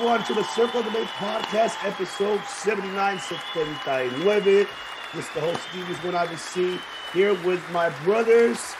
Everyone 0.00 0.24
to 0.24 0.32
the 0.32 0.44
Circle 0.44 0.80
of 0.80 0.86
Debate 0.86 1.08
podcast, 1.08 1.76
episode 1.84 2.40
79, 2.46 3.18
79. 3.18 4.08
Mr. 4.08 5.40
host 5.40 5.60
Steve 5.68 5.90
is 5.90 5.98
going 5.98 6.14
out 6.14 6.30
to 6.30 6.38
see 6.38 6.80
here 7.12 7.34
with 7.44 7.62
my 7.70 7.90
brothers, 8.02 8.74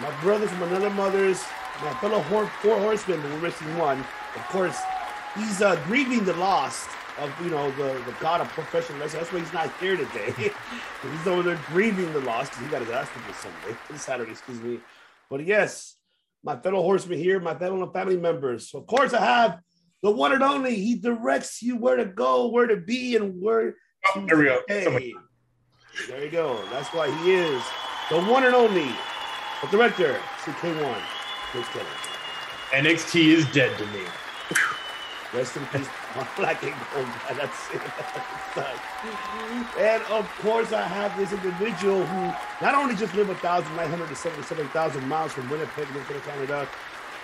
my 0.00 0.10
brothers 0.22 0.48
from 0.48 0.62
another 0.62 0.88
mother's, 0.88 1.44
my 1.82 1.92
fellow 2.00 2.22
four 2.22 2.78
horsemen, 2.78 3.20
but 3.20 3.30
we're 3.30 3.40
missing 3.40 3.76
one. 3.76 3.98
Of 4.36 4.42
course, 4.48 4.80
he's 5.36 5.60
uh, 5.60 5.76
grieving 5.84 6.24
the 6.24 6.32
loss 6.32 6.86
of 7.18 7.30
you 7.44 7.50
know 7.50 7.70
the, 7.72 8.02
the 8.06 8.16
god 8.18 8.40
of 8.40 8.48
professional 8.48 9.00
wrestling. 9.00 9.20
That's 9.20 9.30
why 9.30 9.40
he's 9.40 9.52
not 9.52 9.70
here 9.78 9.98
today. 9.98 10.32
he's 11.02 11.26
over 11.26 11.42
there 11.42 11.60
grieving 11.66 12.10
the 12.14 12.20
loss 12.20 12.48
because 12.48 12.64
he 12.64 12.70
got 12.70 12.80
his 12.80 12.90
ass 12.90 13.08
for 13.10 13.34
Sunday, 13.34 13.78
Saturday, 13.98 14.30
excuse 14.30 14.62
me. 14.62 14.80
But 15.28 15.44
yes, 15.44 15.96
my 16.42 16.56
fellow 16.56 16.80
horsemen 16.80 17.18
here, 17.18 17.38
my 17.38 17.54
fellow 17.54 17.90
family 17.92 18.16
members. 18.16 18.72
Of 18.74 18.86
course, 18.86 19.12
I 19.12 19.22
have 19.22 19.60
the 20.02 20.10
one 20.10 20.32
and 20.32 20.42
only. 20.42 20.76
He 20.76 20.96
directs 20.96 21.62
you 21.62 21.76
where 21.76 21.96
to 21.96 22.04
go, 22.04 22.48
where 22.48 22.66
to 22.66 22.76
be, 22.76 23.16
and 23.16 23.40
where. 23.40 23.76
Oh, 24.14 24.24
there 24.26 24.38
we 24.38 24.44
go. 24.44 24.60
Hey, 24.68 25.14
there 26.08 26.24
you 26.24 26.30
go. 26.30 26.60
That's 26.70 26.88
why 26.88 27.10
he 27.22 27.32
is 27.32 27.62
the 28.10 28.20
one 28.20 28.44
and 28.44 28.54
only 28.54 28.90
the 29.60 29.68
director, 29.70 30.18
CK1. 30.44 31.02
Chris 31.50 31.66
Kelly. 31.68 31.86
NXT 32.70 33.26
is 33.28 33.46
dead 33.52 33.76
to 33.78 33.86
me. 33.86 34.02
Rest 35.34 35.56
in 35.56 35.66
peace, 35.66 35.88
black 36.36 36.62
and 36.62 36.74
gold. 36.94 37.06
That's 37.36 37.74
it. 37.74 37.80
and 39.78 40.02
of 40.04 40.28
course, 40.40 40.72
I 40.72 40.82
have 40.82 41.16
this 41.18 41.32
individual 41.32 42.06
who 42.06 42.20
not 42.64 42.74
only 42.74 42.94
just 42.94 43.14
lived 43.14 43.30
1,977,000 43.30 45.06
miles 45.06 45.32
from 45.32 45.50
Winnipeg, 45.50 45.88
Minnesota, 45.92 46.20
Canada, 46.20 46.68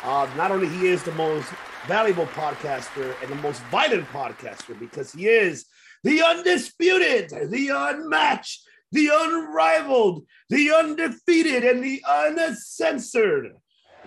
uh, 0.02 0.28
not 0.36 0.50
only 0.50 0.68
he 0.68 0.86
is 0.86 1.02
the 1.02 1.12
most 1.12 1.48
valuable 1.86 2.26
podcaster 2.26 3.14
and 3.22 3.30
the 3.30 3.36
most 3.36 3.62
violent 3.64 4.06
podcaster 4.08 4.78
because 4.78 5.12
he 5.12 5.26
is 5.26 5.66
the 6.02 6.22
undisputed, 6.22 7.30
the 7.50 7.68
unmatched, 7.68 8.62
the 8.92 9.10
unrivaled, 9.12 10.24
the 10.50 10.70
undefeated, 10.70 11.64
and 11.64 11.82
the 11.82 12.02
uncensored 12.06 13.52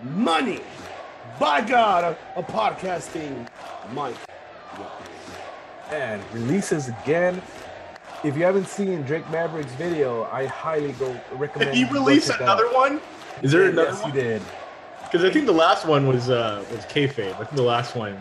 money. 0.02 0.60
By 1.38 1.60
God, 1.60 2.04
a, 2.04 2.40
a 2.40 2.42
podcasting 2.42 3.48
Mike. 3.92 4.16
And 5.90 6.22
releases 6.32 6.88
again. 6.88 7.40
If 8.24 8.36
you 8.36 8.42
haven't 8.42 8.66
seen 8.66 9.02
Drake 9.02 9.28
Maverick's 9.30 9.72
video, 9.72 10.24
I 10.24 10.46
highly 10.46 10.92
go 10.92 11.18
recommend. 11.32 11.72
Did 11.72 11.86
he 11.86 11.92
release 11.92 12.28
another 12.28 12.68
one? 12.72 13.00
Is 13.42 13.52
there 13.52 13.64
yeah, 13.64 13.70
another 13.70 13.90
yes, 13.90 14.02
one? 14.02 14.12
he 14.12 14.20
did. 14.20 14.42
Because 15.10 15.24
I 15.24 15.32
think 15.32 15.46
the 15.46 15.52
last 15.52 15.86
one 15.86 16.06
was 16.06 16.28
uh 16.28 16.64
was 16.70 16.84
kayfabe. 16.86 17.34
I 17.34 17.44
think 17.44 17.56
the 17.56 17.62
last 17.62 17.96
one. 17.96 18.18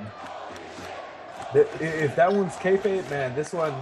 If 1.54 2.16
that 2.16 2.32
one's 2.32 2.54
kayfabe, 2.56 3.10
man, 3.10 3.36
this 3.36 3.54
one, 3.54 3.74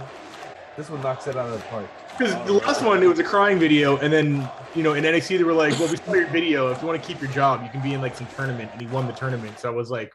this 0.76 0.88
one 0.88 1.02
knocks 1.02 1.26
it 1.26 1.36
out 1.36 1.46
of 1.46 1.52
the 1.52 1.64
park. 1.66 1.86
Because 2.16 2.34
the 2.46 2.54
last 2.54 2.82
one 2.82 3.02
it 3.02 3.06
was 3.06 3.18
a 3.18 3.24
crying 3.24 3.58
video, 3.58 3.96
and 3.98 4.12
then 4.12 4.48
you 4.74 4.82
know 4.82 4.94
in 4.94 5.04
NXT 5.04 5.38
they 5.38 5.44
were 5.44 5.52
like, 5.52 5.78
"Well, 5.78 5.88
we 5.88 5.96
saw 5.96 6.14
your 6.14 6.26
video. 6.28 6.70
If 6.70 6.80
you 6.80 6.88
want 6.88 7.00
to 7.00 7.06
keep 7.06 7.20
your 7.20 7.30
job, 7.30 7.62
you 7.62 7.68
can 7.68 7.82
be 7.82 7.94
in 7.94 8.00
like 8.00 8.16
some 8.16 8.26
tournament." 8.34 8.70
And 8.72 8.80
he 8.80 8.86
won 8.88 9.06
the 9.06 9.12
tournament. 9.12 9.58
So 9.58 9.70
I 9.70 9.74
was 9.74 9.90
like, 9.90 10.12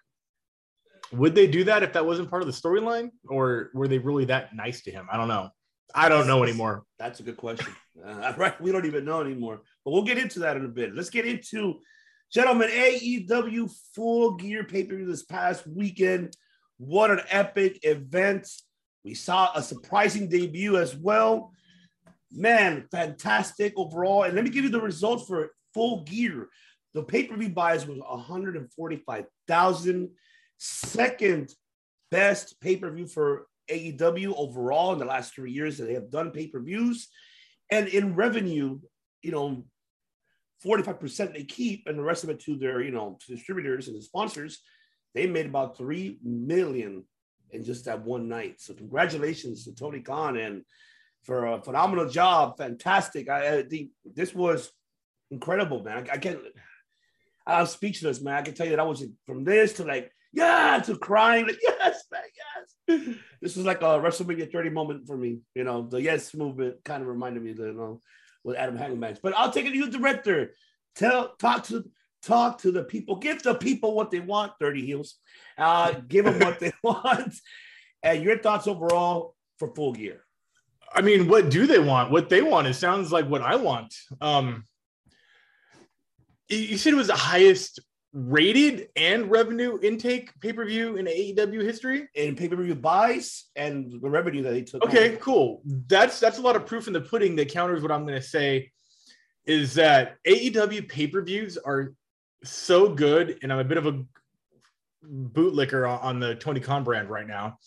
would 1.13 1.35
they 1.35 1.47
do 1.47 1.63
that 1.65 1.83
if 1.83 1.93
that 1.93 2.05
wasn't 2.05 2.29
part 2.29 2.41
of 2.41 2.47
the 2.47 2.53
storyline, 2.53 3.11
or 3.27 3.69
were 3.73 3.87
they 3.87 3.99
really 3.99 4.25
that 4.25 4.55
nice 4.55 4.81
to 4.83 4.91
him? 4.91 5.07
I 5.11 5.17
don't 5.17 5.27
know. 5.27 5.49
I 5.93 6.09
don't 6.09 6.27
know 6.27 6.43
anymore. 6.43 6.83
That's 6.99 7.19
a 7.19 7.23
good 7.23 7.37
question. 7.37 7.73
Uh, 8.03 8.33
right, 8.37 8.59
we 8.61 8.71
don't 8.71 8.85
even 8.85 9.03
know 9.05 9.21
anymore, 9.21 9.61
but 9.83 9.91
we'll 9.91 10.03
get 10.03 10.17
into 10.17 10.39
that 10.39 10.55
in 10.55 10.65
a 10.65 10.69
bit. 10.69 10.95
Let's 10.95 11.09
get 11.09 11.25
into, 11.25 11.79
gentlemen, 12.31 12.69
AEW 12.69 13.71
Full 13.93 14.35
Gear 14.35 14.63
pay 14.63 14.85
per 14.85 14.95
view 14.95 15.05
this 15.05 15.23
past 15.23 15.67
weekend. 15.67 16.35
What 16.77 17.11
an 17.11 17.21
epic 17.29 17.79
event! 17.83 18.47
We 19.03 19.13
saw 19.13 19.51
a 19.55 19.61
surprising 19.61 20.29
debut 20.29 20.77
as 20.77 20.95
well. 20.95 21.51
Man, 22.31 22.87
fantastic 22.91 23.73
overall. 23.75 24.23
And 24.23 24.35
let 24.35 24.43
me 24.43 24.49
give 24.49 24.63
you 24.63 24.69
the 24.69 24.81
results 24.81 25.27
for 25.27 25.51
Full 25.73 26.03
Gear. 26.03 26.47
The 26.93 27.03
pay 27.03 27.25
per 27.25 27.35
view 27.35 27.49
buys 27.49 27.85
was 27.85 27.99
145,000. 27.99 30.09
Second 30.57 31.53
best 32.11 32.59
pay 32.61 32.77
per 32.77 32.91
view 32.91 33.07
for 33.07 33.47
AEW 33.69 34.33
overall 34.35 34.93
in 34.93 34.99
the 34.99 35.05
last 35.05 35.33
three 35.33 35.51
years 35.51 35.77
that 35.77 35.85
they 35.85 35.93
have 35.93 36.11
done 36.11 36.31
pay 36.31 36.47
per 36.47 36.59
views. 36.59 37.09
And 37.69 37.87
in 37.87 38.15
revenue, 38.15 38.79
you 39.21 39.31
know, 39.31 39.63
45% 40.65 41.33
they 41.33 41.43
keep 41.43 41.87
and 41.87 41.97
the 41.97 42.03
rest 42.03 42.23
of 42.23 42.29
it 42.29 42.39
to 42.41 42.55
their, 42.55 42.81
you 42.81 42.91
know, 42.91 43.17
to 43.21 43.35
distributors 43.35 43.87
and 43.87 43.97
the 43.97 44.01
sponsors. 44.01 44.59
They 45.13 45.27
made 45.27 45.47
about 45.47 45.77
3 45.77 46.19
million 46.23 47.03
in 47.51 47.63
just 47.63 47.85
that 47.85 48.03
one 48.03 48.29
night. 48.29 48.61
So 48.61 48.73
congratulations 48.73 49.65
to 49.65 49.75
Tony 49.75 49.99
Khan 49.99 50.37
and 50.37 50.63
for 51.23 51.47
a 51.47 51.61
phenomenal 51.61 52.09
job. 52.09 52.57
Fantastic. 52.57 53.29
I, 53.29 53.57
I 53.57 53.63
think 53.63 53.89
this 54.05 54.33
was 54.33 54.71
incredible, 55.29 55.83
man. 55.83 56.07
I, 56.09 56.13
I 56.13 56.17
can't, 56.17 56.39
I'm 57.45 57.65
speechless, 57.65 58.21
man. 58.21 58.35
I 58.35 58.41
can 58.41 58.53
tell 58.53 58.65
you 58.65 58.71
that 58.71 58.79
I 58.79 58.83
was 58.83 59.03
from 59.25 59.43
this 59.43 59.73
to 59.73 59.83
like, 59.83 60.11
yeah, 60.33 60.79
to 60.85 60.97
crying, 60.97 61.45
like, 61.45 61.59
yes, 61.61 62.03
man, 62.11 62.21
yes. 62.87 63.17
This 63.41 63.55
was 63.55 63.65
like 63.65 63.81
a 63.81 63.99
WrestleMania 63.99 64.51
30 64.51 64.69
moment 64.69 65.07
for 65.07 65.17
me. 65.17 65.39
You 65.55 65.63
know, 65.63 65.87
the 65.87 66.01
yes 66.01 66.33
movement 66.33 66.83
kind 66.85 67.01
of 67.01 67.09
reminded 67.09 67.43
me, 67.43 67.53
that, 67.53 67.63
you 67.63 67.73
know, 67.73 68.01
with 68.43 68.57
Adam 68.57 68.77
Hangman. 68.77 69.17
But 69.21 69.33
I'll 69.37 69.51
take 69.51 69.65
it 69.65 69.71
to 69.71 69.77
you, 69.77 69.89
director. 69.89 70.53
Tell, 70.95 71.35
talk 71.39 71.63
to, 71.65 71.85
talk 72.23 72.59
to 72.59 72.71
the 72.71 72.83
people. 72.83 73.17
Give 73.17 73.41
the 73.41 73.55
people 73.55 73.95
what 73.95 74.11
they 74.11 74.19
want. 74.19 74.53
Dirty 74.59 74.85
heels. 74.85 75.15
Uh, 75.57 75.93
give 76.07 76.25
them 76.25 76.39
what 76.39 76.59
they 76.59 76.73
want. 76.83 77.33
And 78.03 78.23
your 78.23 78.37
thoughts 78.37 78.67
overall 78.67 79.35
for 79.59 79.73
Full 79.75 79.93
Gear. 79.93 80.23
I 80.93 81.01
mean, 81.01 81.27
what 81.27 81.49
do 81.49 81.67
they 81.67 81.79
want? 81.79 82.11
What 82.11 82.29
they 82.29 82.41
want? 82.41 82.67
It 82.67 82.73
sounds 82.73 83.11
like 83.11 83.27
what 83.27 83.41
I 83.41 83.55
want. 83.55 83.95
Um, 84.19 84.65
you 86.49 86.77
said 86.77 86.91
it 86.91 86.97
was 86.97 87.07
the 87.07 87.15
highest 87.15 87.79
rated 88.13 88.89
and 88.97 89.31
revenue 89.31 89.79
intake 89.81 90.37
pay 90.41 90.51
per 90.51 90.65
view 90.65 90.97
in 90.97 91.05
AEW 91.05 91.61
history. 91.61 92.09
in 92.15 92.35
pay-per-view 92.35 92.75
buys 92.75 93.45
and 93.55 94.01
the 94.01 94.09
revenue 94.09 94.43
that 94.43 94.51
they 94.51 94.63
took. 94.63 94.83
Okay, 94.83 95.11
home. 95.11 95.17
cool. 95.17 95.61
That's 95.87 96.19
that's 96.19 96.37
a 96.37 96.41
lot 96.41 96.55
of 96.55 96.65
proof 96.65 96.87
in 96.87 96.93
the 96.93 97.01
pudding 97.01 97.35
that 97.37 97.49
counters 97.49 97.81
what 97.81 97.91
I'm 97.91 98.05
going 98.05 98.19
to 98.19 98.25
say 98.25 98.71
is 99.45 99.73
that 99.75 100.17
AEW 100.27 100.87
pay 100.89 101.07
per 101.07 101.21
views 101.21 101.57
are 101.57 101.93
so 102.43 102.89
good, 102.89 103.39
and 103.43 103.51
I'm 103.51 103.59
a 103.59 103.63
bit 103.63 103.77
of 103.77 103.85
a 103.85 104.03
bootlicker 105.05 105.89
on, 105.89 105.99
on 105.99 106.19
the 106.19 106.35
Tony 106.35 106.59
Khan 106.59 106.83
brand 106.83 107.09
right 107.09 107.27
now, 107.27 107.57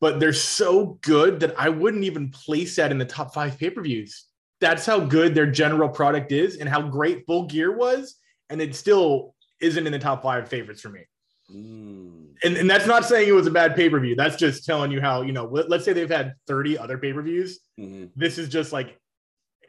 but 0.00 0.20
they're 0.20 0.32
so 0.32 0.98
good 1.02 1.40
that 1.40 1.54
I 1.58 1.68
wouldn't 1.68 2.04
even 2.04 2.30
place 2.30 2.76
that 2.76 2.90
in 2.92 2.98
the 2.98 3.04
top 3.04 3.34
five 3.34 3.58
pay 3.58 3.70
per 3.70 3.82
views. 3.82 4.26
That's 4.60 4.86
how 4.86 5.00
good 5.00 5.34
their 5.34 5.50
general 5.50 5.88
product 5.88 6.30
is, 6.30 6.58
and 6.58 6.68
how 6.68 6.82
great 6.82 7.26
Full 7.26 7.46
Gear 7.46 7.76
was, 7.76 8.14
and 8.48 8.62
it 8.62 8.76
still 8.76 9.34
isn't 9.62 9.86
in 9.86 9.92
the 9.92 9.98
top 9.98 10.22
five 10.22 10.48
favorites 10.48 10.82
for 10.82 10.90
me 10.90 11.02
Mm. 11.50 12.28
and, 12.44 12.56
and 12.56 12.70
that's 12.70 12.86
not 12.86 13.04
saying 13.04 13.28
it 13.28 13.32
was 13.32 13.46
a 13.46 13.50
bad 13.50 13.74
pay 13.74 13.90
per 13.90 14.00
view. 14.00 14.14
That's 14.14 14.36
just 14.36 14.64
telling 14.64 14.90
you 14.90 15.00
how, 15.00 15.22
you 15.22 15.32
know, 15.32 15.44
let, 15.44 15.70
us 15.70 15.84
say 15.84 15.92
they've 15.92 16.08
had 16.08 16.34
30 16.46 16.78
other 16.78 16.96
pay 16.96 17.12
per 17.12 17.20
views. 17.20 17.60
Mhm. 17.78 18.10
This 18.16 18.38
is 18.38 18.48
just 18.48 18.72
like 18.72 18.98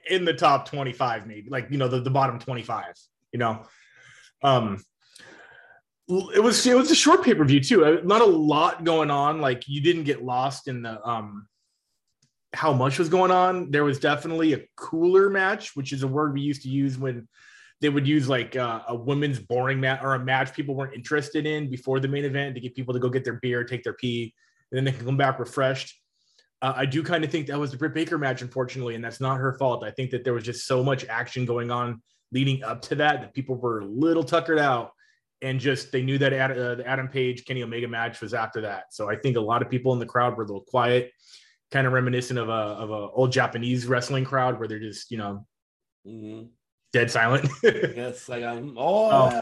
in 0.10 0.24
the 0.24 0.34
top 0.34 0.70
25, 0.70 1.28
maybe 1.28 1.50
like, 1.50 1.68
you 1.72 1.78
know, 1.78 1.88
the, 1.88 2.00
the 2.00 2.12
bottom 2.12 2.40
25, 2.40 2.86
you 3.34 3.40
know. 3.40 3.64
Um, 4.44 4.82
it 6.08 6.44
was 6.44 6.66
it 6.66 6.76
was 6.76 6.92
a 6.92 6.96
short 6.96 7.24
pay 7.24 7.34
per 7.34 7.44
view 7.44 7.60
too. 7.60 7.86
Uh, 7.86 8.02
Not 8.04 8.22
a 8.22 8.26
lot 8.26 8.84
going 8.84 9.10
on. 9.10 9.42
Like 9.42 9.68
you 9.68 9.82
didn't 9.82 10.04
get 10.04 10.24
lost 10.24 10.68
in 10.68 10.84
the 10.84 11.02
um 11.06 11.48
how 12.54 12.72
much 12.72 13.00
was 13.00 13.10
going 13.10 13.32
on. 13.32 13.72
There 13.72 13.84
was 13.84 14.00
definitely 14.00 14.54
a 14.54 14.62
cooler 14.76 15.30
match, 15.30 15.76
which 15.76 15.92
is 15.92 16.04
a 16.04 16.08
word 16.08 16.34
we 16.34 16.42
used 16.42 16.62
to 16.64 16.70
use 16.70 16.98
when 16.98 17.28
they 17.84 17.90
would 17.90 18.08
use 18.08 18.30
like 18.30 18.56
uh, 18.56 18.80
a 18.88 18.96
women's 18.96 19.40
boring 19.40 19.78
match 19.82 20.00
or 20.02 20.16
a 20.16 20.20
match 20.20 20.54
people 20.54 20.74
weren't 20.74 20.94
interested 20.94 21.46
in 21.46 21.70
before 21.70 22.00
the 22.00 22.08
main 22.08 22.24
event 22.24 22.56
to 22.56 22.62
get 22.62 22.74
people 22.74 22.94
to 22.94 23.00
go 23.00 23.10
get 23.10 23.26
their 23.26 23.42
beer, 23.42 23.66
take 23.66 23.84
their 23.84 23.94
pee, 23.94 24.34
and 24.72 24.78
then 24.78 24.86
they 24.86 24.94
can 24.94 25.06
come 25.06 25.18
back 25.18 25.38
refreshed. 25.38 26.00
Uh, 26.62 26.72
I 26.78 26.86
do 26.86 27.04
kind 27.04 27.26
of 27.26 27.30
think 27.30 27.48
that 27.48 27.60
was 27.60 27.72
the 27.72 27.78
Britt 27.78 27.94
Baker 27.94 28.18
match, 28.18 28.42
unfortunately, 28.42 28.96
and 28.96 29.04
that's 29.04 29.20
not 29.20 29.36
her 29.36 29.58
fault. 29.58 29.84
I 29.84 29.92
think 29.92 30.12
that 30.12 30.24
there 30.24 30.34
was 30.34 30.46
just 30.46 30.66
so 30.66 30.82
much 30.82 31.04
action 31.08 31.46
going 31.46 31.72
on 31.72 32.02
leading 32.32 32.64
up 32.64 32.82
to 32.84 32.96
that 32.96 33.20
that 33.20 33.34
people 33.34 33.56
were 33.56 33.82
a 33.82 33.86
little 33.86 34.24
tuckered 34.24 34.60
out 34.60 34.92
and 35.42 35.60
just 35.60 35.92
they 35.92 36.02
knew 36.02 36.18
that 36.20 36.32
Ad, 36.32 36.58
uh, 36.58 36.76
the 36.76 36.88
Adam 36.88 37.10
Page 37.10 37.44
Kenny 37.44 37.64
Omega 37.64 37.90
match 37.90 38.22
was 38.22 38.34
after 38.34 38.62
that. 38.62 38.94
So 38.94 39.10
I 39.10 39.18
think 39.18 39.36
a 39.36 39.42
lot 39.42 39.62
of 39.62 39.70
people 39.70 39.92
in 39.92 40.00
the 40.00 40.06
crowd 40.06 40.38
were 40.38 40.44
a 40.44 40.46
little 40.46 40.64
quiet, 40.64 41.12
kind 41.70 41.86
of 41.86 41.92
reminiscent 41.92 42.40
of 42.40 42.48
a 42.48 42.52
of 42.52 42.92
a 42.92 43.10
old 43.12 43.34
Japanese 43.34 43.88
wrestling 43.88 44.24
crowd 44.24 44.58
where 44.58 44.70
they're 44.70 44.80
just 44.80 45.12
you 45.12 45.18
know 45.18 45.46
Mhm. 46.08 46.48
Dead 46.94 47.12
silent. 47.12 47.50
Yes, 47.64 48.30
like 48.30 48.44
I'm. 48.44 48.76
Oh, 48.78 49.42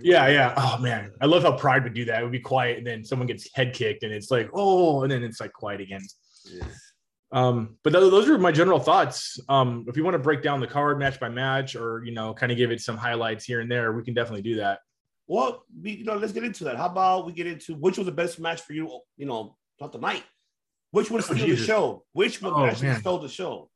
Yeah, 0.00 0.28
yeah. 0.28 0.54
Oh 0.56 0.78
man, 0.80 1.12
I 1.20 1.26
love 1.26 1.42
how 1.42 1.52
Pride 1.56 1.82
would 1.84 1.94
do 1.94 2.04
that. 2.04 2.20
It 2.20 2.22
would 2.22 2.32
be 2.32 2.38
quiet, 2.40 2.78
and 2.78 2.86
then 2.86 3.04
someone 3.04 3.26
gets 3.26 3.48
head 3.54 3.72
kicked, 3.74 4.02
and 4.04 4.12
it's 4.12 4.30
like, 4.30 4.48
oh, 4.54 5.02
and 5.02 5.10
then 5.10 5.24
it's 5.24 5.40
like 5.40 5.52
quiet 5.52 5.80
again. 5.80 6.02
Yes. 6.44 6.92
Um, 7.32 7.76
but 7.82 7.90
th- 7.92 8.10
those 8.10 8.28
are 8.28 8.38
my 8.38 8.52
general 8.52 8.78
thoughts. 8.78 9.40
Um, 9.48 9.84
if 9.88 9.96
you 9.96 10.04
want 10.04 10.14
to 10.14 10.18
break 10.20 10.42
down 10.42 10.60
the 10.60 10.66
card 10.68 10.98
match 10.98 11.18
by 11.18 11.28
match, 11.28 11.74
or 11.74 12.04
you 12.04 12.12
know, 12.12 12.32
kind 12.34 12.52
of 12.52 12.58
give 12.58 12.70
it 12.70 12.80
some 12.80 12.96
highlights 12.96 13.44
here 13.44 13.60
and 13.60 13.70
there, 13.70 13.92
we 13.92 14.04
can 14.04 14.14
definitely 14.14 14.42
do 14.42 14.56
that. 14.56 14.78
Well, 15.26 15.64
we, 15.82 15.90
you 15.92 16.04
know, 16.04 16.14
let's 16.16 16.32
get 16.32 16.44
into 16.44 16.62
that. 16.64 16.76
How 16.76 16.86
about 16.86 17.26
we 17.26 17.32
get 17.32 17.48
into 17.48 17.74
which 17.74 17.98
was 17.98 18.04
the 18.06 18.12
best 18.12 18.38
match 18.38 18.60
for 18.60 18.74
you? 18.74 19.00
You 19.16 19.26
know, 19.26 19.56
not 19.80 19.90
the 19.92 19.98
night. 19.98 20.22
Which 20.92 21.10
one 21.10 21.20
Oh, 21.20 21.24
stole 21.34 21.36
the 21.48 21.56
show? 21.56 22.04
Which 22.12 22.40
one 22.40 22.52
Oh, 22.54 22.64
actually 22.66 22.88
man. 22.88 23.00
stole 23.00 23.18
the 23.18 23.28
show? 23.28 23.70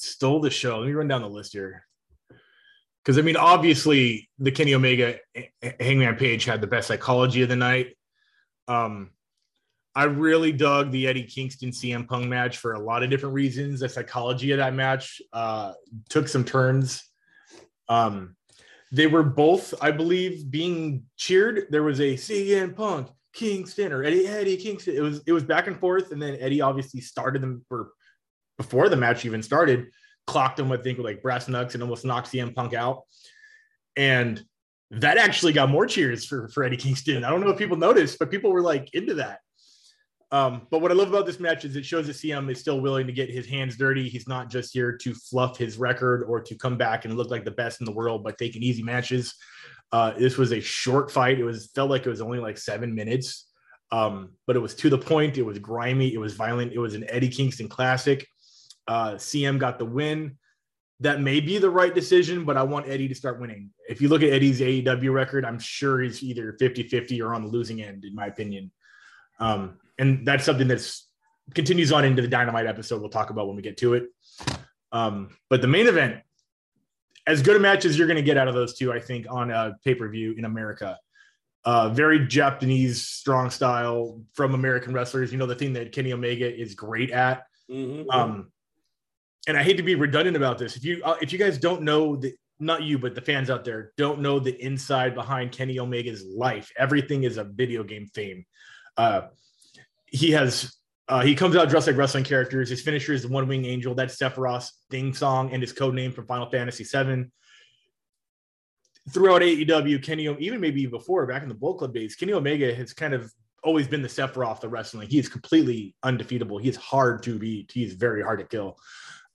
Stole 0.00 0.40
the 0.40 0.50
show. 0.50 0.78
Let 0.78 0.86
me 0.86 0.92
run 0.92 1.08
down 1.08 1.22
the 1.22 1.28
list 1.28 1.52
here. 1.52 1.86
Because 3.04 3.18
I 3.18 3.22
mean, 3.22 3.36
obviously, 3.36 4.30
the 4.38 4.50
Kenny 4.50 4.74
Omega 4.74 5.18
Hangman 5.78 6.16
Page 6.16 6.44
had 6.44 6.60
the 6.60 6.66
best 6.66 6.88
psychology 6.88 7.42
of 7.42 7.48
the 7.48 7.56
night. 7.56 7.96
Um, 8.66 9.10
I 9.94 10.04
really 10.04 10.52
dug 10.52 10.90
the 10.90 11.06
Eddie 11.06 11.24
Kingston 11.24 11.70
CM 11.70 12.06
Punk 12.06 12.28
match 12.28 12.58
for 12.58 12.74
a 12.74 12.78
lot 12.78 13.02
of 13.02 13.10
different 13.10 13.34
reasons. 13.34 13.80
The 13.80 13.88
psychology 13.88 14.52
of 14.52 14.58
that 14.58 14.74
match 14.74 15.20
uh, 15.32 15.72
took 16.08 16.28
some 16.28 16.44
turns. 16.44 17.02
Um, 17.88 18.36
they 18.92 19.06
were 19.06 19.22
both, 19.22 19.74
I 19.82 19.90
believe, 19.90 20.50
being 20.50 21.04
cheered. 21.16 21.66
There 21.70 21.82
was 21.82 22.00
a 22.00 22.14
CM 22.14 22.74
Punk 22.74 23.08
Kingston 23.32 23.92
or 23.92 24.02
Eddie 24.02 24.26
Eddie 24.26 24.56
Kingston. 24.56 24.96
It 24.96 25.00
was 25.00 25.22
it 25.26 25.32
was 25.32 25.44
back 25.44 25.66
and 25.66 25.78
forth, 25.78 26.12
and 26.12 26.20
then 26.20 26.36
Eddie 26.40 26.60
obviously 26.60 27.00
started 27.00 27.42
them 27.42 27.64
for 27.68 27.90
before 28.60 28.90
the 28.90 28.96
match 28.96 29.24
even 29.24 29.42
started. 29.42 29.86
Clocked 30.26 30.60
him, 30.60 30.70
I 30.70 30.76
think, 30.76 30.98
with 30.98 31.06
like 31.06 31.22
brass 31.22 31.48
knucks 31.48 31.72
and 31.72 31.82
almost 31.82 32.04
knocked 32.04 32.30
CM 32.30 32.54
Punk 32.54 32.74
out. 32.74 33.04
And 33.96 34.42
that 34.90 35.16
actually 35.16 35.54
got 35.54 35.70
more 35.70 35.86
cheers 35.86 36.26
for, 36.26 36.48
for 36.48 36.62
Eddie 36.62 36.76
Kingston. 36.76 37.24
I 37.24 37.30
don't 37.30 37.40
know 37.40 37.48
if 37.48 37.58
people 37.58 37.78
noticed, 37.78 38.18
but 38.18 38.30
people 38.30 38.52
were 38.52 38.60
like 38.60 38.92
into 38.92 39.14
that. 39.14 39.38
Um, 40.30 40.66
but 40.70 40.82
what 40.82 40.90
I 40.90 40.94
love 40.94 41.08
about 41.08 41.24
this 41.24 41.40
match 41.40 41.64
is 41.64 41.74
it 41.74 41.86
shows 41.86 42.06
that 42.06 42.16
CM 42.16 42.52
is 42.52 42.60
still 42.60 42.82
willing 42.82 43.06
to 43.06 43.14
get 43.14 43.30
his 43.30 43.46
hands 43.46 43.78
dirty. 43.78 44.10
He's 44.10 44.28
not 44.28 44.50
just 44.50 44.74
here 44.74 44.94
to 44.98 45.14
fluff 45.14 45.56
his 45.56 45.78
record 45.78 46.22
or 46.28 46.42
to 46.42 46.54
come 46.54 46.76
back 46.76 47.06
and 47.06 47.16
look 47.16 47.30
like 47.30 47.46
the 47.46 47.50
best 47.50 47.80
in 47.80 47.86
the 47.86 47.92
world 47.92 48.22
by 48.22 48.32
taking 48.32 48.62
easy 48.62 48.82
matches. 48.82 49.34
Uh, 49.90 50.12
this 50.12 50.36
was 50.36 50.52
a 50.52 50.60
short 50.60 51.10
fight. 51.10 51.40
It 51.40 51.44
was 51.44 51.70
felt 51.74 51.88
like 51.88 52.04
it 52.04 52.10
was 52.10 52.20
only 52.20 52.38
like 52.38 52.58
seven 52.58 52.94
minutes, 52.94 53.48
um, 53.90 54.32
but 54.46 54.54
it 54.54 54.60
was 54.60 54.74
to 54.76 54.90
the 54.90 54.98
point. 54.98 55.38
It 55.38 55.46
was 55.46 55.58
grimy. 55.58 56.12
It 56.12 56.20
was 56.20 56.34
violent. 56.34 56.72
It 56.74 56.78
was 56.78 56.94
an 56.94 57.06
Eddie 57.08 57.30
Kingston 57.30 57.68
classic. 57.68 58.26
Uh, 58.86 59.12
CM 59.12 59.58
got 59.58 59.78
the 59.78 59.84
win. 59.84 60.36
That 61.00 61.20
may 61.20 61.40
be 61.40 61.58
the 61.58 61.70
right 61.70 61.94
decision, 61.94 62.44
but 62.44 62.56
I 62.56 62.62
want 62.62 62.88
Eddie 62.88 63.08
to 63.08 63.14
start 63.14 63.40
winning. 63.40 63.70
If 63.88 64.02
you 64.02 64.08
look 64.08 64.22
at 64.22 64.30
Eddie's 64.30 64.60
AEW 64.60 65.12
record, 65.12 65.46
I'm 65.46 65.58
sure 65.58 66.00
he's 66.00 66.22
either 66.22 66.56
50 66.58 66.84
50 66.84 67.22
or 67.22 67.34
on 67.34 67.42
the 67.42 67.48
losing 67.48 67.82
end, 67.82 68.04
in 68.04 68.14
my 68.14 68.26
opinion. 68.26 68.70
Um, 69.38 69.78
and 69.98 70.26
that's 70.26 70.44
something 70.44 70.68
that's 70.68 71.08
continues 71.54 71.92
on 71.92 72.04
into 72.04 72.22
the 72.22 72.28
Dynamite 72.28 72.66
episode 72.66 73.00
we'll 73.00 73.10
talk 73.10 73.30
about 73.30 73.46
when 73.46 73.56
we 73.56 73.62
get 73.62 73.76
to 73.78 73.94
it. 73.94 74.04
Um, 74.92 75.30
but 75.48 75.62
the 75.62 75.68
main 75.68 75.86
event, 75.86 76.20
as 77.26 77.42
good 77.42 77.56
a 77.56 77.58
match 77.58 77.84
as 77.84 77.98
you're 77.98 78.06
going 78.06 78.16
to 78.16 78.22
get 78.22 78.36
out 78.36 78.48
of 78.48 78.54
those 78.54 78.74
two, 78.74 78.92
I 78.92 79.00
think, 79.00 79.26
on 79.28 79.50
a 79.50 79.76
pay 79.84 79.94
per 79.94 80.08
view 80.08 80.34
in 80.36 80.44
America. 80.44 80.98
Uh, 81.64 81.90
very 81.90 82.26
Japanese, 82.26 83.06
strong 83.06 83.50
style 83.50 84.22
from 84.32 84.54
American 84.54 84.92
wrestlers. 84.94 85.30
You 85.30 85.38
know, 85.38 85.46
the 85.46 85.54
thing 85.54 85.74
that 85.74 85.92
Kenny 85.92 86.12
Omega 86.12 86.52
is 86.52 86.74
great 86.74 87.10
at. 87.10 87.46
Mhm. 87.70 88.06
Um, 88.10 88.52
and 89.48 89.56
I 89.56 89.62
hate 89.62 89.76
to 89.76 89.82
be 89.82 89.94
redundant 89.94 90.36
about 90.36 90.58
this. 90.58 90.76
If 90.76 90.84
you 90.84 91.02
uh, 91.04 91.16
if 91.20 91.32
you 91.32 91.38
guys 91.38 91.58
don't 91.58 91.82
know 91.82 92.16
the 92.16 92.34
not 92.58 92.82
you 92.82 92.98
but 92.98 93.14
the 93.14 93.22
fans 93.22 93.48
out 93.48 93.64
there 93.64 93.92
don't 93.96 94.20
know 94.20 94.38
the 94.38 94.62
inside 94.62 95.14
behind 95.14 95.52
Kenny 95.52 95.78
Omega's 95.78 96.24
life, 96.24 96.70
everything 96.78 97.24
is 97.24 97.38
a 97.38 97.44
video 97.44 97.82
game 97.82 98.06
theme. 98.14 98.44
Uh, 98.96 99.22
he 100.06 100.30
has 100.32 100.74
uh, 101.08 101.22
he 101.22 101.34
comes 101.34 101.56
out 101.56 101.68
dressed 101.68 101.86
like 101.86 101.96
wrestling 101.96 102.24
characters. 102.24 102.68
His 102.68 102.82
finisher 102.82 103.12
is 103.12 103.22
the 103.22 103.28
One 103.28 103.48
Wing 103.48 103.64
Angel. 103.64 103.94
That's 103.94 104.16
Sephiroth's 104.16 104.84
thing 104.90 105.12
song 105.14 105.52
and 105.52 105.62
his 105.62 105.72
code 105.72 105.94
name 105.94 106.12
from 106.12 106.26
Final 106.26 106.48
Fantasy 106.50 106.84
VII. 106.84 107.24
Throughout 109.10 109.42
AEW, 109.42 110.02
Kenny, 110.04 110.28
even 110.38 110.60
maybe 110.60 110.86
before 110.86 111.26
back 111.26 111.42
in 111.42 111.48
the 111.48 111.54
Bullet 111.54 111.78
Club 111.78 111.94
days, 111.94 112.14
Kenny 112.14 112.32
Omega 112.32 112.72
has 112.72 112.92
kind 112.92 113.14
of 113.14 113.32
always 113.64 113.88
been 113.88 114.02
the 114.02 114.08
Sephiroth 114.08 114.62
of 114.62 114.70
wrestling. 114.70 115.08
He 115.08 115.18
is 115.18 115.28
completely 115.28 115.94
undefeatable. 116.02 116.58
He 116.58 116.68
is 116.68 116.76
hard 116.76 117.22
to 117.24 117.38
beat. 117.38 117.72
He's 117.72 117.94
very 117.94 118.22
hard 118.22 118.38
to 118.38 118.44
kill. 118.44 118.78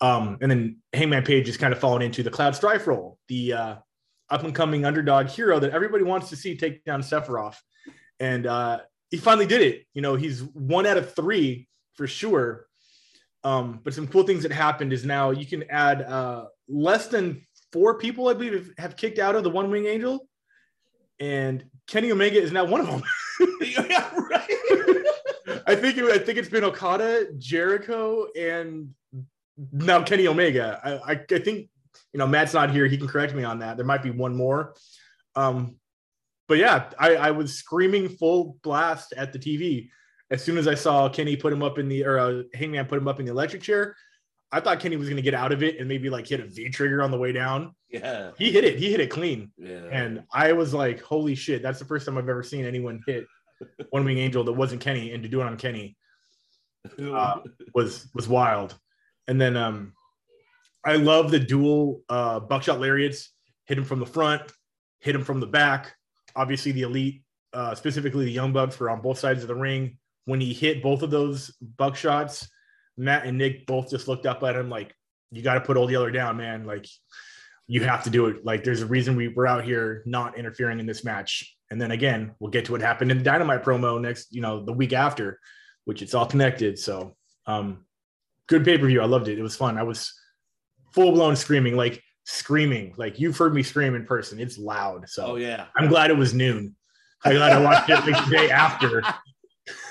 Um, 0.01 0.37
and 0.41 0.51
then 0.51 0.77
Hangman 0.93 1.23
Page 1.23 1.47
is 1.47 1.57
kind 1.57 1.73
of 1.73 1.79
fallen 1.79 2.01
into 2.01 2.23
the 2.23 2.29
Cloud 2.29 2.55
Strife 2.55 2.85
role, 2.87 3.17
the 3.27 3.53
uh, 3.53 3.75
up 4.29 4.43
and 4.43 4.53
coming 4.53 4.85
underdog 4.85 5.27
hero 5.27 5.59
that 5.59 5.71
everybody 5.71 6.03
wants 6.03 6.29
to 6.29 6.35
see 6.35 6.57
take 6.57 6.83
down 6.83 7.01
Sephiroth. 7.01 7.57
And 8.19 8.45
uh, 8.45 8.79
he 9.11 9.17
finally 9.17 9.45
did 9.45 9.61
it. 9.61 9.85
You 9.93 10.01
know, 10.01 10.15
he's 10.15 10.41
one 10.41 10.85
out 10.85 10.97
of 10.97 11.13
three 11.13 11.67
for 11.95 12.07
sure. 12.07 12.67
Um, 13.43 13.79
but 13.83 13.93
some 13.93 14.07
cool 14.07 14.23
things 14.23 14.43
that 14.43 14.51
happened 14.51 14.91
is 14.91 15.05
now 15.05 15.31
you 15.31 15.45
can 15.45 15.63
add 15.69 16.01
uh, 16.01 16.45
less 16.67 17.07
than 17.07 17.45
four 17.71 17.97
people, 17.97 18.27
I 18.27 18.33
believe, 18.33 18.73
have 18.77 18.95
kicked 18.95 19.19
out 19.19 19.35
of 19.35 19.43
the 19.43 19.49
One 19.49 19.69
Wing 19.69 19.85
Angel. 19.85 20.27
And 21.19 21.63
Kenny 21.87 22.11
Omega 22.11 22.41
is 22.41 22.51
now 22.51 22.65
one 22.65 22.81
of 22.81 22.87
them. 22.87 23.03
yeah, 23.61 24.09
right. 24.15 24.49
I 25.67 25.75
think 25.75 25.97
it, 25.97 26.05
I 26.05 26.17
think 26.17 26.37
it's 26.37 26.49
been 26.49 26.63
Okada, 26.63 27.27
Jericho, 27.37 28.27
and 28.37 28.89
now 29.71 30.03
Kenny 30.03 30.27
Omega. 30.27 30.79
I, 30.83 31.13
I, 31.13 31.19
I 31.31 31.39
think 31.39 31.69
you 32.13 32.17
know 32.19 32.27
Matt's 32.27 32.53
not 32.53 32.71
here. 32.71 32.85
He 32.87 32.97
can 32.97 33.07
correct 33.07 33.33
me 33.33 33.43
on 33.43 33.59
that. 33.59 33.77
There 33.77 33.85
might 33.85 34.03
be 34.03 34.11
one 34.11 34.35
more. 34.35 34.75
Um, 35.35 35.75
but 36.47 36.57
yeah, 36.57 36.89
I, 36.99 37.15
I 37.15 37.31
was 37.31 37.55
screaming 37.55 38.09
full 38.09 38.57
blast 38.61 39.13
at 39.17 39.33
the 39.33 39.39
TV 39.39 39.89
as 40.29 40.43
soon 40.43 40.57
as 40.57 40.67
I 40.67 40.75
saw 40.75 41.09
Kenny 41.09 41.35
put 41.35 41.53
him 41.53 41.63
up 41.63 41.77
in 41.77 41.89
the 41.89 42.05
or 42.05 42.19
uh, 42.19 42.43
Hangman 42.53 42.85
put 42.85 42.97
him 42.97 43.07
up 43.07 43.19
in 43.19 43.25
the 43.25 43.31
electric 43.31 43.61
chair. 43.61 43.95
I 44.51 44.59
thought 44.59 44.79
Kenny 44.79 44.95
was 44.95 45.07
going 45.07 45.17
to 45.17 45.23
get 45.23 45.33
out 45.33 45.51
of 45.51 45.63
it 45.63 45.79
and 45.79 45.87
maybe 45.87 46.09
like 46.09 46.27
hit 46.27 46.39
a 46.39 46.45
V 46.45 46.69
trigger 46.69 47.01
on 47.01 47.11
the 47.11 47.17
way 47.17 47.31
down. 47.31 47.75
Yeah. 47.89 48.31
He 48.37 48.51
hit 48.51 48.63
it. 48.63 48.77
He 48.77 48.91
hit 48.91 48.99
it 48.99 49.09
clean. 49.09 49.51
Yeah. 49.57 49.87
And 49.91 50.23
I 50.31 50.53
was 50.53 50.73
like, 50.73 51.01
holy 51.01 51.35
shit, 51.35 51.61
that's 51.61 51.79
the 51.79 51.85
first 51.85 52.05
time 52.05 52.17
I've 52.17 52.29
ever 52.29 52.43
seen 52.43 52.65
anyone 52.65 53.01
hit 53.05 53.25
one 53.89 54.05
wing 54.05 54.17
angel 54.17 54.43
that 54.43 54.53
wasn't 54.53 54.81
Kenny 54.81 55.11
and 55.13 55.23
to 55.23 55.29
do 55.29 55.41
it 55.41 55.45
on 55.45 55.57
Kenny 55.57 55.97
uh, 57.01 57.39
was 57.73 58.09
was 58.13 58.27
wild. 58.27 58.77
And 59.27 59.39
then 59.39 59.57
um 59.57 59.93
I 60.83 60.95
love 60.95 61.31
the 61.31 61.39
dual 61.39 62.01
uh 62.09 62.39
buckshot 62.39 62.79
lariats, 62.79 63.31
hit 63.65 63.77
him 63.77 63.85
from 63.85 63.99
the 63.99 64.05
front, 64.05 64.43
hit 64.99 65.15
him 65.15 65.23
from 65.23 65.39
the 65.39 65.47
back. 65.47 65.95
Obviously 66.35 66.71
the 66.71 66.83
elite, 66.83 67.23
uh 67.53 67.75
specifically 67.75 68.25
the 68.25 68.31
young 68.31 68.53
bucks 68.53 68.79
were 68.79 68.89
on 68.89 69.01
both 69.01 69.19
sides 69.19 69.41
of 69.41 69.47
the 69.47 69.55
ring. 69.55 69.97
When 70.25 70.41
he 70.41 70.53
hit 70.53 70.81
both 70.81 71.03
of 71.03 71.11
those 71.11 71.55
buckshots, 71.77 72.47
Matt 72.97 73.25
and 73.25 73.37
Nick 73.37 73.67
both 73.67 73.89
just 73.89 74.07
looked 74.07 74.25
up 74.25 74.41
at 74.43 74.55
him 74.55 74.69
like, 74.69 74.95
you 75.31 75.41
got 75.41 75.55
to 75.55 75.61
put 75.61 75.77
Old 75.77 75.91
Yeller 75.91 76.11
down, 76.11 76.37
man. 76.37 76.65
Like 76.65 76.87
you 77.67 77.83
have 77.83 78.03
to 78.03 78.09
do 78.09 78.27
it. 78.27 78.45
Like 78.45 78.63
there's 78.63 78.81
a 78.81 78.85
reason 78.85 79.15
we 79.15 79.27
we're 79.27 79.47
out 79.47 79.63
here 79.63 80.03
not 80.05 80.37
interfering 80.37 80.79
in 80.79 80.85
this 80.85 81.03
match. 81.03 81.55
And 81.71 81.81
then 81.81 81.91
again, 81.91 82.33
we'll 82.39 82.51
get 82.51 82.65
to 82.65 82.71
what 82.71 82.81
happened 82.81 83.11
in 83.11 83.17
the 83.17 83.23
Dynamite 83.23 83.63
promo 83.63 83.99
next, 83.99 84.33
you 84.33 84.41
know, 84.41 84.63
the 84.63 84.73
week 84.73 84.93
after, 84.93 85.39
which 85.85 86.01
it's 86.01 86.13
all 86.13 86.25
connected. 86.25 86.77
So 86.79 87.15
um 87.47 87.85
good 88.47 88.65
pay-per-view. 88.65 89.01
I 89.01 89.05
loved 89.05 89.27
it. 89.27 89.39
It 89.39 89.43
was 89.43 89.55
fun. 89.55 89.77
I 89.77 89.83
was 89.83 90.13
full 90.91 91.11
blown 91.11 91.35
screaming, 91.35 91.75
like 91.75 92.01
screaming. 92.25 92.93
Like 92.97 93.19
you've 93.19 93.37
heard 93.37 93.53
me 93.53 93.63
scream 93.63 93.95
in 93.95 94.05
person. 94.05 94.39
It's 94.39 94.57
loud. 94.57 95.09
So 95.09 95.25
oh 95.25 95.35
yeah. 95.35 95.65
I'm 95.75 95.87
glad 95.87 96.09
it 96.09 96.17
was 96.17 96.33
noon. 96.33 96.75
I'm 97.23 97.33
glad 97.33 97.53
I 97.53 97.63
watched 97.63 97.89
it 97.89 98.11
like 98.11 98.25
the 98.25 98.31
day 98.31 98.49
after. 98.51 99.03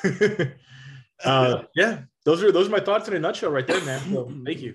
uh, 1.24 1.62
yeah, 1.74 2.02
those 2.24 2.42
are 2.42 2.52
those 2.52 2.68
are 2.68 2.70
my 2.70 2.80
thoughts 2.80 3.08
in 3.08 3.14
a 3.14 3.18
nutshell, 3.18 3.50
right 3.50 3.66
there, 3.66 3.84
man. 3.84 4.00
So 4.12 4.32
thank 4.44 4.60
you. 4.60 4.74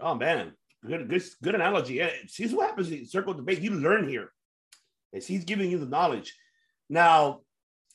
Oh 0.00 0.14
man, 0.14 0.52
good, 0.86 1.08
good, 1.08 1.22
good 1.42 1.54
analogy. 1.54 1.94
Yeah, 1.94 2.10
see 2.26 2.46
what 2.48 2.68
happens. 2.68 2.90
in 2.90 3.06
Circle 3.06 3.34
debate. 3.34 3.60
You 3.60 3.70
learn 3.70 4.08
here. 4.08 4.30
As 5.14 5.26
he's 5.26 5.44
giving 5.44 5.70
you 5.70 5.78
the 5.78 5.86
knowledge. 5.86 6.34
Now, 6.90 7.40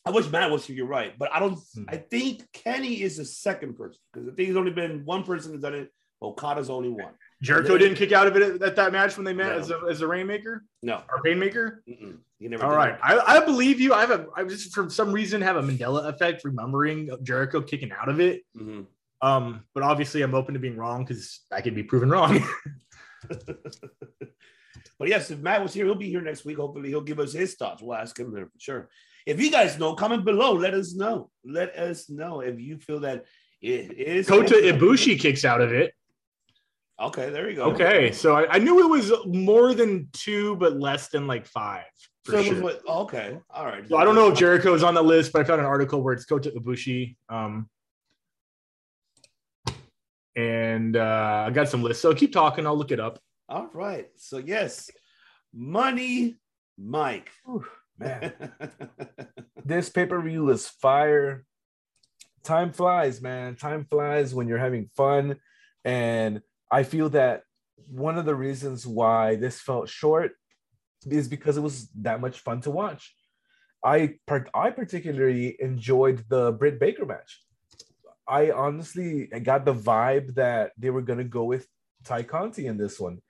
I 0.05 0.11
wish 0.11 0.29
Matt 0.29 0.49
was 0.49 0.65
here. 0.65 0.75
You're 0.75 0.87
right, 0.87 1.17
but 1.17 1.31
I 1.33 1.39
don't. 1.39 1.59
Hmm. 1.75 1.83
I 1.87 1.97
think 1.97 2.43
Kenny 2.53 3.01
is 3.01 3.17
the 3.17 3.25
second 3.25 3.75
person 3.75 3.99
because 4.13 4.27
I 4.27 4.31
think 4.33 4.47
there's 4.47 4.57
only 4.57 4.71
been 4.71 5.03
one 5.05 5.23
person 5.23 5.51
who's 5.51 5.61
done 5.61 5.75
it. 5.75 5.91
Okada's 6.21 6.69
only 6.69 6.89
one. 6.89 7.13
Jericho 7.41 7.77
didn't 7.77 7.95
kick 7.95 8.11
out 8.11 8.27
of 8.27 8.35
it 8.35 8.41
at, 8.41 8.61
at 8.61 8.75
that 8.75 8.91
match 8.91 9.15
when 9.15 9.23
they 9.23 9.33
met 9.33 9.53
No. 9.53 9.57
as 9.59 9.71
a 9.71 9.81
as 9.89 10.01
a 10.01 10.07
rainmaker 10.07 10.65
No, 10.83 11.01
or 11.09 11.21
painmaker. 11.23 11.77
Mm-mm. 11.87 12.17
he 12.39 12.47
never. 12.49 12.65
All 12.65 12.75
right. 12.75 12.97
I, 13.01 13.37
I 13.37 13.45
believe 13.45 13.79
you. 13.79 13.93
I 13.93 14.01
have 14.01 14.11
a 14.11 14.25
I 14.35 14.43
just 14.43 14.73
for 14.73 14.89
some 14.89 15.11
reason 15.13 15.41
have 15.41 15.55
a 15.55 15.61
Mandela 15.63 16.05
effect 16.07 16.43
remembering 16.43 17.09
Jericho 17.23 17.61
kicking 17.61 17.91
out 17.91 18.09
of 18.09 18.19
it. 18.19 18.41
Mhm. 18.57 18.87
Um, 19.21 19.63
but 19.73 19.83
obviously 19.83 20.21
I'm 20.21 20.35
open 20.35 20.53
to 20.55 20.59
being 20.59 20.75
wrong 20.77 21.05
because 21.05 21.41
I 21.51 21.61
could 21.61 21.75
be 21.75 21.83
proven 21.83 22.09
wrong. 22.09 22.45
But 24.97 25.07
yes, 25.07 25.31
if 25.31 25.39
Matt 25.39 25.61
was 25.63 25.73
here, 25.73 25.85
he'll 25.85 25.95
be 25.95 26.09
here 26.09 26.21
next 26.21 26.43
week. 26.43 26.57
Hopefully, 26.57 26.89
he'll 26.89 26.99
give 26.99 27.19
us 27.19 27.31
his 27.31 27.55
thoughts. 27.55 27.81
We'll 27.81 27.95
ask 27.95 28.19
him 28.19 28.33
there 28.33 28.47
for 28.47 28.59
sure. 28.59 28.89
If 29.29 29.39
you 29.39 29.51
guys 29.51 29.77
know, 29.77 29.93
comment 29.93 30.25
below. 30.25 30.53
Let 30.53 30.73
us 30.73 30.95
know. 30.95 31.29
Let 31.45 31.75
us 31.75 32.09
know 32.09 32.41
if 32.41 32.59
you 32.59 32.79
feel 32.79 32.99
that 33.01 33.25
it 33.61 33.95
is. 33.95 34.27
Kota 34.27 34.55
Ibushi 34.55 35.19
kicks 35.19 35.45
out 35.45 35.61
of 35.61 35.71
it. 35.71 35.93
Okay, 36.99 37.29
there 37.29 37.47
you 37.47 37.55
go. 37.55 37.65
Okay, 37.65 38.11
so 38.11 38.35
I, 38.35 38.55
I 38.55 38.57
knew 38.57 38.83
it 38.83 38.89
was 38.89 39.13
more 39.27 39.75
than 39.75 40.09
two, 40.13 40.55
but 40.55 40.79
less 40.79 41.09
than 41.09 41.27
like 41.27 41.45
five. 41.45 41.85
So 42.25 42.41
sure. 42.41 42.59
what? 42.59 42.81
Okay, 42.87 43.37
all 43.51 43.65
right. 43.67 43.87
So 43.87 43.97
I 43.97 44.03
don't 44.03 44.15
know 44.15 44.29
if 44.31 44.37
Jericho 44.37 44.73
is 44.73 44.81
on 44.81 44.95
the 44.95 45.03
list, 45.03 45.31
but 45.31 45.41
I 45.41 45.43
found 45.43 45.61
an 45.61 45.67
article 45.67 46.01
where 46.01 46.15
it's 46.15 46.25
Kota 46.25 46.49
Ibushi. 46.49 47.15
Um, 47.29 47.69
and 50.35 50.97
uh, 50.97 51.45
I 51.47 51.51
got 51.51 51.69
some 51.69 51.83
lists. 51.83 52.01
So 52.01 52.15
keep 52.15 52.33
talking. 52.33 52.65
I'll 52.65 52.75
look 52.75 52.91
it 52.91 52.99
up. 52.99 53.19
All 53.47 53.69
right. 53.73 54.09
So 54.15 54.39
yes, 54.39 54.89
money 55.53 56.37
Mike. 56.79 57.29
Whew, 57.45 57.65
man, 57.99 58.33
this 59.65 59.89
pay 59.89 60.05
per 60.05 60.21
view 60.21 60.45
was 60.45 60.67
fire. 60.67 61.45
Time 62.43 62.71
flies, 62.71 63.21
man. 63.21 63.55
Time 63.55 63.85
flies 63.89 64.33
when 64.33 64.47
you're 64.47 64.57
having 64.57 64.89
fun. 64.95 65.37
And 65.83 66.41
I 66.71 66.83
feel 66.83 67.09
that 67.09 67.43
one 67.87 68.17
of 68.17 68.25
the 68.25 68.35
reasons 68.35 68.85
why 68.85 69.35
this 69.35 69.59
felt 69.59 69.89
short 69.89 70.31
is 71.09 71.27
because 71.27 71.57
it 71.57 71.61
was 71.61 71.89
that 72.01 72.21
much 72.21 72.39
fun 72.39 72.61
to 72.61 72.71
watch. 72.71 73.13
I 73.83 74.15
I 74.53 74.71
particularly 74.71 75.55
enjoyed 75.59 76.25
the 76.27 76.51
Britt 76.51 76.79
Baker 76.79 77.05
match. 77.05 77.41
I 78.27 78.51
honestly 78.51 79.27
got 79.27 79.65
the 79.65 79.73
vibe 79.73 80.35
that 80.35 80.71
they 80.77 80.89
were 80.89 81.01
gonna 81.01 81.23
go 81.23 81.45
with 81.45 81.67
Tay 82.03 82.23
Conti 82.23 82.67
in 82.67 82.77
this 82.77 82.99
one, 82.99 83.21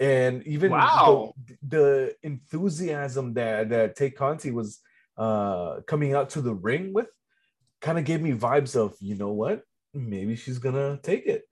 and 0.00 0.42
even 0.46 0.70
Wow. 0.72 1.34
the, 1.46 1.56
the 1.68 2.16
enthusiasm 2.22 3.34
that 3.34 3.68
that 3.68 3.96
Tay 3.96 4.10
Conti 4.10 4.50
was 4.50 4.80
uh, 5.18 5.80
coming 5.86 6.14
out 6.14 6.30
to 6.30 6.40
the 6.40 6.54
ring 6.54 6.92
with, 6.94 7.08
kind 7.82 7.98
of 7.98 8.04
gave 8.04 8.22
me 8.22 8.32
vibes 8.32 8.74
of 8.74 8.96
you 9.00 9.14
know 9.14 9.32
what 9.32 9.62
maybe 9.92 10.36
she's 10.36 10.58
gonna 10.58 10.98
take 11.02 11.26
it, 11.26 11.42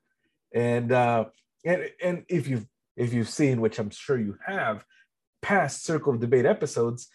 and 0.55 0.91
uh, 0.93 1.27
and 1.65 1.91
and 2.03 2.25
if 2.29 2.49
you've 2.49 2.67
if 2.97 3.13
you've 3.13 3.29
seen 3.29 3.61
which 3.61 3.79
I'm 3.79 3.91
sure 3.91 4.19
you 4.19 4.37
have 4.47 4.85
past 5.43 5.85
Circle 5.85 6.15
of 6.15 6.21
Debate 6.21 6.47
episodes, 6.47 7.09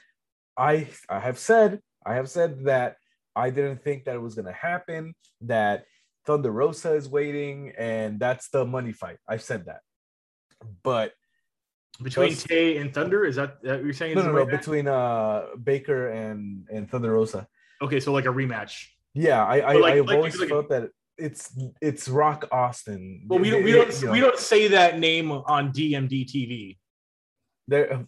I 0.56 0.88
I 1.10 1.20
have 1.20 1.40
said 1.40 1.82
I 2.06 2.14
have 2.16 2.30
said 2.30 2.66
that 2.66 2.98
I 3.36 3.50
didn't 3.50 3.84
think 3.84 4.06
that 4.06 4.16
it 4.16 4.22
was 4.22 4.36
gonna 4.36 4.54
happen. 4.54 5.16
That 5.42 5.86
Thunder 6.28 6.52
Rosa 6.52 6.94
is 6.94 7.10
waiting, 7.10 7.74
and 7.76 8.20
that's 8.20 8.50
the 8.50 8.66
money 8.66 8.92
fight. 8.94 9.18
I've 9.28 9.42
said 9.42 9.66
that, 9.66 9.82
but 10.84 11.14
Between 12.02 12.30
Just- 12.32 12.48
Tay 12.48 12.78
and 12.78 12.94
Thunder, 12.94 13.24
is 13.26 13.36
that, 13.36 13.62
that 13.64 13.76
what 13.78 13.84
you're 13.86 13.94
saying? 13.94 14.16
no, 14.16 14.24
no, 14.24 14.32
no, 14.32 14.38
right 14.40 14.50
between 14.50 14.88
uh 14.88 15.46
Baker 15.64 16.10
and 16.10 16.66
and 16.72 16.90
Thunder 16.90 17.12
Rosa. 17.14 17.48
Okay, 17.82 18.00
so 18.00 18.12
like 18.12 18.26
a 18.26 18.30
rematch. 18.30 18.88
Yeah, 19.14 19.46
I 19.46 19.60
I 19.60 19.74
like- 19.74 19.94
I've 19.96 20.06
like- 20.08 20.16
always 20.18 20.40
like- 20.40 20.50
felt 20.50 20.70
that 20.70 20.90
it's 21.18 21.56
it's 21.82 22.10
Rock 22.10 22.48
Austin. 22.52 23.26
Well, 23.28 23.40
we 23.40 23.52
don't 23.52 23.64
we 23.64 23.72
It- 23.72 23.76
it- 23.76 23.92
don't 23.92 24.02
you 24.02 24.12
we 24.12 24.20
don't 24.20 24.40
say 24.40 24.70
that 24.70 24.98
name 25.00 25.32
on 25.32 25.72
DMD 25.72 26.26
TV. 26.26 26.78
there. 27.68 28.06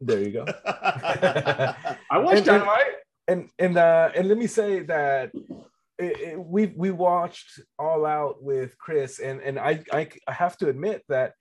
There 0.00 0.20
you 0.20 0.30
go. 0.30 0.44
I 0.64 2.18
watched 2.18 2.28
And- 2.28 2.38
and- 2.38 2.46
Dynamite. 2.46 2.94
and 3.26 3.50
and 3.58 3.76
uh 3.76 4.10
and 4.14 4.28
let 4.28 4.38
me 4.38 4.46
say 4.46 4.80
that 4.80 5.32
it, 5.98 6.20
it, 6.20 6.38
we 6.38 6.66
we 6.76 6.92
watched 6.92 7.58
all 7.80 8.06
out 8.06 8.40
with 8.40 8.78
chris 8.78 9.18
and 9.18 9.40
and 9.40 9.58
I, 9.58 9.82
I 9.92 10.08
i 10.28 10.32
have 10.32 10.56
to 10.58 10.68
admit 10.68 11.02
that 11.08 11.32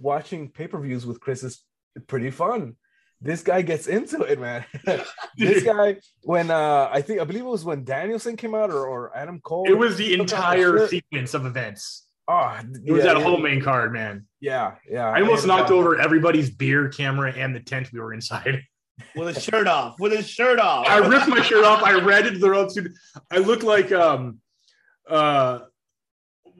watching 0.00 0.50
pay-per-views 0.50 1.06
with 1.06 1.20
chris 1.20 1.42
is 1.42 1.62
pretty 2.06 2.30
fun 2.30 2.76
this 3.20 3.42
guy 3.42 3.60
gets 3.62 3.86
into 3.86 4.22
it 4.22 4.40
man 4.40 4.64
this 5.36 5.62
guy 5.62 5.96
when 6.22 6.50
uh 6.50 6.88
i 6.92 7.00
think 7.02 7.20
i 7.20 7.24
believe 7.24 7.42
it 7.42 7.48
was 7.48 7.64
when 7.64 7.84
danielson 7.84 8.36
came 8.36 8.54
out 8.54 8.70
or, 8.70 8.86
or 8.86 9.16
adam 9.16 9.40
cole 9.40 9.64
It 9.68 9.76
was 9.76 9.96
the 9.96 10.16
took 10.16 10.20
off 10.22 10.28
the 10.28 10.34
entire 10.36 10.78
shirt. 10.78 10.90
sequence 10.90 11.34
of 11.34 11.44
events. 11.46 12.06
oh 12.28 12.58
It 12.86 12.92
was 12.92 13.04
yeah, 13.04 13.12
that 13.12 13.18
yeah, 13.18 13.24
whole 13.24 13.38
main 13.38 13.60
card, 13.60 13.92
man. 13.92 14.26
yeah 14.40 14.76
yeah 14.90 15.08
I 15.08 15.20
almost 15.20 15.42
And, 15.44 15.48
knocked 15.48 15.70
uh, 15.70 15.74
over 15.74 16.00
everybody's 16.00 16.48
beer 16.50 16.88
camera 16.88 17.32
and 17.32 17.54
the 17.54 17.60
tent 17.60 17.92
we 17.92 18.00
were 18.00 18.14
inside. 18.14 18.62
with 19.16 19.34
his 19.34 19.42
shirt 19.44 19.66
off. 19.66 19.98
With 19.98 20.12
his 20.12 20.28
shirt 20.28 20.58
off. 20.58 20.86
I 20.86 20.98
ripped 20.98 21.26
my 21.28 21.40
shirt 21.42 21.64
off. 21.64 21.82
I 21.82 21.94
ran 22.00 22.26
into 22.26 22.38
the 22.38 22.50
road 22.50 22.70
suit. 22.70 22.92
I 23.30 23.38
looked 23.38 23.62
like 23.62 23.90
um 23.92 24.40
uh, 25.08 25.60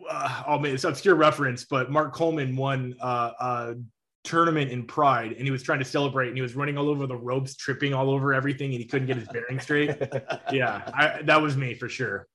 uh 0.08 0.42
oh 0.46 0.58
man, 0.58 0.74
it's 0.74 0.84
obscure 0.84 1.14
reference, 1.14 1.64
but 1.64 1.90
Mark 1.90 2.12
Coleman 2.14 2.56
won 2.56 2.94
uh 3.00 3.32
a 3.40 3.74
tournament 4.22 4.70
in 4.70 4.84
Pride 4.84 5.32
and 5.32 5.42
he 5.42 5.50
was 5.50 5.62
trying 5.62 5.78
to 5.78 5.84
celebrate 5.84 6.28
and 6.28 6.36
he 6.36 6.42
was 6.42 6.54
running 6.54 6.76
all 6.78 6.88
over 6.88 7.06
the 7.06 7.16
ropes, 7.16 7.56
tripping 7.56 7.94
all 7.94 8.10
over 8.10 8.34
everything, 8.34 8.70
and 8.72 8.78
he 8.80 8.84
couldn't 8.86 9.06
get 9.06 9.16
his 9.16 9.28
bearing 9.28 9.58
straight. 9.60 9.90
Yeah, 10.52 10.82
I, 10.94 11.22
that 11.22 11.40
was 11.40 11.56
me 11.56 11.74
for 11.74 11.88
sure. 11.88 12.26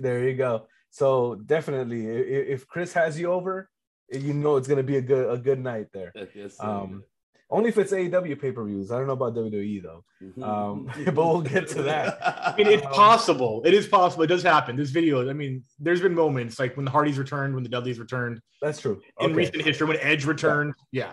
there 0.00 0.28
you 0.28 0.34
go 0.36 0.66
so 0.90 1.36
definitely 1.46 2.08
i- 2.10 2.12
i- 2.14 2.46
if 2.54 2.66
chris 2.66 2.92
has 2.92 3.18
you 3.18 3.30
over 3.30 3.68
you 4.10 4.34
know 4.34 4.56
it's 4.56 4.66
going 4.68 4.76
to 4.78 4.82
be 4.82 4.96
a 4.96 5.00
good 5.00 5.30
a 5.32 5.38
good 5.38 5.60
night 5.60 5.86
there 5.92 6.12
Yes, 6.34 6.56
sir. 6.58 6.66
Um, 6.66 7.04
only 7.52 7.68
if 7.68 7.78
it's 7.78 7.92
AEW 7.92 8.40
pay 8.40 8.50
per 8.50 8.64
views. 8.64 8.90
I 8.90 8.98
don't 8.98 9.06
know 9.06 9.12
about 9.12 9.34
WWE 9.34 9.82
though. 9.82 10.04
um, 10.44 10.90
but 11.04 11.14
we'll 11.14 11.42
get 11.42 11.68
to 11.68 11.82
that. 11.84 12.18
I 12.26 12.54
mean, 12.56 12.66
it's 12.66 12.84
Um, 12.86 12.92
possible. 12.92 13.62
It 13.64 13.74
is 13.74 13.86
possible. 13.86 14.24
It 14.24 14.28
does 14.28 14.42
happen. 14.42 14.74
There's 14.74 14.92
videos. 14.92 15.28
I 15.30 15.34
mean, 15.34 15.62
there's 15.78 16.00
been 16.00 16.14
moments 16.14 16.58
like 16.58 16.76
when 16.76 16.84
the 16.84 16.90
Hardys 16.90 17.18
returned, 17.18 17.54
when 17.54 17.62
the 17.62 17.68
Dudleys 17.68 17.98
returned, 18.00 18.40
That's 18.60 18.80
true. 18.80 19.00
in 19.20 19.26
Okay. 19.26 19.34
recent 19.34 19.62
history, 19.62 19.86
when 19.86 19.98
Edge 20.00 20.24
returned. 20.24 20.74
Yeah. 20.90 21.12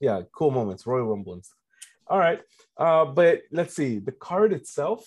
Yeah, 0.00 0.22
cool 0.34 0.50
moments, 0.50 0.86
Royal 0.86 1.06
stuff. 1.42 1.56
All 2.08 2.18
right. 2.18 2.40
Uh, 2.76 3.04
but 3.06 3.42
let's 3.52 3.74
see 3.74 3.98
the 3.98 4.12
card 4.12 4.52
itself. 4.52 5.04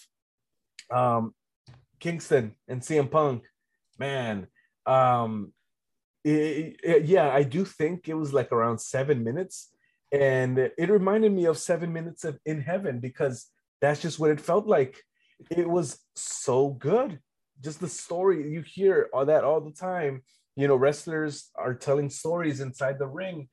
Um, 0.92 1.34
Kingston 2.00 2.56
and 2.68 2.82
CM 2.82 3.10
Punk, 3.12 3.44
man. 3.98 4.48
Um, 4.86 5.54
it- 6.24 6.80
it- 6.84 7.06
yeah, 7.06 7.30
I 7.30 7.44
do 7.44 7.66
think 7.66 8.08
it 8.10 8.14
was 8.16 8.34
like 8.34 8.52
around 8.52 8.80
seven 8.80 9.24
minutes, 9.24 9.70
and 10.12 10.58
it 10.58 10.90
reminded 10.90 11.32
me 11.32 11.46
of 11.46 11.58
seven 11.58 11.94
minutes 11.94 12.24
of 12.24 12.40
in 12.46 12.62
heaven 12.62 13.00
because 13.00 13.48
that's 13.82 14.02
just 14.02 14.20
what 14.20 14.32
it 14.32 14.42
felt 14.42 14.68
like. 14.68 15.04
It 15.52 15.70
was 15.70 16.00
so 16.16 16.70
good. 16.70 17.20
Just 17.62 17.80
the 17.80 17.88
story 17.88 18.52
you 18.52 18.62
hear 18.62 19.10
all 19.14 19.26
that 19.26 19.44
all 19.44 19.62
the 19.62 19.72
time. 19.72 20.24
You 20.56 20.68
know, 20.68 20.76
wrestlers 20.76 21.52
are 21.56 21.74
telling 21.74 22.10
stories 22.10 22.60
inside 22.60 23.00
the 23.00 23.08
ring, 23.08 23.48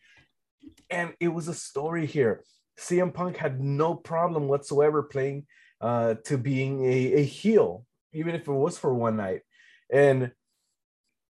and 0.91 1.13
it 1.21 1.29
was 1.29 1.49
a 1.49 1.55
story 1.55 2.07
here. 2.07 2.43
CM 2.79 3.13
Punk 3.13 3.37
had 3.37 3.61
no 3.61 3.95
problem 3.95 4.49
whatsoever 4.49 5.03
playing 5.03 5.47
uh, 5.81 6.15
to 6.25 6.39
being 6.39 6.85
a, 6.85 7.15
a 7.15 7.25
heel, 7.25 7.85
even 8.13 8.35
if 8.35 8.43
it 8.43 8.53
was 8.53 8.79
for 8.79 8.93
one 8.93 9.17
night. 9.17 9.43
And 9.93 10.33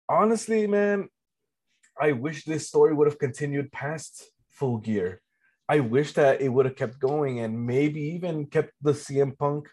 honestly, 0.08 0.66
man, 0.66 1.08
I 2.00 2.12
wish 2.12 2.44
this 2.44 2.68
story 2.68 2.94
would 2.94 3.06
have 3.06 3.18
continued 3.18 3.72
past 3.72 4.30
full 4.56 4.78
gear. 4.78 5.20
I 5.68 5.80
wish 5.80 6.12
that 6.14 6.40
it 6.40 6.48
would 6.48 6.66
have 6.66 6.76
kept 6.76 6.98
going 6.98 7.40
and 7.40 7.66
maybe 7.66 8.00
even 8.16 8.46
kept 8.46 8.72
the 8.80 8.92
CM 8.92 9.36
Punk 9.36 9.68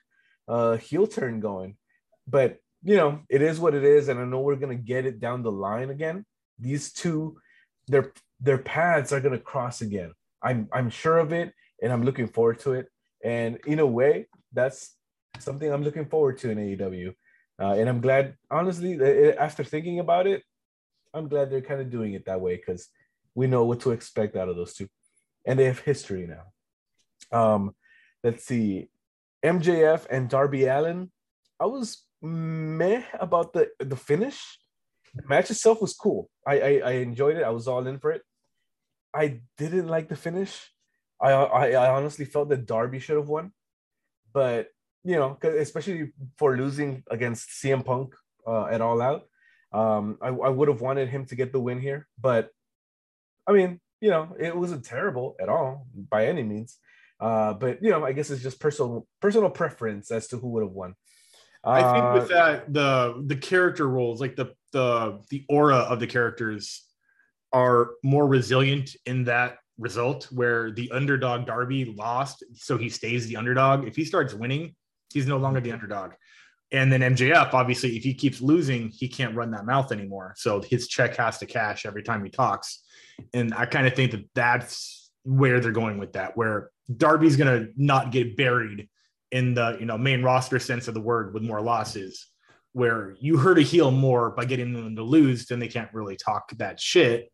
uh, 0.47 0.77
heel 0.77 1.07
turn 1.07 1.39
going. 1.39 1.77
But 2.27 2.57
you 2.83 2.97
know, 2.97 3.21
it 3.29 3.41
is 3.41 3.59
what 3.59 3.75
it 3.75 3.83
is, 3.83 4.09
and 4.09 4.19
I 4.19 4.25
know 4.25 4.41
we're 4.41 4.57
gonna 4.57 4.75
get 4.75 5.05
it 5.05 5.19
down 5.19 5.43
the 5.43 5.51
line 5.51 5.89
again. 5.89 6.25
These 6.59 6.93
two, 6.93 7.37
their 7.87 8.11
their 8.39 8.57
paths 8.57 9.13
are 9.13 9.21
gonna 9.21 9.39
cross 9.39 9.81
again. 9.81 10.13
I'm 10.41 10.67
I'm 10.73 10.89
sure 10.89 11.17
of 11.17 11.31
it, 11.31 11.53
and 11.81 11.93
I'm 11.93 12.03
looking 12.03 12.27
forward 12.27 12.59
to 12.59 12.73
it. 12.73 12.87
And 13.23 13.57
in 13.65 13.79
a 13.79 13.85
way, 13.85 14.27
that's 14.51 14.95
something 15.39 15.71
I'm 15.71 15.83
looking 15.83 16.05
forward 16.05 16.37
to 16.39 16.49
in 16.49 16.57
AEW. 16.57 17.13
Uh, 17.59 17.73
and 17.73 17.87
I'm 17.87 18.01
glad, 18.01 18.35
honestly, 18.51 18.99
after 19.37 19.63
thinking 19.63 19.99
about 19.99 20.27
it, 20.27 20.43
I'm 21.13 21.29
glad 21.29 21.49
they're 21.49 21.61
kind 21.61 21.79
of 21.79 21.89
doing 21.89 22.13
it 22.13 22.25
that 22.25 22.41
way 22.41 22.57
because 22.57 22.89
we 23.35 23.47
know 23.47 23.65
what 23.65 23.81
to 23.81 23.91
expect 23.91 24.35
out 24.35 24.49
of 24.49 24.55
those 24.55 24.73
two, 24.73 24.87
and 25.45 25.57
they 25.57 25.65
have 25.65 25.79
history 25.79 26.27
now. 26.27 26.45
Um, 27.31 27.75
let's 28.23 28.45
see, 28.45 28.89
MJF 29.43 30.05
and 30.09 30.29
Darby 30.29 30.65
Allin. 30.65 31.11
I 31.59 31.65
was 31.65 32.03
meh 32.21 33.03
about 33.19 33.53
the 33.53 33.69
the 33.79 33.95
finish. 33.95 34.59
The 35.15 35.23
match 35.27 35.51
itself 35.51 35.81
was 35.81 35.93
cool. 35.93 36.29
I, 36.47 36.59
I 36.59 36.71
I 36.85 36.91
enjoyed 37.03 37.37
it. 37.37 37.43
I 37.43 37.49
was 37.51 37.67
all 37.67 37.85
in 37.87 37.99
for 37.99 38.11
it. 38.11 38.21
I 39.13 39.41
didn't 39.57 39.87
like 39.87 40.09
the 40.09 40.15
finish. 40.15 40.71
I 41.21 41.31
I, 41.31 41.65
I 41.71 41.95
honestly 41.95 42.25
felt 42.25 42.49
that 42.49 42.65
Darby 42.65 42.99
should 42.99 43.17
have 43.17 43.29
won, 43.29 43.51
but 44.33 44.67
you 45.03 45.15
know, 45.15 45.37
especially 45.43 46.13
for 46.37 46.55
losing 46.57 47.03
against 47.09 47.49
CM 47.49 47.85
Punk 47.85 48.15
uh, 48.47 48.65
at 48.65 48.81
All 48.81 49.01
Out. 49.01 49.23
Um, 49.73 50.17
I, 50.21 50.27
I 50.27 50.49
would 50.49 50.67
have 50.67 50.81
wanted 50.81 51.09
him 51.09 51.25
to 51.25 51.35
get 51.35 51.51
the 51.51 51.59
win 51.59 51.81
here, 51.81 52.07
but 52.19 52.49
I 53.47 53.51
mean, 53.51 53.79
you 54.01 54.09
know, 54.09 54.35
it 54.39 54.55
wasn't 54.55 54.85
terrible 54.85 55.35
at 55.39 55.49
all 55.49 55.87
by 56.09 56.27
any 56.27 56.43
means. 56.43 56.77
Uh, 57.19 57.53
but 57.53 57.81
you 57.81 57.89
know, 57.89 58.05
I 58.05 58.11
guess 58.11 58.29
it's 58.29 58.43
just 58.43 58.59
personal 58.59 59.07
personal 59.21 59.49
preference 59.49 60.11
as 60.11 60.27
to 60.27 60.37
who 60.37 60.49
would 60.49 60.63
have 60.63 60.71
won. 60.71 60.95
I 61.63 61.81
think 61.93 62.05
Uh, 62.05 62.11
with 62.19 62.29
that, 62.29 62.73
the 62.73 63.23
the 63.25 63.35
character 63.35 63.87
roles, 63.87 64.19
like 64.19 64.35
the 64.35 64.53
the 64.73 65.21
the 65.29 65.45
aura 65.47 65.77
of 65.77 65.99
the 65.99 66.07
characters, 66.07 66.83
are 67.53 67.91
more 68.03 68.27
resilient 68.27 68.95
in 69.05 69.23
that 69.25 69.57
result. 69.77 70.25
Where 70.31 70.71
the 70.71 70.91
underdog 70.91 71.45
Darby 71.45 71.85
lost, 71.85 72.43
so 72.55 72.77
he 72.77 72.89
stays 72.89 73.27
the 73.27 73.37
underdog. 73.37 73.87
If 73.87 73.95
he 73.95 74.03
starts 74.03 74.33
winning, 74.33 74.75
he's 75.13 75.27
no 75.27 75.37
longer 75.37 75.61
the 75.61 75.71
underdog. 75.71 76.11
And 76.73 76.91
then 76.91 77.01
MJF, 77.01 77.53
obviously, 77.53 77.95
if 77.95 78.03
he 78.03 78.15
keeps 78.15 78.41
losing, 78.41 78.89
he 78.89 79.07
can't 79.07 79.35
run 79.35 79.51
that 79.51 79.65
mouth 79.65 79.91
anymore. 79.91 80.33
So 80.35 80.59
his 80.59 80.87
check 80.87 81.15
has 81.17 81.37
to 81.37 81.45
cash 81.45 81.85
every 81.85 82.01
time 82.01 82.23
he 82.23 82.31
talks. 82.31 82.83
And 83.33 83.53
I 83.53 83.65
kind 83.65 83.87
of 83.87 83.95
think 83.95 84.11
that 84.11 84.25
that's 84.35 85.11
where 85.23 85.59
they're 85.59 85.71
going 85.71 85.97
with 85.97 86.13
that, 86.13 86.35
where 86.35 86.71
Darby's 86.95 87.37
gonna 87.37 87.67
not 87.75 88.11
get 88.11 88.35
buried 88.35 88.89
in 89.31 89.55
the 89.55 89.77
you 89.79 89.85
know 89.85 89.97
main 89.97 90.21
roster 90.23 90.59
sense 90.59 90.87
of 90.87 90.93
the 90.93 91.01
word 91.01 91.33
with 91.33 91.43
more 91.43 91.61
losses 91.61 92.27
where 92.73 93.15
you 93.19 93.37
hurt 93.37 93.59
a 93.59 93.61
heel 93.61 93.91
more 93.91 94.31
by 94.31 94.45
getting 94.45 94.73
them 94.73 94.95
to 94.95 95.03
lose 95.03 95.45
then 95.47 95.59
they 95.59 95.67
can't 95.67 95.93
really 95.93 96.15
talk 96.15 96.51
that 96.57 96.79
shit 96.79 97.31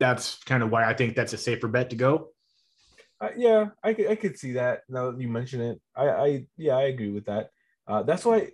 that's 0.00 0.38
kind 0.44 0.62
of 0.62 0.70
why 0.70 0.84
i 0.88 0.94
think 0.94 1.14
that's 1.14 1.34
a 1.34 1.38
safer 1.38 1.68
bet 1.68 1.90
to 1.90 1.96
go 1.96 2.28
Uh, 3.22 3.30
yeah, 3.36 3.70
I 3.84 3.94
could 3.94 4.08
I 4.10 4.16
could 4.16 4.36
see 4.36 4.52
that 4.58 4.82
now 4.88 5.12
that 5.12 5.20
you 5.20 5.28
mention 5.28 5.60
it. 5.60 5.78
I 5.94 6.06
I 6.10 6.46
yeah 6.56 6.76
I 6.76 6.90
agree 6.90 7.12
with 7.14 7.26
that. 7.26 7.50
Uh, 7.86 8.02
that's 8.02 8.24
why 8.24 8.50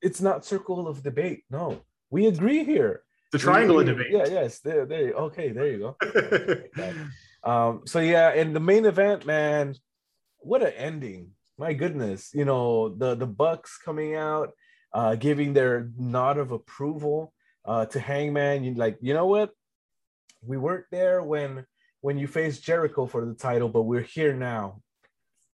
it's 0.00 0.20
not 0.20 0.44
circle 0.44 0.86
of 0.86 1.02
debate. 1.02 1.42
No, 1.50 1.82
we 2.08 2.28
agree 2.28 2.62
here. 2.62 3.02
The 3.32 3.38
triangle 3.38 3.80
of 3.80 3.86
debate. 3.86 4.08
Yeah, 4.10 4.26
yes. 4.28 4.60
There, 4.60 4.84
there. 4.84 5.12
Okay, 5.12 5.50
there 5.50 5.68
you 5.68 5.78
go. 5.78 5.96
Um, 7.44 7.82
so 7.86 7.98
yeah, 7.98 8.28
and 8.28 8.54
the 8.54 8.60
main 8.60 8.84
event, 8.84 9.26
man, 9.26 9.74
what 10.38 10.62
an 10.62 10.74
ending! 10.76 11.30
My 11.58 11.72
goodness, 11.72 12.30
you 12.32 12.44
know 12.44 12.88
the 12.88 13.16
the 13.16 13.26
Bucks 13.26 13.78
coming 13.78 14.14
out, 14.14 14.52
uh, 14.94 15.16
giving 15.16 15.52
their 15.52 15.90
nod 15.98 16.38
of 16.38 16.52
approval 16.52 17.32
uh, 17.64 17.86
to 17.86 17.98
Hangman. 17.98 18.64
You 18.64 18.74
like, 18.74 18.98
you 19.00 19.12
know 19.12 19.26
what? 19.26 19.50
We 20.40 20.56
weren't 20.56 20.86
there 20.92 21.22
when 21.22 21.66
when 22.00 22.16
you 22.16 22.28
faced 22.28 22.62
Jericho 22.62 23.06
for 23.06 23.24
the 23.24 23.34
title, 23.34 23.68
but 23.68 23.82
we're 23.82 24.02
here 24.02 24.34
now. 24.34 24.80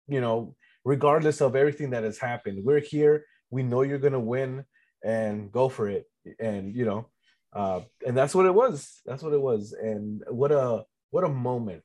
You 0.06 0.20
know, 0.20 0.56
regardless 0.84 1.40
of 1.40 1.56
everything 1.56 1.90
that 1.90 2.04
has 2.04 2.18
happened, 2.18 2.64
we're 2.64 2.80
here. 2.80 3.24
We 3.50 3.62
know 3.62 3.80
you're 3.80 3.98
gonna 3.98 4.20
win, 4.20 4.64
and 5.02 5.50
go 5.50 5.68
for 5.68 5.88
it. 5.88 6.04
And 6.38 6.74
you 6.76 6.84
know, 6.84 7.08
uh, 7.52 7.80
and 8.06 8.16
that's 8.16 8.34
what 8.34 8.46
it 8.46 8.54
was. 8.54 9.00
That's 9.06 9.22
what 9.22 9.32
it 9.32 9.40
was. 9.40 9.72
And 9.72 10.22
what 10.28 10.52
a 10.52 10.84
what 11.10 11.24
a 11.24 11.28
moment 11.28 11.82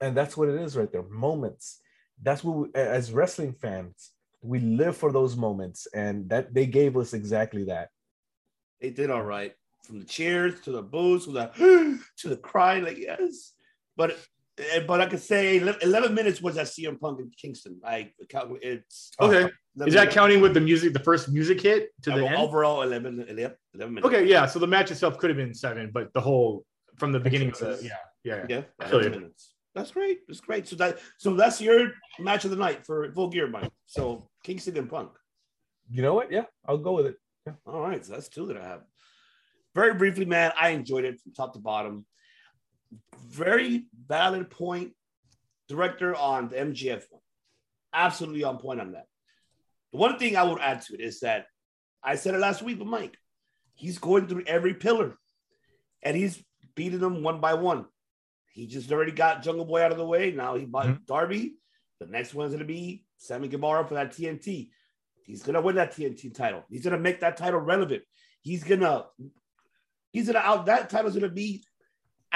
and 0.00 0.16
that's 0.16 0.36
what 0.36 0.48
it 0.48 0.60
is 0.60 0.76
right 0.76 0.92
there 0.92 1.02
moments 1.04 1.80
that's 2.22 2.44
what 2.44 2.56
we, 2.56 2.68
as 2.74 3.12
wrestling 3.12 3.52
fans 3.52 4.12
we 4.42 4.60
live 4.60 4.96
for 4.96 5.12
those 5.12 5.36
moments 5.36 5.86
and 5.94 6.28
that 6.28 6.52
they 6.52 6.66
gave 6.66 6.96
us 6.96 7.14
exactly 7.14 7.64
that 7.64 7.88
They 8.80 8.90
did 8.90 9.10
all 9.10 9.22
right. 9.22 9.54
From 9.82 10.00
the 10.00 10.04
cheers 10.04 10.60
to 10.62 10.72
the 10.72 10.82
boos 10.82 11.24
to 11.24 11.32
the 11.32 12.00
to 12.18 12.28
the 12.28 12.36
cry, 12.36 12.80
like 12.80 12.98
yes. 12.98 13.52
But 13.96 14.18
but 14.86 15.00
I 15.00 15.06
could 15.06 15.20
say 15.20 15.58
11 15.58 16.14
minutes 16.14 16.40
was 16.40 16.56
at 16.56 16.66
CM 16.66 16.98
Punk 16.98 17.20
in 17.20 17.30
Kingston. 17.36 17.80
I 17.84 18.12
it's 18.18 19.10
okay. 19.20 19.36
11 19.40 19.50
Is 19.50 19.50
that 19.76 19.84
minutes. 20.00 20.14
counting 20.14 20.40
with 20.40 20.54
the 20.54 20.60
music, 20.60 20.92
the 20.94 20.98
first 21.00 21.28
music 21.30 21.60
hit 21.60 21.90
to 22.02 22.10
the 22.10 22.24
Uh, 22.24 22.28
end? 22.28 22.36
overall 22.36 22.82
11, 22.82 23.26
11, 23.28 23.54
11 23.74 23.94
minutes. 23.94 24.06
Okay, 24.06 24.24
yeah. 24.26 24.46
So 24.46 24.58
the 24.58 24.66
match 24.66 24.90
itself 24.90 25.18
could 25.18 25.28
have 25.30 25.36
been 25.36 25.52
seven, 25.54 25.90
but 25.92 26.12
the 26.14 26.20
whole 26.20 26.64
from 26.96 27.12
the 27.12 27.20
beginning 27.20 27.50
of 27.50 27.58
the 27.58 27.78
yeah, 27.82 27.90
yeah, 28.24 28.46
yeah. 28.48 28.62
Yeah, 28.80 28.86
I 28.86 28.90
11 28.90 29.10
minutes. 29.12 29.52
That's 29.74 29.90
great. 29.90 30.20
That's 30.26 30.40
great. 30.40 30.66
So 30.66 30.76
that 30.76 30.98
so 31.18 31.34
that's 31.34 31.60
your 31.60 31.92
match 32.18 32.44
of 32.46 32.50
the 32.50 32.56
night 32.56 32.86
for 32.86 33.12
full 33.12 33.28
gear, 33.28 33.46
Mike. 33.48 33.70
So 33.84 34.30
Kingston 34.42 34.76
and 34.78 34.88
Punk. 34.88 35.10
you 35.90 36.02
know 36.02 36.14
what 36.14 36.32
yeah 36.32 36.46
i'll 36.66 36.78
go 36.88 36.92
with 36.98 37.06
it 37.06 37.16
All 37.66 37.80
right, 37.88 38.02
so 38.04 38.12
that's 38.14 38.28
two 38.28 38.46
that 38.48 38.56
I 38.56 38.64
have. 38.72 38.82
Very 39.74 39.94
briefly, 39.94 40.24
man, 40.24 40.50
I 40.58 40.70
enjoyed 40.70 41.04
it 41.04 41.20
from 41.20 41.32
top 41.32 41.52
to 41.52 41.60
bottom. 41.60 42.06
Very 43.28 43.86
valid 44.06 44.50
point, 44.50 44.92
director 45.68 46.14
on 46.14 46.48
the 46.48 46.56
MJF 46.56 47.04
one. 47.10 47.22
Absolutely 47.92 48.44
on 48.44 48.58
point 48.58 48.80
on 48.80 48.92
that. 48.92 49.06
The 49.92 49.98
one 49.98 50.18
thing 50.18 50.36
I 50.36 50.42
would 50.42 50.60
add 50.60 50.82
to 50.82 50.94
it 50.94 51.00
is 51.00 51.20
that 51.20 51.46
I 52.02 52.16
said 52.16 52.34
it 52.34 52.38
last 52.38 52.62
week 52.62 52.78
with 52.78 52.88
Mike. 52.88 53.16
He's 53.74 53.98
going 53.98 54.26
through 54.26 54.44
every 54.46 54.74
pillar 54.74 55.16
and 56.02 56.16
he's 56.16 56.42
beating 56.74 57.00
them 57.00 57.22
one 57.22 57.40
by 57.40 57.54
one. 57.54 57.86
He 58.52 58.66
just 58.66 58.90
already 58.90 59.12
got 59.12 59.42
Jungle 59.42 59.64
Boy 59.66 59.82
out 59.82 59.92
of 59.92 59.98
the 59.98 60.06
way. 60.06 60.30
Now 60.30 60.56
he 60.56 60.64
bought 60.64 60.86
Mhm. 60.86 61.06
Darby. 61.06 61.56
The 62.00 62.06
next 62.06 62.34
one's 62.34 62.50
going 62.50 62.60
to 62.60 62.64
be 62.64 63.04
Sammy 63.18 63.48
Guevara 63.48 63.86
for 63.86 63.94
that 63.94 64.12
TNT. 64.12 64.70
He's 65.24 65.42
gonna 65.42 65.60
win 65.60 65.74
that 65.74 65.92
TNT 65.92 66.30
title. 66.30 66.64
He's 66.70 66.84
gonna 66.84 66.98
make 67.00 67.18
that 67.20 67.36
title 67.36 67.58
relevant. 67.58 68.04
He's 68.42 68.62
gonna 68.62 69.06
he's 70.12 70.28
gonna 70.28 70.38
out 70.38 70.66
that 70.66 70.88
title's 70.88 71.14
gonna 71.14 71.28
be 71.28 71.64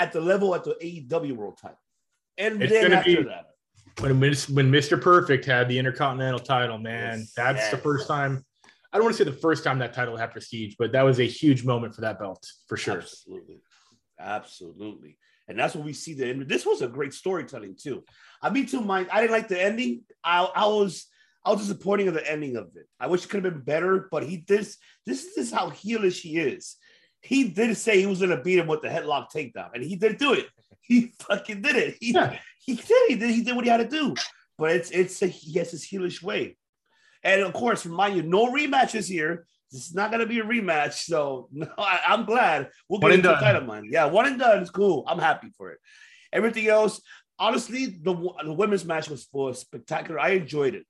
at 0.01 0.13
the 0.13 0.21
level 0.21 0.55
at 0.55 0.65
the 0.65 0.75
AEW 0.83 1.37
World 1.37 1.59
title. 1.61 1.79
And 2.39 2.63
It's 2.63 2.73
then 2.73 2.93
after 2.95 3.17
be- 3.17 3.23
that, 3.25 3.51
When 4.01 4.19
when 4.19 4.73
Mr. 4.73 5.01
Perfect 5.01 5.45
had 5.45 5.69
the 5.69 5.79
Intercontinental 5.79 6.41
title, 6.41 6.79
man, 6.79 7.19
Yes, 7.19 7.33
that's 7.37 7.71
the 7.71 7.77
first 7.77 8.09
time. 8.09 8.43
I 8.93 8.97
don't 8.97 9.05
want 9.05 9.17
to 9.17 9.25
say 9.25 9.31
the 9.31 9.37
first 9.37 9.63
time 9.63 9.79
that 9.81 9.93
title 9.93 10.17
had 10.17 10.33
prestige, 10.33 10.75
but 10.79 10.91
that 10.93 11.03
was 11.03 11.21
a 11.21 11.27
huge 11.27 11.65
moment 11.65 11.95
for 11.95 12.01
that 12.01 12.19
belt 12.19 12.45
for 12.67 12.77
sure. 12.77 12.99
absolutely, 12.99 13.61
absolutely. 14.19 15.19
And 15.49 15.59
that's 15.59 15.75
what 15.75 15.85
we 15.85 15.93
see. 15.93 16.15
The 16.15 16.29
end. 16.29 16.49
This 16.49 16.65
was 16.65 16.81
a 16.81 16.89
great 16.89 17.13
storytelling 17.13 17.77
too. 17.77 18.05
I 18.41 18.51
mean, 18.51 18.67
too, 18.67 18.81
Mike. 18.81 19.09
I 19.13 19.21
didn't 19.21 19.33
like 19.33 19.49
the 19.49 19.63
ending. 19.63 20.03
I, 20.25 20.45
I 20.45 20.67
was 20.67 21.07
I 21.45 21.51
was 21.51 21.61
disappointing 21.61 22.09
of 22.09 22.15
the 22.15 22.29
ending 22.31 22.57
of 22.57 22.69
it. 22.77 22.87
I 22.99 23.07
wish 23.09 23.25
it 23.25 23.29
could 23.29 23.45
have 23.45 23.53
been 23.53 23.63
better, 23.65 24.09
but 24.11 24.23
he 24.23 24.45
this 24.47 24.79
this 25.05 25.37
is 25.37 25.53
how 25.53 25.71
heelish 25.71 26.21
he 26.23 26.39
is. 26.39 26.77
He 27.23 27.45
did 27.49 27.77
say 27.77 28.01
he 28.01 28.07
was 28.07 28.21
gonna 28.21 28.41
beat 28.41 28.59
him 28.59 28.67
with 28.67 28.83
the 28.83 28.89
headlock 28.89 29.31
takedown, 29.31 29.71
and 29.75 29.83
he 29.85 29.97
did 29.97 30.19
do 30.19 30.33
it. 30.35 30.47
He 30.83 31.13
fucking 31.21 31.63
did 31.63 31.77
it. 31.77 31.99
He, 32.01 32.13
Yeah. 32.13 32.37
he 32.65 32.75
did. 32.75 33.09
He 33.09 33.15
did. 33.15 33.31
He 33.31 33.43
did 33.45 33.55
what 33.55 33.65
he 33.65 33.71
had 33.71 33.77
to 33.77 33.87
do. 33.89 34.13
But 34.59 34.73
it's 34.73 34.91
it's 34.91 35.23
a, 35.23 35.29
he 35.29 35.57
has 35.61 35.71
his 35.71 35.87
heelish 35.87 36.21
way. 36.21 36.57
And 37.23 37.43
of 37.43 37.53
course, 37.53 37.87
remind 37.87 38.17
you, 38.17 38.23
no 38.23 38.53
rematches 38.53 39.07
here. 39.07 39.47
This 39.71 39.87
is 39.87 39.95
not 39.95 40.11
gonna 40.11 40.27
be 40.27 40.41
a 40.41 40.45
rematch. 40.45 40.95
So 40.95 41.49
no, 41.53 41.69
I, 41.79 42.01
I'm 42.09 42.25
glad 42.25 42.71
we'll 42.89 42.99
get 42.99 43.13
into 43.13 43.61
man. 43.65 43.89
Yeah, 43.89 44.07
one 44.07 44.27
and 44.27 44.39
done 44.39 44.63
is 44.63 44.71
cool. 44.71 45.05
I'm 45.07 45.21
happy 45.21 45.51
for 45.57 45.71
it. 45.71 45.79
Everything 46.33 46.67
else, 46.67 47.01
honestly, 47.39 47.87
the, 47.87 48.15
the 48.45 48.53
women's 48.53 48.85
match 48.85 49.09
was, 49.09 49.29
was 49.33 49.61
spectacular. 49.61 50.19
I 50.19 50.31
enjoyed 50.31 50.75
it. 50.75 50.87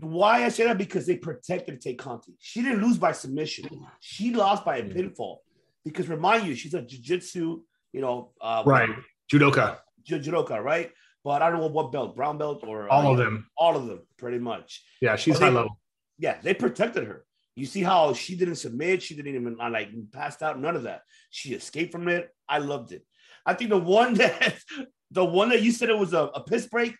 Why 0.00 0.44
I 0.44 0.48
say 0.48 0.64
that 0.64 0.78
because 0.78 1.06
they 1.06 1.16
protected 1.16 1.80
Tay 1.80 1.94
Conti. 1.94 2.34
She 2.38 2.62
didn't 2.62 2.82
lose 2.82 2.98
by 2.98 3.12
submission. 3.12 3.68
She 4.00 4.32
lost 4.34 4.64
by 4.64 4.76
a 4.78 4.82
pinfall. 4.84 5.38
Because 5.84 6.08
remind 6.08 6.46
you, 6.46 6.54
she's 6.54 6.74
a 6.74 6.82
jiu-jitsu, 6.82 7.62
you 7.92 8.00
know, 8.00 8.32
uh, 8.40 8.62
Right. 8.66 8.90
Judoka, 9.32 9.78
judoka, 10.08 10.62
right? 10.62 10.90
But 11.24 11.42
I 11.42 11.50
don't 11.50 11.60
know 11.60 11.66
what 11.68 11.92
belt, 11.92 12.14
brown 12.16 12.38
belt 12.38 12.64
or 12.66 12.88
all 12.88 13.06
uh, 13.06 13.12
of 13.12 13.18
them. 13.18 13.46
all 13.56 13.76
of 13.76 13.86
them, 13.86 14.00
pretty 14.18 14.38
much. 14.38 14.82
Yeah, 15.00 15.16
she's 15.16 15.38
they- 15.38 15.46
high 15.46 15.50
level. 15.52 15.78
Yeah, 16.18 16.38
they 16.42 16.52
protected 16.54 17.04
her. 17.06 17.24
You 17.54 17.66
see 17.66 17.82
how 17.82 18.12
she 18.12 18.36
didn't 18.36 18.56
submit, 18.56 19.02
she 19.02 19.14
didn't 19.16 19.34
even 19.34 19.56
uh, 19.60 19.70
like 19.70 19.90
passed 20.12 20.42
out, 20.42 20.60
none 20.60 20.76
of 20.76 20.84
that. 20.84 21.02
She 21.30 21.54
escaped 21.54 21.92
from 21.92 22.08
it. 22.08 22.28
I 22.48 22.58
loved 22.58 22.92
it. 22.92 23.04
I 23.44 23.54
think 23.54 23.70
the 23.70 23.78
one 23.78 24.14
that 24.22 24.58
the 25.10 25.24
one 25.24 25.48
that 25.50 25.62
you 25.62 25.72
said 25.72 25.90
it 25.90 25.98
was 25.98 26.12
a, 26.12 26.24
a 26.34 26.42
piss 26.44 26.66
break. 26.66 26.94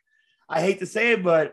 I 0.49 0.61
hate 0.63 0.79
to 0.81 0.87
say 0.87 1.13
it, 1.13 1.23
but 1.23 1.53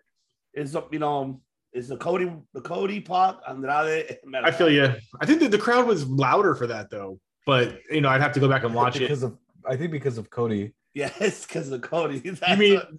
it's 0.56 0.76
you 0.92 1.00
know 1.00 1.42
is 1.74 1.90
the 1.90 1.98
Cody 1.98 2.32
the 2.54 2.62
Cody 2.62 3.02
Pac 3.02 3.38
Andrade. 3.48 4.18
I 4.34 4.52
feel 4.52 4.70
you. 4.70 4.96
I 5.22 5.26
think 5.26 5.42
that 5.42 5.52
the 5.52 5.58
crowd 5.58 5.86
was 5.86 6.08
louder 6.08 6.56
for 6.56 6.68
that 6.68 6.90
though, 6.90 7.20
but 7.46 7.80
you 7.92 8.02
know, 8.02 8.10
I'd 8.10 8.22
have 8.22 8.34
to 8.34 8.40
go 8.40 8.48
back 8.48 8.64
and 8.64 8.74
watch 8.74 8.96
it. 8.96 9.00
because 9.02 9.24
of 9.24 9.38
i 9.68 9.76
think 9.76 9.92
because 9.92 10.20
of 10.20 10.30
cody 10.30 10.74
Yes, 10.96 11.46
because 11.46 11.70
of 11.72 11.82
Cody. 11.82 12.22
You 12.24 12.58
mean 12.58 12.76
what- 12.76 12.90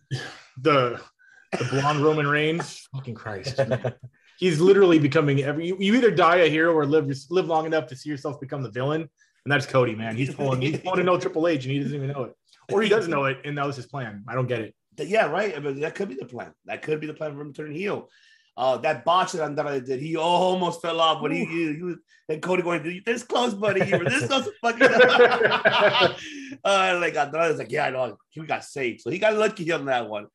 the 0.61 1.01
the 1.59 1.65
blonde 1.71 2.01
Roman 2.01 2.27
Reigns? 2.27 2.87
Fucking 2.95 3.15
Christ. 3.15 3.59
He's 4.39 4.61
literally 4.61 4.99
becoming 4.99 5.43
every 5.43 5.69
you, 5.69 5.77
you 5.81 5.95
either 5.95 6.11
die 6.11 6.37
a 6.37 6.49
hero 6.49 6.75
or 6.75 6.85
live 6.85 7.11
live 7.31 7.47
long 7.47 7.65
enough 7.65 7.87
to 7.87 7.97
see 7.97 8.11
yourself 8.11 8.39
become 8.39 8.63
the 8.63 8.71
villain. 8.71 9.01
And 9.01 9.53
that's 9.53 9.65
Cody, 9.65 9.95
man. 9.95 10.15
He's 10.15 10.35
pulling 10.35 10.61
he's 10.61 10.79
pulling 10.79 11.01
a 11.01 11.05
no 11.05 11.19
Triple 11.19 11.49
H 11.49 11.65
and 11.65 11.73
he 11.73 11.79
doesn't 11.81 11.97
even 11.97 12.09
know 12.11 12.25
it. 12.25 12.35
Or 12.71 12.83
he 12.83 12.89
does 12.91 13.09
know 13.09 13.25
it 13.25 13.39
and 13.45 13.57
that 13.57 13.67
was 13.67 13.77
his 13.77 13.87
plan. 13.87 14.25
I 14.29 14.35
don't 14.35 14.47
get 14.47 14.61
it. 14.61 14.75
Yeah, 14.99 15.27
right. 15.27 15.57
I 15.57 15.61
mean, 15.61 15.81
that 15.81 15.95
could 15.95 16.09
be 16.09 16.17
the 16.17 16.27
plan. 16.27 16.53
That 16.65 16.83
could 16.83 17.01
be 17.01 17.07
the 17.07 17.15
plan 17.15 17.35
for 17.35 17.41
him 17.41 17.53
to 17.53 17.63
turn 17.63 17.73
heel. 17.73 18.09
Uh, 18.57 18.79
that 18.79 19.05
botch 19.05 19.33
that 19.33 19.43
Andrade 19.43 19.85
did, 19.85 20.01
he 20.01 20.17
almost 20.17 20.81
fell 20.81 20.99
off 20.99 21.21
when 21.21 21.31
he, 21.31 21.45
he, 21.45 21.75
he 21.75 21.83
was, 21.83 21.97
and 22.29 22.41
Cody 22.41 22.63
going, 22.63 22.85
"You 22.87 23.03
this 23.05 23.23
close, 23.23 23.53
buddy. 23.53 23.85
You 23.85 23.99
were 23.99 24.05
this 24.05 24.27
close 24.29 24.49
fucking." 24.63 24.83
uh, 26.65 26.99
like 26.99 27.17
Andrade's 27.17 27.59
like, 27.59 27.71
"Yeah, 27.71 27.87
I 27.87 27.91
know. 27.91 28.17
He 28.31 28.41
got 28.43 28.65
saved, 28.65 29.03
so 29.03 29.11
he 29.11 29.19
got 29.19 29.35
lucky 29.35 29.71
on 29.73 29.85
that 29.87 30.09
one." 30.09 30.29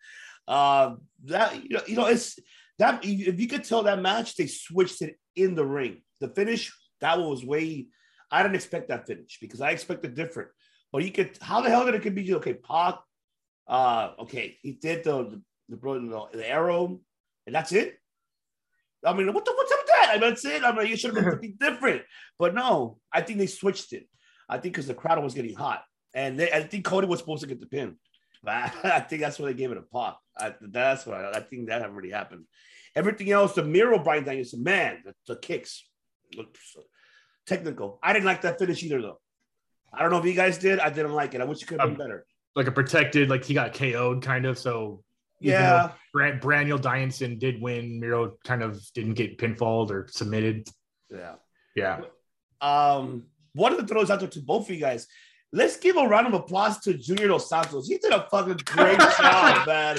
Uh, 0.48 0.96
that 1.26 1.64
you 1.64 1.70
know, 1.70 1.82
you 1.88 1.96
know, 1.96 2.06
it's 2.06 2.38
that 2.78 3.04
if 3.04 3.40
you 3.40 3.48
could 3.48 3.64
tell 3.64 3.84
that 3.84 4.02
match, 4.02 4.36
they 4.36 4.48
switched 4.48 5.02
it 5.02 5.16
in 5.36 5.56
the 5.56 5.66
ring. 5.66 6.02
The 6.20 6.30
finish 6.30 6.72
that 7.00 7.20
one 7.20 7.30
was 7.30 7.44
way. 7.44 7.88
I 8.30 8.44
didn't 8.44 8.56
expect 8.56 8.88
that 8.90 9.08
finish 9.08 9.40
because 9.42 9.62
I 9.62 9.72
expected 9.72 10.16
different. 10.16 10.50
But 10.92 11.04
you 11.04 11.12
could, 11.12 11.38
how 11.42 11.62
the 11.62 11.70
hell 11.70 11.86
did 11.86 11.96
it 11.96 12.02
could 12.02 12.16
be 12.16 12.34
okay? 12.36 12.54
Pac, 12.54 13.00
uh, 13.72 14.12
okay, 14.20 14.58
he 14.62 14.74
did 14.74 15.04
the 15.06 15.42
the, 15.70 15.78
the, 15.78 16.28
the 16.34 16.50
arrow, 16.50 17.00
and 17.48 17.56
that's 17.56 17.72
it. 17.72 17.98
I 19.04 19.14
mean, 19.14 19.34
what 19.34 19.46
the 19.46 19.54
what's 19.56 19.72
up 19.72 19.80
with 19.80 19.88
that? 19.88 20.10
I 20.10 20.12
mean, 20.14 20.22
that's 20.22 20.46
it. 20.46 20.64
I 20.64 20.76
mean, 20.76 20.88
you 20.88 20.98
should 20.98 21.16
have 21.16 21.24
been 21.24 21.32
something 21.32 21.58
different. 21.60 22.02
But 22.38 22.54
no, 22.54 22.98
I 23.12 23.22
think 23.22 23.40
they 23.40 23.48
switched 23.48 23.94
it. 23.94 24.08
I 24.50 24.58
think 24.58 24.76
because 24.76 24.88
the 24.88 24.94
crowd 24.94 25.24
was 25.24 25.34
getting 25.34 25.56
hot, 25.56 25.84
and 26.14 26.38
they, 26.38 26.52
I 26.52 26.64
think 26.64 26.84
Cody 26.86 27.08
was 27.08 27.20
supposed 27.20 27.42
to 27.42 27.48
get 27.48 27.62
the 27.62 27.66
pin. 27.66 27.96
But 28.44 28.54
I, 28.84 28.98
I 28.98 29.00
think 29.00 29.22
that's 29.22 29.40
why 29.40 29.48
they 29.48 29.54
gave 29.54 29.72
it 29.72 29.78
a 29.78 29.82
pop. 29.82 30.20
I, 30.38 30.54
that's 30.62 31.06
what 31.06 31.18
I, 31.18 31.32
I 31.32 31.40
think 31.40 31.70
that 31.70 31.82
already 31.82 32.12
happened. 32.12 32.46
Everything 32.94 33.32
else, 33.32 33.54
the 33.54 33.64
Miro 33.64 34.00
Brian 34.00 34.26
Danielson, 34.26 34.64
man, 34.64 35.02
the, 35.06 35.16
the 35.26 35.40
kicks 35.40 35.88
looked 36.36 36.58
so 36.62 36.82
technical. 37.48 38.00
I 38.04 38.12
didn't 38.12 38.26
like 38.26 38.42
that 38.42 38.60
finish 38.60 38.84
either, 38.84 39.02
though. 39.02 39.22
I 39.94 40.02
don't 40.02 40.12
know 40.12 40.18
if 40.20 40.26
you 40.26 40.34
guys 40.34 40.58
did. 40.58 40.80
I 40.80 40.90
didn't 40.90 41.14
like 41.14 41.34
it. 41.34 41.40
I 41.40 41.46
wish 41.46 41.62
it 41.62 41.68
could 41.68 41.80
have 41.80 41.90
been 41.90 42.02
Um, 42.02 42.08
better. 42.08 42.26
Like 42.56 42.68
a 42.68 42.72
protected, 42.72 43.30
like 43.30 43.46
he 43.46 43.54
got 43.54 43.74
KO'd 43.74 44.22
kind 44.22 44.46
of. 44.46 44.58
So 44.58 45.04
Yeah. 45.40 45.92
Brand 46.14 46.42
Braniel 46.42 46.82
Danielson 46.82 47.40
did 47.40 47.62
win. 47.62 48.00
Miro 48.00 48.38
kind 48.44 48.62
of 48.62 48.82
didn't 48.94 49.14
get 49.14 49.38
pinfalled 49.38 49.90
or 49.92 50.08
submitted. 50.10 50.68
Yeah. 51.10 51.36
Yeah. 51.76 52.02
Um, 52.60 53.24
one 53.54 53.72
of 53.72 53.80
the 53.80 53.88
throws 53.88 54.12
out 54.12 54.20
there 54.20 54.30
to 54.30 54.42
both 54.42 54.70
of 54.70 54.76
you 54.76 54.82
guys. 54.82 55.08
let's 55.54 55.76
give 55.78 55.98
a 55.98 56.08
round 56.08 56.28
of 56.28 56.34
applause 56.34 56.80
to 56.80 56.94
Junior 56.94 57.28
Dos 57.28 57.50
Santos. 57.50 57.88
He 57.88 57.98
did 57.98 58.14
a 58.14 58.26
fucking 58.32 58.60
great 58.66 58.98
job, 59.20 59.68
man. 59.68 59.98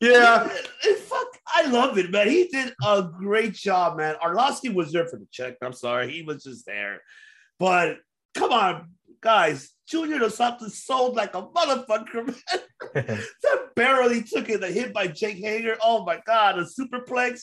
Yeah. 0.00 0.48
It- 0.84 0.98
fuck, 0.98 1.26
I 1.54 1.66
love 1.68 1.98
it, 1.98 2.10
man. 2.10 2.28
He 2.28 2.46
did 2.48 2.72
a 2.84 3.02
great 3.02 3.54
job, 3.54 3.96
man. 3.98 4.14
Arlovsky 4.24 4.72
was 4.72 4.90
there 4.92 5.06
for 5.08 5.18
the 5.18 5.26
check. 5.30 5.56
I'm 5.62 5.72
sorry, 5.72 6.10
he 6.10 6.22
was 6.22 6.42
just 6.44 6.64
there. 6.66 7.00
But 7.58 7.98
come 8.34 8.52
on, 8.52 8.90
guys. 9.20 9.70
Junior 9.86 10.18
Dos 10.18 10.36
Santos 10.36 10.82
sold 10.82 11.14
like 11.16 11.34
a 11.34 11.42
motherfucker, 11.42 12.26
man. 12.26 12.36
that 12.94 13.74
barely 13.76 14.22
took 14.22 14.48
it. 14.48 14.60
The 14.60 14.68
hit 14.68 14.92
by 14.92 15.06
Jake 15.08 15.38
Hager. 15.38 15.76
Oh 15.82 16.04
my 16.04 16.20
god, 16.26 16.58
a 16.58 16.64
superplex. 16.64 17.42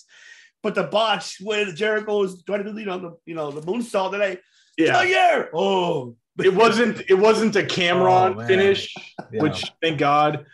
But 0.63 0.75
the 0.75 0.83
botch 0.83 1.37
when 1.41 1.75
Jericho 1.75 2.19
was 2.19 2.43
trying 2.43 2.63
to 2.63 2.71
do, 2.71 2.79
you 2.79 2.85
know, 2.85 2.99
the 2.99 3.17
you 3.25 3.35
know 3.35 3.51
the 3.51 3.61
moonsault 3.61 4.11
that 4.11 4.21
I 4.21 4.37
Yeah. 4.77 5.01
yeah. 5.03 5.43
Oh, 5.53 6.15
It 6.43 6.53
wasn't 6.53 7.03
it 7.09 7.15
wasn't 7.15 7.55
a 7.55 7.65
Cameron 7.65 8.35
Oh, 8.39 8.47
finish, 8.47 8.93
Yeah. 9.31 9.41
which 9.41 9.71
thank 9.81 9.97
God. 9.97 10.45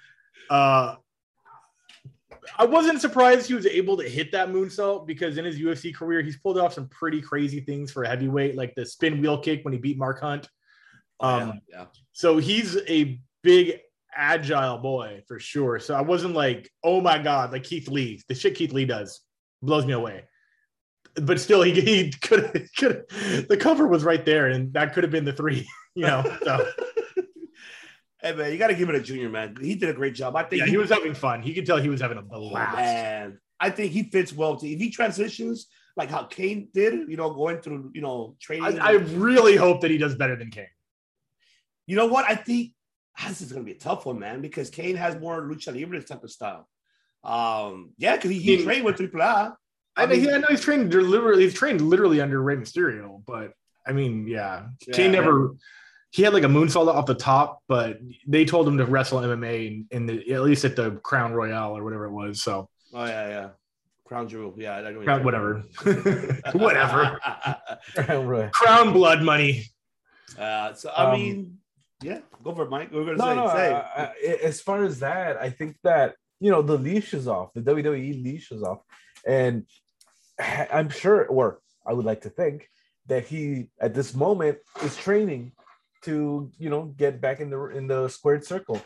Uh 0.49 0.95
I 2.57 2.65
wasn't 2.65 3.01
surprised 3.01 3.47
he 3.47 3.53
was 3.53 3.65
able 3.67 3.97
to 3.97 4.07
hit 4.07 4.31
that 4.31 4.49
moonsault 4.49 5.05
because 5.05 5.37
in 5.37 5.45
his 5.45 5.59
UFC 5.59 5.93
career, 5.93 6.21
he's 6.21 6.37
pulled 6.37 6.57
off 6.57 6.73
some 6.73 6.87
pretty 6.87 7.21
crazy 7.21 7.59
things 7.59 7.91
for 7.91 8.03
a 8.03 8.07
heavyweight, 8.07 8.55
like 8.55 8.73
the 8.75 8.85
spin 8.85 9.21
wheel 9.21 9.37
kick 9.37 9.63
when 9.63 9.73
he 9.73 9.79
beat 9.79 9.97
Mark 9.97 10.21
Hunt. 10.21 10.47
Um, 11.19 11.61
yeah, 11.69 11.79
yeah. 11.79 11.85
So 12.11 12.37
he's 12.37 12.77
a 12.87 13.19
big, 13.43 13.79
agile 14.15 14.79
boy 14.79 15.21
for 15.27 15.39
sure. 15.39 15.79
So 15.79 15.93
I 15.93 16.01
wasn't 16.01 16.33
like, 16.33 16.69
oh 16.83 17.01
my 17.01 17.19
God, 17.19 17.51
like 17.51 17.63
Keith 17.63 17.87
Lee. 17.87 18.21
The 18.27 18.35
shit 18.35 18.55
Keith 18.55 18.73
Lee 18.73 18.85
does 18.85 19.21
blows 19.61 19.85
me 19.85 19.93
away. 19.93 20.23
But 21.15 21.39
still, 21.39 21.61
he, 21.61 21.79
he 21.79 22.11
could 22.11 22.67
could 22.77 23.05
the 23.47 23.57
cover 23.59 23.87
was 23.87 24.03
right 24.03 24.23
there, 24.25 24.47
and 24.47 24.73
that 24.73 24.93
could 24.93 25.03
have 25.03 25.11
been 25.11 25.25
the 25.25 25.33
three, 25.33 25.67
you 25.95 26.03
know. 26.03 26.23
So 26.43 26.67
Hey 28.21 28.33
man, 28.33 28.51
you 28.51 28.57
got 28.57 28.67
to 28.67 28.75
give 28.75 28.89
it 28.89 28.95
a 28.95 29.01
junior 29.01 29.29
man. 29.29 29.55
He 29.61 29.75
did 29.75 29.89
a 29.89 29.93
great 29.93 30.15
job. 30.15 30.35
I 30.35 30.43
think 30.43 30.61
yeah, 30.61 30.67
he 30.67 30.77
was 30.77 30.89
having 30.89 31.13
fun. 31.13 31.43
He 31.43 31.53
could 31.53 31.65
tell 31.67 31.77
he 31.77 31.89
was 31.89 32.01
having 32.01 32.17
a 32.17 32.23
Oh, 32.31 32.49
blast. 32.49 32.77
man. 32.77 33.39
I 33.59 33.69
think 33.69 33.91
he 33.91 34.03
fits 34.03 34.33
well 34.33 34.57
to 34.57 34.67
if 34.67 34.79
he 34.79 34.89
transitions 34.89 35.67
like 35.95 36.09
how 36.09 36.23
Kane 36.23 36.69
did, 36.73 37.09
you 37.09 37.17
know, 37.17 37.31
going 37.31 37.59
through, 37.61 37.91
you 37.93 38.01
know, 38.01 38.35
training. 38.41 38.79
I, 38.79 38.87
I 38.87 38.91
really 38.93 39.55
hope 39.55 39.81
that 39.81 39.91
he 39.91 39.97
does 39.97 40.15
better 40.15 40.35
than 40.35 40.49
Kane. 40.49 40.67
You 41.87 41.95
know 41.95 42.05
what? 42.07 42.25
I 42.29 42.35
think 42.35 42.73
ah, 43.19 43.25
this 43.29 43.41
is 43.41 43.51
gonna 43.51 43.63
be 43.65 43.71
a 43.71 43.77
tough 43.79 44.05
one, 44.05 44.19
man, 44.19 44.41
because 44.41 44.69
Kane 44.69 44.95
has 44.95 45.15
more 45.19 45.41
lucha 45.41 45.73
libre 45.73 46.01
type 46.03 46.23
of 46.23 46.29
style. 46.31 46.67
Um, 47.23 47.91
yeah, 47.97 48.15
because 48.15 48.29
he, 48.31 48.39
he 48.39 48.57
He- 48.57 48.63
trained 48.63 48.85
with 48.85 48.97
Triple 48.97 49.21
A. 49.21 49.57
I, 49.95 50.05
mean, 50.05 50.29
I 50.31 50.37
know 50.37 50.47
he's 50.49 50.61
trained 50.61 50.93
literally. 50.93 51.43
He's 51.43 51.55
trained 51.55 51.81
literally 51.81 52.21
under 52.21 52.39
Rey 52.43 52.55
Mysterio, 52.55 53.23
but 53.25 53.53
I 53.87 53.93
mean, 53.93 54.27
yeah, 54.27 54.67
Kane 54.91 55.11
Yeah. 55.13 55.19
never. 55.21 55.55
He 56.11 56.21
had 56.23 56.33
like 56.33 56.43
a 56.43 56.47
moonsault 56.47 56.87
off 56.87 57.05
the 57.07 57.15
top, 57.15 57.63
but 57.67 57.99
they 58.27 58.45
told 58.45 58.67
him 58.67 58.77
to 58.77 58.85
wrestle 58.85 59.19
MMA 59.21 59.67
in, 59.67 59.87
in 59.91 60.05
the 60.05 60.31
at 60.33 60.41
least 60.43 60.63
at 60.65 60.75
the 60.75 60.91
Crown 61.03 61.33
Royale 61.33 61.75
or 61.75 61.83
whatever 61.83 62.05
it 62.05 62.11
was. 62.11 62.41
So 62.43 62.69
Oh 62.93 63.05
yeah, 63.05 63.27
yeah. 63.27 63.49
Crown 64.05 64.29
Jewel. 64.29 64.53
Yeah, 64.57 64.77
I 64.77 64.91
know. 64.91 65.01
Crown, 65.03 65.23
whatever, 65.25 65.63
whatever. 66.53 67.19
Crown 68.53 68.93
blood 68.93 69.21
money. 69.21 69.63
uh, 70.39 70.73
so 70.73 70.89
I 70.95 71.05
Um, 71.11 71.19
mean, 71.19 71.56
yeah, 72.01 72.19
go 72.43 72.53
for 72.53 72.63
it, 72.63 72.69
Mike. 72.69 72.91
We're 72.91 73.05
gonna 73.05 73.17
No, 73.17 73.25
say, 73.25 73.35
no. 73.35 73.47
say. 73.49 73.73
I- 73.73 74.03
I- 74.05 74.39
as 74.43 74.61
far 74.61 74.83
as 74.83 74.99
that, 74.99 75.37
I 75.37 75.49
think 75.49 75.77
that 75.83 76.15
you 76.39 76.51
know 76.51 76.61
the 76.61 76.77
leash 76.77 77.13
is 77.13 77.27
off. 77.27 77.53
The 77.53 77.61
WWE 77.61 78.23
leash 78.23 78.51
is 78.51 78.61
off, 78.63 78.81
and 79.25 79.65
I'm 80.39 80.89
sure, 80.89 81.25
or 81.25 81.59
I 81.85 81.93
would 81.93 82.05
like 82.05 82.21
to 82.21 82.29
think 82.29 82.69
that 83.07 83.25
he 83.25 83.69
at 83.81 83.93
this 83.93 84.13
moment 84.13 84.59
is 84.83 84.95
training 84.97 85.53
to 86.03 86.51
you 86.59 86.69
know 86.69 86.85
get 86.97 87.19
back 87.19 87.39
in 87.39 87.49
the 87.49 87.59
in 87.69 87.87
the 87.87 88.07
squared 88.09 88.45
circle, 88.45 88.81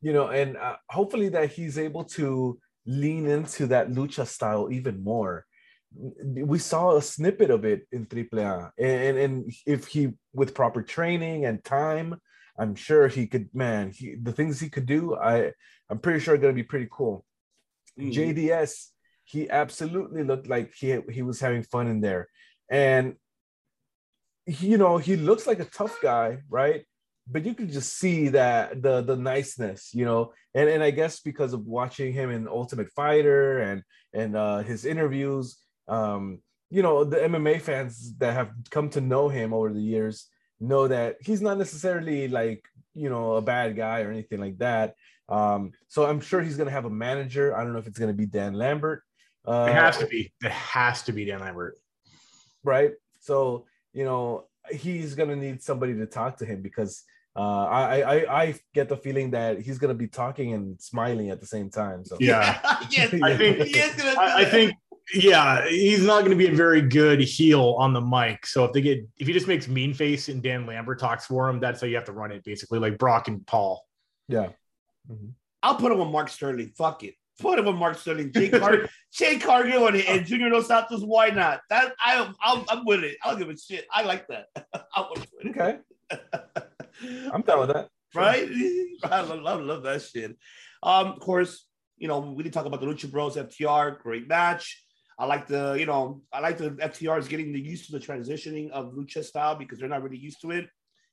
you 0.00 0.12
know, 0.12 0.28
and 0.28 0.56
uh, 0.56 0.76
hopefully 0.90 1.28
that 1.30 1.52
he's 1.52 1.78
able 1.78 2.04
to 2.04 2.58
lean 2.86 3.26
into 3.28 3.66
that 3.68 3.90
lucha 3.90 4.26
style 4.26 4.68
even 4.72 5.02
more. 5.02 5.46
We 5.96 6.58
saw 6.58 6.96
a 6.96 7.02
snippet 7.02 7.50
of 7.50 7.64
it 7.64 7.86
in 7.92 8.06
AAA, 8.06 8.72
and 8.78 9.16
and 9.18 9.52
if 9.66 9.86
he 9.86 10.12
with 10.32 10.54
proper 10.54 10.82
training 10.82 11.44
and 11.44 11.62
time, 11.64 12.20
I'm 12.58 12.74
sure 12.74 13.08
he 13.08 13.26
could. 13.26 13.48
Man, 13.54 13.90
he, 13.90 14.16
the 14.20 14.32
things 14.32 14.60
he 14.60 14.68
could 14.68 14.86
do, 14.86 15.16
I 15.16 15.52
I'm 15.88 15.98
pretty 15.98 16.20
sure 16.20 16.34
are 16.34 16.38
gonna 16.38 16.52
be 16.52 16.62
pretty 16.64 16.88
cool. 16.90 17.24
Mhm. 17.98 18.12
JDS, 18.12 18.90
he 19.24 19.48
absolutely 19.50 20.24
looked 20.24 20.48
like 20.48 20.74
he 20.74 20.98
he 21.10 21.22
was 21.22 21.40
having 21.40 21.62
fun 21.62 21.86
in 21.86 22.00
there, 22.00 22.28
and 22.68 23.14
he, 24.46 24.68
you 24.68 24.78
know 24.78 24.98
he 24.98 25.16
looks 25.16 25.46
like 25.46 25.60
a 25.60 25.64
tough 25.64 25.96
guy, 26.02 26.38
right? 26.48 26.84
But 27.26 27.46
you 27.46 27.54
can 27.54 27.70
just 27.70 27.96
see 27.98 28.28
that 28.28 28.82
the 28.82 29.00
the 29.02 29.16
niceness, 29.16 29.94
you 29.94 30.04
know, 30.04 30.32
and 30.54 30.68
and 30.68 30.82
I 30.82 30.90
guess 30.90 31.20
because 31.20 31.52
of 31.54 31.66
watching 31.66 32.12
him 32.12 32.30
in 32.30 32.48
Ultimate 32.48 32.90
Fighter 32.90 33.60
and 33.60 33.82
and 34.12 34.36
uh, 34.36 34.58
his 34.58 34.84
interviews, 34.84 35.56
um, 35.88 36.40
you 36.70 36.82
know, 36.82 37.04
the 37.04 37.16
MMA 37.18 37.60
fans 37.60 38.14
that 38.18 38.34
have 38.34 38.50
come 38.70 38.88
to 38.90 39.00
know 39.00 39.28
him 39.28 39.52
over 39.52 39.72
the 39.72 39.80
years 39.80 40.26
know 40.60 40.88
that 40.88 41.16
he's 41.20 41.42
not 41.42 41.58
necessarily 41.58 42.28
like 42.28 42.64
you 42.94 43.08
know 43.10 43.34
a 43.34 43.42
bad 43.42 43.76
guy 43.76 44.00
or 44.02 44.10
anything 44.10 44.40
like 44.40 44.58
that. 44.58 44.94
Um, 45.28 45.72
so 45.88 46.04
I'm 46.06 46.20
sure 46.20 46.40
he's 46.42 46.56
gonna 46.56 46.70
have 46.70 46.84
a 46.84 46.90
manager. 46.90 47.56
I 47.56 47.62
don't 47.64 47.72
know 47.72 47.78
if 47.78 47.86
it's 47.86 47.98
gonna 47.98 48.12
be 48.12 48.26
Dan 48.26 48.54
Lambert. 48.54 49.02
Uh, 49.46 49.66
It 49.68 49.74
has 49.74 49.98
to 49.98 50.06
be. 50.06 50.32
It 50.42 50.50
has 50.52 51.02
to 51.02 51.12
be 51.12 51.24
Dan 51.26 51.40
Lambert. 51.40 51.76
right? 52.62 52.92
So 53.20 53.66
you 53.92 54.04
know 54.04 54.46
he's 54.70 55.14
gonna 55.14 55.36
need 55.36 55.62
somebody 55.62 55.94
to 55.94 56.06
talk 56.06 56.38
to 56.38 56.46
him 56.46 56.62
because 56.62 57.02
uh, 57.36 57.64
I, 57.66 58.00
I 58.00 58.42
I 58.42 58.54
get 58.74 58.88
the 58.88 58.96
feeling 58.96 59.32
that 59.32 59.60
he's 59.60 59.78
gonna 59.78 59.92
be 59.94 60.06
talking 60.06 60.54
and 60.54 60.80
smiling 60.80 61.30
at 61.30 61.40
the 61.40 61.46
same 61.46 61.68
time. 61.68 62.04
So 62.04 62.16
Yeah. 62.20 62.58
yes, 62.90 63.12
I 63.22 63.36
think- 63.36 63.58
he 63.68 63.78
is 63.78 63.94
gonna 63.96 64.14
I, 64.18 64.42
I 64.42 64.44
think, 64.44 64.74
yeah, 65.12 65.66
he's 65.68 66.04
not 66.04 66.20
going 66.20 66.30
to 66.30 66.36
be 66.36 66.46
a 66.46 66.54
very 66.54 66.80
good 66.80 67.20
heel 67.20 67.76
on 67.78 67.92
the 67.92 68.00
mic. 68.00 68.46
So 68.46 68.64
if 68.64 68.72
they 68.72 68.80
get, 68.80 69.06
if 69.18 69.26
he 69.26 69.32
just 69.32 69.46
makes 69.46 69.68
mean 69.68 69.92
face 69.92 70.28
and 70.28 70.42
Dan 70.42 70.66
Lambert 70.66 70.98
talks 70.98 71.26
for 71.26 71.48
him, 71.48 71.60
that's 71.60 71.80
how 71.80 71.86
you 71.86 71.96
have 71.96 72.04
to 72.06 72.12
run 72.12 72.32
it, 72.32 72.42
basically, 72.44 72.78
like 72.78 72.96
Brock 72.98 73.28
and 73.28 73.46
Paul. 73.46 73.86
yeah, 74.28 74.48
I'll 75.62 75.76
put 75.76 75.92
him 75.92 75.98
with 75.98 76.08
Mark 76.08 76.28
Sterling. 76.28 76.72
Fuck 76.76 77.04
it. 77.04 77.14
Put 77.40 77.58
him 77.58 77.66
with 77.66 77.76
Mark 77.76 77.98
Sterling. 77.98 78.32
Jake 78.32 78.52
Car- 78.52 78.88
Jade 79.12 79.40
Cargill 79.42 79.88
and, 79.88 79.96
and 79.96 80.24
Junior 80.24 80.50
Dos 80.50 80.68
Santos. 80.68 81.02
Why 81.02 81.30
not? 81.30 81.60
That 81.68 81.92
I, 81.98 82.32
I'm, 82.42 82.64
I'm 82.68 82.84
with 82.84 83.02
it. 83.02 83.16
I 83.22 83.30
don't 83.30 83.38
give 83.38 83.50
a 83.50 83.56
shit. 83.56 83.86
I 83.90 84.02
like 84.02 84.28
that. 84.28 84.46
I 84.74 85.00
want 85.00 85.16
to 85.16 85.28
it. 85.40 85.48
okay, 85.48 85.78
I'm 87.32 87.42
down 87.42 87.60
with 87.60 87.68
that. 87.70 87.88
right? 88.14 88.48
I 89.02 89.20
love, 89.22 89.40
love, 89.40 89.60
love 89.62 89.82
that 89.82 90.02
shit. 90.02 90.36
Um, 90.82 91.08
of 91.08 91.20
course, 91.20 91.66
you 91.96 92.06
know, 92.06 92.20
we 92.20 92.44
did 92.44 92.52
talk 92.52 92.66
about 92.66 92.80
the 92.80 92.86
Lucha 92.86 93.10
Bros 93.10 93.36
FTR, 93.36 93.98
great 93.98 94.28
match. 94.28 94.83
I 95.18 95.26
like 95.26 95.46
the, 95.46 95.76
you 95.78 95.86
know, 95.86 96.22
I 96.32 96.40
like 96.40 96.58
the 96.58 96.70
FTRs 96.70 97.28
getting 97.28 97.52
the 97.52 97.60
used 97.60 97.86
to 97.86 97.92
the 97.92 98.04
transitioning 98.04 98.70
of 98.70 98.92
Lucha 98.94 99.22
style 99.24 99.54
because 99.54 99.78
they're 99.78 99.88
not 99.88 100.02
really 100.02 100.18
used 100.18 100.40
to 100.42 100.50
it. 100.50 100.68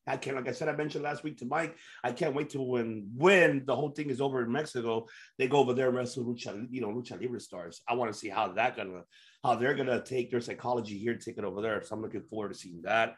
I 0.08 0.18
can't, 0.18 0.36
like 0.36 0.48
I 0.48 0.52
said, 0.52 0.68
I 0.68 0.76
mentioned 0.76 1.04
last 1.04 1.24
week 1.24 1.38
to 1.38 1.46
Mike, 1.46 1.78
I 2.04 2.12
can't 2.12 2.34
wait 2.34 2.50
to 2.52 2.62
when 2.62 3.12
when 3.16 3.64
the 3.66 3.76
whole 3.76 3.92
thing 3.92 4.10
is 4.10 4.20
over 4.20 4.42
in 4.42 4.52
Mexico, 4.52 5.06
they 5.38 5.48
go 5.48 5.60
over 5.60 5.74
there 5.74 5.90
and 5.90 5.96
wrestle 5.96 6.26
Lucha, 6.26 6.66
you 6.72 6.82
know, 6.82 6.88
Lucha 6.88 7.22
Libre 7.22 7.40
stars. 7.40 7.82
I 7.88 7.94
want 7.94 8.12
to 8.12 8.18
see 8.18 8.28
how 8.28 8.52
that 8.54 8.76
gonna, 8.76 9.04
how 9.44 9.56
they're 9.56 9.76
gonna 9.76 10.02
take 10.02 10.32
their 10.32 10.42
psychology 10.42 10.98
here, 10.98 11.16
take 11.16 11.38
it 11.38 11.44
over 11.44 11.62
there. 11.62 11.84
So 11.84 11.96
I'm 11.96 12.02
looking 12.02 12.24
forward 12.24 12.52
to 12.52 12.58
seeing 12.58 12.82
that. 12.82 13.16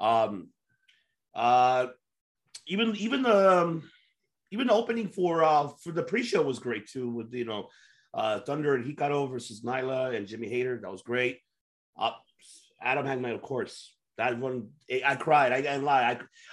Um, 0.00 0.48
uh, 1.36 1.86
even 2.66 2.96
even 2.96 3.22
the 3.22 3.62
um, 3.62 3.90
even 4.50 4.66
the 4.66 4.72
opening 4.72 5.08
for 5.08 5.44
uh 5.44 5.68
for 5.82 5.92
the 5.92 6.02
pre-show 6.02 6.42
was 6.42 6.58
great 6.58 6.88
too 6.88 7.10
with 7.10 7.32
you 7.32 7.44
know 7.44 7.68
uh 8.14 8.40
Thunder 8.40 8.74
and 8.74 8.84
Hikaru 8.84 9.30
versus 9.30 9.62
Nyla 9.62 10.14
and 10.14 10.26
Jamie 10.26 10.48
Hayter. 10.48 10.78
That 10.80 10.90
was 10.90 11.02
great. 11.02 11.40
Uh 11.98 12.12
Adam 12.80 13.06
Hangman 13.06 13.32
of 13.32 13.42
course. 13.42 13.94
That 14.16 14.38
one 14.38 14.68
I 14.90 15.02
I 15.04 15.16
cried. 15.16 15.52
I 15.52 15.62
can't 15.62 15.84
lie 15.84 16.02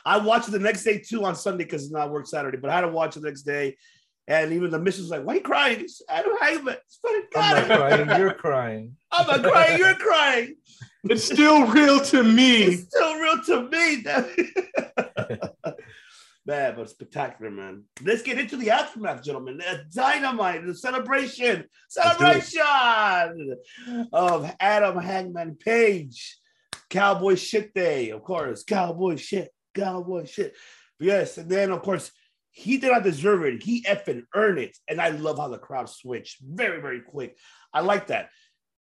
I 0.06 0.16
I 0.16 0.18
watched 0.18 0.48
it 0.48 0.52
the 0.52 0.60
next 0.60 0.84
day 0.84 1.00
too 1.00 1.24
on 1.26 1.36
Sunday 1.36 1.64
because 1.64 1.84
it's 1.84 1.94
not 1.94 2.12
work 2.12 2.28
Saturday 2.28 2.58
but 2.58 2.70
I 2.70 2.76
had 2.76 2.82
to 2.82 2.88
watch 2.90 3.16
it 3.16 3.22
the 3.22 3.28
next 3.28 3.44
day. 3.44 3.78
And 4.28 4.54
even 4.54 4.72
the 4.72 4.80
missus 4.80 5.04
was 5.04 5.12
like 5.12 5.24
why 5.24 5.34
are 5.34 5.38
you 5.38 5.44
crying? 5.44 5.82
It's 5.82 6.02
Adam 6.10 6.34
Hangman 6.40 6.78
it's 6.86 7.00
fucking 7.02 7.24
I'm 7.36 7.68
not 7.68 7.78
crying. 7.78 8.20
You're 8.20 8.34
crying. 8.34 8.98
I'm 9.12 9.28
not 9.28 9.44
crying. 9.44 9.78
You're 9.78 9.96
crying. 9.96 10.56
It's 11.04 11.24
still 11.26 11.66
real 11.68 12.00
to 12.00 12.24
me. 12.24 12.64
it's 12.64 12.84
still 12.84 13.16
real 13.16 13.42
to 13.44 13.70
me. 13.70 14.04
man, 16.46 16.76
but 16.76 16.90
spectacular, 16.90 17.52
man. 17.52 17.84
Let's 18.04 18.22
get 18.22 18.40
into 18.40 18.58
the 18.58 18.72
aftermath, 18.72 19.24
gentlemen. 19.24 19.58
The 19.58 19.84
dynamite, 19.94 20.66
the 20.66 20.76
celebration, 20.76 21.66
celebration 21.90 23.56
of 24.14 24.54
Adam 24.60 24.98
Hangman 24.98 25.56
Page. 25.56 26.38
Cowboy 26.90 27.36
shit 27.36 27.74
day, 27.74 28.10
of 28.10 28.24
course. 28.24 28.64
Cowboy 28.64 29.16
shit, 29.16 29.50
cowboy 29.74 30.26
shit. 30.26 30.56
Yes, 31.00 31.38
and 31.38 31.50
then 31.50 31.72
of 31.72 31.82
course 31.82 32.12
he 32.52 32.78
did 32.78 32.92
not 32.92 33.04
deserve 33.04 33.44
it. 33.46 33.64
He 33.64 33.84
effing 33.84 34.24
earned 34.36 34.60
it, 34.60 34.78
and 34.88 35.00
I 35.02 35.10
love 35.10 35.38
how 35.38 35.48
the 35.48 35.58
crowd 35.58 35.90
switched 35.90 36.40
very, 36.42 36.82
very 36.82 37.00
quick. 37.02 37.38
I 37.74 37.80
like 37.80 38.08
that. 38.08 38.30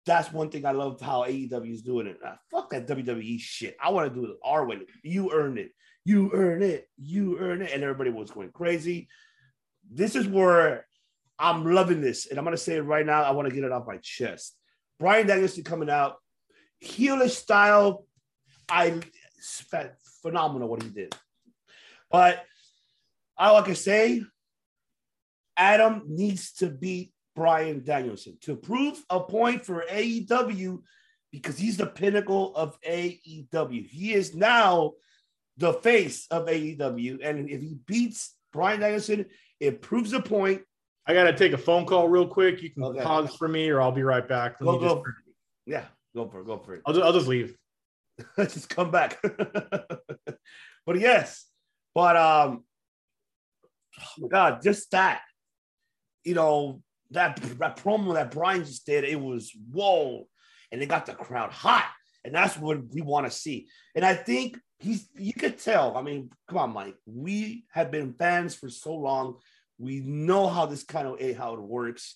that's 0.05 0.31
one 0.31 0.49
thing 0.49 0.65
I 0.65 0.71
love 0.71 1.01
how 1.01 1.23
AEW 1.23 1.73
is 1.73 1.81
doing 1.81 2.05
it. 2.05 2.19
Uh, 2.23 2.35
fuck 2.51 2.69
that 2.69 2.87
WWE 2.87 3.39
shit. 3.39 3.75
I 3.81 3.89
want 3.89 4.13
to 4.13 4.19
do 4.19 4.27
it 4.27 4.37
our 4.43 4.67
way. 4.67 4.81
You 5.01 5.31
earned 5.33 5.57
it. 5.57 5.71
You 6.05 6.31
earn 6.33 6.61
it. 6.61 6.87
You 6.97 7.39
earn 7.39 7.61
it. 7.61 7.71
And 7.73 7.83
everybody 7.83 8.11
was 8.11 8.31
going 8.31 8.51
crazy. 8.51 9.09
This 9.91 10.15
is 10.15 10.27
where 10.27 10.87
I'm 11.37 11.65
loving 11.65 12.01
this. 12.01 12.27
And 12.27 12.37
I'm 12.37 12.45
going 12.45 12.55
to 12.55 12.61
say 12.61 12.75
it 12.75 12.81
right 12.81 13.05
now. 13.05 13.23
I 13.23 13.31
want 13.31 13.49
to 13.49 13.53
get 13.53 13.63
it 13.63 13.71
off 13.71 13.87
my 13.87 13.97
chest. 13.97 14.55
Brian 14.99 15.27
Danielson 15.27 15.63
coming 15.63 15.89
out, 15.89 16.15
heelish 16.83 17.31
style. 17.31 18.05
I 18.69 19.01
phenomenal 20.21 20.69
what 20.69 20.83
he 20.83 20.89
did. 20.89 21.15
But 22.09 22.43
all 23.37 23.55
I 23.55 23.59
like 23.59 23.69
I 23.69 23.73
say, 23.73 24.23
Adam 25.57 26.03
needs 26.07 26.53
to 26.53 26.69
beat 26.69 27.13
Brian 27.35 27.83
Danielson 27.83 28.37
to 28.41 28.55
prove 28.55 29.03
a 29.09 29.19
point 29.19 29.65
for 29.65 29.83
AEW 29.89 30.81
because 31.31 31.57
he's 31.57 31.77
the 31.77 31.85
pinnacle 31.85 32.55
of 32.55 32.79
AEW. 32.81 33.85
He 33.87 34.13
is 34.13 34.33
now 34.33 34.93
the 35.57 35.73
face 35.73 36.27
of 36.31 36.47
AEW. 36.47 37.19
And 37.23 37.49
if 37.49 37.61
he 37.61 37.75
beats 37.85 38.35
Brian 38.51 38.79
Danielson, 38.79 39.25
it 39.59 39.81
proves 39.81 40.13
a 40.13 40.19
point. 40.19 40.61
I 41.07 41.13
got 41.13 41.25
to 41.25 41.35
take 41.35 41.53
a 41.53 41.57
phone 41.57 41.85
call 41.85 42.09
real 42.09 42.27
quick. 42.27 42.61
You 42.61 42.71
can 42.71 42.83
okay. 42.83 43.03
pause 43.03 43.35
for 43.35 43.47
me 43.47 43.69
or 43.69 43.81
I'll 43.81 43.91
be 43.91 44.03
right 44.03 44.27
back. 44.27 44.55
Let 44.59 44.65
go, 44.65 44.79
go. 44.79 44.95
Just... 44.95 45.07
Yeah, 45.65 45.85
go 46.15 46.27
for 46.27 46.41
it. 46.41 46.47
Go 46.47 46.57
for 46.57 46.73
it. 46.75 46.81
I'll 46.85 46.93
just, 46.93 47.05
I'll 47.05 47.13
just 47.13 47.27
leave. 47.27 47.55
just 48.37 48.69
come 48.69 48.91
back. 48.91 49.21
but 50.85 50.99
yes, 50.99 51.45
but 51.93 52.17
um, 52.17 52.63
oh 53.99 54.03
my 54.19 54.27
God, 54.27 54.61
just 54.63 54.91
that, 54.91 55.21
you 56.23 56.33
know, 56.33 56.81
that 57.11 57.37
that 57.59 57.77
promo 57.77 58.15
that 58.15 58.31
Brian 58.31 58.65
just 58.65 58.85
did, 58.85 59.03
it 59.03 59.19
was 59.19 59.51
whoa, 59.71 60.27
and 60.71 60.81
it 60.81 60.87
got 60.87 61.05
the 61.05 61.13
crowd 61.13 61.51
hot, 61.51 61.85
and 62.23 62.33
that's 62.33 62.57
what 62.57 62.79
we 62.93 63.01
want 63.01 63.25
to 63.25 63.31
see. 63.31 63.67
And 63.95 64.03
I 64.03 64.15
think 64.15 64.57
he's, 64.79 65.07
you 65.15 65.33
could 65.33 65.57
tell. 65.59 65.97
I 65.97 66.01
mean, 66.01 66.29
come 66.47 66.57
on, 66.57 66.73
Mike, 66.73 66.95
we 67.05 67.65
have 67.71 67.91
been 67.91 68.13
fans 68.13 68.55
for 68.55 68.69
so 68.69 68.95
long. 68.95 69.37
We 69.77 69.99
know 69.99 70.47
how 70.47 70.65
this 70.65 70.83
kind 70.83 71.07
of 71.07 71.19
a 71.19 71.33
how 71.33 71.53
it 71.53 71.61
works. 71.61 72.15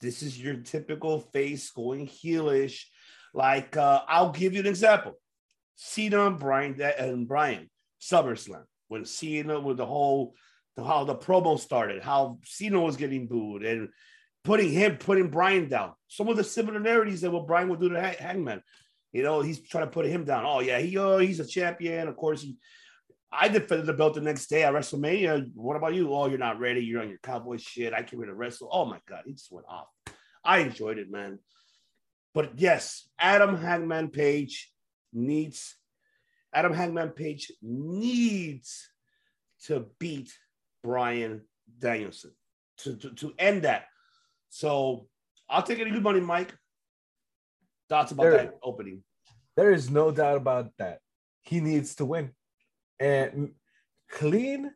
This 0.00 0.22
is 0.22 0.40
your 0.40 0.56
typical 0.56 1.20
face 1.20 1.70
going 1.70 2.06
heelish. 2.06 2.84
Like 3.32 3.76
uh, 3.76 4.02
I'll 4.08 4.32
give 4.32 4.54
you 4.54 4.60
an 4.60 4.66
example. 4.66 5.14
Cena 5.76 6.26
and 6.26 6.38
Brian 6.38 6.80
and 6.80 7.26
Brian 7.26 7.68
SummerSlam 8.00 8.64
when 8.88 9.04
Cena 9.04 9.60
with 9.60 9.76
the 9.76 9.86
whole 9.86 10.34
the, 10.76 10.84
how 10.84 11.04
the 11.04 11.14
promo 11.14 11.58
started, 11.58 12.02
how 12.02 12.38
Cena 12.44 12.80
was 12.80 12.96
getting 12.96 13.26
booed 13.26 13.64
and 13.64 13.88
putting 14.44 14.70
him 14.70 14.96
putting 14.96 15.28
Brian 15.28 15.68
down. 15.68 15.92
Some 16.08 16.28
of 16.28 16.36
the 16.36 16.44
similarities 16.44 17.22
that 17.22 17.30
what 17.30 17.46
Brian 17.46 17.68
would 17.68 17.80
do 17.80 17.88
to 17.88 18.00
Hangman. 18.00 18.62
You 19.14 19.22
know, 19.22 19.40
he's 19.40 19.60
trying 19.60 19.86
to 19.86 19.90
put 19.90 20.06
him 20.06 20.24
down. 20.24 20.44
Oh 20.44 20.58
yeah, 20.58 20.80
he 20.80 20.98
oh 20.98 21.18
he's 21.18 21.38
a 21.38 21.46
champion. 21.46 22.08
Of 22.08 22.16
course, 22.16 22.42
he. 22.42 22.56
I 23.32 23.48
defended 23.48 23.86
the 23.86 23.92
belt 23.92 24.14
the 24.14 24.20
next 24.20 24.48
day 24.48 24.64
at 24.64 24.74
WrestleMania. 24.74 25.50
What 25.54 25.76
about 25.76 25.94
you? 25.94 26.12
Oh, 26.12 26.26
you're 26.26 26.38
not 26.38 26.58
ready. 26.58 26.84
You're 26.84 27.00
on 27.00 27.08
your 27.08 27.18
cowboy 27.18 27.58
shit. 27.58 27.94
I 27.94 28.02
came 28.02 28.18
here 28.18 28.26
to 28.26 28.34
wrestle. 28.34 28.68
Oh 28.70 28.84
my 28.84 28.98
god, 29.08 29.22
he 29.24 29.32
just 29.32 29.52
went 29.52 29.66
off. 29.68 29.86
I 30.44 30.58
enjoyed 30.58 30.98
it, 30.98 31.10
man. 31.10 31.38
But 32.34 32.58
yes, 32.58 33.08
Adam 33.16 33.56
Hangman 33.56 34.08
Page 34.08 34.72
needs 35.12 35.76
Adam 36.52 36.72
Hangman 36.72 37.10
Page 37.10 37.52
needs 37.62 38.90
to 39.66 39.86
beat 40.00 40.36
Brian 40.82 41.42
Danielson 41.78 42.32
to, 42.78 42.96
to, 42.96 43.10
to 43.10 43.34
end 43.38 43.62
that. 43.62 43.84
So 44.50 45.06
I'll 45.48 45.62
take 45.62 45.78
any 45.78 45.90
good 45.90 46.02
money, 46.02 46.20
Mike. 46.20 46.52
Thoughts 47.94 48.12
about 48.12 48.22
there, 48.24 48.36
that 48.38 48.58
opening? 48.62 49.04
There 49.56 49.72
is 49.72 49.88
no 49.88 50.10
doubt 50.10 50.36
about 50.36 50.72
that. 50.78 50.98
He 51.42 51.60
needs 51.60 51.94
to 51.96 52.04
win. 52.04 52.32
And 52.98 53.52
clean, 54.10 54.72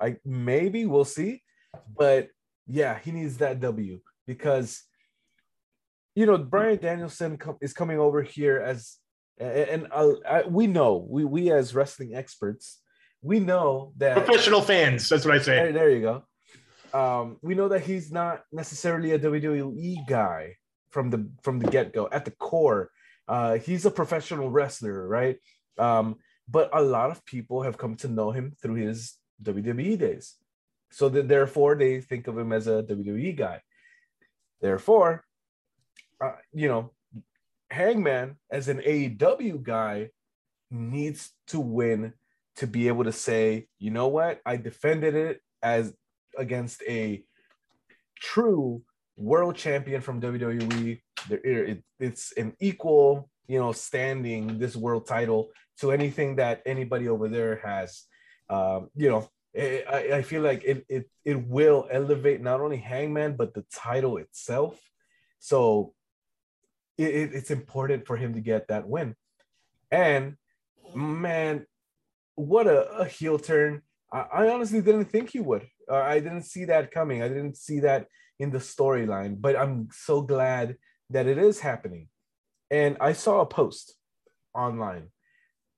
like 0.00 0.20
maybe 0.24 0.84
we'll 0.84 1.04
see. 1.04 1.42
But 1.96 2.28
yeah, 2.66 2.98
he 2.98 3.12
needs 3.12 3.36
that 3.38 3.60
W 3.60 4.00
because 4.26 4.82
you 6.16 6.26
know 6.26 6.38
Brian 6.38 6.78
Danielson 6.78 7.38
is 7.60 7.72
coming 7.72 7.98
over 7.98 8.22
here 8.22 8.58
as 8.58 8.96
and 9.38 9.88
I, 9.92 10.42
we 10.48 10.66
know 10.66 11.06
we 11.08 11.24
we 11.24 11.52
as 11.52 11.74
wrestling 11.74 12.14
experts 12.14 12.80
we 13.20 13.40
know 13.40 13.92
that 13.96 14.24
professional 14.24 14.60
fans 14.60 15.08
that's 15.08 15.24
what 15.24 15.34
i 15.34 15.38
say 15.38 15.56
there, 15.56 15.72
there 15.72 15.90
you 15.90 16.00
go 16.00 16.24
um, 16.92 17.38
we 17.42 17.56
know 17.56 17.66
that 17.68 17.80
he's 17.80 18.12
not 18.12 18.42
necessarily 18.52 19.12
a 19.12 19.18
wwe 19.18 20.06
guy 20.06 20.54
from 20.94 21.10
the 21.10 21.28
from 21.42 21.58
the 21.58 21.70
get-go 21.70 22.08
at 22.12 22.24
the 22.24 22.30
core 22.30 22.90
uh, 23.26 23.54
he's 23.66 23.84
a 23.84 23.90
professional 23.90 24.48
wrestler 24.50 25.08
right? 25.08 25.38
Um, 25.76 26.16
but 26.48 26.70
a 26.72 26.82
lot 26.82 27.10
of 27.10 27.24
people 27.26 27.62
have 27.62 27.76
come 27.82 27.96
to 27.96 28.08
know 28.08 28.30
him 28.30 28.52
through 28.60 28.78
his 28.86 29.14
wwe 29.42 29.98
days. 29.98 30.36
So 30.92 31.08
that 31.08 31.26
therefore 31.26 31.74
they 31.74 32.00
think 32.00 32.28
of 32.28 32.38
him 32.38 32.52
as 32.52 32.68
a 32.68 32.84
wwe 32.84 33.36
guy. 33.36 33.60
Therefore 34.60 35.24
uh, 36.24 36.38
you 36.52 36.68
know 36.68 36.92
Hangman, 37.70 38.36
as 38.50 38.68
an 38.68 38.78
AEW 38.78 39.62
guy, 39.62 40.10
needs 40.70 41.32
to 41.48 41.58
win 41.58 42.12
to 42.56 42.66
be 42.68 42.86
able 42.86 43.02
to 43.02 43.12
say, 43.28 43.66
you 43.80 43.90
know 43.90 44.06
what, 44.06 44.40
I 44.46 44.56
defended 44.56 45.16
it 45.16 45.40
as 45.60 45.92
against 46.38 46.82
a 46.88 47.24
true 48.20 48.82
world 49.16 49.56
champion 49.56 50.00
from 50.00 50.20
WWE. 50.20 51.00
it's 52.00 52.32
an 52.32 52.54
equal, 52.60 53.28
you 53.46 53.58
know, 53.58 53.72
standing 53.72 54.58
this 54.58 54.76
world 54.76 55.06
title 55.06 55.50
to 55.80 55.92
anything 55.92 56.36
that 56.36 56.62
anybody 56.66 57.08
over 57.08 57.28
there 57.28 57.60
has. 57.64 58.04
Um, 58.48 58.90
you 58.94 59.08
know, 59.08 59.28
I, 59.56 60.10
I 60.14 60.22
feel 60.22 60.42
like 60.42 60.64
it, 60.64 60.84
it 60.88 61.08
it 61.24 61.46
will 61.46 61.86
elevate 61.90 62.40
not 62.40 62.60
only 62.60 62.76
Hangman 62.76 63.36
but 63.36 63.54
the 63.54 63.64
title 63.72 64.16
itself. 64.16 64.78
So 65.38 65.94
it, 66.98 67.34
it's 67.34 67.50
important 67.50 68.06
for 68.06 68.16
him 68.16 68.34
to 68.34 68.40
get 68.40 68.68
that 68.68 68.88
win. 68.88 69.14
And 69.90 70.36
man, 70.94 71.66
what 72.34 72.66
a, 72.66 72.88
a 72.90 73.04
heel 73.06 73.38
turn. 73.38 73.82
I, 74.12 74.26
I, 74.32 74.48
honestly 74.48 74.80
didn't 74.80 75.06
think 75.06 75.30
he 75.30 75.40
would. 75.40 75.66
Uh, 75.90 75.96
I 75.96 76.18
didn't 76.20 76.42
see 76.42 76.64
that 76.66 76.90
coming. 76.90 77.22
I 77.22 77.28
didn't 77.28 77.56
see 77.56 77.80
that 77.80 78.06
in 78.38 78.50
the 78.50 78.58
storyline, 78.58 79.40
but 79.40 79.56
I'm 79.56 79.88
so 79.92 80.22
glad 80.22 80.76
that 81.10 81.26
it 81.26 81.38
is 81.38 81.60
happening. 81.60 82.08
And 82.70 82.96
I 83.00 83.12
saw 83.12 83.40
a 83.40 83.46
post 83.46 83.94
online 84.54 85.08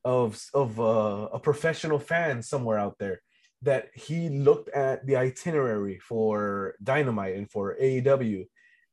of, 0.05 0.41
of 0.55 0.81
uh, 0.81 1.29
a 1.33 1.39
professional 1.39 1.99
fan 1.99 2.43
somewhere 2.43 2.79
out 2.79 2.97
there 2.99 3.23
that 3.63 3.89
he 3.95 4.29
looked 4.29 4.69
at 4.71 5.07
the 5.07 5.17
itinerary 5.17 5.99
for 5.99 6.75
Dynamite 6.83 7.37
and 7.37 7.51
for 7.51 7.77
AEW, 7.81 8.47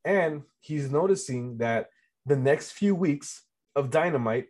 and 0.06 0.42
he's 0.60 0.92
noticing 0.92 1.58
that 1.58 1.88
the 2.26 2.36
next 2.36 2.72
few 2.72 2.96
weeks 2.96 3.44
of 3.76 3.92
Dynamite 3.92 4.48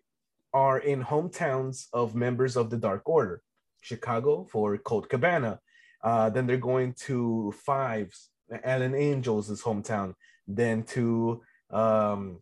are 0.54 0.78
in 0.78 1.04
hometowns 1.04 1.88
of 1.94 2.16
members 2.16 2.56
of 2.56 2.70
the 2.70 2.78
Dark 2.78 3.02
Order. 3.06 3.42
Chicago 3.84 4.48
for 4.50 4.78
Colt 4.78 5.10
Cabana. 5.10 5.60
Uh, 6.04 6.30
then 6.30 6.48
they're 6.48 6.58
going 6.58 6.94
to 6.94 7.54
Fives, 7.66 8.30
Alan 8.64 8.96
Angel's 8.96 9.50
hometown. 9.62 10.14
Then 10.48 10.84
to 10.84 11.42
um, 11.70 12.42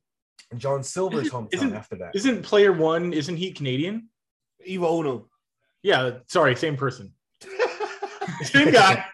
John 0.58 0.84
Silver's 0.84 1.28
isn't, 1.28 1.50
hometown 1.50 1.54
isn't, 1.54 1.74
after 1.74 1.96
that. 1.98 2.16
Isn't 2.16 2.44
player 2.44 2.74
one, 2.74 3.14
isn't 3.14 3.38
he 3.38 3.52
Canadian? 3.52 4.10
Evil 4.66 5.00
Uno. 5.00 5.28
Yeah, 5.84 6.12
sorry, 6.28 6.56
same 6.56 6.78
person. 6.78 7.14
same 8.44 8.72
guy. 8.72 9.06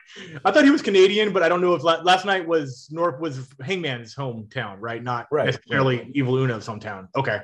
I 0.43 0.51
thought 0.51 0.63
he 0.63 0.71
was 0.71 0.81
Canadian, 0.81 1.31
but 1.31 1.43
I 1.43 1.49
don't 1.49 1.61
know 1.61 1.73
if 1.75 1.83
la- 1.83 2.01
last 2.01 2.25
night 2.25 2.47
was 2.47 2.87
North 2.91 3.19
was 3.19 3.47
Hangman's 3.63 4.15
hometown, 4.15 4.77
right? 4.79 5.03
Not 5.03 5.27
right, 5.31 5.45
necessarily 5.45 5.97
right. 5.97 6.11
Evil 6.13 6.37
Uno's 6.37 6.67
hometown. 6.67 7.07
Okay. 7.15 7.39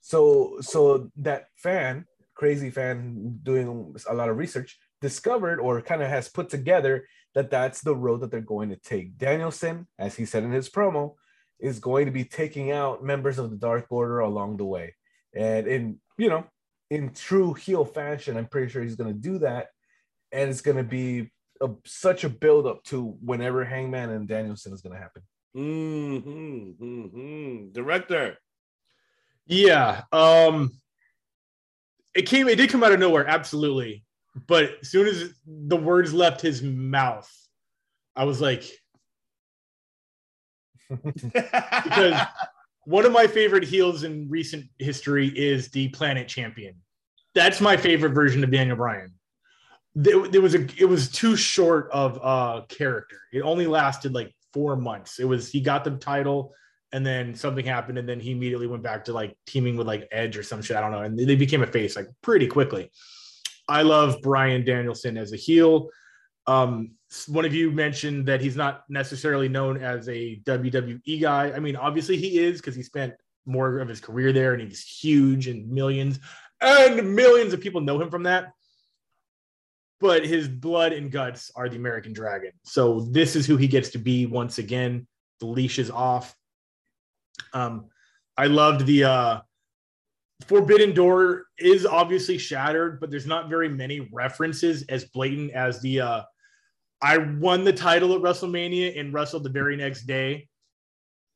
So 0.00 0.58
so 0.60 1.10
that 1.16 1.46
fan, 1.56 2.04
crazy 2.34 2.70
fan 2.70 3.38
doing 3.42 3.94
a 4.08 4.14
lot 4.14 4.28
of 4.28 4.36
research, 4.36 4.78
discovered 5.00 5.60
or 5.60 5.80
kind 5.82 6.02
of 6.02 6.08
has 6.08 6.28
put 6.28 6.48
together 6.48 7.06
that 7.34 7.50
that's 7.50 7.80
the 7.80 7.94
road 7.94 8.20
that 8.20 8.30
they're 8.30 8.40
going 8.40 8.70
to 8.70 8.76
take. 8.76 9.18
Danielson, 9.18 9.86
as 9.98 10.16
he 10.16 10.24
said 10.24 10.42
in 10.42 10.52
his 10.52 10.68
promo, 10.68 11.14
is 11.60 11.78
going 11.78 12.06
to 12.06 12.12
be 12.12 12.24
taking 12.24 12.72
out 12.72 13.04
members 13.04 13.38
of 13.38 13.50
the 13.50 13.56
Dark 13.56 13.86
Order 13.90 14.20
along 14.20 14.56
the 14.56 14.64
way. 14.64 14.94
And 15.34 15.66
in, 15.66 16.00
you 16.18 16.28
know, 16.28 16.44
in 16.90 17.12
true 17.12 17.54
heel 17.54 17.84
fashion, 17.84 18.36
I'm 18.36 18.46
pretty 18.46 18.70
sure 18.70 18.82
he's 18.82 18.96
going 18.96 19.12
to 19.12 19.20
do 19.20 19.38
that. 19.38 19.68
And 20.32 20.50
it's 20.50 20.60
going 20.60 20.76
to 20.76 20.82
be 20.82 21.30
a, 21.60 21.70
such 21.84 22.24
a 22.24 22.28
build 22.28 22.66
up 22.66 22.82
to 22.84 23.16
whenever 23.24 23.64
Hangman 23.64 24.10
and 24.10 24.26
Danielson 24.26 24.72
is 24.72 24.80
going 24.80 24.94
to 24.94 25.00
happen. 25.00 25.22
Mm-hmm, 25.56 26.84
mm-hmm. 26.84 27.72
Director. 27.72 28.38
Yeah. 29.46 30.02
Um, 30.12 30.70
it 32.14 32.22
came, 32.22 32.48
it 32.48 32.56
did 32.56 32.70
come 32.70 32.82
out 32.82 32.92
of 32.92 33.00
nowhere, 33.00 33.26
absolutely. 33.26 34.04
But 34.46 34.70
as 34.82 34.90
soon 34.90 35.06
as 35.06 35.32
the 35.46 35.76
words 35.76 36.12
left 36.12 36.40
his 36.40 36.62
mouth, 36.62 37.30
I 38.14 38.24
was 38.24 38.40
like, 38.40 38.64
because 40.88 42.26
one 42.84 43.06
of 43.06 43.12
my 43.12 43.26
favorite 43.26 43.64
heels 43.64 44.02
in 44.02 44.28
recent 44.28 44.66
history 44.78 45.28
is 45.28 45.68
the 45.68 45.88
Planet 45.88 46.28
Champion. 46.28 46.74
That's 47.34 47.60
my 47.60 47.76
favorite 47.76 48.12
version 48.12 48.42
of 48.42 48.50
Daniel 48.50 48.76
Bryan. 48.76 49.14
There, 49.94 50.26
there 50.28 50.40
was 50.40 50.54
a 50.54 50.66
it 50.78 50.88
was 50.88 51.10
too 51.10 51.36
short 51.36 51.88
of 51.92 52.16
a 52.22 52.64
character. 52.68 53.18
It 53.32 53.40
only 53.40 53.66
lasted 53.66 54.14
like 54.14 54.32
four 54.52 54.76
months. 54.76 55.18
It 55.18 55.24
was 55.24 55.50
he 55.50 55.60
got 55.60 55.84
the 55.84 55.92
title 55.92 56.54
and 56.92 57.06
then 57.06 57.34
something 57.34 57.64
happened 57.64 57.98
and 57.98 58.08
then 58.08 58.20
he 58.20 58.32
immediately 58.32 58.66
went 58.66 58.82
back 58.82 59.04
to 59.04 59.12
like 59.12 59.36
teaming 59.46 59.76
with 59.76 59.86
like 59.86 60.08
Edge 60.10 60.36
or 60.36 60.42
some 60.42 60.62
shit. 60.62 60.76
I 60.76 60.80
don't 60.80 60.92
know. 60.92 61.02
And 61.02 61.18
they 61.18 61.36
became 61.36 61.62
a 61.62 61.66
face 61.66 61.96
like 61.96 62.08
pretty 62.22 62.46
quickly. 62.46 62.90
I 63.70 63.82
love 63.82 64.20
Bryan 64.20 64.64
Danielson 64.64 65.16
as 65.16 65.32
a 65.32 65.36
heel. 65.36 65.88
Um, 66.46 66.92
one 67.28 67.44
of 67.44 67.54
you 67.54 67.70
mentioned 67.70 68.26
that 68.26 68.40
he's 68.40 68.56
not 68.56 68.84
necessarily 68.88 69.48
known 69.48 69.82
as 69.82 70.08
a 70.08 70.40
WWE 70.44 71.20
guy. 71.20 71.52
I 71.52 71.60
mean, 71.60 71.76
obviously 71.76 72.16
he 72.16 72.38
is 72.38 72.60
because 72.60 72.74
he 72.74 72.82
spent 72.82 73.14
more 73.46 73.78
of 73.78 73.88
his 73.88 74.00
career 74.00 74.32
there 74.32 74.54
and 74.54 74.62
he's 74.62 74.82
huge 74.82 75.46
and 75.46 75.68
millions 75.68 76.18
and 76.60 77.14
millions 77.14 77.52
of 77.52 77.60
people 77.60 77.80
know 77.80 78.00
him 78.00 78.10
from 78.10 78.24
that. 78.24 78.52
But 80.00 80.24
his 80.24 80.48
blood 80.48 80.92
and 80.92 81.10
guts 81.10 81.50
are 81.54 81.68
the 81.68 81.76
American 81.76 82.12
Dragon. 82.12 82.52
So 82.64 83.00
this 83.10 83.36
is 83.36 83.46
who 83.46 83.56
he 83.56 83.68
gets 83.68 83.90
to 83.90 83.98
be 83.98 84.26
once 84.26 84.58
again. 84.58 85.06
The 85.40 85.46
leash 85.46 85.78
is 85.78 85.90
off. 85.90 86.34
Um, 87.52 87.86
I 88.36 88.46
loved 88.46 88.86
the 88.86 89.04
uh, 89.04 89.40
Forbidden 90.46 90.94
Door 90.94 91.46
is 91.58 91.86
obviously 91.86 92.38
shattered, 92.38 93.00
but 93.00 93.10
there's 93.10 93.26
not 93.26 93.48
very 93.48 93.68
many 93.68 94.08
references 94.12 94.84
as 94.88 95.04
blatant 95.06 95.52
as 95.52 95.80
the 95.80 96.00
uh, 96.00 96.22
I 97.02 97.18
won 97.18 97.64
the 97.64 97.72
title 97.72 98.14
at 98.14 98.20
WrestleMania 98.20 98.98
and 98.98 99.12
wrestled 99.12 99.44
the 99.44 99.50
very 99.50 99.76
next 99.76 100.02
day. 100.02 100.48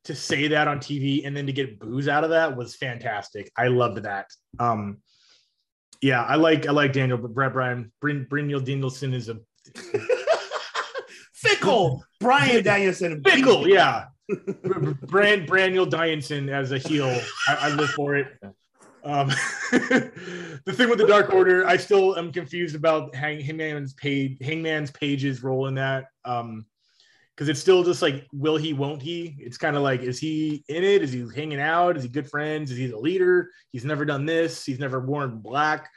To 0.05 0.15
say 0.15 0.49
that 0.49 0.69
on 0.69 0.81
TV 0.81 1.27
and 1.27 1.35
then 1.35 1.47
to 1.47 1.53
get 1.53 1.81
boos 1.81 2.09
out 2.09 2.25
of 2.25 2.31
that 2.31 2.55
was 2.55 2.77
fantastic. 2.77 3.51
I 3.57 3.69
loved 3.69 4.03
that. 4.03 4.27
Um, 4.59 4.99
yeah, 6.03 6.23
I 6.23 6.35
like 6.35 6.67
I 6.67 6.73
like 6.73 6.93
Daniel, 6.93 7.17
but 7.17 7.33
Brett 7.33 7.55
Bryan, 7.55 7.91
Bryn, 8.03 8.27
Danielson 8.29 9.15
is 9.15 9.31
a 9.31 9.39
fickle 11.33 12.05
Bryan 12.21 12.63
Danielson. 12.63 13.23
fickle, 13.25 13.67
yeah. 13.67 14.07
Brand 14.29 15.49
Braniel 15.49 15.89
Danielson 15.89 16.51
as 16.51 16.73
a 16.73 16.79
heel. 16.79 17.09
I, 17.49 17.55
I 17.61 17.69
live 17.71 17.89
for 17.91 18.17
it. 18.17 18.27
Um, 19.05 19.29
the 19.71 20.73
thing 20.73 20.89
with 20.89 20.99
the 20.99 21.07
Dark 21.07 21.33
Order, 21.33 21.67
I 21.67 21.77
still 21.77 22.17
am 22.17 22.33
confused 22.33 22.75
about 22.75 23.15
Hang, 23.15 23.41
Hangman's 23.41 23.93
Page, 23.93 24.39
Hangman's 24.41 24.91
Page's 24.91 25.43
role 25.43 25.67
in 25.67 25.75
that. 25.75 26.07
Um, 26.25 26.67
because 27.35 27.49
it's 27.49 27.61
still 27.61 27.83
just 27.83 28.01
like, 28.01 28.29
will 28.33 28.57
he, 28.57 28.73
won't 28.73 29.03
he? 29.03 29.35
It's 29.41 29.59
kind 29.59 29.75
of 29.77 29.83
like, 29.83 30.03
is 30.03 30.21
he 30.21 30.65
in 30.69 30.85
it? 30.85 31.03
Is 31.03 31.11
he 31.11 31.27
hanging 31.35 31.61
out? 31.61 31.97
Is 31.97 32.05
he 32.05 32.09
good 32.09 32.31
friends? 32.31 32.71
Is 32.71 32.79
he 32.79 32.87
the 32.87 32.97
leader? 32.97 33.51
He's 33.73 33.85
never 33.85 34.05
done 34.05 34.25
this. 34.25 34.65
He's 34.65 34.79
never 34.79 35.01
worn 35.01 35.39
black. 35.39 35.91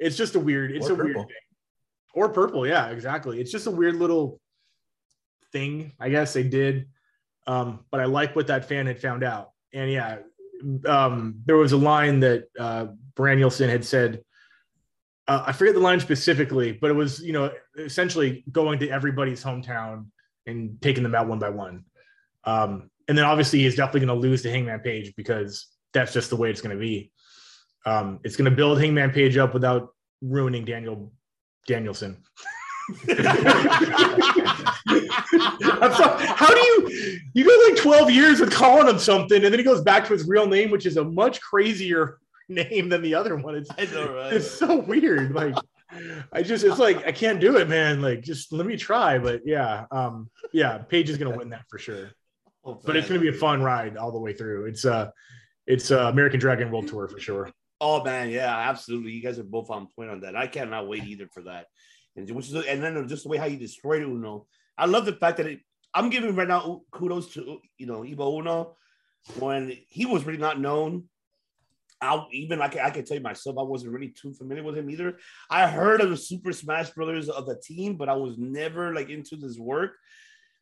It's 0.00 0.16
just 0.16 0.34
a 0.34 0.40
weird. 0.40 0.72
It's 0.72 0.90
or 0.90 0.94
a 0.94 0.96
purple. 0.96 1.14
weird 1.14 1.28
thing. 1.28 1.36
Or 2.14 2.28
purple, 2.30 2.66
yeah, 2.66 2.88
exactly. 2.88 3.40
It's 3.40 3.52
just 3.52 3.68
a 3.68 3.70
weird 3.70 3.94
little 3.94 4.40
thing. 5.52 5.92
I 6.00 6.08
guess 6.08 6.32
they 6.32 6.42
did. 6.42 6.88
Um, 7.46 7.84
but 7.92 8.00
I 8.00 8.06
like 8.06 8.34
what 8.34 8.48
that 8.48 8.68
fan 8.68 8.86
had 8.86 9.00
found 9.00 9.22
out. 9.22 9.50
And 9.72 9.90
yeah, 9.90 10.18
um, 10.86 11.36
there 11.46 11.56
was 11.56 11.72
a 11.72 11.76
line 11.76 12.20
that 12.20 12.44
uh, 12.58 12.86
Branielson 13.14 13.68
had 13.68 13.84
said. 13.84 14.22
Uh, 15.28 15.44
I 15.46 15.52
forget 15.52 15.74
the 15.74 15.80
line 15.80 16.00
specifically, 16.00 16.72
but 16.72 16.90
it 16.90 16.94
was 16.94 17.20
you 17.20 17.32
know 17.32 17.52
essentially 17.78 18.44
going 18.50 18.78
to 18.80 18.88
everybody's 18.88 19.42
hometown 19.42 20.06
and 20.46 20.80
taking 20.82 21.02
them 21.02 21.14
out 21.14 21.28
one 21.28 21.38
by 21.38 21.50
one. 21.50 21.84
Um, 22.44 22.90
and 23.08 23.16
then 23.16 23.24
obviously 23.24 23.60
he's 23.60 23.76
definitely 23.76 24.06
going 24.06 24.20
to 24.20 24.28
lose 24.28 24.42
to 24.42 24.50
Hangman 24.50 24.80
Page 24.80 25.14
because 25.16 25.66
that's 25.92 26.12
just 26.12 26.30
the 26.30 26.36
way 26.36 26.50
it's 26.50 26.60
going 26.60 26.76
to 26.76 26.80
be. 26.80 27.12
Um, 27.86 28.20
it's 28.24 28.36
going 28.36 28.50
to 28.50 28.56
build 28.56 28.80
Hangman 28.80 29.10
Page 29.10 29.36
up 29.36 29.54
without 29.54 29.94
ruining 30.20 30.64
Daniel 30.64 31.12
Danielson. 31.66 32.22
how 35.42 36.48
do 36.48 36.60
you 36.60 37.20
you 37.34 37.44
go 37.44 37.72
like 37.72 37.82
12 37.82 38.10
years 38.10 38.40
with 38.40 38.52
calling 38.52 38.88
him 38.88 38.98
something 38.98 39.44
and 39.44 39.52
then 39.52 39.58
he 39.58 39.64
goes 39.64 39.82
back 39.82 40.06
to 40.06 40.12
his 40.12 40.26
real 40.26 40.46
name 40.46 40.70
which 40.70 40.86
is 40.86 40.96
a 40.96 41.04
much 41.04 41.40
crazier 41.40 42.18
name 42.48 42.88
than 42.88 43.02
the 43.02 43.14
other 43.14 43.36
one. 43.36 43.54
It's, 43.54 43.92
know, 43.92 44.14
right? 44.14 44.32
it's 44.32 44.50
so 44.50 44.76
weird. 44.76 45.34
Like 45.34 45.54
i 46.32 46.40
just 46.40 46.64
it's 46.64 46.78
like 46.78 47.06
i 47.06 47.12
can't 47.12 47.38
do 47.38 47.58
it 47.58 47.68
man. 47.68 48.00
Like 48.00 48.22
just 48.22 48.52
let 48.52 48.66
me 48.66 48.76
try. 48.76 49.18
But 49.18 49.42
yeah 49.44 49.86
um 49.90 50.30
yeah 50.52 50.78
Page 50.78 51.10
is 51.10 51.18
gonna 51.18 51.36
win 51.36 51.50
that 51.50 51.64
for 51.68 51.78
sure. 51.78 52.10
Oh, 52.64 52.80
but 52.84 52.96
it's 52.96 53.08
gonna 53.08 53.20
be 53.20 53.28
a 53.28 53.32
fun 53.32 53.62
ride 53.62 53.96
all 53.96 54.12
the 54.12 54.20
way 54.20 54.32
through. 54.32 54.66
It's 54.66 54.84
uh 54.84 55.10
it's 55.66 55.90
uh 55.90 56.08
american 56.08 56.40
dragon 56.40 56.70
world 56.70 56.88
tour 56.88 57.08
for 57.08 57.20
sure. 57.20 57.50
Oh 57.80 58.02
man. 58.02 58.30
Yeah 58.30 58.56
absolutely. 58.70 59.12
You 59.12 59.22
guys 59.22 59.38
are 59.38 59.44
both 59.44 59.70
on 59.70 59.88
point 59.94 60.10
on 60.10 60.20
that. 60.20 60.36
I 60.36 60.46
cannot 60.46 60.88
wait 60.88 61.04
either 61.04 61.28
for 61.32 61.42
that. 61.42 61.66
And 62.16 62.30
which 62.30 62.48
is 62.48 62.54
and 62.54 62.82
then 62.82 63.08
just 63.08 63.24
the 63.24 63.28
way 63.28 63.38
how 63.38 63.46
you 63.46 63.56
destroyed 63.56 64.02
it, 64.02 64.08
Uno. 64.08 64.46
I 64.76 64.86
love 64.86 65.04
the 65.04 65.12
fact 65.12 65.36
that 65.38 65.46
it, 65.46 65.60
I'm 65.94 66.10
giving 66.10 66.34
right 66.34 66.48
now 66.48 66.82
kudos 66.90 67.32
to 67.34 67.58
you 67.78 67.86
know 67.86 68.04
Evil 68.04 68.38
Uno 68.38 68.76
when 69.38 69.76
he 69.88 70.06
was 70.06 70.24
really 70.24 70.38
not 70.38 70.60
known. 70.60 71.04
I 72.00 72.24
even 72.32 72.60
I 72.60 72.68
can, 72.68 72.80
I 72.80 72.90
can 72.90 73.04
tell 73.04 73.16
you 73.16 73.22
myself 73.22 73.56
I 73.58 73.62
wasn't 73.62 73.92
really 73.92 74.08
too 74.08 74.32
familiar 74.32 74.64
with 74.64 74.76
him 74.76 74.90
either. 74.90 75.18
I 75.50 75.68
heard 75.68 76.00
of 76.00 76.10
the 76.10 76.16
Super 76.16 76.52
Smash 76.52 76.90
Brothers 76.90 77.28
of 77.28 77.46
the 77.46 77.60
team, 77.62 77.96
but 77.96 78.08
I 78.08 78.14
was 78.14 78.38
never 78.38 78.92
like 78.94 79.08
into 79.08 79.36
this 79.36 79.58
work 79.58 79.92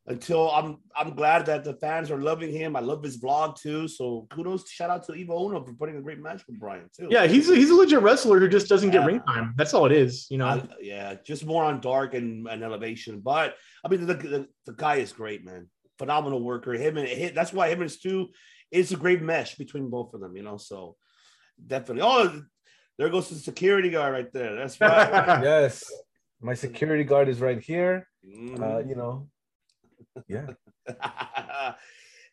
until 0.07 0.51
I'm 0.51 0.79
I'm 0.97 1.15
glad 1.15 1.47
that 1.47 1.65
the 1.65 1.75
fans 1.75 2.11
are 2.11 2.21
loving 2.21 2.53
him. 2.53 2.75
I 2.75 2.81
love 2.81 3.03
his 3.03 3.21
vlog 3.21 3.57
too. 3.61 3.87
So 3.87 4.27
kudos, 4.31 4.69
shout 4.69 4.91
out 4.91 5.05
to 5.07 5.15
Evil 5.15 5.49
Uno 5.49 5.65
for 5.65 5.73
putting 5.75 5.97
a 5.97 6.03
great 6.03 6.19
match 6.19 6.43
with 6.47 6.59
Bryan 6.59 6.89
too. 6.97 7.09
Yeah, 7.11 7.27
he's 7.27 7.49
a, 7.51 7.55
he's 7.55 7.71
a 7.71 7.75
legit 7.75 8.01
wrestler 8.01 8.41
who 8.41 8.49
just 8.49 8.69
doesn't 8.69 8.93
yeah. 8.93 9.01
get 9.01 9.07
ring 9.07 9.21
time. 9.21 9.55
That's 9.57 9.75
all 9.75 9.87
it 9.87 9.93
is, 9.93 10.27
you 10.31 10.39
know. 10.39 10.47
I, 10.47 10.63
yeah, 10.81 11.15
just 11.25 11.47
more 11.47 11.65
on 11.65 11.81
dark 11.81 12.15
and, 12.15 12.49
and 12.49 12.63
elevation. 12.63 13.21
But 13.21 13.55
I 13.85 13.89
mean, 13.89 14.07
the, 14.07 14.15
the, 14.15 14.49
the 14.67 14.73
guy 14.73 14.97
is 14.97 15.13
great, 15.13 15.45
man. 15.45 15.69
Phenomenal 15.99 16.43
worker. 16.43 16.73
Him 16.73 16.97
and 16.97 17.07
him, 17.07 17.35
that's 17.35 17.53
why 17.53 17.69
him 17.69 17.83
and 17.83 17.91
Stu. 17.91 18.29
It's 18.71 18.93
a 18.93 18.97
great 18.97 19.21
mesh 19.21 19.57
between 19.57 19.91
both 19.91 20.15
of 20.15 20.21
them, 20.21 20.37
you 20.37 20.43
know. 20.43 20.57
So 20.57 20.97
definitely. 21.65 22.03
Oh, 22.03 22.43
there 22.99 23.09
goes 23.11 23.29
the 23.29 23.37
security 23.37 23.91
guard 23.91 24.13
right 24.13 24.33
there. 24.33 24.57
That's 24.57 24.81
right. 24.81 25.09
yes, 25.43 25.85
my 26.41 26.55
security 26.55 27.05
guard 27.05 27.29
is 27.29 27.41
right 27.41 27.63
here. 27.63 28.09
Mm. 28.27 28.61
Uh, 28.61 28.87
you 28.87 28.97
know, 28.97 29.29
yeah. 30.29 30.47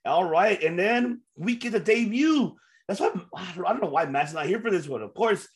All 0.06 0.24
right. 0.24 0.62
And 0.64 0.78
then 0.78 1.22
we 1.36 1.56
get 1.56 1.74
the 1.74 1.80
debut. 1.80 2.56
That's 2.88 3.00
why 3.00 3.12
I 3.36 3.54
don't 3.56 3.82
know 3.82 3.90
why 3.90 4.06
Matt's 4.06 4.34
not 4.34 4.46
here 4.46 4.62
for 4.62 4.72
this 4.72 4.88
one. 4.88 5.02
Of 5.02 5.14
course, 5.14 5.48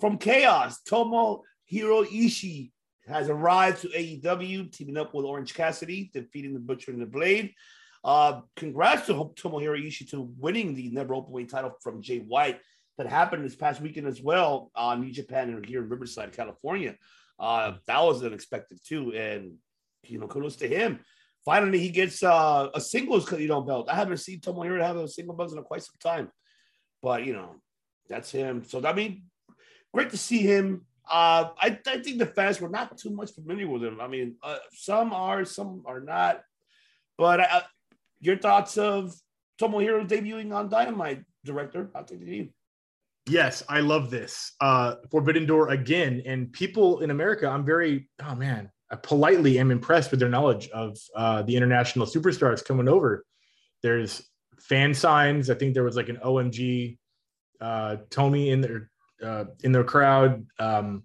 from 0.00 0.18
Chaos, 0.18 0.80
Tomohiro 0.88 1.42
Ishii 1.70 2.70
has 3.06 3.28
arrived 3.28 3.82
to 3.82 3.88
AEW, 3.88 4.72
teaming 4.72 4.96
up 4.96 5.12
with 5.12 5.26
Orange 5.26 5.54
Cassidy, 5.54 6.10
defeating 6.12 6.54
the 6.54 6.60
Butcher 6.60 6.90
and 6.90 7.02
the 7.02 7.06
Blade. 7.06 7.52
Uh, 8.02 8.40
congrats 8.56 9.06
to 9.06 9.12
Tomohiro 9.12 9.78
Ishii 9.78 10.10
to 10.10 10.32
winning 10.38 10.74
the 10.74 10.90
never 10.90 11.14
openweight 11.14 11.50
title 11.50 11.72
from 11.82 12.02
Jay 12.02 12.18
White 12.18 12.60
that 12.96 13.06
happened 13.06 13.44
this 13.44 13.56
past 13.56 13.80
weekend 13.80 14.06
as 14.06 14.22
well 14.22 14.70
on 14.74 15.00
New 15.00 15.10
Japan 15.10 15.50
and 15.50 15.64
here 15.66 15.82
in 15.82 15.88
Riverside, 15.88 16.32
California. 16.32 16.94
Uh, 17.38 17.74
that 17.86 18.02
was 18.02 18.22
unexpected 18.22 18.78
too, 18.84 19.12
and 19.12 19.54
you 20.04 20.18
know, 20.18 20.28
kudos 20.28 20.56
to 20.56 20.68
him 20.68 21.00
finally 21.44 21.78
he 21.78 21.90
gets 21.90 22.22
uh, 22.22 22.68
a 22.74 22.80
singles 22.80 23.30
you 23.32 23.48
know 23.48 23.62
belt. 23.62 23.88
I 23.88 23.94
haven't 23.94 24.18
seen 24.18 24.40
Tomohiro 24.40 24.82
have 24.82 24.96
a 24.96 25.08
single 25.08 25.34
belt 25.34 25.52
in 25.52 25.62
quite 25.62 25.82
some 25.82 25.96
time, 26.00 26.30
but 27.02 27.24
you 27.24 27.32
know 27.32 27.56
that's 28.08 28.30
him. 28.30 28.64
So 28.64 28.84
I 28.84 28.92
mean, 28.92 29.24
great 29.92 30.10
to 30.10 30.18
see 30.18 30.38
him. 30.38 30.86
Uh, 31.08 31.50
I, 31.58 31.78
I 31.86 31.98
think 31.98 32.18
the 32.18 32.26
fans 32.26 32.60
were 32.60 32.70
not 32.70 32.96
too 32.96 33.10
much 33.10 33.32
familiar 33.32 33.68
with 33.68 33.84
him. 33.84 34.00
I 34.00 34.08
mean, 34.08 34.36
uh, 34.42 34.56
some 34.72 35.12
are, 35.12 35.44
some 35.44 35.82
are 35.84 36.00
not. 36.00 36.40
But 37.18 37.40
uh, 37.40 37.60
your 38.20 38.38
thoughts 38.38 38.78
of 38.78 39.14
Tomohiro 39.60 40.08
debuting 40.08 40.54
on 40.54 40.70
Dynamite, 40.70 41.22
director? 41.44 41.90
I'll 41.94 42.04
take 42.04 42.20
Yes, 43.26 43.62
I 43.68 43.80
love 43.80 44.10
this. 44.10 44.52
Uh, 44.60 44.96
Forbidden 45.10 45.46
Door 45.46 45.70
again, 45.70 46.22
and 46.26 46.52
people 46.52 47.00
in 47.00 47.10
America. 47.10 47.48
I'm 47.48 47.64
very. 47.64 48.08
Oh 48.22 48.34
man, 48.34 48.70
I 48.94 48.96
politely 48.96 49.58
am 49.58 49.72
impressed 49.72 50.12
with 50.12 50.20
their 50.20 50.28
knowledge 50.28 50.68
of 50.68 50.96
uh, 51.16 51.42
the 51.42 51.56
international 51.56 52.06
superstars 52.06 52.64
coming 52.64 52.88
over. 52.88 53.24
There's 53.82 54.22
fan 54.60 54.94
signs. 54.94 55.50
I 55.50 55.54
think 55.54 55.74
there 55.74 55.82
was 55.82 55.96
like 55.96 56.08
an 56.08 56.18
OMG 56.24 56.96
uh, 57.60 57.96
Tommy 58.10 58.50
in 58.50 58.60
their 58.60 58.90
uh, 59.20 59.46
in 59.64 59.72
their 59.72 59.82
crowd. 59.82 60.46
Um, 60.60 61.02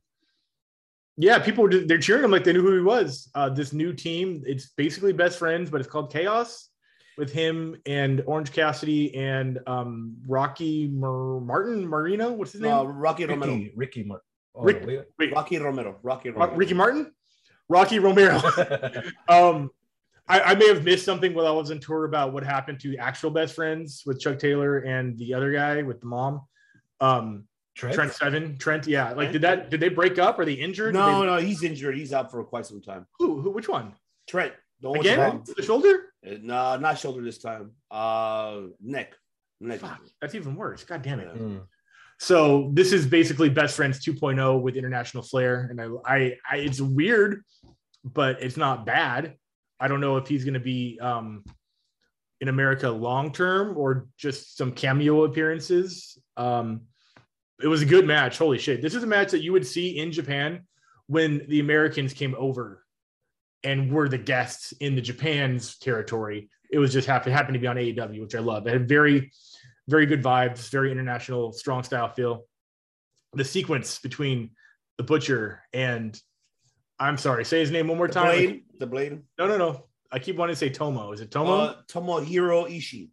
yeah, 1.17 1.39
people 1.39 1.63
were 1.63 1.69
just, 1.69 1.87
they're 1.87 1.97
cheering 1.97 2.23
him 2.23 2.29
like 2.29 2.43
they 2.43 2.53
knew 2.53 2.61
who 2.61 2.75
he 2.75 2.81
was. 2.81 3.31
Uh, 3.33 3.49
this 3.49 3.73
new 3.73 3.91
team, 3.91 4.43
it's 4.45 4.67
basically 4.77 5.11
best 5.11 5.39
friends, 5.39 5.71
but 5.71 5.81
it's 5.81 5.89
called 5.89 6.13
Chaos 6.13 6.69
with 7.17 7.33
him 7.33 7.75
and 7.87 8.21
Orange 8.27 8.51
Cassidy 8.51 9.15
and 9.15 9.59
um, 9.65 10.15
Rocky 10.27 10.87
Mar- 10.87 11.41
Martin 11.41 11.87
Marino. 11.87 12.33
What's 12.33 12.51
his 12.51 12.61
name? 12.61 12.71
Uh, 12.71 12.83
Rocky 12.83 13.25
Romero. 13.25 13.51
Ricky, 13.51 13.73
Ricky 13.75 14.03
Mar- 14.03 14.21
oh, 14.53 14.63
Rick, 14.63 15.07
Rocky 15.33 15.57
Romero. 15.57 15.97
Rocky 16.03 16.29
Romero. 16.29 16.55
Ricky 16.55 16.75
Martin. 16.75 17.11
Rocky 17.69 17.99
Romero. 17.99 18.37
um, 19.29 19.69
I, 20.27 20.41
I 20.41 20.55
may 20.55 20.67
have 20.67 20.83
missed 20.83 21.05
something 21.05 21.33
while 21.33 21.47
I 21.47 21.51
was 21.51 21.71
on 21.71 21.79
tour 21.79 22.05
about 22.05 22.33
what 22.33 22.43
happened 22.43 22.79
to 22.81 22.95
actual 22.97 23.31
best 23.31 23.55
friends 23.55 24.03
with 24.05 24.19
Chuck 24.19 24.37
Taylor 24.39 24.79
and 24.79 25.17
the 25.17 25.33
other 25.33 25.51
guy 25.51 25.81
with 25.83 25.99
the 26.01 26.07
mom. 26.07 26.41
Um, 26.99 27.45
Trent? 27.75 27.95
Trent 27.95 28.13
Seven, 28.13 28.57
Trent, 28.57 28.87
yeah. 28.87 29.13
Like, 29.13 29.31
did 29.31 29.41
that? 29.43 29.69
Did 29.69 29.79
they 29.79 29.87
break 29.89 30.19
up? 30.19 30.37
Are 30.37 30.43
they 30.45 30.53
injured? 30.53 30.93
No, 30.93 31.21
they- 31.21 31.25
no, 31.27 31.37
he's 31.37 31.63
injured. 31.63 31.95
He's 31.95 32.11
out 32.11 32.29
for 32.29 32.43
quite 32.43 32.65
some 32.65 32.81
time. 32.81 33.05
who, 33.19 33.39
who? 33.41 33.51
Which 33.51 33.69
one? 33.69 33.93
Trent, 34.27 34.53
the 34.81 34.89
one 34.89 34.97
with 34.99 35.07
the 35.07 35.13
Again? 35.13 35.43
The 35.55 35.63
shoulder? 35.63 36.13
Uh, 36.27 36.35
No, 36.41 36.77
not 36.77 36.99
shoulder 36.99 37.21
this 37.21 37.37
time. 37.37 37.71
Uh, 37.89 38.63
neck, 38.81 39.13
neck. 39.61 39.79
Fuck, 39.79 40.01
that's 40.19 40.35
even 40.35 40.55
worse. 40.55 40.83
God 40.83 41.01
damn 41.01 41.19
it. 41.21 41.29
Yeah. 41.33 41.41
Mm. 41.41 41.61
So 42.19 42.69
this 42.73 42.91
is 42.91 43.07
basically 43.07 43.49
Best 43.49 43.77
Friends 43.77 44.03
2.0 44.03 44.61
with 44.61 44.75
international 44.75 45.23
flair, 45.23 45.69
and 45.69 45.81
I, 45.81 45.87
I, 46.05 46.37
I 46.49 46.57
it's 46.57 46.81
weird, 46.81 47.43
but 48.03 48.41
it's 48.43 48.57
not 48.57 48.85
bad. 48.85 49.35
I 49.79 49.87
don't 49.87 50.01
know 50.01 50.17
if 50.17 50.27
he's 50.27 50.43
going 50.43 50.55
to 50.55 50.59
be 50.59 50.99
um, 51.01 51.45
in 52.41 52.49
America 52.49 52.89
long 52.89 53.31
term 53.31 53.77
or 53.77 54.07
just 54.17 54.57
some 54.57 54.73
cameo 54.73 55.23
appearances. 55.23 56.17
Um, 56.35 56.81
it 57.61 57.67
was 57.67 57.81
a 57.81 57.85
good 57.85 58.05
match. 58.05 58.37
Holy 58.37 58.57
shit! 58.57 58.81
This 58.81 58.95
is 58.95 59.03
a 59.03 59.07
match 59.07 59.31
that 59.31 59.41
you 59.41 59.53
would 59.53 59.65
see 59.65 59.97
in 59.97 60.11
Japan 60.11 60.67
when 61.07 61.45
the 61.47 61.61
Americans 61.61 62.11
came 62.11 62.35
over 62.37 62.83
and 63.63 63.91
were 63.93 64.09
the 64.09 64.17
guests 64.17 64.73
in 64.81 64.93
the 64.93 65.01
Japan's 65.01 65.77
territory. 65.77 66.49
It 66.69 66.79
was 66.79 66.91
just 66.91 67.07
happen 67.07 67.31
happened 67.31 67.53
to 67.53 67.59
be 67.59 67.67
on 67.67 67.77
AEW, 67.77 68.21
which 68.21 68.35
I 68.35 68.39
love. 68.39 68.67
It 68.67 68.73
had 68.73 68.89
very 68.89 69.31
very 69.89 70.05
good 70.05 70.23
vibes, 70.23 70.69
very 70.71 70.91
international, 70.91 71.51
strong 71.51 71.83
style 71.83 72.09
feel. 72.09 72.45
The 73.33 73.43
sequence 73.45 73.99
between 73.99 74.51
the 74.97 75.03
butcher 75.03 75.61
and 75.73 76.19
I'm 76.99 77.17
sorry, 77.17 77.45
say 77.45 77.59
his 77.59 77.71
name 77.71 77.87
one 77.87 77.97
more 77.97 78.07
The 78.07 78.13
time. 78.13 78.25
blade, 78.35 78.63
the 78.79 78.87
blade. 78.87 79.21
No, 79.37 79.47
no, 79.47 79.57
no. 79.57 79.85
I 80.11 80.19
keep 80.19 80.35
wanting 80.35 80.53
to 80.55 80.59
say 80.59 80.69
Tomo. 80.69 81.11
Is 81.13 81.21
it 81.21 81.31
Tomo? 81.31 81.53
Uh, 81.57 81.75
Tomohiro 81.87 82.69
Ishii. 82.69 83.09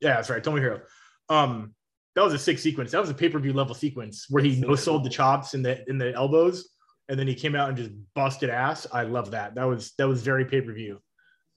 yeah, 0.00 0.14
that's 0.16 0.30
right. 0.30 0.42
Tomohiro. 0.42 0.80
Um, 1.28 1.74
that 2.16 2.24
was 2.24 2.32
a 2.34 2.38
sick 2.38 2.58
sequence. 2.58 2.90
That 2.90 3.00
was 3.00 3.10
a 3.10 3.14
pay-per-view 3.14 3.52
level 3.52 3.74
sequence 3.74 4.26
where 4.28 4.42
he 4.42 4.58
no 4.58 4.74
sold 4.74 5.04
the 5.04 5.10
chops 5.10 5.54
in 5.54 5.62
the 5.62 5.88
in 5.88 5.98
the 5.98 6.12
elbows, 6.14 6.68
and 7.08 7.18
then 7.18 7.28
he 7.28 7.34
came 7.34 7.54
out 7.54 7.68
and 7.68 7.76
just 7.78 7.90
busted 8.14 8.50
ass. 8.50 8.86
I 8.92 9.02
love 9.04 9.30
that. 9.32 9.54
That 9.54 9.64
was 9.64 9.92
that 9.98 10.08
was 10.08 10.22
very 10.22 10.44
pay-per-view. 10.46 10.98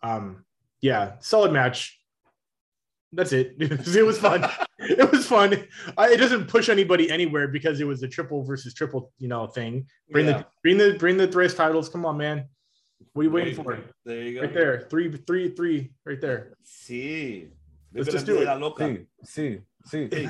Um, 0.04 0.46
yeah, 0.82 1.14
solid 1.22 1.52
match. 1.52 2.00
That's 3.14 3.34
it. 3.34 3.56
it 3.60 4.06
was 4.06 4.18
fun. 4.18 4.50
it 4.80 5.12
was 5.12 5.26
fun. 5.26 5.68
I, 5.98 6.12
it 6.14 6.18
doesn't 6.18 6.48
push 6.48 6.70
anybody 6.70 7.12
anywhere 7.12 7.48
because 7.48 7.82
it 7.82 7.88
was 7.88 8.04
a 8.04 8.08
triple 8.08 8.44
versus 8.44 8.74
triple, 8.74 9.12
you 9.18 9.28
know, 9.28 9.48
thing. 9.48 9.86
Bring 10.12 10.28
Yeah. 10.28 10.40
the 10.40 10.46
bring 10.64 10.78
the 10.78 10.94
bring 10.98 11.18
the 11.18 11.28
thrice 11.28 11.54
titles. 11.54 11.90
Come 11.90 12.06
on, 12.06 12.18
man. 12.18 12.46
What 13.14 13.22
are 13.22 13.26
you 13.26 13.32
waiting 13.32 13.56
for? 13.56 13.80
There 14.06 14.22
you 14.22 14.36
go. 14.36 14.42
Right 14.42 14.54
there, 14.54 14.88
three, 14.90 15.12
three, 15.12 15.50
three, 15.50 15.92
right 16.06 16.22
there. 16.22 16.54
See. 16.64 17.48
Let's 17.94 18.10
just 18.10 18.26
do 18.26 18.38
it. 18.42 19.08
See, 19.26 19.60
see, 19.86 20.10
see. 20.10 20.30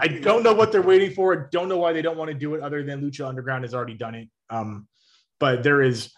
I 0.00 0.06
don't 0.06 0.44
know 0.44 0.54
what 0.54 0.70
they're 0.70 0.82
waiting 0.82 1.10
for. 1.12 1.34
I 1.34 1.46
don't 1.50 1.68
know 1.68 1.78
why 1.78 1.92
they 1.92 2.02
don't 2.02 2.16
want 2.16 2.30
to 2.30 2.34
do 2.34 2.54
it 2.54 2.62
other 2.62 2.84
than 2.84 3.02
Lucha 3.02 3.26
Underground 3.26 3.64
has 3.64 3.74
already 3.74 3.94
done 3.94 4.14
it. 4.14 4.28
Um, 4.50 4.86
but 5.40 5.64
there 5.64 5.82
is 5.82 6.12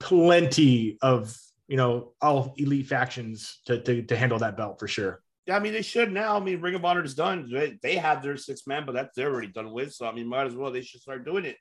plenty 0.00 0.96
of 1.02 1.36
you 1.68 1.76
know 1.76 2.12
all 2.20 2.54
elite 2.56 2.86
factions 2.86 3.60
to, 3.66 3.80
to 3.82 4.02
to 4.02 4.16
handle 4.16 4.38
that 4.40 4.56
belt 4.56 4.78
for 4.80 4.88
sure. 4.88 5.22
Yeah, 5.46 5.56
I 5.56 5.60
mean 5.60 5.72
they 5.72 5.82
should 5.82 6.12
now. 6.12 6.36
I 6.36 6.40
mean, 6.40 6.60
Ring 6.60 6.74
of 6.74 6.84
Honor 6.84 7.04
is 7.04 7.14
done. 7.14 7.48
They, 7.50 7.78
they 7.82 7.96
have 7.96 8.22
their 8.22 8.36
six 8.36 8.66
man, 8.66 8.84
but 8.84 8.92
that's 8.92 9.14
they're 9.14 9.30
already 9.32 9.48
done 9.48 9.72
with. 9.72 9.92
So 9.94 10.06
I 10.06 10.12
mean, 10.12 10.26
might 10.26 10.46
as 10.46 10.54
well 10.54 10.70
they 10.72 10.82
should 10.82 11.00
start 11.00 11.24
doing 11.24 11.44
it. 11.44 11.56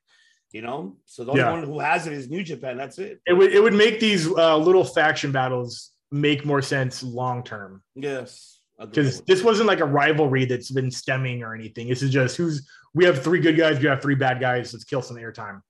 You 0.54 0.62
know, 0.62 0.96
so 1.06 1.26
the 1.26 1.32
only 1.32 1.42
Yeah. 1.44 1.52
one 1.52 1.64
who 1.64 1.80
has 1.80 2.08
it 2.08 2.14
is 2.14 2.30
New 2.30 2.42
Japan. 2.42 2.78
That's 2.78 2.98
it. 3.00 3.20
It 3.26 3.34
would 3.34 3.52
it 3.54 3.62
would 3.62 3.74
make 3.74 4.00
these 4.00 4.28
uh, 4.32 4.58
little 4.58 4.84
faction 4.86 5.32
battles 5.32 5.92
make 6.12 6.46
more 6.46 6.62
sense 6.62 7.04
long 7.04 7.44
term 7.44 7.84
Yes, 7.96 8.62
because 8.80 9.22
this 9.24 9.44
wasn't 9.44 9.68
like 9.68 9.82
a 9.82 9.86
rivalry 9.86 10.46
that's 10.46 10.72
been 10.72 10.90
stemming 10.90 11.44
or 11.44 11.54
anything. 11.54 11.90
This 11.90 12.02
is 12.02 12.12
just 12.12 12.38
who's 12.38 12.66
we 12.94 13.04
have 13.04 13.22
three 13.22 13.42
good 13.42 13.58
guys, 13.58 13.78
we 13.80 13.88
have 13.88 14.02
three 14.02 14.16
bad 14.16 14.40
guys. 14.40 14.72
Let's 14.74 14.86
kill 14.86 15.02
some 15.02 15.18
airtime. 15.18 15.62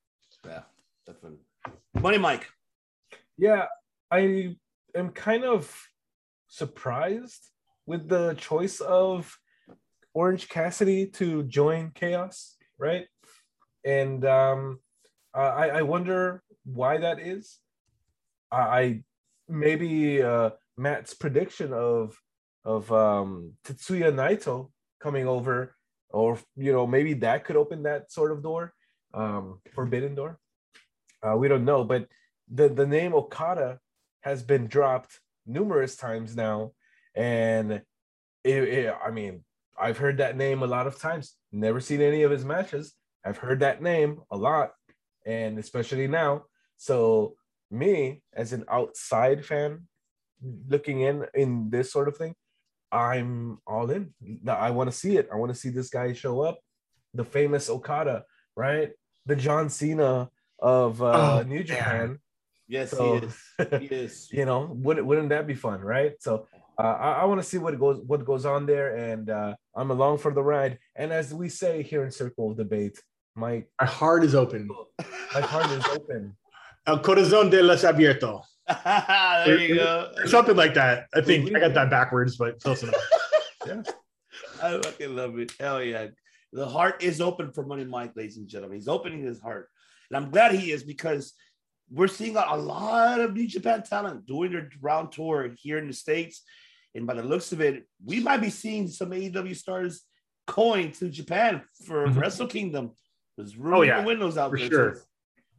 yeah, 0.45 0.61
definitely. 1.07 1.39
Money 1.99 2.19
Mike. 2.19 2.47
Yeah, 3.39 3.65
I 4.09 4.55
am 4.95 5.09
kind 5.09 5.43
of 5.43 5.75
surprised 6.47 7.49
with 7.85 8.07
the 8.07 8.35
choice 8.35 8.79
of 8.79 9.37
Orange 10.13 10.47
Cassidy 10.47 11.07
to 11.07 11.43
join 11.43 11.91
Chaos, 11.93 12.55
right? 12.77 13.05
And 13.83 14.23
um, 14.25 14.79
I, 15.33 15.69
I 15.69 15.81
wonder 15.81 16.41
why 16.63 16.97
that 16.97 17.19
is. 17.19 17.59
I 18.51 19.03
maybe 19.49 20.21
uh, 20.21 20.51
Matt's 20.77 21.13
prediction 21.13 21.73
of 21.73 22.17
of 22.63 22.91
um, 22.91 23.53
Tetsuya 23.65 24.11
Naito 24.11 24.71
coming 24.99 25.27
over, 25.27 25.75
or 26.09 26.39
you 26.55 26.71
know 26.71 26.87
maybe 26.87 27.13
that 27.15 27.43
could 27.43 27.57
open 27.57 27.83
that 27.83 28.11
sort 28.11 28.31
of 28.31 28.41
door, 28.41 28.73
um, 29.13 29.59
forbidden 29.73 30.15
door. 30.15 30.39
Uh, 31.21 31.35
we 31.35 31.47
don't 31.47 31.65
know, 31.65 31.83
but 31.83 32.07
the 32.49 32.69
the 32.69 32.87
name 32.87 33.13
Okada 33.13 33.79
has 34.27 34.43
been 34.43 34.67
dropped 34.67 35.19
numerous 35.45 35.95
times 35.95 36.35
now, 36.35 36.71
and 37.15 37.71
it, 38.43 38.63
it- 38.63 38.95
I 39.05 39.11
mean, 39.11 39.43
I've 39.79 39.97
heard 39.97 40.17
that 40.17 40.35
name 40.37 40.63
a 40.63 40.67
lot 40.67 40.87
of 40.87 40.99
times. 40.99 41.35
Never 41.51 41.79
seen 41.79 42.01
any 42.01 42.23
of 42.23 42.31
his 42.31 42.43
matches. 42.43 42.93
I've 43.23 43.37
heard 43.37 43.59
that 43.59 43.81
name 43.81 44.21
a 44.31 44.37
lot, 44.37 44.71
and 45.25 45.59
especially 45.59 46.07
now. 46.07 46.45
So 46.77 47.35
me, 47.71 48.21
as 48.33 48.53
an 48.53 48.65
outside 48.69 49.45
fan, 49.45 49.87
looking 50.67 51.01
in 51.01 51.25
in 51.33 51.69
this 51.69 51.91
sort 51.91 52.07
of 52.07 52.17
thing, 52.17 52.33
I'm 52.91 53.59
all 53.67 53.89
in. 53.91 54.13
I 54.47 54.71
want 54.71 54.89
to 54.91 54.97
see 54.97 55.17
it. 55.17 55.29
I 55.31 55.35
want 55.35 55.51
to 55.53 55.59
see 55.59 55.69
this 55.69 55.89
guy 55.89 56.13
show 56.13 56.41
up. 56.41 56.59
The 57.13 57.23
famous 57.23 57.69
Okada, 57.69 58.23
right? 58.55 58.91
The 59.25 59.35
John 59.35 59.69
Cena 59.69 60.29
of 60.59 61.01
uh, 61.01 61.39
Oh, 61.39 61.43
New 61.43 61.63
man. 61.67 62.19
Japan. 62.69 62.81
Yes, 62.81 62.91
So- 62.91 63.19
he 63.19 63.25
is. 63.25 63.79
He 63.81 63.85
is. 63.95 64.27
you 64.31 64.45
know 64.45 64.69
wouldn't, 64.71 65.05
wouldn't 65.07 65.29
that 65.29 65.47
be 65.47 65.55
fun 65.55 65.81
right 65.81 66.13
so 66.19 66.47
uh, 66.77 66.83
i, 66.99 67.11
I 67.21 67.25
want 67.25 67.41
to 67.41 67.47
see 67.47 67.57
what 67.57 67.77
goes 67.79 67.99
what 68.05 68.23
goes 68.25 68.45
on 68.45 68.65
there 68.65 68.95
and 68.95 69.29
uh, 69.29 69.55
i'm 69.75 69.89
along 69.91 70.19
for 70.19 70.31
the 70.33 70.43
ride 70.43 70.77
and 70.95 71.11
as 71.11 71.33
we 71.33 71.49
say 71.49 71.81
here 71.81 72.03
in 72.05 72.11
circle 72.11 72.51
of 72.51 72.57
debate 72.57 73.01
my 73.35 73.63
My 73.79 73.85
heart 73.87 74.23
is 74.23 74.33
open. 74.33 74.67
my 75.33 75.41
heart 75.41 75.69
is 75.71 75.85
open 75.97 76.35
El 76.87 76.99
corazón 77.01 77.51
de 77.51 77.61
los 77.61 77.83
abierto. 77.83 78.41
there 79.45 79.59
you 79.59 79.75
go. 79.75 80.09
Something 80.25 80.55
like 80.55 80.73
that. 80.73 81.05
I 81.13 81.21
think 81.21 81.53
I 81.55 81.59
got 81.59 81.73
that 81.73 81.89
backwards, 81.89 82.37
but 82.37 82.59
close 82.63 82.81
enough. 82.81 82.95
I 84.63 84.81
fucking 84.81 85.15
love 85.15 85.37
it. 85.37 85.51
Hell 85.59 85.83
yeah. 85.83 86.07
The 86.53 86.65
heart 86.67 87.03
is 87.03 87.19
open 87.21 87.51
for 87.51 87.65
Money 87.65 87.83
Mike, 87.83 88.13
ladies 88.15 88.37
and 88.37 88.47
gentlemen. 88.47 88.77
He's 88.77 88.87
opening 88.87 89.21
his 89.21 89.39
heart. 89.41 89.69
And 90.09 90.17
I'm 90.17 90.31
glad 90.31 90.53
he 90.53 90.71
is 90.71 90.83
because 90.83 91.33
we're 91.89 92.07
seeing 92.07 92.35
a, 92.35 92.45
a 92.49 92.57
lot 92.57 93.19
of 93.19 93.33
New 93.33 93.47
Japan 93.47 93.83
talent 93.83 94.25
doing 94.25 94.51
their 94.51 94.69
round 94.81 95.11
tour 95.11 95.49
here 95.57 95.77
in 95.77 95.87
the 95.87 95.93
States. 95.93 96.43
And 96.95 97.05
by 97.07 97.13
the 97.13 97.23
looks 97.23 97.51
of 97.51 97.61
it, 97.61 97.87
we 98.03 98.19
might 98.19 98.41
be 98.41 98.49
seeing 98.49 98.87
some 98.87 99.11
AEW 99.11 99.55
stars 99.55 100.03
going 100.47 100.91
to 100.93 101.09
Japan 101.09 101.61
for 101.85 102.07
Mhm. 102.07 102.17
Wrestle 102.19 102.47
Kingdom. 102.47 102.91
There's 103.37 103.55
room 103.57 103.75
Oh, 103.75 103.81
yeah. 103.83 104.01
the 104.01 104.07
windows 104.07 104.37
out 104.37 104.51
For 104.51 104.57
there. 104.57 104.69
sure. 104.69 104.95
So, 104.95 105.01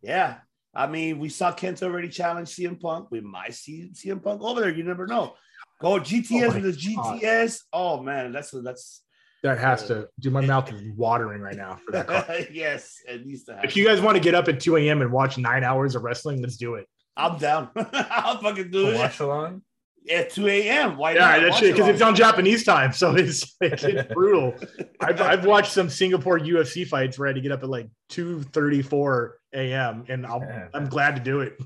yeah. 0.03 0.39
I 0.75 0.87
mean, 0.87 1.19
we 1.19 1.29
saw 1.29 1.53
KENTA 1.53 1.85
already 1.85 2.09
challenge 2.09 2.49
CM 2.49 2.77
Punk. 2.81 3.11
We 3.11 3.21
might 3.21 3.55
see 3.55 3.91
CM 3.95 4.21
Punk 4.23 4.43
over 4.43 4.61
there. 4.61 4.71
You 4.71 4.85
never 4.85 5.07
know. 5.07 5.35
Go 5.81 5.99
GTS 6.01 6.51
Oh 6.51 6.55
with 6.55 6.63
the 6.65 6.73
GTS. 6.73 7.61
Oh 7.73 8.03
man, 8.03 8.33
that's 8.33 8.51
that's 8.51 9.03
That 9.43 9.59
has 9.59 9.87
to. 9.87 10.09
Dude, 10.19 10.33
my 10.33 10.41
mouth 10.41 10.73
is 10.73 10.83
watering 10.97 11.41
right 11.41 11.57
now 11.57 11.79
for 11.87 11.93
that. 11.93 12.07
call. 12.09 12.25
yes, 12.53 12.97
it 13.09 13.25
needs 13.25 13.45
to 13.45 13.53
happen. 13.55 13.69
if 13.69 13.77
you 13.77 13.85
guys 13.87 14.01
want 14.01 14.17
to 14.17 14.23
get 14.23 14.35
up 14.35 14.49
at 14.49 14.59
2 14.61 14.77
a.m. 14.79 15.01
and 15.03 15.13
watch 15.13 15.39
nine 15.39 15.63
hours 15.65 15.95
of 15.95 16.03
wrestling, 16.03 16.43
let's 16.43 16.57
do 16.57 16.75
it. 16.75 16.87
I'm 17.17 17.39
down. 17.39 17.71
I'll 17.93 18.39
fucking 18.41 18.71
do 18.71 18.89
a 18.89 18.91
it 18.91 18.97
watch 18.97 19.21
along 19.21 19.63
at 20.11 20.31
2 20.31 20.47
a.m. 20.49 20.97
Why 20.97 21.13
Yeah, 21.13 21.19
not? 21.21 21.41
that 21.41 21.51
Watch 21.51 21.61
because 21.61 21.79
along. 21.81 21.91
it's 21.91 22.03
on 22.03 22.15
Japanese 22.17 22.65
time, 22.65 22.93
so 22.93 23.15
it's 23.15 23.57
it's 23.61 23.85
brutal. 24.13 24.55
I've, 25.01 25.21
I've 25.21 25.45
watched 25.45 25.73
some 25.73 25.89
Singapore 25.91 26.39
UFC 26.41 26.87
fights 26.87 27.19
where 27.19 27.29
I 27.29 27.31
had 27.31 27.37
to 27.37 27.41
get 27.43 27.53
up 27.53 27.63
at 27.63 27.69
like 27.69 27.89
2:34 28.11 29.31
a.m. 29.55 30.05
and 30.09 30.27
I'll, 30.27 30.41
Yeah. 30.41 30.69
I'm 30.75 30.89
glad 30.89 31.17
to 31.17 31.23
do 31.23 31.41
it. 31.41 31.61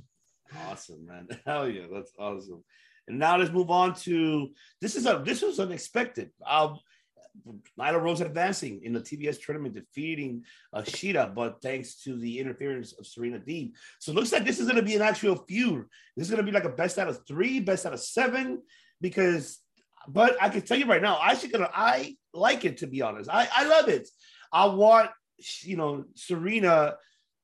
awesome, 0.69 1.07
man. 1.07 1.29
Hell 1.47 1.69
yeah, 1.69 1.87
that's 1.93 2.13
awesome. 2.19 2.63
And 3.09 3.19
now 3.19 3.37
let's 3.37 3.51
move 3.51 3.71
on 3.71 3.95
to 4.01 4.51
this 4.81 4.95
is 4.97 5.07
a 5.07 5.23
this 5.25 5.43
was 5.43 5.59
unexpected. 5.61 6.31
Um, 6.47 6.79
Nyla 7.79 8.01
Rose 8.01 8.21
advancing 8.21 8.81
in 8.83 8.93
the 8.93 9.01
TBS 9.01 9.43
tournament, 9.45 9.75
defeating 9.75 10.45
uh, 10.73 10.83
Shida, 10.83 11.35
but 11.35 11.63
thanks 11.63 11.97
to 12.03 12.17
the 12.17 12.39
interference 12.39 12.93
of 12.93 13.07
Serena 13.07 13.39
Deeb. 13.39 13.73
So 13.99 14.13
it 14.13 14.15
looks 14.15 14.33
like 14.33 14.45
this 14.45 14.61
is 14.61 14.67
going 14.67 14.77
to 14.77 14.83
be 14.83 14.95
an 14.95 15.03
actual 15.03 15.37
feud. 15.49 15.87
This 16.17 16.27
is 16.27 16.31
going 16.31 16.45
to 16.45 16.51
be 16.51 16.55
like 16.55 16.65
a 16.65 16.77
best 16.77 16.99
out 16.99 17.09
of 17.09 17.27
three, 17.27 17.61
best 17.61 17.87
out 17.87 17.95
of 17.95 18.01
seven, 18.01 18.63
because. 19.01 19.59
But 20.09 20.37
I 20.43 20.49
can 20.49 20.63
tell 20.63 20.77
you 20.77 20.87
right 20.87 21.01
now, 21.01 21.17
I 21.23 21.35
should 21.35 21.53
gonna 21.53 21.71
I 21.73 22.17
like 22.35 22.65
it 22.65 22.79
to 22.79 22.89
be 22.89 23.03
honest. 23.03 23.31
I 23.31 23.49
I 23.55 23.69
love 23.69 23.89
it. 23.89 24.09
I 24.53 24.67
want 24.67 25.11
you 25.63 25.77
know 25.77 26.07
Serena 26.17 26.97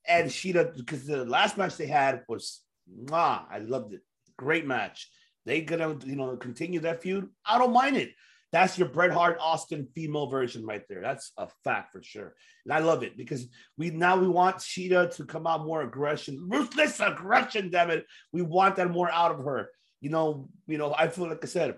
and 0.08 0.28
Shida 0.28 0.76
because 0.76 1.06
the 1.06 1.24
last 1.24 1.56
match 1.56 1.76
they 1.76 1.86
had 1.86 2.22
was 2.28 2.62
mwah, 2.92 3.44
I 3.48 3.58
loved 3.58 3.94
it. 3.94 4.00
Great 4.36 4.66
match. 4.66 5.08
they 5.46 5.60
gonna 5.60 5.96
you 6.04 6.16
know 6.16 6.36
continue 6.36 6.80
that 6.80 7.00
feud, 7.00 7.28
I 7.46 7.58
don't 7.58 7.72
mind 7.72 7.96
it. 7.96 8.10
That's 8.50 8.78
your 8.78 8.88
Bret 8.88 9.10
Hart 9.10 9.38
Austin 9.40 9.88
female 9.94 10.28
version 10.28 10.64
right 10.64 10.82
there. 10.88 11.02
That's 11.02 11.32
a 11.36 11.48
fact 11.64 11.92
for 11.92 12.02
sure. 12.02 12.34
And 12.64 12.72
I 12.72 12.78
love 12.78 13.02
it 13.02 13.16
because 13.16 13.46
we 13.76 13.90
now 13.90 14.18
we 14.18 14.28
want 14.28 14.56
Shida 14.56 15.14
to 15.16 15.24
come 15.26 15.46
out 15.46 15.66
more 15.66 15.82
aggression, 15.82 16.48
ruthless 16.48 17.00
aggression, 17.00 17.70
damn 17.70 17.90
it. 17.90 18.06
We 18.32 18.42
want 18.42 18.76
that 18.76 18.90
more 18.90 19.10
out 19.10 19.32
of 19.32 19.44
her. 19.44 19.70
You 20.00 20.10
know, 20.10 20.48
you 20.66 20.78
know, 20.78 20.94
I 20.96 21.08
feel 21.08 21.28
like 21.28 21.44
I 21.44 21.46
said, 21.46 21.76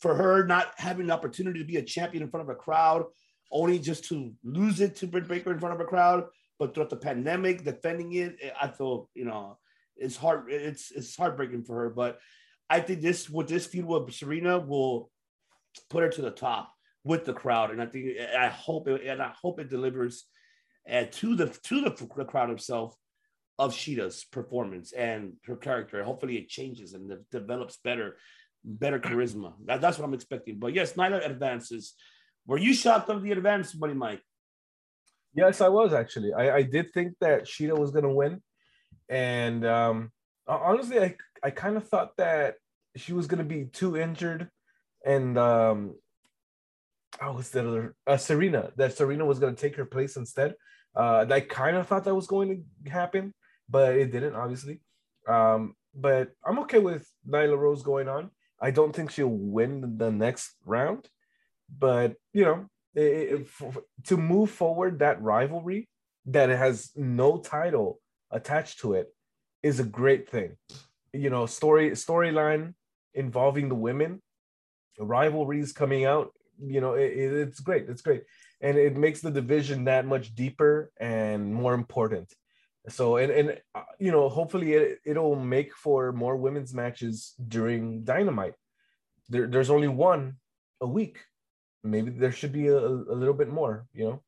for 0.00 0.14
her 0.14 0.46
not 0.46 0.72
having 0.76 1.04
an 1.04 1.10
opportunity 1.10 1.60
to 1.60 1.66
be 1.66 1.76
a 1.76 1.82
champion 1.82 2.22
in 2.22 2.30
front 2.30 2.48
of 2.48 2.54
a 2.54 2.58
crowd, 2.58 3.04
only 3.52 3.78
just 3.78 4.06
to 4.06 4.32
lose 4.42 4.80
it 4.80 4.96
to 4.96 5.06
Britt 5.06 5.28
Baker 5.28 5.52
in 5.52 5.60
front 5.60 5.74
of 5.74 5.80
a 5.80 5.84
crowd, 5.84 6.24
but 6.58 6.74
throughout 6.74 6.90
the 6.90 6.96
pandemic, 6.96 7.64
defending 7.64 8.12
it, 8.14 8.36
eh, 8.42 8.50
I 8.60 8.68
feel, 8.68 9.08
you 9.14 9.24
know, 9.24 9.58
it's 9.96 10.16
hard, 10.16 10.46
it's 10.48 10.90
it's 10.90 11.16
heartbreaking 11.16 11.64
for 11.64 11.76
her. 11.82 11.90
But 11.90 12.18
I 12.68 12.80
think 12.80 13.02
this 13.02 13.28
with 13.28 13.48
this 13.48 13.66
feud 13.66 13.84
with 13.84 14.12
Serena 14.12 14.58
will 14.58 15.10
put 15.88 16.02
her 16.02 16.08
to 16.10 16.22
the 16.22 16.30
top 16.30 16.72
with 17.04 17.24
the 17.24 17.32
crowd, 17.32 17.70
and 17.70 17.80
I 17.80 17.86
think 17.86 18.18
I 18.36 18.48
hope 18.48 18.88
it, 18.88 19.06
and 19.06 19.22
I 19.22 19.32
hope 19.40 19.60
it 19.60 19.70
delivers 19.70 20.24
uh, 20.90 21.04
to 21.10 21.36
the 21.36 21.46
to 21.64 21.80
the, 21.82 22.24
crowd 22.24 22.48
himself 22.48 22.94
of 23.58 23.72
Shida's 23.72 24.24
performance 24.24 24.92
and 24.92 25.34
her 25.46 25.56
character. 25.56 26.02
Hopefully, 26.04 26.36
it 26.36 26.48
changes 26.48 26.94
and 26.94 27.08
de- 27.08 27.38
develops 27.38 27.78
better, 27.78 28.16
better 28.64 28.98
charisma. 28.98 29.54
That, 29.66 29.80
that's 29.80 29.98
what 29.98 30.06
I'm 30.06 30.14
expecting. 30.14 30.58
But 30.58 30.74
yes, 30.74 30.94
Nyla 30.94 31.24
advances. 31.24 31.94
Were 32.46 32.58
you 32.58 32.74
shocked 32.74 33.08
of 33.10 33.22
the 33.22 33.32
advance, 33.32 33.72
buddy 33.72 33.94
Mike? 33.94 34.22
Yes, 35.34 35.60
I 35.60 35.68
was 35.68 35.92
actually. 35.92 36.32
I, 36.32 36.56
I 36.56 36.62
did 36.62 36.92
think 36.92 37.14
that 37.20 37.44
Shida 37.44 37.78
was 37.78 37.92
gonna 37.92 38.12
win, 38.12 38.42
and 39.08 39.64
um, 39.64 40.10
honestly, 40.46 40.98
I 41.00 41.16
I 41.42 41.50
kind 41.50 41.76
of 41.76 41.88
thought 41.88 42.16
that 42.18 42.56
she 42.96 43.12
was 43.12 43.26
gonna 43.26 43.44
be 43.44 43.64
too 43.66 43.96
injured 43.96 44.50
and 45.04 45.38
um 45.38 45.94
oh 47.22 47.32
what's 47.32 47.50
the 47.50 47.66
other 47.66 47.94
uh, 48.06 48.16
Serena 48.16 48.70
that 48.76 48.96
Serena 48.96 49.24
was 49.24 49.38
going 49.38 49.54
to 49.54 49.60
take 49.60 49.76
her 49.76 49.84
place 49.84 50.16
instead. 50.16 50.54
Uh, 50.94 51.24
I 51.30 51.40
kind 51.40 51.76
of 51.76 51.86
thought 51.86 52.04
that 52.04 52.14
was 52.14 52.26
going 52.26 52.64
to 52.84 52.90
happen, 52.90 53.32
but 53.68 53.96
it 53.96 54.10
didn't, 54.10 54.34
obviously. 54.34 54.80
Um, 55.28 55.74
but 55.94 56.30
I'm 56.44 56.58
okay 56.60 56.78
with 56.78 57.08
Nyla 57.28 57.56
Rose 57.56 57.82
going 57.82 58.08
on. 58.08 58.30
I 58.60 58.70
don't 58.70 58.94
think 58.94 59.10
she'll 59.10 59.28
win 59.28 59.98
the 59.98 60.10
next 60.10 60.54
round, 60.64 61.08
but 61.78 62.16
you 62.32 62.44
know, 62.44 62.66
it, 62.94 63.02
it, 63.02 63.48
to 64.06 64.16
move 64.16 64.50
forward 64.50 64.98
that 64.98 65.22
rivalry 65.22 65.88
that 66.26 66.48
has 66.48 66.90
no 66.96 67.38
title 67.38 68.00
attached 68.30 68.80
to 68.80 68.94
it 68.94 69.08
is 69.62 69.80
a 69.80 69.84
great 69.84 70.28
thing. 70.28 70.56
You 71.12 71.30
know, 71.30 71.46
story 71.46 71.90
storyline 71.90 72.74
involving 73.14 73.68
the 73.68 73.74
women 73.74 74.22
rivalries 74.98 75.72
coming 75.72 76.04
out. 76.04 76.32
You 76.62 76.80
know, 76.80 76.94
it, 76.94 77.12
it's 77.16 77.60
great. 77.60 77.88
It's 77.88 78.02
great, 78.02 78.24
and 78.60 78.76
it 78.76 78.96
makes 78.96 79.20
the 79.20 79.30
division 79.30 79.84
that 79.84 80.04
much 80.06 80.34
deeper 80.34 80.92
and 81.00 81.54
more 81.54 81.74
important. 81.74 82.32
So, 82.88 83.16
and 83.16 83.30
and 83.32 83.60
uh, 83.74 83.82
you 83.98 84.12
know, 84.12 84.28
hopefully 84.28 84.74
it 84.74 84.98
it'll 85.04 85.36
make 85.36 85.74
for 85.74 86.12
more 86.12 86.36
women's 86.36 86.74
matches 86.74 87.34
during 87.48 88.04
Dynamite. 88.04 88.54
There, 89.28 89.46
there's 89.46 89.70
only 89.70 89.88
one 89.88 90.36
a 90.80 90.86
week. 90.86 91.18
Maybe 91.82 92.10
there 92.10 92.32
should 92.32 92.52
be 92.52 92.68
a, 92.68 92.76
a 92.76 93.16
little 93.16 93.34
bit 93.34 93.48
more. 93.48 93.86
You 93.94 94.04
know. 94.04 94.22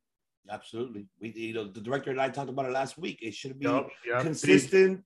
Absolutely. 0.50 1.06
We, 1.20 1.32
you 1.36 1.54
know, 1.54 1.68
the 1.68 1.80
director 1.80 2.10
and 2.10 2.20
I 2.20 2.28
talked 2.28 2.50
about 2.50 2.66
it 2.66 2.72
last 2.72 2.98
week. 2.98 3.20
It 3.22 3.34
should 3.34 3.58
be 3.58 3.66
yep, 3.66 3.88
yep. 4.04 4.22
consistent, 4.22 5.04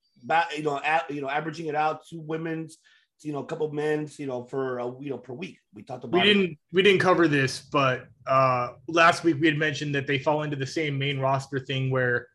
you 0.57 0.63
know, 0.63 0.81
at, 0.83 1.11
you 1.11 1.21
know, 1.21 1.29
averaging 1.29 1.67
it 1.67 1.75
out 1.75 2.07
to 2.09 2.19
women's 2.19 2.79
you 3.23 3.33
know, 3.33 3.39
a 3.39 3.45
couple 3.45 3.67
of 3.67 3.73
men, 3.73 4.09
you 4.19 4.27
know, 4.27 4.45
for 4.45 4.79
a 4.79 4.87
you 5.01 5.11
know 5.11 5.19
per 5.19 5.33
week. 5.33 5.59
We 5.75 5.83
talked 5.83 6.05
about. 6.05 6.21
We 6.21 6.27
didn't 6.27 6.53
it. 6.53 6.59
we 6.73 6.83
didn't 6.83 7.01
cover 7.01 7.29
this, 7.29 7.61
but 7.61 8.09
uh, 8.27 8.71
last 8.89 9.25
week 9.25 9.37
we 9.41 9.47
had 9.47 9.57
mentioned 9.57 9.95
that 9.95 10.07
they 10.07 10.19
fall 10.19 10.43
into 10.43 10.57
the 10.57 10.67
same 10.67 10.99
main 10.99 11.19
roster 11.19 11.59
thing 11.59 11.91
where 11.91 12.29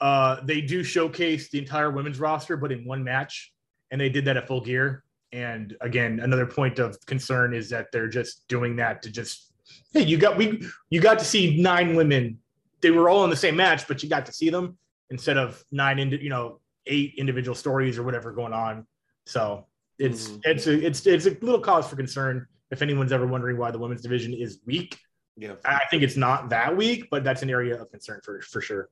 uh, 0.00 0.40
they 0.44 0.60
do 0.60 0.82
showcase 0.82 1.50
the 1.50 1.58
entire 1.58 1.90
women's 1.90 2.18
roster, 2.18 2.56
but 2.56 2.72
in 2.72 2.84
one 2.84 3.04
match, 3.04 3.52
and 3.90 4.00
they 4.00 4.08
did 4.08 4.24
that 4.26 4.36
at 4.36 4.46
Full 4.46 4.60
Gear. 4.60 5.04
And 5.32 5.76
again, 5.80 6.20
another 6.20 6.46
point 6.46 6.78
of 6.78 6.98
concern 7.06 7.54
is 7.54 7.70
that 7.70 7.92
they're 7.92 8.08
just 8.08 8.46
doing 8.48 8.76
that 8.76 9.02
to 9.02 9.10
just 9.10 9.52
hey, 9.92 10.02
you 10.02 10.18
got 10.18 10.36
we 10.36 10.62
you 10.90 11.00
got 11.00 11.18
to 11.18 11.24
see 11.24 11.60
nine 11.60 11.94
women. 11.94 12.38
They 12.80 12.90
were 12.90 13.08
all 13.08 13.24
in 13.24 13.30
the 13.30 13.36
same 13.36 13.56
match, 13.56 13.86
but 13.86 14.02
you 14.02 14.08
got 14.08 14.26
to 14.26 14.32
see 14.32 14.50
them 14.50 14.78
instead 15.10 15.36
of 15.36 15.62
nine, 15.70 15.98
you 15.98 16.30
know, 16.30 16.60
eight 16.86 17.14
individual 17.18 17.54
stories 17.54 17.98
or 17.98 18.02
whatever 18.02 18.32
going 18.32 18.52
on. 18.52 18.86
So 19.26 19.66
it's 20.00 20.28
mm-hmm. 20.28 20.38
it's 20.44 20.66
a 20.66 20.86
it's 20.86 21.06
it's 21.06 21.26
a 21.26 21.30
little 21.40 21.60
cause 21.60 21.88
for 21.88 21.96
concern 21.96 22.46
if 22.70 22.82
anyone's 22.82 23.12
ever 23.12 23.26
wondering 23.26 23.58
why 23.58 23.70
the 23.70 23.78
women's 23.78 24.02
division 24.02 24.32
is 24.34 24.60
weak. 24.66 24.98
Yeah, 25.36 25.54
I 25.64 25.82
think 25.90 26.02
it's 26.02 26.16
not 26.16 26.50
that 26.50 26.76
weak, 26.76 27.08
but 27.10 27.24
that's 27.24 27.42
an 27.42 27.50
area 27.50 27.80
of 27.80 27.90
concern 27.90 28.20
for 28.24 28.40
for 28.40 28.60
sure. 28.60 28.88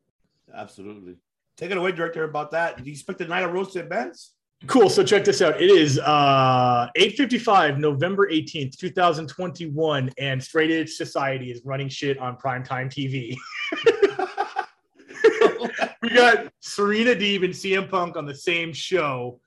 Absolutely. 0.54 1.16
Take 1.56 1.70
it 1.70 1.76
away, 1.76 1.92
director. 1.92 2.24
About 2.24 2.50
that, 2.52 2.78
do 2.78 2.84
you 2.84 2.92
expect 2.92 3.18
the 3.18 3.26
Nyla 3.26 3.52
Rose 3.52 3.72
to 3.72 3.80
advance? 3.80 4.34
Cool. 4.66 4.90
So 4.90 5.04
check 5.04 5.24
this 5.24 5.40
out. 5.40 5.60
It 5.60 5.70
is 5.70 5.98
uh 5.98 6.88
8:55, 6.96 7.78
November 7.78 8.28
18th, 8.30 8.76
2021, 8.76 10.10
and 10.18 10.42
Straight 10.42 10.70
Edge 10.70 10.90
Society 10.90 11.50
is 11.50 11.62
running 11.64 11.88
shit 11.88 12.18
on 12.18 12.36
primetime 12.36 12.90
TV. 12.90 13.36
we 16.02 16.08
got 16.10 16.52
Serena 16.60 17.12
Deeb 17.14 17.44
and 17.44 17.54
CM 17.54 17.88
Punk 17.88 18.16
on 18.16 18.26
the 18.26 18.34
same 18.34 18.72
show 18.72 19.40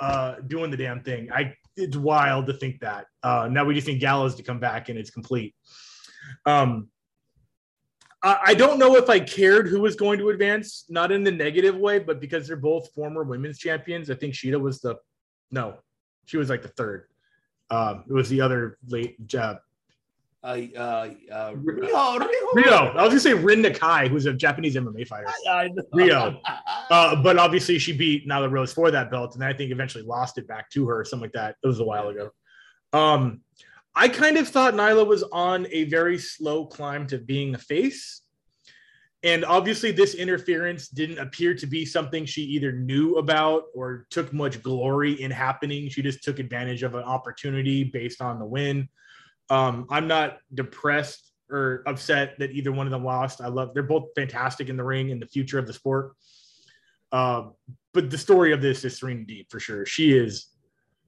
uh, 0.00 0.36
doing 0.46 0.70
the 0.70 0.76
damn 0.76 1.02
thing. 1.02 1.30
I 1.32 1.54
it's 1.76 1.96
wild 1.96 2.46
to 2.46 2.52
think 2.52 2.80
that. 2.80 3.06
Uh, 3.22 3.48
now 3.50 3.64
we 3.64 3.74
just 3.74 3.86
need 3.86 3.98
Gallows 4.00 4.34
to 4.36 4.42
come 4.42 4.60
back 4.60 4.88
and 4.88 4.98
it's 4.98 5.10
complete. 5.10 5.54
Um, 6.46 6.88
I, 8.22 8.38
I 8.46 8.54
don't 8.54 8.78
know 8.78 8.96
if 8.96 9.10
I 9.10 9.20
cared 9.20 9.68
who 9.68 9.80
was 9.80 9.96
going 9.96 10.18
to 10.20 10.30
advance, 10.30 10.84
not 10.88 11.10
in 11.10 11.24
the 11.24 11.32
negative 11.32 11.76
way, 11.76 11.98
but 11.98 12.20
because 12.20 12.46
they're 12.46 12.56
both 12.56 12.92
former 12.94 13.24
women's 13.24 13.58
champions. 13.58 14.10
I 14.10 14.14
think 14.14 14.34
Shida 14.34 14.60
was 14.60 14.80
the 14.80 14.96
no, 15.50 15.78
she 16.26 16.36
was 16.36 16.48
like 16.48 16.62
the 16.62 16.68
third. 16.68 17.06
Um, 17.70 18.04
it 18.08 18.12
was 18.12 18.28
the 18.28 18.40
other 18.40 18.78
late 18.86 19.16
uh, 19.34 19.56
uh, 20.44 20.58
uh, 20.76 21.08
uh, 21.32 21.52
Riho, 21.54 22.18
Riho. 22.18 22.28
Riho. 22.54 22.96
I 22.96 23.02
was 23.02 23.08
gonna 23.08 23.20
say 23.20 23.32
Rin 23.32 23.62
Nakai, 23.62 24.08
who's 24.08 24.26
a 24.26 24.32
Japanese 24.34 24.76
MMA 24.76 25.06
fighter. 25.08 25.26
Riho, 25.94 26.38
uh, 26.90 27.22
but 27.22 27.38
obviously 27.38 27.78
she 27.78 27.96
beat 27.96 28.28
Nyla 28.28 28.50
Rose 28.50 28.72
for 28.72 28.90
that 28.90 29.10
belt, 29.10 29.34
and 29.34 29.42
I 29.42 29.54
think 29.54 29.72
eventually 29.72 30.04
lost 30.04 30.36
it 30.36 30.46
back 30.46 30.70
to 30.70 30.86
her, 30.86 31.00
or 31.00 31.04
something 31.04 31.24
like 31.24 31.32
that. 31.32 31.56
It 31.62 31.66
was 31.66 31.80
a 31.80 31.84
while 31.84 32.08
ago. 32.08 32.30
Um, 32.92 33.40
I 33.94 34.08
kind 34.08 34.36
of 34.36 34.46
thought 34.46 34.74
Nyla 34.74 35.06
was 35.06 35.22
on 35.32 35.66
a 35.70 35.84
very 35.84 36.18
slow 36.18 36.66
climb 36.66 37.06
to 37.08 37.18
being 37.18 37.54
a 37.54 37.58
face. 37.58 38.20
And 39.22 39.42
obviously, 39.46 39.90
this 39.90 40.14
interference 40.14 40.88
didn't 40.88 41.18
appear 41.18 41.54
to 41.54 41.66
be 41.66 41.86
something 41.86 42.26
she 42.26 42.42
either 42.42 42.72
knew 42.72 43.14
about 43.14 43.64
or 43.74 44.06
took 44.10 44.34
much 44.34 44.62
glory 44.62 45.22
in 45.22 45.30
happening. 45.30 45.88
She 45.88 46.02
just 46.02 46.22
took 46.22 46.38
advantage 46.38 46.82
of 46.82 46.94
an 46.94 47.04
opportunity 47.04 47.84
based 47.84 48.20
on 48.20 48.38
the 48.38 48.44
win. 48.44 48.86
Um, 49.50 49.86
I'm 49.90 50.06
not 50.06 50.38
depressed 50.52 51.32
or 51.50 51.82
upset 51.86 52.38
that 52.38 52.50
either 52.52 52.72
one 52.72 52.86
of 52.86 52.90
them 52.90 53.04
lost. 53.04 53.40
I 53.40 53.48
love 53.48 53.74
they're 53.74 53.82
both 53.82 54.08
fantastic 54.16 54.68
in 54.68 54.76
the 54.76 54.84
ring 54.84 55.10
and 55.10 55.20
the 55.20 55.26
future 55.26 55.58
of 55.58 55.66
the 55.66 55.72
sport. 55.72 56.14
Uh, 57.12 57.50
but 57.92 58.10
the 58.10 58.18
story 58.18 58.52
of 58.52 58.60
this 58.60 58.84
is 58.84 58.98
Serena 58.98 59.24
Deeb 59.24 59.50
for 59.50 59.60
sure. 59.60 59.86
She 59.86 60.16
is 60.16 60.48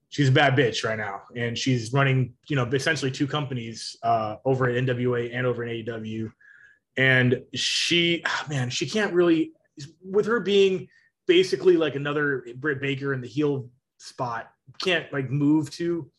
she's 0.08 0.28
a 0.28 0.32
bad 0.32 0.54
bitch 0.54 0.84
right 0.84 0.98
now, 0.98 1.22
and 1.34 1.56
she's 1.58 1.92
running 1.92 2.34
you 2.48 2.56
know 2.56 2.64
essentially 2.66 3.10
two 3.10 3.26
companies 3.26 3.96
uh, 4.02 4.36
over 4.44 4.68
at 4.68 4.82
NWA 4.84 5.34
and 5.34 5.46
over 5.46 5.64
in 5.64 5.84
AEW. 5.84 6.30
And 6.98 7.42
she, 7.54 8.22
oh 8.24 8.44
man, 8.48 8.70
she 8.70 8.88
can't 8.88 9.12
really 9.12 9.52
with 10.02 10.26
her 10.26 10.40
being 10.40 10.88
basically 11.26 11.76
like 11.76 11.94
another 11.94 12.46
Britt 12.56 12.80
Baker 12.80 13.12
in 13.12 13.20
the 13.20 13.28
heel 13.28 13.68
spot. 13.98 14.50
Can't 14.82 15.12
like 15.12 15.30
move 15.30 15.70
to 15.72 16.10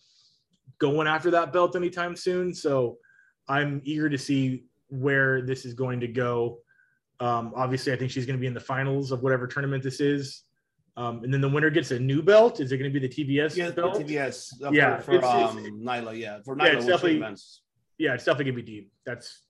going 0.79 1.07
after 1.07 1.31
that 1.31 1.53
belt 1.53 1.75
anytime 1.75 2.15
soon. 2.15 2.53
So 2.53 2.97
I'm 3.47 3.81
eager 3.83 4.09
to 4.09 4.17
see 4.17 4.65
where 4.89 5.41
this 5.41 5.65
is 5.65 5.73
going 5.73 5.99
to 6.01 6.07
go. 6.07 6.59
Um, 7.19 7.53
obviously, 7.55 7.93
I 7.93 7.95
think 7.95 8.11
she's 8.11 8.25
going 8.25 8.37
to 8.37 8.41
be 8.41 8.47
in 8.47 8.53
the 8.53 8.59
finals 8.59 9.11
of 9.11 9.23
whatever 9.23 9.47
tournament 9.47 9.83
this 9.83 9.99
is. 9.99 10.43
Um, 10.95 11.23
and 11.23 11.31
then 11.31 11.41
the 11.41 11.49
winner 11.49 11.69
gets 11.69 11.91
a 11.91 11.99
new 11.99 12.23
belt. 12.23 12.59
Is 12.59 12.71
it 12.71 12.77
going 12.77 12.91
to 12.91 12.99
be 12.99 13.07
the 13.07 13.13
TBS 13.13 13.55
yeah, 13.55 13.69
belt? 13.69 13.95
The 13.95 14.03
TBS. 14.03 14.53
Yeah, 14.71 14.99
for, 14.99 15.19
for 15.21 15.25
um, 15.25 15.57
Nyla. 15.83 16.17
Yeah, 16.17 16.39
for 16.43 16.55
Nyla. 16.55 16.65
Yeah, 16.65 16.73
it's 16.73 16.85
definitely. 16.85 17.35
Yeah, 17.99 18.13
it's 18.13 18.25
definitely 18.25 18.51
going 18.51 18.65
to 18.65 18.71
be 18.71 18.81
Deeb. 18.81 18.87
That's 19.05 19.43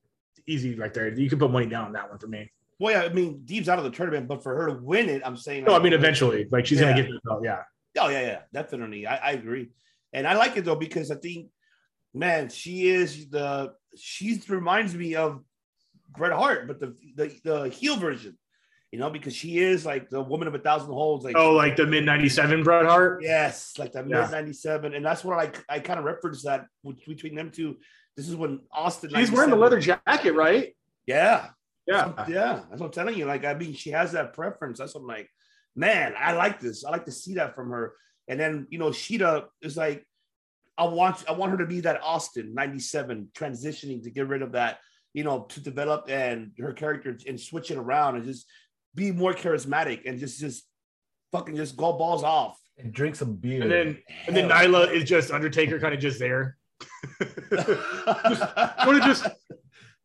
easy 0.46 0.76
right 0.76 0.94
there. 0.94 1.14
You 1.14 1.30
can 1.30 1.40
put 1.40 1.52
money 1.52 1.68
down 1.68 1.86
on 1.86 1.94
that 1.94 2.10
one 2.10 2.18
for 2.18 2.28
me. 2.28 2.52
Well, 2.80 2.94
yeah, 2.94 3.10
I 3.10 3.14
mean, 3.14 3.42
Deeb's 3.46 3.70
out 3.70 3.78
of 3.78 3.86
the 3.86 3.92
tournament, 3.92 4.28
but 4.28 4.44
for 4.44 4.56
her 4.56 4.68
to 4.68 4.74
win 4.82 5.10
it, 5.10 5.22
I'm 5.26 5.38
saying. 5.38 5.64
No, 5.64 5.76
I 5.76 5.80
mean, 5.80 5.94
eventually, 5.94 6.48
like 6.52 6.66
she's 6.66 6.80
yeah. 6.80 6.86
going 6.86 6.98
to 6.98 7.04
get 7.04 7.12
the 7.12 7.20
belt. 7.30 7.42
Yeah. 7.44 7.64
Oh 8.00 8.10
yeah, 8.10 8.22
yeah, 8.22 8.40
definitely. 8.54 9.08
I, 9.08 9.16
I 9.16 9.32
agree. 9.32 9.70
And 10.14 10.28
I 10.28 10.36
like 10.36 10.58
it 10.58 10.66
though 10.66 10.76
because 10.76 11.12
I 11.12 11.16
think, 11.16 11.50
man, 12.14 12.50
she 12.50 12.88
is 12.90 13.30
the 13.30 13.74
she 13.96 14.42
reminds 14.48 14.96
me 14.96 15.16
of 15.16 15.44
Bret 16.10 16.32
Hart, 16.32 16.68
but 16.68 16.80
the 16.80 16.96
the, 17.16 17.40
the 17.44 17.70
heel 17.70 17.98
version. 17.98 18.38
You 18.92 19.00
know, 19.00 19.10
because 19.10 19.36
she 19.36 19.58
is 19.60 19.86
like 19.86 20.10
the 20.10 20.22
woman 20.22 20.48
of 20.48 20.56
a 20.56 20.60
thousand 20.60 20.94
holds. 20.94 21.26
Like 21.26 21.36
Oh, 21.36 21.52
like 21.54 21.76
the 21.76 21.86
mid 21.86 22.06
'97 22.06 22.64
Bret 22.64 22.86
Hart. 22.86 23.22
yes, 23.22 23.74
like 23.78 23.92
the 23.92 24.00
Yeah. 24.00 24.22
mid 24.22 24.32
'97, 24.32 24.94
and 24.94 25.06
that's 25.06 25.26
what 25.26 25.38
I 25.38 25.52
I 25.76 25.80
kind 25.82 26.00
of 26.00 26.06
reference 26.06 26.44
that 26.44 26.68
between 27.06 27.36
them 27.36 27.52
two. 27.52 27.76
This 28.16 28.30
is 28.30 28.36
when 28.36 28.62
Austin. 28.72 29.12
She's 29.14 29.32
wearing 29.32 29.50
the 29.50 29.58
leather 29.58 29.80
jacket, 29.82 30.32
right? 30.34 30.76
Yeah, 31.06 31.50
Yeah. 31.86 32.14
yeah, 32.30 32.62
that's 32.70 32.80
what 32.82 32.88
I'm 32.88 32.92
telling 32.92 33.16
you. 33.16 33.26
Like, 33.26 33.44
I 33.46 33.54
mean, 33.54 33.74
she 33.74 33.92
has 33.92 34.14
that 34.14 34.34
preference. 34.34 34.80
That's 34.80 34.96
what 34.96 35.02
I'm 35.02 35.08
like, 35.08 35.30
man, 35.76 36.14
I 36.18 36.32
like 36.34 36.60
this. 36.62 36.84
I 36.86 36.90
like 36.90 37.06
to 37.06 37.12
see 37.12 37.36
that 37.36 37.56
from 37.56 37.70
her. 37.72 37.94
And 38.28 38.40
then, 38.40 38.68
you 38.70 38.78
know, 38.78 38.90
Shida 38.90 39.46
is 39.62 39.78
like, 39.78 40.06
I 40.78 40.86
want, 40.86 41.24
I 41.28 41.32
want 41.32 41.52
her 41.52 41.58
to 41.58 41.66
be 41.66 41.82
that 41.82 42.02
Austin 42.04 42.54
97 42.54 43.30
transitioning 43.36 44.04
to 44.04 44.12
get 44.12 44.28
rid 44.28 44.42
of 44.42 44.52
that, 44.52 44.80
you 45.14 45.24
know, 45.24 45.42
to 45.50 45.60
develop 45.60 46.10
and 46.10 46.52
her 46.60 46.74
character 46.74 47.18
and 47.28 47.40
switch 47.40 47.72
it 47.72 47.78
around 47.78 48.16
and 48.16 48.26
just 48.26 48.46
be 48.94 49.12
more 49.12 49.34
charismatic 49.34 50.02
and 50.06 50.20
just, 50.20 50.40
just 50.40 50.68
fucking 51.32 51.56
just 51.56 51.78
go 51.78 51.94
balls 51.94 52.24
off. 52.24 52.60
And 52.78 52.94
drink 52.94 53.16
some 53.16 53.36
beer. 53.36 53.64
And 53.64 53.72
then 53.72 53.98
and 54.28 54.36
then 54.36 54.50
Hell. 54.50 54.68
Nyla 54.68 54.92
is 54.92 55.04
just 55.04 55.32
Undertaker, 55.32 55.80
kind 55.80 55.96
of 55.96 56.00
just 56.00 56.20
there. 56.20 56.58
Want 57.20 57.36
to 57.50 59.00
just 59.04 59.26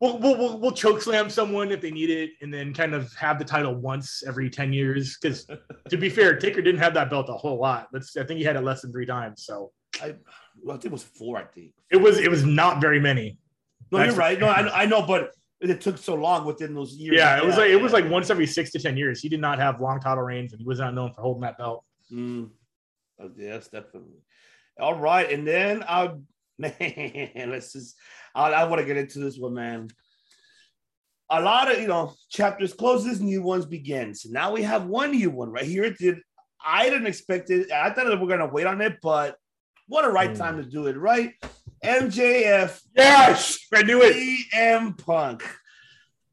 we'll, 0.03 0.17
we'll, 0.19 0.37
we'll, 0.37 0.59
we'll 0.59 0.71
choke 0.71 1.01
slam 1.01 1.29
someone 1.29 1.71
if 1.71 1.81
they 1.81 1.91
need 1.91 2.09
it, 2.09 2.31
and 2.41 2.53
then 2.53 2.73
kind 2.73 2.93
of 2.93 3.13
have 3.13 3.39
the 3.39 3.45
title 3.45 3.73
once 3.73 4.23
every 4.27 4.49
ten 4.49 4.73
years. 4.73 5.17
Because 5.17 5.47
to 5.89 5.97
be 5.97 6.09
fair, 6.09 6.37
Taker 6.37 6.61
didn't 6.61 6.81
have 6.81 6.93
that 6.95 7.09
belt 7.09 7.29
a 7.29 7.33
whole 7.33 7.59
lot. 7.59 7.87
Let's 7.93 8.15
I 8.17 8.23
think 8.23 8.39
he 8.39 8.43
had 8.43 8.55
it 8.55 8.63
less 8.63 8.81
than 8.81 8.91
three 8.91 9.05
times. 9.05 9.45
So 9.45 9.71
I, 10.01 10.15
well, 10.61 10.75
I 10.75 10.79
think 10.79 10.87
it 10.87 10.91
was 10.91 11.03
four, 11.03 11.37
I 11.37 11.45
think. 11.45 11.71
it 11.89 11.97
was 11.97 12.19
it 12.19 12.29
was 12.29 12.43
not 12.43 12.81
very 12.81 12.99
many. 12.99 13.37
No, 13.91 13.99
That's- 13.99 14.13
you're 14.13 14.19
right. 14.19 14.39
No, 14.39 14.47
I, 14.47 14.81
I 14.83 14.85
know, 14.85 15.01
but 15.01 15.31
it 15.61 15.79
took 15.79 15.97
so 15.97 16.15
long 16.15 16.45
within 16.45 16.73
those 16.73 16.93
years. 16.93 17.17
Yeah, 17.17 17.37
it 17.37 17.45
was 17.45 17.57
like 17.57 17.69
it 17.69 17.81
was 17.81 17.93
like 17.93 18.09
once 18.09 18.29
every 18.29 18.47
six 18.47 18.71
to 18.71 18.79
ten 18.79 18.97
years. 18.97 19.21
He 19.21 19.29
did 19.29 19.39
not 19.39 19.59
have 19.59 19.79
long 19.79 19.99
title 19.99 20.23
reigns, 20.23 20.51
and 20.51 20.59
he 20.59 20.67
was 20.67 20.79
not 20.79 20.93
known 20.93 21.13
for 21.13 21.21
holding 21.21 21.41
that 21.41 21.57
belt. 21.57 21.85
Mm. 22.11 22.49
Oh, 23.21 23.31
yes, 23.37 23.69
definitely. 23.69 24.19
All 24.79 24.99
right, 24.99 25.31
and 25.31 25.47
then 25.47 25.83
I 25.87 26.11
man, 26.57 27.49
let's 27.49 27.71
just. 27.73 27.95
I, 28.35 28.51
I 28.51 28.63
want 28.65 28.79
to 28.81 28.85
get 28.85 28.97
into 28.97 29.19
this 29.19 29.37
one, 29.37 29.53
man. 29.53 29.89
A 31.29 31.41
lot 31.41 31.71
of 31.71 31.79
you 31.79 31.87
know 31.87 32.13
chapters 32.29 32.73
closes, 32.73 33.21
new 33.21 33.41
ones 33.41 33.65
begin. 33.65 34.13
So 34.13 34.29
now 34.31 34.51
we 34.51 34.63
have 34.63 34.85
one 34.85 35.11
new 35.11 35.29
one 35.31 35.51
right 35.51 35.65
here. 35.65 35.83
It 35.85 35.97
did. 35.97 36.17
I 36.65 36.89
didn't 36.89 37.07
expect 37.07 37.49
it. 37.49 37.71
I 37.71 37.89
thought 37.91 38.05
that 38.07 38.21
we're 38.21 38.27
gonna 38.27 38.47
wait 38.51 38.67
on 38.67 38.81
it, 38.81 38.97
but 39.01 39.37
what 39.87 40.05
a 40.05 40.09
right 40.09 40.31
Mm. 40.31 40.37
time 40.37 40.57
to 40.63 40.69
do 40.69 40.87
it, 40.87 40.97
right? 40.97 41.33
MJF 41.83 42.81
Yes, 42.95 43.59
I 43.73 43.83
knew 43.83 44.01
it. 44.01 44.15
CM 44.15 44.97
Punk. 44.97 45.43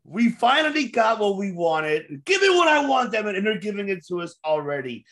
We 0.04 0.30
finally 0.30 0.88
got 0.88 1.18
what 1.20 1.36
we 1.36 1.52
wanted. 1.52 2.24
Give 2.24 2.40
me 2.40 2.48
what 2.50 2.68
I 2.68 2.86
want, 2.86 3.12
them, 3.12 3.26
and 3.28 3.46
they're 3.46 3.58
giving 3.58 3.88
it 3.88 4.04
to 4.06 4.20
us 4.22 4.36
already. 4.44 5.04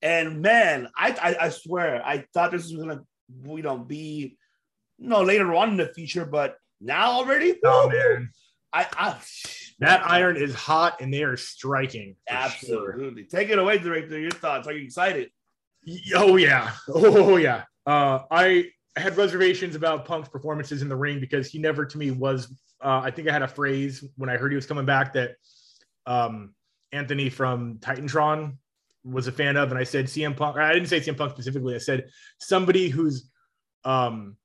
And 0.00 0.40
man, 0.42 0.88
I 0.96 1.10
I, 1.40 1.46
I 1.46 1.48
swear, 1.50 2.02
I 2.04 2.24
thought 2.32 2.52
this 2.52 2.70
was 2.70 2.80
gonna, 2.80 3.02
you 3.44 3.62
know, 3.62 3.78
be, 3.78 4.37
know, 4.98 5.22
later 5.22 5.54
on 5.54 5.70
in 5.70 5.76
the 5.76 5.88
future, 5.88 6.24
but 6.24 6.56
now 6.80 7.12
already, 7.12 7.58
Oh 7.64 7.88
man, 7.88 8.30
I, 8.72 8.86
I 8.92 9.16
that 9.80 10.02
iron 10.04 10.36
is 10.36 10.54
hot, 10.54 11.00
and 11.00 11.12
they 11.12 11.22
are 11.22 11.36
striking. 11.36 12.16
for 12.28 12.34
sure. 12.34 12.90
absolutely 12.90 13.24
take 13.24 13.50
it 13.50 13.58
away, 13.58 13.78
director. 13.78 14.18
Your 14.18 14.30
thoughts? 14.30 14.66
Are 14.66 14.72
you 14.72 14.84
excited? 14.84 15.30
Oh 16.14 16.36
yeah, 16.36 16.72
oh 16.88 17.36
yeah. 17.36 17.64
Uh, 17.86 18.20
I 18.30 18.70
had 18.96 19.16
reservations 19.16 19.76
about 19.76 20.04
Punk's 20.04 20.28
performances 20.28 20.82
in 20.82 20.88
the 20.88 20.96
ring 20.96 21.20
because 21.20 21.48
he 21.50 21.58
never, 21.58 21.84
to 21.84 21.98
me, 21.98 22.10
was. 22.10 22.52
Uh, 22.80 23.00
I 23.02 23.10
think 23.10 23.28
I 23.28 23.32
had 23.32 23.42
a 23.42 23.48
phrase 23.48 24.04
when 24.16 24.30
I 24.30 24.36
heard 24.36 24.52
he 24.52 24.56
was 24.56 24.66
coming 24.66 24.86
back 24.86 25.14
that 25.14 25.32
um, 26.06 26.54
Anthony 26.92 27.28
from 27.28 27.78
Titantron 27.78 28.56
was 29.04 29.26
a 29.26 29.32
fan 29.32 29.56
of, 29.56 29.70
and 29.70 29.78
I 29.78 29.84
said 29.84 30.06
CM 30.06 30.36
Punk. 30.36 30.56
I 30.56 30.72
didn't 30.72 30.88
say 30.88 31.00
CM 31.00 31.16
Punk 31.16 31.32
specifically. 31.32 31.74
I 31.74 31.78
said 31.78 32.08
somebody 32.38 32.88
who's 32.88 33.30
um, 33.84 34.36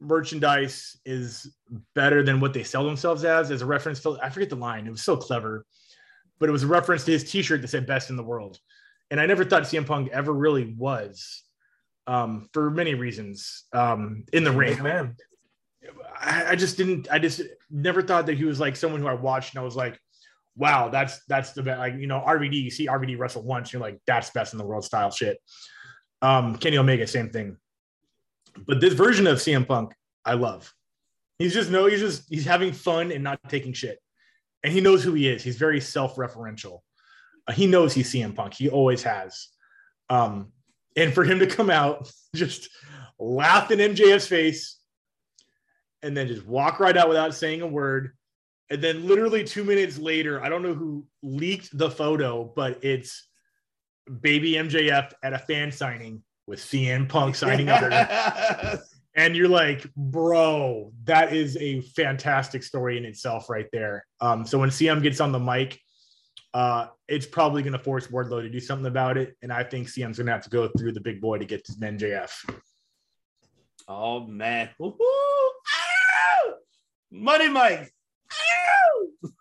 merchandise 0.00 0.96
is 1.04 1.54
better 1.94 2.22
than 2.22 2.40
what 2.40 2.52
they 2.52 2.62
sell 2.62 2.84
themselves 2.84 3.24
as, 3.24 3.50
as 3.50 3.62
a 3.62 3.66
reference 3.66 4.00
to. 4.00 4.18
I 4.22 4.30
forget 4.30 4.50
the 4.50 4.56
line. 4.56 4.86
It 4.86 4.90
was 4.90 5.02
so 5.02 5.16
clever, 5.16 5.66
but 6.38 6.48
it 6.48 6.52
was 6.52 6.62
a 6.62 6.68
reference 6.68 7.04
to 7.04 7.12
his 7.12 7.30
T-shirt 7.30 7.62
that 7.62 7.68
said 7.68 7.86
"Best 7.86 8.10
in 8.10 8.16
the 8.16 8.22
World." 8.22 8.58
and 9.10 9.20
I 9.20 9.26
never 9.26 9.44
thought 9.44 9.62
CM 9.62 9.86
Punk 9.86 10.10
ever 10.12 10.32
really 10.32 10.74
was, 10.76 11.42
um, 12.06 12.48
for 12.52 12.70
many 12.70 12.94
reasons, 12.94 13.64
um, 13.72 14.24
in 14.32 14.44
the 14.44 14.52
ring. 14.52 14.82
Man. 14.82 15.16
I, 16.20 16.50
I 16.50 16.56
just 16.56 16.76
didn't. 16.76 17.08
I 17.10 17.18
just 17.18 17.40
never 17.70 18.02
thought 18.02 18.26
that 18.26 18.36
he 18.36 18.44
was 18.44 18.60
like 18.60 18.76
someone 18.76 19.00
who 19.00 19.06
I 19.06 19.14
watched 19.14 19.54
and 19.54 19.60
I 19.60 19.64
was 19.64 19.76
like, 19.76 19.98
wow, 20.56 20.88
that's 20.88 21.24
that's 21.26 21.52
the 21.52 21.62
best. 21.62 21.78
Like 21.78 21.94
you 21.94 22.06
know, 22.06 22.22
RVD. 22.26 22.62
You 22.62 22.70
see 22.70 22.86
RVD 22.86 23.18
wrestle 23.18 23.42
once, 23.42 23.72
you're 23.72 23.80
like, 23.80 24.00
that's 24.06 24.30
best 24.30 24.52
in 24.52 24.58
the 24.58 24.66
world 24.66 24.84
style 24.84 25.10
shit. 25.10 25.38
Um, 26.20 26.56
Kenny 26.56 26.78
Omega, 26.78 27.06
same 27.06 27.30
thing. 27.30 27.56
But 28.66 28.80
this 28.80 28.94
version 28.94 29.26
of 29.26 29.38
CM 29.38 29.66
Punk, 29.66 29.92
I 30.24 30.34
love. 30.34 30.72
He's 31.38 31.54
just 31.54 31.70
no, 31.70 31.86
he's 31.86 32.00
just 32.00 32.24
he's 32.28 32.44
having 32.44 32.72
fun 32.72 33.12
and 33.12 33.22
not 33.22 33.40
taking 33.48 33.72
shit, 33.72 33.98
and 34.64 34.72
he 34.72 34.80
knows 34.80 35.04
who 35.04 35.14
he 35.14 35.28
is. 35.28 35.42
He's 35.42 35.56
very 35.56 35.80
self-referential. 35.80 36.80
Uh, 37.46 37.52
he 37.52 37.66
knows 37.66 37.94
he's 37.94 38.12
CM 38.12 38.34
Punk. 38.34 38.54
He 38.54 38.68
always 38.68 39.02
has. 39.04 39.48
Um, 40.10 40.52
and 40.96 41.14
for 41.14 41.24
him 41.24 41.38
to 41.38 41.46
come 41.46 41.70
out 41.70 42.10
just 42.34 42.68
laugh 43.18 43.70
in 43.70 43.78
MJF's 43.78 44.26
face 44.26 44.78
and 46.02 46.16
then 46.16 46.28
just 46.28 46.46
walk 46.46 46.80
right 46.80 46.96
out 46.96 47.08
without 47.08 47.34
saying 47.34 47.62
a 47.62 47.66
word. 47.66 48.12
And 48.70 48.82
then 48.82 49.06
literally 49.06 49.44
two 49.44 49.64
minutes 49.64 49.98
later, 49.98 50.42
I 50.42 50.48
don't 50.48 50.62
know 50.62 50.74
who 50.74 51.06
leaked 51.22 51.76
the 51.76 51.90
photo, 51.90 52.52
but 52.54 52.84
it's 52.84 53.26
baby 54.20 54.52
MJF 54.52 55.12
at 55.22 55.32
a 55.32 55.38
fan 55.38 55.72
signing 55.72 56.22
with 56.48 56.58
CM 56.58 57.08
Punk 57.08 57.34
signing 57.36 57.68
under. 57.68 58.80
And 59.14 59.36
you're 59.36 59.48
like, 59.48 59.92
bro, 59.96 60.92
that 61.04 61.32
is 61.34 61.56
a 61.56 61.80
fantastic 61.80 62.62
story 62.62 62.96
in 62.96 63.04
itself, 63.04 63.50
right 63.50 63.66
there. 63.72 64.06
Um, 64.20 64.46
so 64.46 64.58
when 64.58 64.70
CM 64.70 65.02
gets 65.02 65.20
on 65.20 65.32
the 65.32 65.40
mic, 65.40 65.80
uh, 66.54 66.86
it's 67.08 67.26
probably 67.26 67.62
going 67.62 67.72
to 67.72 67.78
force 67.78 68.06
Wardlow 68.06 68.42
to 68.42 68.48
do 68.48 68.60
something 68.60 68.86
about 68.86 69.18
it, 69.18 69.36
and 69.42 69.52
I 69.52 69.64
think 69.64 69.88
CM's 69.88 70.18
going 70.18 70.26
to 70.26 70.32
have 70.32 70.44
to 70.44 70.50
go 70.50 70.68
through 70.68 70.92
the 70.92 71.00
big 71.00 71.20
boy 71.20 71.38
to 71.38 71.44
get 71.44 71.64
to 71.64 71.72
MJF. 71.72 72.30
Oh 73.88 74.26
man. 74.26 74.70
Money 77.10 77.48
Mike. 77.48 77.92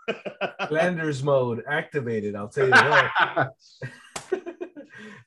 Ow! 0.09 0.15
Flanders 0.67 1.21
mode 1.21 1.63
activated. 1.69 2.35
I'll 2.35 2.47
tell 2.47 2.65
you 2.65 2.71
that. 2.71 3.49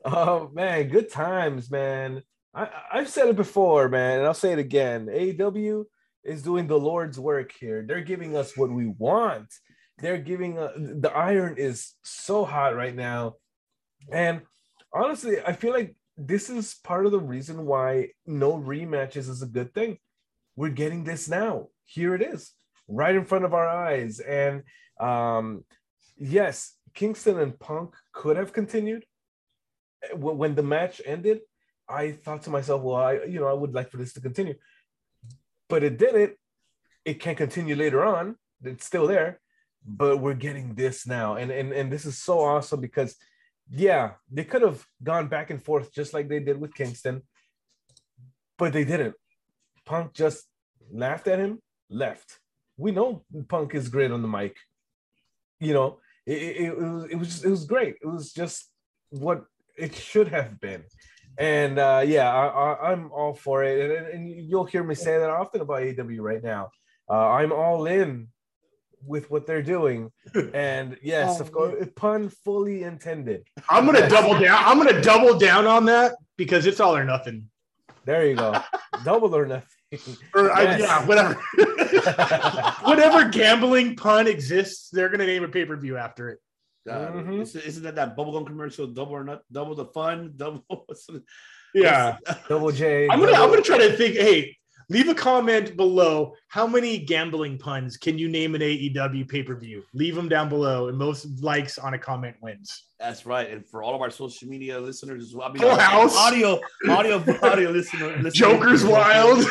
oh 0.05 0.51
man, 0.53 0.89
good 0.89 1.11
times, 1.11 1.71
man. 1.71 2.23
I, 2.55 2.69
I've 2.93 3.09
said 3.09 3.29
it 3.29 3.37
before, 3.37 3.89
man, 3.89 4.19
and 4.19 4.27
I'll 4.27 4.35
say 4.35 4.53
it 4.53 4.59
again. 4.59 5.07
AEW 5.07 5.85
is 6.25 6.43
doing 6.43 6.67
the 6.67 6.79
Lord's 6.79 7.19
work 7.19 7.53
here. 7.59 7.85
They're 7.87 8.01
giving 8.01 8.37
us 8.37 8.57
what 8.57 8.71
we 8.71 8.87
want. 8.87 9.53
They're 9.99 10.19
giving 10.19 10.59
uh, 10.59 10.73
the 10.77 11.13
iron 11.15 11.57
is 11.59 11.95
so 12.03 12.45
hot 12.45 12.75
right 12.75 12.95
now, 12.95 13.35
and 14.11 14.43
honestly, 14.93 15.41
I 15.41 15.53
feel 15.53 15.73
like 15.73 15.95
this 16.17 16.51
is 16.51 16.75
part 16.83 17.07
of 17.07 17.13
the 17.13 17.21
reason 17.21 17.67
why 17.67 18.09
no 18.27 18.55
rematches 18.55 19.29
is 19.29 19.43
a 19.43 19.47
good 19.47 19.75
thing. 19.75 19.99
We're 20.57 20.71
getting 20.71 21.05
this 21.05 21.29
now. 21.29 21.69
Here 21.85 22.15
it 22.15 22.23
is, 22.23 22.53
right 22.89 23.15
in 23.15 23.25
front 23.25 23.45
of 23.45 23.55
our 23.55 23.69
eyes, 23.69 24.21
and 24.21 24.63
um, 24.99 25.65
yes, 26.17 26.75
Kingston 26.95 27.39
and 27.39 27.59
Punk 27.59 27.95
could 28.13 28.37
have 28.37 28.53
continued. 28.53 29.05
When 30.15 30.55
the 30.55 30.63
match 30.63 31.01
ended, 31.05 31.41
I 31.89 32.13
thought 32.13 32.43
to 32.45 32.51
myself, 32.51 32.83
well, 32.83 32.97
I 32.97 33.25
you 33.25 33.41
know 33.41 33.49
I 33.49 33.53
would 33.53 33.75
like 33.75 33.91
for 33.91 33.97
this 33.99 34.13
to 34.15 34.21
continue, 34.21 34.55
but 35.69 35.83
it 35.83 35.99
didn't. 35.99 36.35
It 37.05 37.21
can 37.21 37.35
continue 37.35 37.75
later 37.75 38.05
on. 38.05 38.37
It's 38.63 38.87
still 38.87 39.07
there, 39.07 39.41
but 39.85 40.19
we're 40.19 40.35
getting 40.35 40.75
this 40.75 41.07
now, 41.07 41.37
and 41.37 41.51
and 41.51 41.73
and 41.73 41.91
this 41.91 42.05
is 42.05 42.19
so 42.19 42.41
awesome 42.41 42.81
because, 42.81 43.17
yeah, 43.71 44.13
they 44.31 44.45
could 44.45 44.63
have 44.63 44.85
gone 45.03 45.29
back 45.29 45.51
and 45.51 45.63
forth 45.63 45.93
just 45.93 46.15
like 46.15 46.29
they 46.29 46.41
did 46.41 46.61
with 46.61 46.75
Kingston, 46.75 47.23
but 48.59 48.73
they 48.73 48.85
didn't. 48.85 49.15
Punk 49.85 50.13
just 50.13 50.47
laughed 50.93 51.27
at 51.27 51.39
him, 51.39 51.61
left. 51.89 52.39
We 52.77 52.93
know 52.93 53.25
Punk 53.49 53.75
is 53.75 53.89
great 53.89 54.11
on 54.11 54.23
the 54.23 54.29
mic. 54.29 54.57
You 55.59 55.75
know, 55.75 55.99
it, 56.27 56.43
it, 56.43 56.57
it 56.69 56.79
was 56.79 57.05
it 57.05 57.17
was 57.17 57.29
just, 57.29 57.45
it 57.45 57.51
was 57.51 57.65
great. 57.65 57.97
It 58.03 58.07
was 58.07 58.33
just 58.33 58.71
what 59.11 59.45
it 59.81 59.95
should 59.95 60.29
have 60.29 60.61
been. 60.61 60.85
And 61.39 61.79
uh, 61.79 62.03
yeah, 62.07 62.33
I, 62.33 62.47
I, 62.47 62.93
I'm 62.93 63.11
all 63.13 63.35
for 63.35 63.65
it. 63.65 63.91
And, 63.91 64.07
and 64.09 64.29
you'll 64.29 64.65
hear 64.65 64.85
me 64.85 64.95
say 64.95 65.19
that 65.19 65.31
often 65.31 65.61
about 65.61 65.83
AW 65.83 66.21
right 66.23 66.43
now. 66.43 66.71
Uh, 67.09 67.29
I'm 67.29 67.53
all 67.53 67.87
in 67.87 68.29
with 69.07 69.31
what 69.31 69.47
they're 69.47 69.63
doing. 69.63 70.13
And 70.55 70.97
yes, 71.03 71.39
Oh, 71.39 71.43
of 71.43 71.53
course, 71.53 71.89
pun 71.97 72.29
fully 72.45 72.83
intended. 72.83 73.45
I'm 73.69 73.87
gonna 73.87 74.09
double 74.09 74.39
down. 74.39 74.63
I'm 74.65 74.79
gonna 74.79 75.01
double 75.01 75.39
down 75.39 75.67
on 75.67 75.87
that 75.87 76.15
because 76.37 76.67
it's 76.67 76.81
all 76.81 76.95
or 76.97 77.05
nothing. 77.05 77.49
There 78.05 78.27
you 78.27 78.37
go. 78.37 78.61
Double 79.05 79.35
or 79.35 79.47
nothing. 79.47 80.17
Or 80.35 80.51
I, 80.53 80.77
yeah, 80.79 81.07
whatever. 81.07 81.35
Whatever 82.83 83.29
gambling 83.29 83.97
pun 83.97 84.27
exists, 84.27 84.91
they're 84.91 85.09
gonna 85.09 85.27
name 85.27 85.43
a 85.45 85.49
pay 85.49 85.65
per 85.65 85.77
view 85.77 85.97
after 85.97 86.29
it. 86.31 86.39
God, 86.87 87.13
Mhm. 87.15 87.43
isn't, 87.43 87.65
isn't 87.65 87.83
that 87.85 87.95
that 87.97 88.17
bubblegum 88.17 88.47
commercial? 88.47 88.87
Double 88.87 89.13
or 89.13 89.25
not? 89.25 89.43
Double 89.53 89.75
the 89.75 89.87
fun? 89.87 90.33
Double. 90.37 90.65
Yeah. 91.75 92.17
Double 92.49 92.73
J. 92.73 93.09
I'm 93.09 93.21
gonna 93.21 93.33
I'm 93.33 93.51
gonna 93.51 93.63
try 93.63 93.79
to 93.79 93.93
think. 93.97 94.17
Hey, 94.17 94.57
leave 94.89 95.09
a 95.09 95.15
comment 95.15 95.77
below. 95.77 96.35
How 96.49 96.67
many 96.67 96.99
gambling 96.99 97.59
puns 97.59 97.97
can 97.97 98.19
you 98.19 98.29
name 98.29 98.55
an 98.55 98.63
AEW 98.63 99.29
pay 99.29 99.43
per 99.43 99.55
view? 99.57 99.83
Leave 99.95 100.15
them 100.17 100.29
down 100.29 100.49
below, 100.49 100.89
and 100.89 100.97
most 100.99 101.43
likes 101.43 101.77
on 101.79 101.95
a 101.95 101.99
comment 101.99 102.37
wins. 102.41 102.87
That's 102.99 103.25
right. 103.27 103.49
And 103.51 103.67
for 103.69 103.83
all 103.83 103.95
of 103.95 104.01
our 104.01 104.11
social 104.11 104.49
media 104.49 104.81
listeners 104.81 105.23
as 105.23 105.35
well, 105.35 105.49
I 105.49 105.53
mean, 105.53 105.63
Full 105.63 105.77
House. 105.77 106.17
audio, 106.17 106.61
audio, 106.89 107.23
audio 107.43 107.71
listener, 107.71 108.09
listener 108.23 108.31
Joker's 108.31 108.85
wild. 108.85 109.45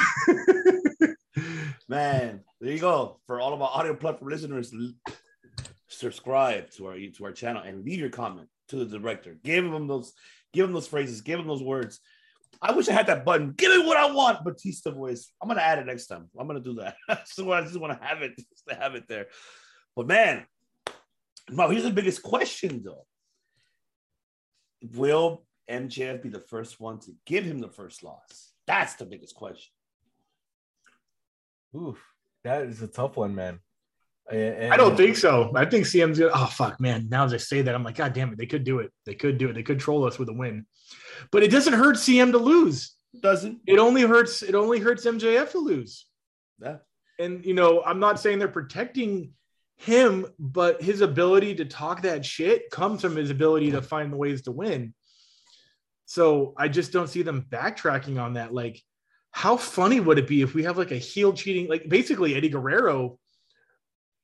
man. 1.88 2.42
There 2.62 2.72
you 2.74 2.80
go. 2.80 3.20
For 3.26 3.40
all 3.40 3.54
of 3.54 3.62
our 3.62 3.70
audio 3.74 3.94
platform 3.96 4.30
listeners, 4.32 4.74
l- 4.74 4.94
subscribe 5.90 6.70
to 6.72 6.88
our 6.88 6.96
to 6.96 7.26
our 7.26 7.32
channel 7.32 7.62
and 7.64 7.84
leave 7.84 8.00
your 8.00 8.10
comment 8.10 8.48
to 8.70 8.78
the 8.78 8.98
director. 8.98 9.38
Give 9.44 9.66
him 9.66 9.88
those, 9.88 10.14
give 10.54 10.66
him 10.66 10.74
those 10.74 10.88
phrases, 10.88 11.22
give 11.22 11.40
him 11.40 11.48
those 11.48 11.64
words. 11.64 12.00
I 12.62 12.72
wish 12.72 12.90
I 12.90 12.94
had 12.94 13.08
that 13.08 13.26
button. 13.26 13.54
Give 13.56 13.72
me 13.72 13.86
what 13.86 13.98
I 13.98 14.12
want, 14.12 14.44
Batista 14.44 14.92
voice. 14.92 15.32
I'm 15.42 15.48
gonna 15.48 15.62
add 15.62 15.80
it 15.80 15.86
next 15.86 16.08
time. 16.08 16.30
I'm 16.40 16.48
gonna 16.48 16.60
do 16.60 16.76
that. 16.76 16.96
so 17.28 17.52
I 17.52 17.62
just 17.62 17.80
want 17.80 18.00
to 18.00 18.06
have 18.06 18.22
it, 18.22 18.36
just 18.36 18.68
to 18.70 18.76
have 18.76 18.96
it 18.96 19.08
there. 19.08 19.28
But 19.96 20.08
man, 20.08 20.46
now 21.50 21.70
here's 21.70 21.84
the 21.84 21.92
biggest 21.92 22.24
question 22.24 22.84
though. 22.84 23.06
Will 24.96 25.46
MJF 25.70 26.24
be 26.24 26.30
the 26.30 26.40
first 26.40 26.80
one 26.80 27.00
to 27.00 27.12
give 27.26 27.44
him 27.44 27.60
the 27.60 27.70
first 27.70 28.04
loss? 28.04 28.54
That's 28.68 28.96
the 28.96 29.06
biggest 29.06 29.36
question. 29.36 29.72
Oof, 31.76 32.02
that 32.44 32.64
is 32.64 32.82
a 32.82 32.88
tough 32.88 33.18
one, 33.18 33.36
man. 33.36 33.60
And- 34.32 34.74
I 34.74 34.78
don't 34.78 34.96
think 34.96 35.18
so. 35.18 35.52
I 35.56 35.66
think 35.66 35.86
CM's 35.86 36.20
gonna. 36.20 36.32
Oh 36.34 36.46
fuck, 36.48 36.80
man! 36.80 37.08
Now 37.10 37.26
as 37.26 37.34
I 37.34 37.38
say 37.38 37.62
that, 37.64 37.74
I'm 37.74 37.84
like, 37.84 37.96
God 37.96 38.14
damn 38.14 38.32
it, 38.32 38.38
they 38.38 38.46
could 38.46 38.64
do 38.64 38.80
it. 38.80 38.92
They 39.06 39.16
could 39.16 39.38
do 39.38 39.50
it. 39.50 39.54
They 39.54 39.64
could 39.64 39.80
troll 39.80 40.06
us 40.06 40.20
with 40.20 40.30
a 40.30 40.34
win, 40.34 40.66
but 41.32 41.42
it 41.44 41.50
doesn't 41.52 41.74
hurt 41.74 41.96
CM 41.96 42.32
to 42.32 42.38
lose. 42.38 42.96
Doesn't 43.20 43.60
It 43.66 43.80
only 43.80 44.04
hurts. 44.04 44.44
It 44.44 44.54
only 44.54 44.80
hurts 44.80 45.06
MJF 45.06 45.52
to 45.52 45.58
lose. 45.60 46.06
yeah. 46.62 46.78
and 47.18 47.44
you 47.44 47.54
know 47.56 47.82
i'm 47.84 48.00
not 48.00 48.20
saying 48.20 48.38
they're 48.40 48.48
protecting 48.48 49.32
him 49.78 50.26
but 50.38 50.82
his 50.82 51.02
ability 51.02 51.56
to 51.56 51.66
talk 51.66 52.02
that 52.04 52.24
shit 52.26 52.70
comes 52.70 53.02
from 53.02 53.16
his 53.16 53.30
ability 53.32 53.72
to 53.72 53.82
find 53.82 54.12
the 54.14 54.18
ways 54.18 54.42
to 54.44 54.52
win 54.52 54.94
so 56.06 56.54
i 56.58 56.68
just 56.68 56.92
don't 56.92 57.10
see 57.10 57.22
them 57.24 57.46
backtracking 57.50 58.22
on 58.22 58.34
that 58.34 58.54
like 58.54 58.82
how 59.32 59.56
funny 59.58 60.00
would 60.00 60.18
it 60.20 60.28
be 60.28 60.42
if 60.42 60.54
we 60.54 60.64
have 60.64 60.78
like 60.78 60.92
a 60.92 60.98
heel 60.98 61.34
cheating 61.34 61.68
like 61.68 61.88
basically 61.90 62.36
eddie 62.36 62.50
guerrero 62.50 63.18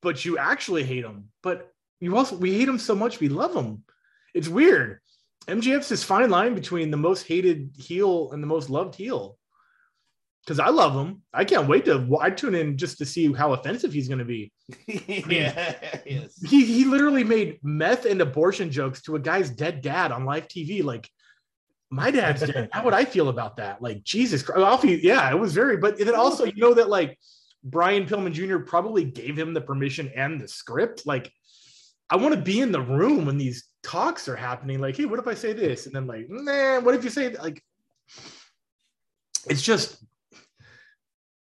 but 0.06 0.24
you 0.24 0.38
actually 0.38 0.84
hate 0.84 1.04
him 1.04 1.26
but 1.44 1.74
you 2.00 2.16
also 2.16 2.36
we 2.38 2.58
hate 2.58 2.70
him 2.70 2.80
so 2.80 2.96
much 2.96 3.20
we 3.20 3.28
love 3.28 3.54
him 3.56 3.84
it's 4.34 4.48
weird 4.48 5.00
mjf's 5.48 5.90
this 5.90 6.04
fine 6.04 6.30
line 6.30 6.56
between 6.56 6.92
the 6.92 6.98
most 6.98 7.28
hated 7.28 7.72
heel 7.78 8.32
and 8.32 8.42
the 8.42 8.48
most 8.48 8.70
loved 8.70 8.96
heel 8.96 9.38
because 10.46 10.60
I 10.60 10.70
love 10.70 10.94
him. 10.94 11.24
I 11.34 11.44
can't 11.44 11.68
wait 11.68 11.86
to. 11.86 12.08
I 12.22 12.30
tune 12.30 12.54
in 12.54 12.78
just 12.78 13.00
to 13.00 13.06
see 13.06 13.34
how 13.34 13.54
offensive 13.54 13.92
he's 13.92 14.08
going 14.08 14.20
to 14.20 14.26
be. 14.26 14.52
yeah. 14.88 15.76
Yes. 16.06 16.40
He 16.46 16.66
he 16.66 16.86
literally 16.86 17.24
made 17.24 17.60
meth 17.64 18.06
and 18.06 18.22
abortion 18.22 18.70
jokes 18.70 19.02
to 19.04 19.16
a 19.16 19.20
guy's 19.20 19.50
dead 19.50 19.82
dad 19.82 20.12
on 20.12 20.24
live 20.24 20.48
TV. 20.48 20.84
Like, 20.84 21.10
my 21.90 22.12
dad's 22.12 22.46
dead. 22.46 22.70
How 22.72 22.84
would 22.84 22.94
I 22.94 23.06
feel 23.06 23.30
about 23.30 23.58
that? 23.58 23.82
Like, 23.82 24.04
Jesus 24.04 24.44
Christ. 24.44 24.62
Alfie, 24.62 25.00
yeah, 25.02 25.30
it 25.32 25.40
was 25.40 25.54
very. 25.54 25.78
But 25.78 25.98
then 25.98 26.16
also, 26.16 26.46
you 26.46 26.58
know 26.58 26.76
that 26.76 26.90
like 26.90 27.18
Brian 27.66 28.06
Pillman 28.06 28.32
Jr. 28.32 28.60
probably 28.60 29.04
gave 29.04 29.38
him 29.38 29.54
the 29.54 29.62
permission 29.62 30.12
and 30.16 30.40
the 30.40 30.48
script. 30.48 31.06
Like, 31.06 31.32
I 32.10 32.16
want 32.16 32.36
to 32.36 32.42
be 32.42 32.62
in 32.62 32.72
the 32.72 32.82
room 32.82 33.26
when 33.26 33.38
these 33.38 33.68
talks 33.84 34.30
are 34.30 34.36
happening. 34.36 34.80
Like, 34.80 34.96
hey, 34.96 35.06
what 35.06 35.20
if 35.20 35.28
I 35.28 35.34
say 35.34 35.52
this? 35.52 35.88
And 35.88 35.96
then 35.96 36.06
like, 36.06 36.30
man, 36.30 36.86
what 36.86 36.96
if 36.96 37.04
you 37.04 37.10
say 37.10 37.30
that? 37.30 37.42
like? 37.42 37.62
It's 39.48 39.62
just 39.62 40.04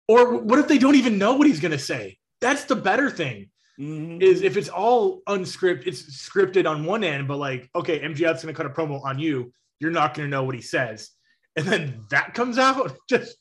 or 0.07 0.37
what 0.37 0.59
if 0.59 0.67
they 0.67 0.77
don't 0.77 0.95
even 0.95 1.17
know 1.17 1.35
what 1.35 1.47
he's 1.47 1.59
going 1.59 1.71
to 1.71 1.79
say? 1.79 2.17
That's 2.41 2.65
the 2.65 2.75
better 2.75 3.09
thing. 3.09 3.49
Mhm. 3.79 4.21
Is 4.21 4.41
if 4.43 4.55
it's 4.55 4.69
all 4.69 5.21
unscripted, 5.27 5.87
it's 5.87 6.03
scripted 6.03 6.69
on 6.69 6.85
one 6.85 7.03
end, 7.03 7.27
but 7.27 7.37
like, 7.37 7.69
okay, 7.73 7.99
MJF's 7.99 8.43
going 8.43 8.53
to 8.53 8.53
cut 8.53 8.67
a 8.67 8.69
promo 8.69 9.03
on 9.03 9.17
you. 9.17 9.51
You're 9.79 9.91
not 9.91 10.13
going 10.13 10.27
to 10.27 10.29
know 10.29 10.43
what 10.43 10.53
he 10.55 10.61
says, 10.61 11.09
and 11.55 11.65
then 11.65 12.05
that 12.11 12.35
comes 12.35 12.59
out. 12.59 12.95
Just 13.09 13.35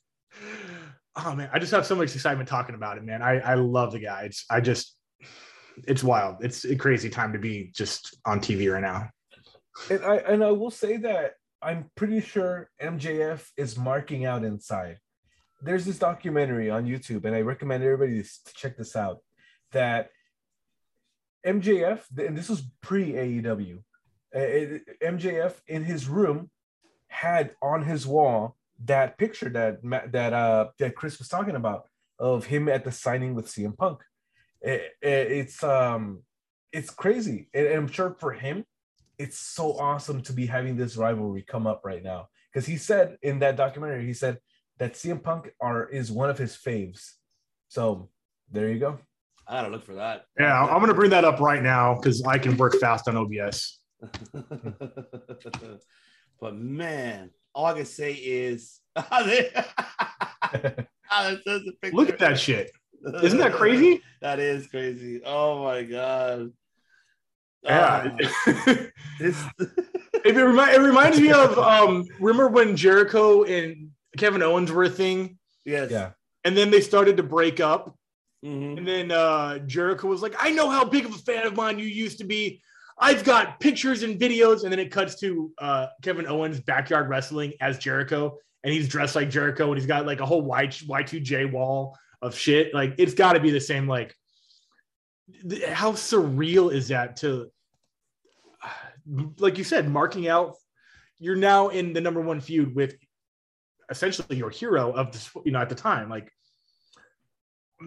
oh 1.16 1.34
man, 1.34 1.50
I 1.52 1.58
just 1.58 1.72
have 1.72 1.86
so 1.86 1.94
much 1.94 2.14
excitement 2.14 2.48
talking 2.48 2.74
about 2.74 2.98
it, 2.98 3.04
man. 3.04 3.22
I 3.22 3.38
I 3.38 3.54
love 3.54 3.92
the 3.92 3.98
guy. 3.98 4.22
It's 4.22 4.44
I 4.50 4.60
just 4.60 4.96
it's 5.86 6.04
wild. 6.04 6.36
It's 6.40 6.64
a 6.64 6.76
crazy 6.76 7.10
time 7.10 7.32
to 7.32 7.38
be 7.38 7.70
just 7.74 8.16
on 8.24 8.40
TV 8.40 8.72
right 8.72 8.82
now. 8.82 9.10
And 9.90 10.04
I 10.04 10.16
and 10.16 10.44
I 10.44 10.50
will 10.50 10.70
say 10.70 10.98
that 10.98 11.34
I'm 11.60 11.90
pretty 11.94 12.20
sure 12.20 12.68
MJF 12.80 13.46
is 13.56 13.78
marking 13.78 14.24
out 14.24 14.44
inside. 14.44 14.98
There's 15.62 15.84
this 15.84 15.98
documentary 15.98 16.70
on 16.70 16.86
YouTube, 16.86 17.24
and 17.24 17.36
I 17.36 17.42
recommend 17.42 17.84
everybody 17.84 18.22
to 18.22 18.28
check 18.54 18.76
this 18.76 18.96
out. 18.96 19.18
That 19.70 20.10
MJF, 21.46 22.00
and 22.18 22.36
this 22.36 22.48
was 22.48 22.62
pre 22.80 23.12
AEW, 23.12 23.78
eh, 24.34 24.78
MJF 25.02 25.54
in 25.68 25.84
his 25.84 26.08
room 26.08 26.50
had 27.08 27.54
on 27.62 27.84
his 27.84 28.06
wall 28.06 28.56
that 28.84 29.18
picture 29.18 29.48
that 29.50 29.82
Ma- 29.84 30.06
that 30.10 30.32
uh 30.32 30.68
that 30.78 30.94
Chris 30.94 31.18
was 31.18 31.28
talking 31.28 31.56
about 31.56 31.88
of 32.18 32.46
him 32.46 32.68
at 32.68 32.84
the 32.84 32.92
signing 32.92 33.34
with 33.34 33.46
CM 33.46 33.76
Punk. 33.76 34.00
It- 34.60 34.92
it- 35.00 35.32
it's 35.32 35.62
um 35.62 36.22
it's 36.72 36.90
crazy, 36.90 37.48
and 37.52 37.66
I'm 37.68 37.88
sure 37.88 38.16
for 38.18 38.32
him 38.32 38.64
it's 39.18 39.38
so 39.38 39.74
awesome 39.78 40.22
to 40.22 40.32
be 40.32 40.46
having 40.46 40.76
this 40.76 40.96
rivalry 40.96 41.42
come 41.42 41.66
up 41.66 41.82
right 41.84 42.02
now 42.02 42.28
because 42.50 42.66
he 42.66 42.76
said 42.76 43.18
in 43.22 43.38
that 43.40 43.56
documentary 43.56 44.06
he 44.06 44.14
said 44.14 44.38
that 44.78 44.94
CM 44.94 45.22
Punk 45.22 45.52
are 45.60 45.86
is 45.88 46.10
one 46.10 46.30
of 46.30 46.38
his 46.38 46.56
faves. 46.56 47.12
So 47.68 48.08
there 48.50 48.68
you 48.68 48.78
go. 48.78 48.98
I 49.46 49.60
gotta 49.60 49.70
look 49.72 49.84
for 49.84 49.94
that. 49.94 50.24
Yeah, 50.38 50.62
I'm 50.62 50.78
going 50.78 50.88
to 50.88 50.94
bring 50.94 51.10
that 51.10 51.24
up 51.24 51.40
right 51.40 51.62
now 51.62 51.94
because 51.94 52.22
I 52.22 52.38
can 52.38 52.56
work 52.56 52.74
fast 52.80 53.08
on 53.08 53.16
OBS. 53.16 53.80
but 56.40 56.54
man, 56.56 57.30
all 57.54 57.66
I 57.66 57.74
can 57.74 57.84
say 57.84 58.12
is 58.14 58.80
Ah, 58.96 59.22
that's 61.30 61.44
just 61.44 61.68
a 61.68 61.72
picture. 61.80 61.96
Look 61.96 62.08
at 62.08 62.18
that 62.20 62.38
shit. 62.38 62.70
Isn't 63.22 63.38
that 63.38 63.52
crazy? 63.52 64.00
that 64.20 64.38
is 64.38 64.66
crazy. 64.68 65.20
Oh 65.24 65.62
my 65.62 65.82
god. 65.82 66.52
Yeah. 67.64 68.10
Ah, 68.16 68.54
this 69.20 69.44
It, 70.24 70.34
remi- 70.36 70.72
it 70.74 70.80
reminds 70.80 71.20
me 71.20 71.30
of 71.32 71.58
um 71.58 72.04
remember 72.18 72.48
when 72.48 72.76
Jericho 72.76 73.44
and 73.44 73.90
Kevin 74.16 74.42
Owens 74.42 74.72
were 74.72 74.84
a 74.84 74.90
thing 74.90 75.38
yes. 75.64 75.90
Yeah. 75.90 76.10
and 76.44 76.56
then 76.56 76.70
they 76.70 76.80
started 76.80 77.16
to 77.18 77.22
break 77.22 77.60
up 77.60 77.96
Mhm. 78.44 78.78
and 78.78 78.88
then 78.88 79.10
uh 79.12 79.58
Jericho 79.60 80.08
was 80.08 80.22
like 80.22 80.34
I 80.38 80.50
know 80.50 80.68
how 80.68 80.84
big 80.84 81.04
of 81.04 81.14
a 81.14 81.18
fan 81.18 81.46
of 81.46 81.54
mine 81.54 81.78
you 81.78 81.86
used 81.86 82.18
to 82.18 82.24
be 82.24 82.60
I've 83.02 83.24
got 83.24 83.60
pictures 83.60 84.02
and 84.04 84.18
videos 84.18 84.62
and 84.62 84.72
then 84.72 84.78
it 84.78 84.90
cuts 84.90 85.18
to 85.20 85.52
uh 85.58 85.86
Kevin 86.02 86.26
Owens 86.26 86.60
backyard 86.60 87.08
wrestling 87.08 87.52
as 87.60 87.78
Jericho 87.78 88.38
and 88.64 88.72
he's 88.72 88.88
dressed 88.88 89.16
like 89.16 89.28
Jericho 89.28 89.66
and 89.66 89.76
he's 89.76 89.86
got 89.86 90.06
like 90.06 90.20
a 90.20 90.26
whole 90.26 90.42
Y 90.42 90.68
Y2J 90.68 91.52
wall 91.52 91.98
of 92.22 92.34
shit. 92.34 92.72
Like 92.72 92.94
it's 92.98 93.14
got 93.14 93.32
to 93.32 93.40
be 93.40 93.50
the 93.50 93.60
same 93.60 93.88
like 93.88 94.14
th- 95.48 95.64
how 95.64 95.92
surreal 95.92 96.72
is 96.72 96.88
that 96.88 97.16
to 97.16 97.50
like 99.38 99.58
you 99.58 99.64
said 99.64 99.90
marking 99.90 100.28
out 100.28 100.54
you're 101.18 101.36
now 101.36 101.68
in 101.68 101.92
the 101.92 102.00
number 102.00 102.20
one 102.20 102.40
feud 102.40 102.74
with 102.74 102.94
essentially 103.90 104.36
your 104.36 104.50
hero 104.50 104.90
of 104.92 105.12
the 105.12 105.40
you 105.44 105.52
know 105.52 105.60
at 105.60 105.68
the 105.68 105.74
time. 105.74 106.08
Like 106.08 106.32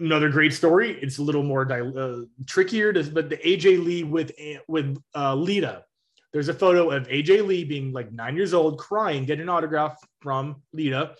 another 0.00 0.28
great 0.30 0.52
story 0.52 0.98
it's 1.02 1.18
a 1.18 1.22
little 1.22 1.42
more 1.42 1.64
di- 1.64 1.80
uh, 1.80 2.20
trickier 2.46 2.92
to 2.92 3.02
but 3.04 3.28
the 3.28 3.36
aj 3.38 3.64
lee 3.84 4.02
with 4.04 4.32
with 4.68 4.96
uh, 5.14 5.34
lita 5.34 5.84
there's 6.32 6.48
a 6.48 6.54
photo 6.54 6.90
of 6.90 7.06
aj 7.08 7.46
lee 7.46 7.64
being 7.64 7.92
like 7.92 8.12
nine 8.12 8.36
years 8.36 8.54
old 8.54 8.78
crying 8.78 9.24
getting 9.24 9.42
an 9.42 9.48
autograph 9.48 9.96
from 10.20 10.56
lita 10.72 11.12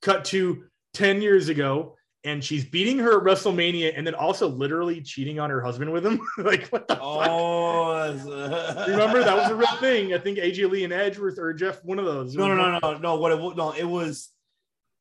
cut 0.00 0.24
to 0.24 0.64
10 0.94 1.22
years 1.22 1.48
ago 1.48 1.96
and 2.24 2.42
she's 2.44 2.64
beating 2.64 2.98
her 2.98 3.18
at 3.18 3.24
wrestlemania 3.24 3.92
and 3.96 4.06
then 4.06 4.14
also 4.14 4.46
literally 4.48 5.00
cheating 5.02 5.40
on 5.40 5.50
her 5.50 5.60
husband 5.60 5.90
with 5.92 6.04
him 6.06 6.20
like 6.38 6.68
what 6.68 6.86
the 6.86 6.94
fuck 6.94 7.02
Oh, 7.04 8.12
that's- 8.12 8.88
Remember 8.88 9.22
that 9.24 9.36
was 9.36 9.50
a 9.50 9.54
real 9.54 9.76
thing. 9.80 10.14
I 10.14 10.18
think 10.18 10.38
AJ 10.38 10.70
Lee 10.70 10.84
and 10.84 10.92
Edge 10.92 11.18
were, 11.18 11.32
or 11.38 11.52
Jeff, 11.52 11.82
one 11.84 11.98
of 11.98 12.04
those. 12.04 12.34
no, 12.34 12.46
no, 12.48 12.54
no, 12.54 12.78
no, 12.80 12.98
no. 12.98 13.16
What 13.16 13.32
it 13.32 13.56
no, 13.56 13.72
it 13.72 13.84
was, 13.84 14.28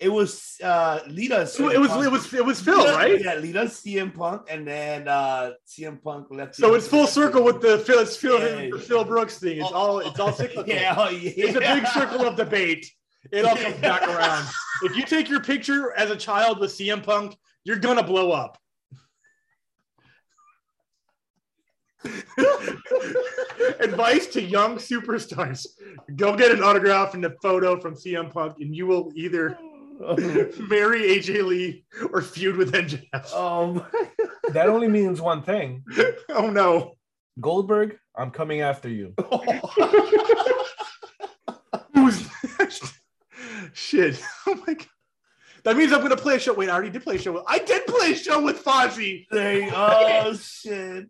it 0.02 0.10
was 0.10 0.58
uh 0.64 1.00
Lita. 1.08 1.42
It 1.42 1.60
was, 1.60 1.60
it 1.60 1.80
was, 1.80 2.06
it 2.06 2.12
was, 2.12 2.34
it 2.34 2.44
was 2.46 2.60
Phil, 2.60 2.80
Lita- 2.80 2.92
right? 2.94 3.24
Yeah, 3.24 3.36
Lita, 3.36 3.60
CM 3.66 4.12
Punk, 4.14 4.48
and 4.50 4.68
then 4.68 5.08
uh 5.08 5.52
CM 5.68 6.02
Punk 6.04 6.28
left. 6.32 6.56
So 6.56 6.74
it's 6.74 6.88
full 6.88 7.06
circle 7.06 7.44
with 7.44 7.62
the 7.62 7.78
Phil, 7.80 8.00
it's 8.00 8.18
Phil, 8.18 8.40
Yeah, 8.40 8.70
the 8.72 8.80
Phil 8.80 9.06
Brooks 9.06 9.38
thing. 9.38 9.62
It's 9.62 9.72
all, 9.72 10.00
it's 10.00 10.20
all 10.20 10.34
cyclical. 10.42 10.68
yeah, 10.68 10.96
oh, 10.98 11.10
yeah. 11.10 11.32
It's 11.46 11.56
a 11.56 11.60
big 11.60 11.86
circle 11.88 12.26
of 12.28 12.36
debate. 12.36 12.92
It 13.32 13.46
all 13.46 13.56
comes 13.56 13.76
back 13.78 14.02
around. 14.08 14.48
If 14.82 14.98
you 14.98 15.06
take 15.06 15.30
your 15.30 15.42
picture 15.42 15.94
as 15.96 16.10
a 16.10 16.16
child 16.16 16.60
with 16.60 16.72
CM 16.72 17.04
Punk, 17.04 17.38
you're 17.64 17.78
gonna 17.78 18.04
blow 18.04 18.32
up. 18.32 18.58
Advice 23.80 24.26
to 24.28 24.42
young 24.42 24.78
superstars: 24.78 25.68
Go 26.16 26.36
get 26.36 26.50
an 26.52 26.64
autograph 26.64 27.14
and 27.14 27.24
a 27.26 27.30
photo 27.44 27.80
from 27.80 27.94
CM 27.94 28.32
Punk, 28.34 28.56
and 28.60 28.76
you 28.76 28.88
will 28.88 29.12
either 29.16 29.56
marry 30.70 31.02
AJ 31.02 31.46
Lee 31.46 31.86
or 32.12 32.22
feud 32.22 32.58
with 32.58 32.72
MJF. 32.74 33.34
um, 33.34 33.86
That 34.54 34.68
only 34.68 34.88
means 34.88 35.22
one 35.22 35.44
thing. 35.44 35.84
Oh 36.30 36.50
no! 36.50 36.94
Goldberg, 37.40 37.98
I'm 38.16 38.32
coming 38.32 38.62
after 38.62 38.88
you. 38.90 39.14
Who's 41.94 42.28
next? 42.60 42.94
shit? 43.74 44.22
Oh 44.48 44.56
my 44.68 44.74
god! 44.74 44.88
That 45.64 45.78
means 45.78 45.92
I'm 45.94 46.02
gonna 46.02 46.16
play 46.18 46.36
a 46.36 46.40
show. 46.40 46.54
Wait, 46.54 46.70
I 46.70 46.74
already 46.74 46.90
did 46.90 47.04
play 47.04 47.16
a 47.16 47.20
show. 47.20 47.34
With, 47.34 47.44
I 47.48 47.60
did 47.60 47.86
play 47.86 48.14
a 48.14 48.16
show 48.16 48.42
with 48.42 48.64
Fozzy. 48.64 49.26
they, 49.32 49.70
oh 49.74 50.34
shit. 50.36 51.08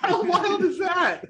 How 0.00 0.22
wild 0.24 0.64
is 0.64 0.78
that? 0.78 1.24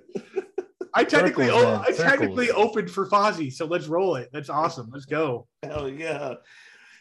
I 0.94 1.04
technically, 1.04 1.46
Circles, 1.46 1.64
o- 1.64 1.72
man, 1.78 1.84
I 1.88 1.92
technically 1.92 2.50
opened 2.50 2.90
for 2.90 3.06
Fozzy, 3.08 3.52
so 3.52 3.66
let's 3.66 3.86
roll 3.86 4.16
it. 4.16 4.28
That's 4.32 4.48
awesome. 4.48 4.90
Let's 4.92 5.06
go. 5.06 5.46
Hell 5.62 5.88
yeah. 5.88 6.34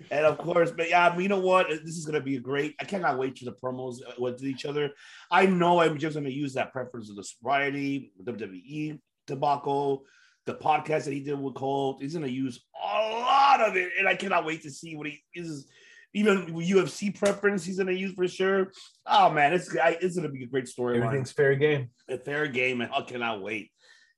And 0.09 0.25
of 0.25 0.37
course, 0.37 0.71
but 0.71 0.89
yeah, 0.89 1.17
you 1.17 1.27
know 1.27 1.39
what? 1.39 1.69
This 1.69 1.97
is 1.97 2.05
gonna 2.05 2.21
be 2.21 2.37
a 2.37 2.39
great. 2.39 2.75
I 2.79 2.85
cannot 2.85 3.17
wait 3.17 3.37
for 3.37 3.45
the 3.45 3.53
promos 3.53 3.97
uh, 4.07 4.13
with 4.17 4.43
each 4.43 4.65
other. 4.65 4.91
I 5.29 5.45
know 5.45 5.81
I'm 5.81 5.97
just 5.97 6.15
gonna 6.15 6.29
use 6.29 6.53
that 6.53 6.71
preference 6.71 7.09
of 7.09 7.15
the 7.15 7.23
sobriety, 7.23 8.11
WWE 8.23 8.99
debacle, 9.27 10.03
the 10.45 10.55
podcast 10.55 11.05
that 11.05 11.13
he 11.13 11.21
did 11.21 11.39
with 11.39 11.55
Cole. 11.55 11.97
He's 11.99 12.13
gonna 12.13 12.27
use 12.27 12.63
a 12.75 13.09
lot 13.09 13.61
of 13.61 13.75
it, 13.75 13.91
and 13.99 14.07
I 14.07 14.15
cannot 14.15 14.45
wait 14.45 14.63
to 14.63 14.71
see 14.71 14.95
what 14.95 15.07
he 15.07 15.21
is. 15.33 15.67
Even 16.13 16.47
UFC 16.47 17.17
preference, 17.17 17.63
he's 17.63 17.77
gonna 17.77 17.93
use 17.93 18.13
for 18.13 18.27
sure. 18.27 18.71
Oh 19.05 19.29
man, 19.29 19.53
it's 19.53 19.75
I, 19.77 19.97
it's 20.01 20.15
gonna 20.15 20.29
be 20.29 20.43
a 20.43 20.47
great 20.47 20.65
storyline. 20.65 21.03
Everything's 21.03 21.31
fair 21.31 21.55
game. 21.55 21.89
a 22.09 22.17
fair 22.17 22.47
game, 22.47 22.81
and 22.81 22.91
I 22.93 23.01
cannot 23.01 23.41
wait. 23.41 23.71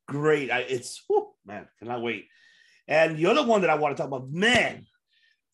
Great, 0.08 0.50
I, 0.50 0.62
it's 0.62 1.04
whew, 1.08 1.30
man, 1.46 1.68
cannot 1.80 2.02
wait. 2.02 2.26
And 2.88 3.18
the 3.18 3.28
other 3.28 3.46
one 3.46 3.62
that 3.62 3.70
I 3.70 3.76
want 3.76 3.96
to 3.96 4.02
talk 4.02 4.08
about, 4.08 4.30
man, 4.30 4.86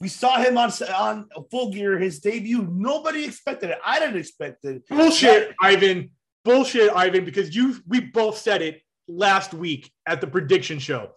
we 0.02 0.08
saw 0.08 0.38
him 0.42 0.58
on 0.58 0.72
on 0.96 1.28
Full 1.52 1.72
Gear, 1.72 1.98
his 2.00 2.20
debut. 2.20 2.68
Nobody 2.72 3.26
expected 3.26 3.72
it. 3.72 3.80
I 3.86 4.00
didn't 4.00 4.18
expect 4.18 4.64
it. 4.66 4.88
Bullshit, 4.88 5.54
Ivan. 5.62 6.12
Bullshit, 6.46 6.92
Ivan. 6.96 7.26
Because 7.26 7.56
you, 7.56 7.76
we 7.88 8.00
both 8.00 8.38
said 8.38 8.62
it 8.62 8.82
last 9.08 9.54
week 9.54 9.92
at 10.08 10.22
the 10.22 10.28
prediction 10.28 10.80
show. 10.80 11.12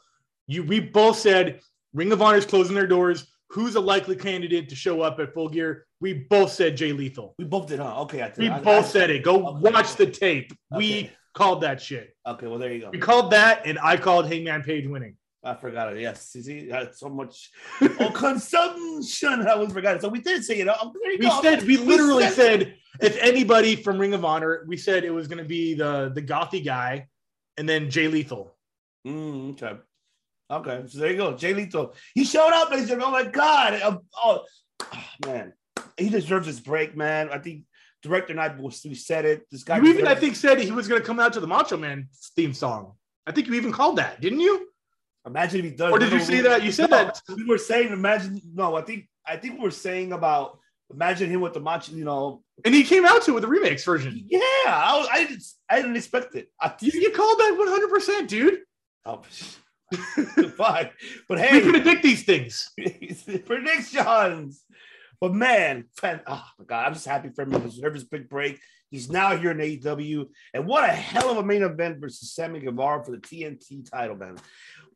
You, 0.49 0.64
we 0.64 0.80
both 0.80 1.16
said 1.18 1.61
Ring 1.95 2.11
of 2.12 2.20
Honor 2.22 2.39
is 2.39 2.47
closing 2.47 2.74
their 2.74 2.87
doors. 2.89 3.26
Who's 3.51 3.74
a 3.76 3.80
likely 3.80 4.16
candidate 4.16 4.68
to 4.70 4.74
show 4.74 5.03
up 5.03 5.20
at 5.20 5.33
Full 5.35 5.49
Gear? 5.49 5.87
We 6.01 6.14
both 6.14 6.51
said 6.51 6.76
Jay 6.76 6.93
Lethal. 6.93 7.35
We 7.39 7.45
both 7.45 7.68
did, 7.68 7.78
huh? 7.78 8.01
Okay, 8.03 8.22
I 8.22 8.28
did. 8.30 8.39
We 8.39 8.49
I- 8.49 8.61
both 8.61 8.87
I- 8.87 8.89
said 8.89 9.11
it. 9.11 9.22
Go 9.22 9.47
Okay. 9.47 9.70
watch 9.70 9.95
the 9.95 10.07
tape. 10.07 10.53
We 10.74 11.11
called 11.35 11.61
that 11.61 11.80
shit. 11.80 12.16
Okay, 12.26 12.47
well 12.47 12.59
there 12.59 12.72
you 12.72 12.80
go. 12.80 12.91
We 12.91 12.99
called 12.99 13.30
that, 13.33 13.66
and 13.66 13.78
I 13.80 13.97
called 13.97 14.26
Hangman 14.26 14.62
Page 14.64 14.89
winning. 14.89 15.16
I 15.45 15.55
forgot 15.55 15.93
it. 15.93 16.01
Yes, 16.01 16.30
you 16.34 16.43
see, 16.43 16.72
I 16.72 16.80
had 16.80 16.95
so 16.95 17.09
much 17.09 17.51
oh, 17.80 18.11
consumption. 18.14 19.47
I 19.47 19.57
was 19.57 19.72
forgot. 19.72 20.01
So 20.01 20.09
we 20.09 20.20
did 20.20 20.45
say 20.45 20.61
it. 20.61 20.68
Oh, 20.68 20.93
there 21.03 21.12
you 21.12 21.18
We 21.18 21.26
go. 21.26 21.43
said 21.43 21.62
we 21.64 21.76
literally 21.76 22.24
said- 22.28 22.34
said 22.61 22.74
if 23.01 23.16
anybody 23.20 23.74
from 23.74 23.99
Ring 23.99 24.14
of 24.14 24.24
Honor, 24.24 24.64
we 24.68 24.76
said 24.76 25.05
it 25.05 25.11
was 25.11 25.26
going 25.26 25.38
to 25.43 25.45
be 25.49 25.74
the 25.74 26.12
the 26.14 26.22
gothy 26.22 26.64
guy, 26.64 27.09
and 27.57 27.68
then 27.68 27.90
Jay 27.90 28.07
Lethal. 28.09 28.55
Mm, 29.07 29.53
okay. 29.53 29.78
Okay. 30.51 30.84
So 30.86 30.99
there 30.99 31.11
you 31.11 31.16
go. 31.16 31.36
Jay 31.36 31.55
Lethal. 31.55 31.95
He 32.14 32.24
showed 32.24 32.53
up, 32.53 32.70
ladies 32.70 32.90
and 32.90 33.01
gentlemen. 33.01 33.20
Oh 33.22 33.24
my 33.24 33.30
God. 33.30 33.74
Uh, 33.74 33.99
oh, 34.22 34.45
oh, 34.93 35.05
man. 35.26 35.55
He 35.97 36.09
deserves 36.09 36.47
his 36.47 36.61
break, 36.61 36.97
man. 36.97 37.30
I 37.30 37.38
think 37.38 37.64
director 38.03 38.32
and 38.32 38.40
I 38.40 38.55
we 38.59 38.95
said 38.95 39.24
it. 39.24 39.47
This 39.51 39.64
guy 39.64 39.78
You 39.78 39.86
even, 39.86 40.07
I 40.07 40.14
think, 40.14 40.36
said 40.36 40.59
he 40.61 40.70
was 40.70 40.88
going 40.88 41.01
to 41.01 41.07
come 41.07 41.18
out 41.20 41.32
to 41.34 41.40
the 41.40 41.47
Macho 41.47 41.76
Man 41.76 42.09
theme 42.36 42.53
song. 42.55 42.93
I 43.26 43.32
think 43.32 43.47
you 43.47 43.55
even 43.55 43.72
called 43.72 43.97
that, 43.97 44.20
didn't 44.20 44.40
you? 44.40 44.68
Imagine 45.27 45.61
if 45.61 45.64
he 45.66 45.70
does. 45.73 45.93
Or 45.93 45.99
did 45.99 46.12
you 46.12 46.20
say 46.20 46.37
we- 46.37 46.49
that? 46.49 46.62
You 46.62 46.73
said 46.73 46.91
no, 46.91 46.97
that. 47.05 47.20
We 47.35 47.45
were 47.45 47.59
saying 47.59 47.93
imagine 47.93 48.41
no, 48.55 48.77
I 48.77 48.83
think 48.83 49.09
I 49.27 49.37
think 49.37 49.55
we 49.55 49.61
we're 49.61 49.70
saying 49.70 50.12
about 50.12 50.59
imagine 50.93 51.31
him 51.31 51.41
with 51.41 51.55
the 51.55 51.61
macho, 51.61 51.93
you 51.93 52.05
know. 52.05 52.43
And 52.64 52.75
he 52.75 52.85
came 52.85 53.05
out 53.07 53.23
to 53.23 53.31
it 53.31 53.35
with 53.35 53.43
the 53.45 53.49
remix 53.49 53.85
version. 53.85 54.23
Yeah, 54.27 54.39
I, 54.66 54.97
was- 54.99 55.09
I 55.11 55.25
didn't 55.25 55.45
I 55.68 55.77
didn't 55.77 55.97
expect 55.97 56.35
it. 56.35 56.49
I, 56.61 56.73
You, 56.81 57.01
you 57.01 57.11
called 57.12 57.39
that 57.39 57.89
100%, 58.23 58.29
dude. 58.29 58.59
oh, 59.07 59.23
fine. 60.57 60.91
But 61.29 61.39
hey, 61.41 61.62
We 61.62 61.70
predict 61.70 62.03
these 62.03 62.25
things. 62.25 62.70
predictions. 63.47 64.62
But 65.20 65.35
man, 65.35 65.85
fan, 65.97 66.20
oh 66.27 66.45
my 66.59 66.64
god, 66.64 66.87
I'm 66.87 66.95
just 66.95 67.07
happy 67.07 67.29
for 67.35 67.43
him. 67.43 67.53
He 67.53 67.59
deserves 67.61 68.01
his 68.01 68.05
big 68.05 68.29
break. 68.29 68.59
He's 68.91 69.09
now 69.09 69.37
here 69.37 69.53
in 69.53 69.59
AEW, 69.59 70.27
and 70.53 70.66
what 70.66 70.85
a 70.85 70.93
hell 70.93 71.31
of 71.31 71.37
a 71.39 71.43
main 71.45 71.62
event 71.62 71.99
versus 72.01 72.33
Sammy 72.35 72.61
Guevara 72.61 73.05
for 73.05 73.12
the 73.12 73.18
TNT 73.18 73.89
title, 73.89 74.16
man. 74.16 74.37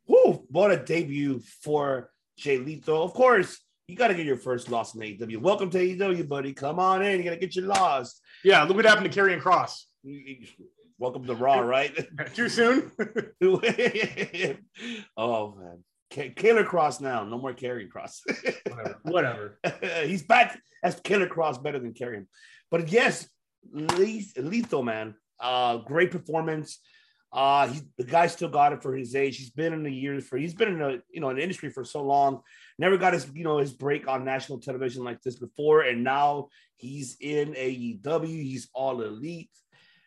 Whoo, 0.07 0.45
what 0.49 0.71
a 0.71 0.77
debut 0.77 1.41
for 1.61 2.11
Jay 2.37 2.57
Lethal. 2.57 3.03
Of 3.03 3.13
course, 3.13 3.59
you 3.87 3.95
got 3.95 4.07
to 4.07 4.13
get 4.13 4.25
your 4.25 4.37
first 4.37 4.69
loss 4.69 4.95
in 4.95 5.01
AEW. 5.01 5.37
Welcome 5.37 5.69
to 5.71 5.77
AEW, 5.77 6.27
buddy. 6.27 6.53
Come 6.53 6.79
on 6.79 7.01
in. 7.01 7.17
You 7.17 7.23
got 7.23 7.31
to 7.31 7.37
get 7.37 7.55
your 7.55 7.65
loss. 7.65 8.19
Yeah, 8.43 8.63
look 8.63 8.75
what 8.75 8.85
happened 8.85 9.11
to 9.11 9.19
Karrion 9.19 9.41
Cross. 9.41 9.87
Welcome 10.99 11.25
to 11.25 11.35
Raw, 11.35 11.59
right? 11.59 11.93
Too 12.33 12.49
soon? 12.49 12.91
oh 15.17 15.55
man, 15.55 15.83
K- 16.09 16.33
Killer 16.35 16.63
Cross 16.63 17.01
now. 17.01 17.23
No 17.23 17.37
more 17.37 17.53
Karrion 17.53 17.89
Cross. 17.89 18.23
Whatever. 19.03 19.59
He's 20.05 20.23
back 20.23 20.59
as 20.83 20.99
Killer 21.01 21.27
Cross, 21.27 21.59
better 21.59 21.79
than 21.79 21.93
Carrying. 21.93 22.27
But 22.71 22.91
yes, 22.91 23.27
Le- 23.71 24.21
lethal 24.37 24.83
man. 24.83 25.15
Uh, 25.39 25.77
great 25.77 26.11
performance. 26.11 26.79
Uh, 27.31 27.67
he, 27.67 27.81
the 27.97 28.03
guy 28.03 28.27
still 28.27 28.47
got 28.49 28.73
it 28.73 28.81
for 28.81 28.95
his 28.95 29.13
age. 29.15 29.37
He's 29.37 29.49
been 29.49 29.73
in 29.73 29.83
the 29.83 29.93
years 29.93 30.25
for. 30.25 30.37
He's 30.37 30.53
been 30.53 30.69
in 30.69 30.81
a 30.81 30.99
you 31.11 31.19
know 31.19 31.29
an 31.29 31.37
industry 31.37 31.69
for 31.69 31.83
so 31.83 32.01
long. 32.01 32.41
Never 32.79 32.97
got 32.97 33.13
his 33.13 33.29
you 33.33 33.43
know 33.43 33.57
his 33.57 33.73
break 33.73 34.07
on 34.07 34.23
national 34.23 34.59
television 34.59 35.03
like 35.03 35.21
this 35.21 35.35
before, 35.37 35.81
and 35.81 36.03
now 36.03 36.47
he's 36.77 37.17
in 37.19 37.53
AEW. 37.53 38.25
He's 38.25 38.69
all 38.73 39.01
elite. 39.01 39.49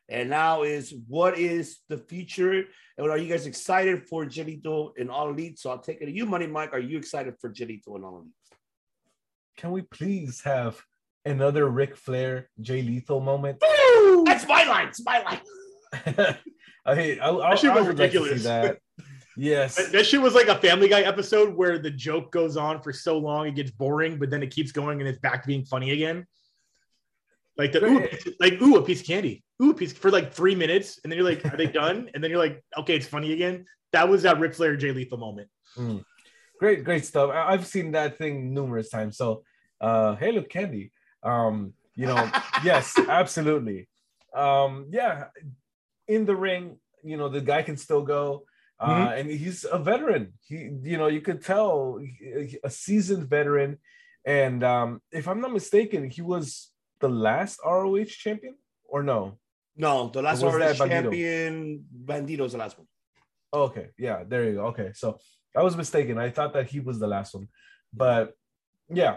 And 0.08 0.28
now 0.28 0.62
is 0.62 0.92
what 1.06 1.38
is 1.38 1.78
the 1.88 1.98
future? 1.98 2.64
And 2.98 3.10
are 3.10 3.16
you 3.16 3.28
guys 3.28 3.46
excited 3.46 4.08
for 4.08 4.26
Jelito 4.26 4.90
and 4.98 5.08
All 5.08 5.30
Elite? 5.30 5.58
So 5.58 5.70
I'll 5.70 5.78
take 5.78 6.00
it 6.00 6.06
to 6.06 6.10
you, 6.10 6.26
Money 6.26 6.48
Mike. 6.48 6.72
Are 6.72 6.80
you 6.80 6.98
excited 6.98 7.34
for 7.40 7.48
Jelito 7.48 7.94
and 7.94 8.04
All 8.04 8.18
Elite? 8.18 8.58
Can 9.56 9.70
we 9.70 9.82
please 9.82 10.40
have 10.40 10.82
another 11.24 11.68
Ric 11.68 11.96
Flair 11.96 12.48
Jay 12.60 12.82
Lethal 12.82 13.20
moment? 13.20 13.62
That's 14.24 14.48
my 14.48 14.64
line. 14.64 14.88
It's 14.88 15.04
my 15.04 15.22
line. 15.22 16.36
I 16.86 16.94
mean, 16.94 17.20
I, 17.20 17.28
I, 17.30 17.50
That 17.50 17.58
shit 17.58 17.74
was 17.74 17.86
would 17.86 17.98
like 17.98 18.12
to 18.12 18.18
see 18.18 18.22
ridiculous. 18.24 18.44
that. 18.44 18.78
Yes. 19.36 19.76
That, 19.76 19.92
that 19.92 20.06
shit 20.06 20.20
was 20.20 20.34
like 20.34 20.48
a 20.48 20.56
Family 20.56 20.88
Guy 20.88 21.00
episode 21.00 21.54
where 21.54 21.78
the 21.78 21.90
joke 21.90 22.30
goes 22.30 22.58
on 22.58 22.82
for 22.82 22.92
so 22.92 23.16
long 23.16 23.46
it 23.46 23.54
gets 23.54 23.70
boring, 23.70 24.18
but 24.18 24.28
then 24.28 24.42
it 24.42 24.50
keeps 24.50 24.70
going 24.70 25.00
and 25.00 25.08
it's 25.08 25.20
back 25.20 25.40
to 25.42 25.46
being 25.46 25.64
funny 25.64 25.92
again. 25.92 26.26
Like 27.56 27.72
the 27.72 27.82
ooh, 27.84 27.98
a 28.04 28.08
piece 28.08 28.26
of- 28.26 28.34
like 28.38 28.60
ooh, 28.60 28.76
a 28.76 28.82
piece 28.82 29.00
of 29.00 29.06
candy, 29.06 29.42
ooh, 29.62 29.70
a 29.70 29.74
piece 29.74 29.92
for 29.92 30.10
like 30.10 30.34
three 30.34 30.54
minutes, 30.54 30.98
and 31.02 31.10
then 31.10 31.16
you're 31.18 31.28
like, 31.28 31.44
are 31.46 31.56
they 31.56 31.68
done? 31.68 32.10
And 32.14 32.22
then 32.22 32.30
you're 32.30 32.40
like, 32.40 32.62
okay, 32.78 32.96
it's 32.96 33.06
funny 33.06 33.32
again. 33.32 33.64
That 33.92 34.08
was 34.10 34.22
that 34.22 34.38
Ric 34.40 34.52
Flair 34.54 34.76
Jay 34.76 34.92
Lethal 34.92 35.16
moment. 35.18 35.48
Mm. 35.76 36.04
Great, 36.58 36.84
great 36.84 37.06
stuff. 37.06 37.30
I, 37.30 37.52
I've 37.52 37.66
seen 37.66 37.92
that 37.92 38.18
thing 38.18 38.52
numerous 38.52 38.90
times. 38.90 39.16
So, 39.16 39.44
uh, 39.80 40.16
hey, 40.16 40.32
look, 40.32 40.50
Candy. 40.50 40.92
Um, 41.22 41.72
you 41.94 42.06
know, 42.06 42.30
yes, 42.64 42.98
absolutely. 43.08 43.88
Um, 44.34 44.88
yeah, 44.90 45.26
in 46.14 46.22
the 46.30 46.36
ring, 46.48 46.64
you 47.10 47.16
know, 47.16 47.28
the 47.36 47.40
guy 47.52 47.62
can 47.68 47.76
still 47.86 48.02
go. 48.16 48.24
Uh, 48.80 48.88
Mhm. 48.88 49.18
and 49.18 49.26
he's 49.42 49.58
a 49.64 49.78
veteran. 49.90 50.24
He, 50.48 50.56
you 50.90 50.96
know, 51.00 51.08
you 51.16 51.20
could 51.26 51.40
tell 51.52 52.00
a 52.64 52.70
seasoned 52.70 53.24
veteran. 53.36 53.70
And 54.24 54.58
um, 54.74 54.88
if 55.20 55.24
I'm 55.28 55.40
not 55.44 55.52
mistaken, 55.60 56.00
he 56.16 56.22
was 56.22 56.72
the 57.04 57.08
last 57.26 57.54
ROH 57.64 58.12
champion, 58.24 58.54
or 58.92 59.00
no? 59.12 59.38
No, 59.76 59.92
the 60.14 60.22
last 60.26 60.42
ROH 60.42 60.46
was 60.46 60.52
one 60.54 60.60
that 60.60 60.76
Bandido? 60.76 60.88
champion 61.10 61.84
Bandido's 62.08 62.52
the 62.52 62.58
last 62.64 62.76
one. 62.78 62.88
Okay, 63.52 63.86
yeah, 64.06 64.18
there 64.30 64.44
you 64.48 64.54
go. 64.58 64.66
Okay, 64.72 64.90
so 64.94 65.06
I 65.60 65.62
was 65.62 65.76
mistaken. 65.76 66.14
I 66.18 66.30
thought 66.30 66.52
that 66.56 66.66
he 66.72 66.80
was 66.88 66.98
the 66.98 67.10
last 67.16 67.34
one, 67.34 67.48
but 67.92 68.24
yeah, 69.00 69.14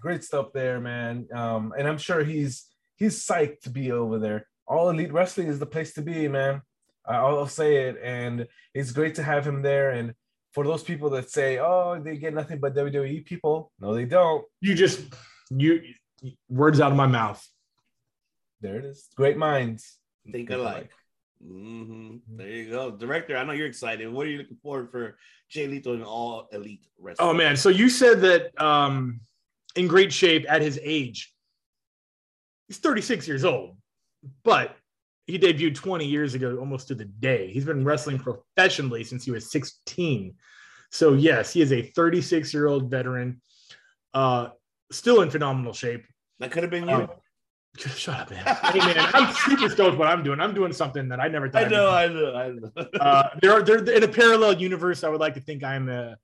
great 0.00 0.22
stuff 0.24 0.46
there, 0.58 0.78
man. 0.80 1.14
Um, 1.42 1.72
and 1.76 1.86
I'm 1.88 1.98
sure 1.98 2.20
he's 2.24 2.54
he's 3.00 3.16
psyched 3.26 3.60
to 3.64 3.70
be 3.70 3.92
over 3.92 4.18
there. 4.18 4.40
All 4.66 4.90
Elite 4.90 5.12
Wrestling 5.12 5.48
is 5.48 5.58
the 5.58 5.66
place 5.66 5.92
to 5.94 6.02
be, 6.02 6.28
man. 6.28 6.62
I- 7.06 7.16
I'll 7.16 7.46
say 7.48 7.88
it, 7.88 7.98
and 8.02 8.46
it's 8.74 8.92
great 8.92 9.14
to 9.16 9.22
have 9.22 9.46
him 9.46 9.62
there. 9.62 9.90
And 9.90 10.14
for 10.52 10.64
those 10.64 10.82
people 10.84 11.10
that 11.10 11.30
say, 11.30 11.58
"Oh, 11.58 12.00
they 12.02 12.16
get 12.16 12.32
nothing 12.34 12.58
but 12.60 12.74
WWE 12.74 13.22
people," 13.24 13.72
no, 13.80 13.94
they 13.94 14.04
don't. 14.04 14.44
You 14.60 14.74
just 14.74 15.00
you 15.50 15.82
words 16.48 16.80
out 16.80 16.92
of 16.92 16.96
my 16.96 17.06
mouth. 17.06 17.44
There 18.60 18.76
it 18.76 18.84
is. 18.84 19.08
Great 19.16 19.36
minds 19.36 19.98
Think 20.30 20.50
alike. 20.50 20.92
hmm 21.42 22.18
There 22.28 22.48
you 22.48 22.70
go, 22.70 22.92
director. 22.92 23.36
I 23.36 23.42
know 23.42 23.52
you're 23.52 23.66
excited. 23.66 24.08
What 24.08 24.26
are 24.28 24.30
you 24.30 24.38
looking 24.38 24.58
forward 24.62 24.92
for 24.92 25.18
Jay 25.48 25.66
Lethal 25.66 25.94
and 25.94 26.04
All 26.04 26.46
Elite 26.52 26.86
Wrestling? 26.96 27.28
Oh 27.28 27.34
man, 27.34 27.56
so 27.56 27.68
you 27.68 27.88
said 27.90 28.20
that 28.20 28.58
um 28.62 29.20
in 29.74 29.88
great 29.88 30.12
shape 30.12 30.46
at 30.48 30.62
his 30.62 30.78
age. 30.82 31.34
He's 32.68 32.78
36 32.78 33.26
years 33.26 33.44
old, 33.44 33.76
but 34.44 34.76
he 35.26 35.38
debuted 35.38 35.74
20 35.74 36.06
years 36.06 36.34
ago, 36.34 36.56
almost 36.58 36.88
to 36.88 36.94
the 36.94 37.04
day. 37.04 37.50
He's 37.52 37.64
been 37.64 37.84
wrestling 37.84 38.18
professionally 38.18 39.04
since 39.04 39.24
he 39.24 39.30
was 39.30 39.50
16. 39.50 40.34
So 40.90 41.14
yes, 41.14 41.52
he 41.52 41.60
is 41.60 41.72
a 41.72 41.82
36 41.82 42.52
year 42.52 42.66
old 42.66 42.90
veteran, 42.90 43.40
uh, 44.14 44.48
still 44.90 45.22
in 45.22 45.30
phenomenal 45.30 45.72
shape. 45.72 46.04
That 46.40 46.50
could 46.50 46.64
have 46.64 46.70
been 46.70 46.88
you. 46.88 46.94
Um, 46.94 47.08
shut 47.76 48.20
up, 48.20 48.30
man. 48.30 48.44
hey, 48.44 48.78
man, 48.78 48.96
I'm 49.14 49.32
super 49.34 49.68
stoked 49.70 49.96
what 49.96 50.08
I'm 50.08 50.22
doing. 50.22 50.40
I'm 50.40 50.52
doing 50.52 50.72
something 50.72 51.08
that 51.08 51.20
I 51.20 51.28
never 51.28 51.48
thought. 51.48 51.64
I 51.64 51.68
know, 51.68 51.90
I 51.90 52.08
know, 52.08 52.34
I 52.34 52.48
know. 52.50 53.00
uh, 53.00 53.28
there 53.40 53.52
are 53.52 53.62
there 53.62 53.78
in 53.78 54.02
a 54.02 54.08
parallel 54.08 54.60
universe. 54.60 55.04
I 55.04 55.08
would 55.08 55.20
like 55.20 55.34
to 55.34 55.40
think 55.40 55.64
I'm 55.64 55.88
uh, 55.88 56.14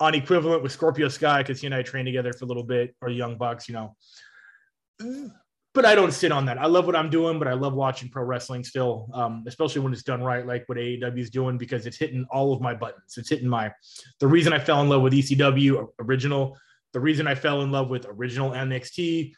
on 0.00 0.14
equivalent 0.14 0.62
with 0.62 0.72
Scorpio 0.72 1.08
Sky 1.08 1.42
because 1.42 1.60
he 1.60 1.66
and 1.66 1.74
I 1.74 1.82
trained 1.82 2.06
together 2.06 2.32
for 2.32 2.44
a 2.44 2.48
little 2.48 2.64
bit, 2.64 2.96
or 3.00 3.08
Young 3.10 3.36
Bucks, 3.36 3.68
you 3.68 3.74
know. 3.74 5.36
But 5.78 5.86
I 5.86 5.94
don't 5.94 6.10
sit 6.10 6.32
on 6.32 6.44
that. 6.46 6.58
I 6.58 6.66
love 6.66 6.86
what 6.86 6.96
I'm 6.96 7.08
doing, 7.08 7.38
but 7.38 7.46
I 7.46 7.52
love 7.52 7.72
watching 7.72 8.08
pro 8.08 8.24
wrestling 8.24 8.64
still, 8.64 9.08
um, 9.14 9.44
especially 9.46 9.80
when 9.80 9.92
it's 9.92 10.02
done 10.02 10.20
right, 10.24 10.44
like 10.44 10.68
what 10.68 10.76
AEW 10.76 11.20
is 11.20 11.30
doing, 11.30 11.56
because 11.56 11.86
it's 11.86 11.96
hitting 11.96 12.26
all 12.32 12.52
of 12.52 12.60
my 12.60 12.74
buttons. 12.74 13.16
It's 13.16 13.30
hitting 13.30 13.46
my 13.46 13.72
the 14.18 14.26
reason 14.26 14.52
I 14.52 14.58
fell 14.58 14.82
in 14.82 14.88
love 14.88 15.02
with 15.02 15.12
ECW 15.12 15.86
original, 16.00 16.58
the 16.92 16.98
reason 16.98 17.28
I 17.28 17.36
fell 17.36 17.62
in 17.62 17.70
love 17.70 17.90
with 17.90 18.06
original 18.06 18.50
NXT, 18.50 19.30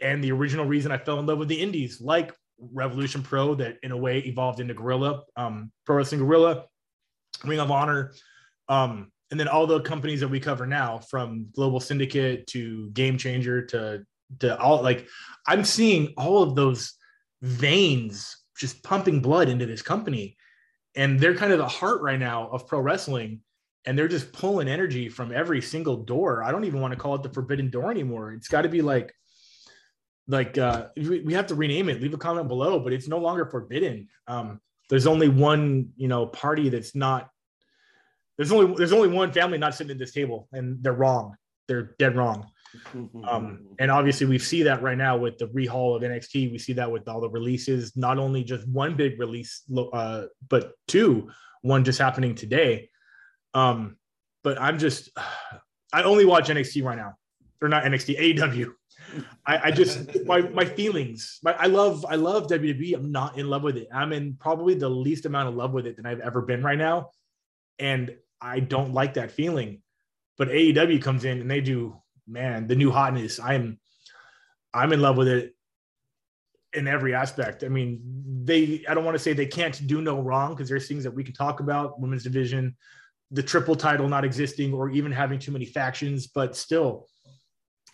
and 0.00 0.24
the 0.24 0.32
original 0.32 0.64
reason 0.64 0.90
I 0.90 0.96
fell 0.96 1.18
in 1.18 1.26
love 1.26 1.36
with 1.36 1.48
the 1.48 1.60
indies, 1.60 2.00
like 2.00 2.34
Revolution 2.58 3.22
Pro, 3.22 3.54
that 3.56 3.76
in 3.82 3.92
a 3.92 3.96
way 3.98 4.20
evolved 4.20 4.60
into 4.60 4.72
Guerrilla, 4.72 5.24
um, 5.36 5.70
Pro 5.84 5.96
Wrestling 5.96 6.22
Guerrilla, 6.22 6.64
Ring 7.44 7.60
of 7.60 7.70
Honor, 7.70 8.14
um, 8.70 9.12
and 9.30 9.38
then 9.38 9.46
all 9.46 9.66
the 9.66 9.82
companies 9.82 10.20
that 10.20 10.28
we 10.28 10.40
cover 10.40 10.66
now, 10.66 11.00
from 11.10 11.48
Global 11.54 11.80
Syndicate 11.80 12.46
to 12.46 12.88
Game 12.92 13.18
Changer 13.18 13.66
to 13.66 14.06
to 14.40 14.58
all 14.58 14.82
like, 14.82 15.06
I'm 15.46 15.64
seeing 15.64 16.14
all 16.16 16.42
of 16.42 16.54
those 16.54 16.94
veins 17.42 18.36
just 18.58 18.82
pumping 18.82 19.20
blood 19.20 19.48
into 19.48 19.66
this 19.66 19.82
company, 19.82 20.36
and 20.94 21.18
they're 21.18 21.34
kind 21.34 21.52
of 21.52 21.58
the 21.58 21.68
heart 21.68 22.02
right 22.02 22.18
now 22.18 22.48
of 22.48 22.66
pro 22.66 22.80
wrestling. 22.80 23.40
And 23.84 23.98
they're 23.98 24.06
just 24.06 24.32
pulling 24.32 24.68
energy 24.68 25.08
from 25.08 25.32
every 25.32 25.60
single 25.60 26.04
door. 26.04 26.44
I 26.44 26.52
don't 26.52 26.62
even 26.62 26.80
want 26.80 26.92
to 26.92 26.98
call 26.98 27.16
it 27.16 27.24
the 27.24 27.30
forbidden 27.30 27.68
door 27.68 27.90
anymore. 27.90 28.30
It's 28.30 28.46
got 28.46 28.62
to 28.62 28.68
be 28.68 28.80
like 28.80 29.12
like 30.28 30.56
uh 30.56 30.88
we 30.96 31.32
have 31.32 31.48
to 31.48 31.54
rename 31.54 31.88
it 31.88 32.00
leave 32.00 32.14
a 32.14 32.18
comment 32.18 32.48
below 32.48 32.78
but 32.78 32.92
it's 32.92 33.08
no 33.08 33.18
longer 33.18 33.44
forbidden 33.46 34.08
um 34.28 34.60
there's 34.88 35.06
only 35.06 35.28
one 35.28 35.88
you 35.96 36.08
know 36.08 36.26
party 36.26 36.68
that's 36.68 36.94
not 36.94 37.28
there's 38.36 38.52
only 38.52 38.74
there's 38.76 38.92
only 38.92 39.08
one 39.08 39.32
family 39.32 39.58
not 39.58 39.74
sitting 39.74 39.90
at 39.90 39.98
this 39.98 40.12
table 40.12 40.48
and 40.52 40.82
they're 40.82 40.92
wrong 40.92 41.34
they're 41.66 41.94
dead 41.98 42.16
wrong 42.16 42.46
um 43.24 43.60
and 43.78 43.90
obviously 43.90 44.26
we 44.26 44.38
see 44.38 44.62
that 44.62 44.82
right 44.82 44.96
now 44.96 45.16
with 45.16 45.36
the 45.38 45.46
rehaul 45.48 45.96
of 45.96 46.02
nxt 46.02 46.50
we 46.50 46.58
see 46.58 46.72
that 46.72 46.90
with 46.90 47.06
all 47.08 47.20
the 47.20 47.28
releases 47.28 47.96
not 47.96 48.18
only 48.18 48.42
just 48.42 48.66
one 48.68 48.94
big 48.94 49.18
release 49.18 49.62
uh 49.92 50.24
but 50.48 50.72
two 50.88 51.30
one 51.62 51.84
just 51.84 51.98
happening 51.98 52.34
today 52.34 52.88
um 53.54 53.96
but 54.42 54.60
i'm 54.60 54.78
just 54.78 55.10
i 55.92 56.02
only 56.02 56.24
watch 56.24 56.48
nxt 56.48 56.82
right 56.84 56.96
now 56.96 57.14
or 57.60 57.68
not 57.68 57.84
nxt 57.84 58.16
aw 58.18 58.72
I, 59.46 59.58
I, 59.64 59.70
just 59.70 60.24
my 60.24 60.40
my 60.40 60.64
feelings. 60.64 61.38
My, 61.42 61.54
I 61.54 61.66
love 61.66 62.06
I 62.08 62.16
love 62.16 62.46
WWE. 62.46 62.94
I'm 62.94 63.12
not 63.12 63.38
in 63.38 63.48
love 63.48 63.62
with 63.62 63.76
it. 63.76 63.88
I'm 63.92 64.12
in 64.12 64.34
probably 64.34 64.74
the 64.74 64.88
least 64.88 65.26
amount 65.26 65.48
of 65.48 65.54
love 65.54 65.72
with 65.72 65.86
it 65.86 65.96
than 65.96 66.06
I've 66.06 66.20
ever 66.20 66.42
been 66.42 66.62
right 66.62 66.78
now, 66.78 67.10
and 67.78 68.14
I 68.40 68.60
don't 68.60 68.92
like 68.92 69.14
that 69.14 69.30
feeling. 69.30 69.82
But 70.38 70.48
AEW 70.48 71.02
comes 71.02 71.24
in 71.24 71.40
and 71.40 71.50
they 71.50 71.60
do 71.60 72.01
man 72.32 72.66
the 72.66 72.76
new 72.76 72.90
hotness. 72.90 73.38
I'm 73.38 73.78
I'm 74.74 74.92
in 74.92 75.00
love 75.00 75.16
with 75.16 75.28
it 75.28 75.54
in 76.72 76.88
every 76.88 77.14
aspect. 77.14 77.64
I 77.64 77.68
mean, 77.68 78.00
they 78.44 78.84
I 78.88 78.94
don't 78.94 79.04
want 79.04 79.14
to 79.14 79.22
say 79.22 79.32
they 79.32 79.46
can't 79.46 79.86
do 79.86 80.00
no 80.00 80.20
wrong 80.20 80.54
because 80.54 80.68
there's 80.68 80.88
things 80.88 81.04
that 81.04 81.14
we 81.14 81.24
can 81.24 81.34
talk 81.34 81.60
about. 81.60 82.00
Women's 82.00 82.24
division, 82.24 82.76
the 83.30 83.42
triple 83.42 83.76
title 83.76 84.08
not 84.08 84.24
existing, 84.24 84.72
or 84.72 84.90
even 84.90 85.12
having 85.12 85.38
too 85.38 85.52
many 85.52 85.66
factions, 85.66 86.26
but 86.26 86.56
still 86.56 87.08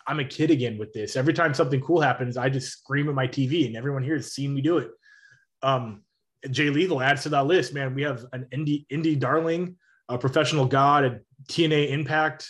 I'm 0.07 0.19
a 0.19 0.25
kid 0.25 0.49
again 0.49 0.77
with 0.77 0.93
this. 0.93 1.15
Every 1.15 1.33
time 1.33 1.53
something 1.53 1.81
cool 1.81 2.01
happens, 2.01 2.37
I 2.37 2.49
just 2.49 2.71
scream 2.71 3.09
at 3.09 3.15
my 3.15 3.27
TV, 3.27 3.67
and 3.67 3.75
everyone 3.75 4.03
here 4.03 4.15
has 4.15 4.33
seen 4.33 4.53
me 4.53 4.61
do 4.61 4.77
it. 4.77 4.89
Um, 5.61 6.03
Jay 6.49 6.69
Lethal 6.69 7.01
adds 7.01 7.23
to 7.23 7.29
that 7.29 7.45
list. 7.45 7.73
Man, 7.73 7.93
we 7.93 8.03
have 8.03 8.25
an 8.31 8.47
indie 8.53 8.85
indie 8.87 9.19
darling, 9.19 9.75
a 10.07 10.17
professional 10.17 10.65
god, 10.65 11.03
a 11.03 11.19
TNA 11.49 11.89
Impact 11.91 12.47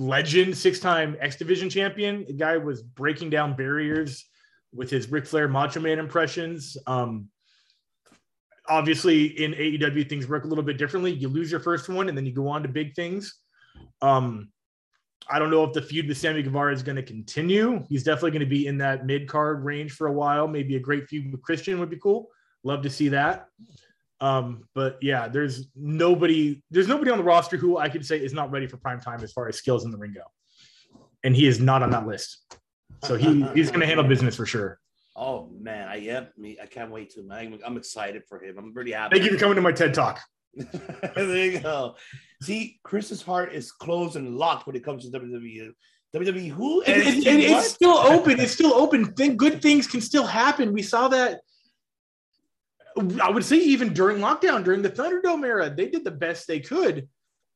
legend, 0.00 0.56
six 0.56 0.80
time 0.80 1.16
X 1.20 1.36
Division 1.36 1.68
champion. 1.68 2.24
The 2.26 2.32
guy 2.32 2.56
was 2.56 2.82
breaking 2.82 3.30
down 3.30 3.54
barriers 3.54 4.26
with 4.72 4.90
his 4.90 5.10
Ric 5.10 5.26
Flair 5.26 5.46
Macho 5.46 5.80
Man 5.80 5.98
impressions. 5.98 6.76
Um, 6.86 7.28
obviously, 8.66 9.26
in 9.42 9.52
AEW, 9.52 10.08
things 10.08 10.26
work 10.26 10.44
a 10.44 10.48
little 10.48 10.64
bit 10.64 10.78
differently. 10.78 11.12
You 11.12 11.28
lose 11.28 11.50
your 11.50 11.60
first 11.60 11.88
one, 11.88 12.08
and 12.08 12.16
then 12.16 12.24
you 12.24 12.32
go 12.32 12.48
on 12.48 12.62
to 12.62 12.68
big 12.68 12.94
things. 12.94 13.36
Um, 14.00 14.48
I 15.28 15.38
don't 15.38 15.50
know 15.50 15.64
if 15.64 15.74
the 15.74 15.82
feud 15.82 16.08
with 16.08 16.16
Sammy 16.16 16.42
Guevara 16.42 16.72
is 16.72 16.82
going 16.82 16.96
to 16.96 17.02
continue. 17.02 17.84
He's 17.88 18.02
definitely 18.02 18.30
going 18.30 18.40
to 18.40 18.46
be 18.46 18.66
in 18.66 18.78
that 18.78 19.04
mid 19.04 19.28
card 19.28 19.64
range 19.64 19.92
for 19.92 20.06
a 20.06 20.12
while. 20.12 20.48
Maybe 20.48 20.76
a 20.76 20.80
great 20.80 21.08
feud 21.08 21.30
with 21.30 21.42
Christian 21.42 21.78
would 21.78 21.90
be 21.90 21.98
cool. 21.98 22.28
Love 22.64 22.82
to 22.82 22.90
see 22.90 23.08
that. 23.10 23.48
Um, 24.20 24.68
but 24.74 24.98
yeah, 25.00 25.28
there's 25.28 25.68
nobody, 25.74 26.62
there's 26.70 26.88
nobody 26.88 27.10
on 27.10 27.18
the 27.18 27.24
roster 27.24 27.56
who 27.56 27.78
I 27.78 27.88
could 27.88 28.04
say 28.04 28.18
is 28.18 28.34
not 28.34 28.50
ready 28.50 28.66
for 28.66 28.76
prime 28.76 29.00
time 29.00 29.22
as 29.22 29.32
far 29.32 29.48
as 29.48 29.56
skills 29.56 29.84
in 29.84 29.90
the 29.90 29.96
ring 29.96 30.12
go. 30.14 30.22
And 31.24 31.34
he 31.34 31.46
is 31.46 31.60
not 31.60 31.82
on 31.82 31.90
that 31.90 32.06
list. 32.06 32.38
So 33.04 33.16
he, 33.16 33.42
he's 33.54 33.70
going 33.70 33.80
to 33.80 33.86
handle 33.86 34.04
business 34.04 34.36
for 34.36 34.46
sure. 34.46 34.78
Oh 35.16 35.50
man, 35.60 35.88
I 35.88 35.96
am 35.96 36.28
me. 36.38 36.58
I 36.62 36.66
can't 36.66 36.90
wait 36.90 37.10
to. 37.10 37.22
Man. 37.22 37.58
I'm 37.64 37.76
excited 37.76 38.22
for 38.28 38.42
him. 38.42 38.56
I'm 38.58 38.72
pretty 38.72 38.92
happy. 38.92 39.16
Thank 39.18 39.30
you 39.30 39.36
for 39.36 39.40
coming 39.40 39.56
to 39.56 39.60
my 39.60 39.72
TED 39.72 39.92
talk. 39.92 40.20
there 41.14 41.46
you 41.46 41.60
go. 41.60 41.96
See, 42.42 42.80
Chris's 42.84 43.22
heart 43.22 43.52
is 43.52 43.70
closed 43.70 44.16
and 44.16 44.36
locked 44.36 44.66
when 44.66 44.76
it 44.76 44.84
comes 44.84 45.04
to 45.04 45.18
WWE. 45.18 45.72
WWE 46.14 46.50
who? 46.50 46.82
It's 46.86 47.68
still 47.68 47.98
open. 47.98 48.40
It's 48.40 48.52
still 48.52 48.74
open. 48.74 49.12
Think 49.12 49.36
good 49.36 49.60
things 49.60 49.86
can 49.86 50.00
still 50.00 50.26
happen. 50.26 50.72
We 50.72 50.82
saw 50.82 51.08
that. 51.08 51.40
I 53.22 53.30
would 53.30 53.44
say 53.44 53.56
even 53.56 53.92
during 53.92 54.18
lockdown, 54.18 54.64
during 54.64 54.82
the 54.82 54.90
Thunderdome 54.90 55.44
era, 55.44 55.70
they 55.70 55.88
did 55.88 56.04
the 56.04 56.10
best 56.10 56.46
they 56.46 56.60
could, 56.60 57.08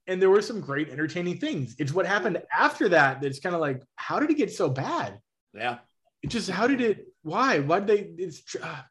and 0.07 0.21
there 0.21 0.31
were 0.31 0.43
some 0.43 0.61
great 0.61 0.91
entertaining 0.91 1.39
things. 1.39 1.75
It's 1.79 1.93
what 1.93 2.07
happened 2.07 2.43
after 2.57 2.89
that 2.91 3.21
that's 3.21 3.41
kind 3.41 3.55
of 3.55 3.61
like, 3.61 3.83
how 3.97 4.21
did 4.21 4.31
it 4.31 4.37
get 4.37 4.53
so 4.53 4.69
bad? 4.69 5.19
Yeah, 5.53 5.79
it 6.23 6.29
just 6.29 6.51
how 6.51 6.67
did 6.67 6.81
it? 6.81 7.07
Why? 7.23 7.61
Why 7.61 7.81
did 7.81 7.89
they? 7.89 8.23
It's 8.23 8.43
uh, 8.63 8.83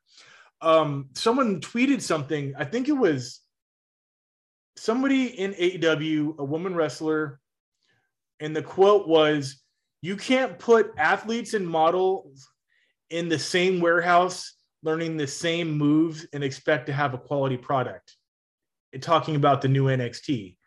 um, 0.61 1.09
someone 1.13 1.61
tweeted 1.61 2.01
something. 2.01 2.53
I 2.57 2.65
think 2.65 2.89
it 2.89 2.93
was 2.93 3.39
somebody 4.75 5.27
in 5.27 5.53
AEW, 5.53 6.37
a 6.39 6.43
woman 6.43 6.75
wrestler, 6.75 7.39
and 8.39 8.55
the 8.55 8.63
quote 8.63 9.07
was, 9.07 9.61
"You 10.01 10.17
can't 10.17 10.59
put 10.59 10.93
athletes 10.97 11.53
and 11.53 11.67
models 11.67 12.47
in 13.09 13.29
the 13.29 13.39
same 13.39 13.79
warehouse 13.79 14.55
learning 14.83 15.17
the 15.17 15.27
same 15.27 15.71
moves 15.71 16.25
and 16.33 16.43
expect 16.43 16.87
to 16.87 16.93
have 16.93 17.13
a 17.13 17.17
quality 17.17 17.57
product." 17.57 18.15
Talking 19.01 19.35
about 19.35 19.61
the 19.61 19.67
new 19.67 19.85
NXT. 19.85 20.57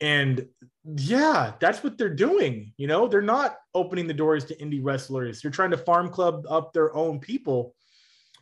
And 0.00 0.46
yeah, 0.84 1.52
that's 1.60 1.82
what 1.84 1.98
they're 1.98 2.14
doing. 2.14 2.72
You 2.76 2.86
know, 2.86 3.08
they're 3.08 3.22
not 3.22 3.56
opening 3.74 4.06
the 4.06 4.14
doors 4.14 4.46
to 4.46 4.56
indie 4.56 4.80
wrestlers. 4.82 5.40
They're 5.40 5.50
trying 5.50 5.70
to 5.72 5.78
farm 5.78 6.10
club 6.10 6.46
up 6.48 6.72
their 6.72 6.94
own 6.94 7.20
people. 7.20 7.74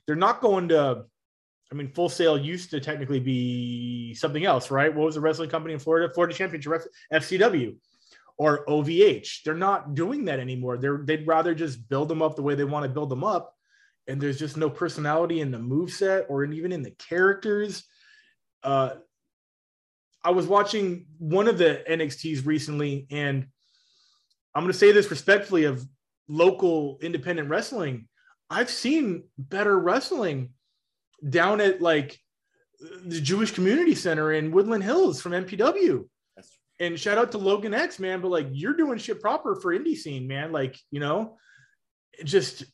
They're 0.07 0.17
not 0.17 0.41
going 0.41 0.69
to 0.69 1.07
I 1.75 1.77
mean, 1.77 1.89
Full 1.89 2.09
Sail 2.09 2.39
used 2.39 2.71
to 2.71 2.81
technically 2.81 3.19
be 3.19 4.15
something 4.15 4.45
else, 4.45 4.71
right? 4.71 4.95
What 4.95 5.07
was 5.07 5.17
the 5.17 5.21
wrestling 5.21 5.51
company 5.51 5.75
in 5.75 5.81
Florida? 5.81 6.13
Florida 6.13 6.33
Championship 6.33 6.85
FCW 7.13 7.75
or 8.37 8.65
OVH. 8.67 9.43
They're 9.45 9.55
not 9.55 9.95
doing 9.95 10.27
that 10.27 10.39
anymore. 10.39 10.77
They're 10.77 11.03
they'd 11.05 11.27
rather 11.27 11.55
just 11.55 11.89
build 11.89 12.09
them 12.09 12.23
up 12.23 12.37
the 12.37 12.43
way 12.43 12.55
they 12.55 12.65
want 12.65 12.85
to 12.85 12.89
build 12.89 13.11
them 13.11 13.25
up, 13.25 13.54
and 14.07 14.21
there's 14.21 14.39
just 14.39 14.57
no 14.57 14.69
personality 14.69 15.41
in 15.41 15.51
the 15.51 15.59
move 15.59 15.91
set 15.91 16.27
or 16.29 16.45
even 16.45 16.73
in 16.73 16.83
the 16.83 16.91
characters. 16.93 17.85
Uh, 18.63 18.95
I 20.23 20.31
was 20.31 20.47
watching 20.47 21.07
one 21.19 21.49
of 21.49 21.59
the 21.59 21.83
NXTs 21.89 22.47
recently, 22.47 23.07
and 23.11 23.47
I'm 24.55 24.63
going 24.63 24.73
to 24.73 24.79
say 24.79 24.93
this 24.93 25.11
respectfully 25.11 25.65
of 25.65 25.87
local 26.29 26.99
independent 27.03 27.49
wrestling. 27.49 28.09
I've 28.49 28.71
seen 28.71 29.25
better 29.37 29.79
wrestling 29.79 30.51
down 31.29 31.61
at 31.61 31.83
like 31.83 32.19
the 33.05 33.21
Jewish 33.21 33.53
Community 33.53 33.95
Center 33.95 34.33
in 34.33 34.53
Woodland 34.53 34.85
Hills 34.85 35.21
from 35.21 35.33
MPW. 35.33 36.07
And 36.81 36.99
shout 36.99 37.19
out 37.19 37.33
to 37.33 37.39
Logan 37.39 37.73
X, 37.73 37.99
man. 37.99 38.21
But 38.21 38.31
like, 38.31 38.49
you're 38.53 38.75
doing 38.75 38.99
shit 38.99 39.21
proper 39.21 39.55
for 39.57 39.79
indie 39.79 39.97
scene, 39.97 40.27
man. 40.27 40.53
Like, 40.53 40.77
you 40.91 41.01
know, 41.01 41.37
just 42.25 42.65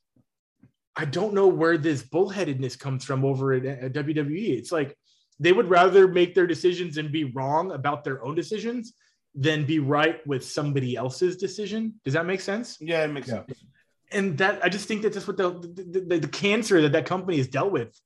I 1.01 1.07
don't 1.07 1.33
know 1.33 1.47
where 1.47 1.79
this 1.79 2.03
bullheadedness 2.03 2.79
comes 2.79 3.07
from 3.07 3.25
over 3.25 3.55
at, 3.55 3.65
at 3.65 3.95
WWE. 3.95 4.59
It's 4.59 4.71
like 4.71 4.95
they 5.39 5.51
would 5.51 5.71
rather 5.71 6.07
make 6.07 6.35
their 6.35 6.47
decisions 6.47 6.99
and 6.99 7.11
be 7.11 7.25
wrong 7.25 7.73
about 7.73 8.05
their 8.05 8.23
own 8.23 8.35
decisions 8.35 8.93
than 9.35 9.65
be 9.65 9.79
right 9.79 10.25
with 10.27 10.45
somebody 10.45 10.97
else's 10.97 11.39
decision. 11.39 11.95
Does 12.05 12.13
that 12.13 12.27
make 12.27 12.43
sense? 12.43 12.77
Yeah, 12.83 13.03
it 13.05 13.09
makes 13.09 13.29
yeah. 13.29 13.47
sense. 13.47 13.65
and 14.13 14.37
that 14.37 14.63
I 14.63 14.69
just 14.69 14.89
think 14.89 15.01
that 15.01 15.15
that's 15.15 15.27
what 15.27 15.39
the 15.39 15.49
the, 15.53 16.03
the, 16.07 16.19
the 16.19 16.29
cancer 16.29 16.83
that 16.83 16.93
that 16.93 17.07
company 17.07 17.39
has 17.39 17.49
dealt 17.49 17.73
with 17.73 17.99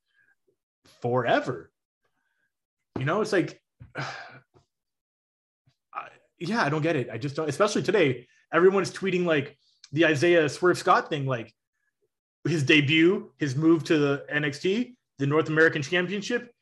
forever. 1.03 1.73
You 2.97 3.07
know, 3.07 3.23
it's 3.23 3.33
like, 3.33 3.61
I, 3.97 4.05
yeah, 6.39 6.63
I 6.63 6.69
don't 6.69 6.83
get 6.83 6.95
it. 6.95 7.09
I 7.13 7.19
just 7.19 7.35
don't. 7.35 7.49
Especially 7.49 7.83
today, 7.83 8.29
everyone's 8.53 8.93
tweeting 8.93 9.25
like 9.25 9.59
the 9.91 10.07
Isaiah 10.07 10.49
Swerve 10.49 10.79
Scott 10.79 11.09
thing, 11.09 11.27
like 11.27 11.53
his 12.45 12.63
debut, 12.63 13.31
his 13.39 13.57
move 13.57 13.85
to 13.85 13.99
the 13.99 14.25
NXT, 14.33 14.95
the 15.19 15.27
North 15.27 15.49
American 15.49 15.83
Championship, 15.83 16.53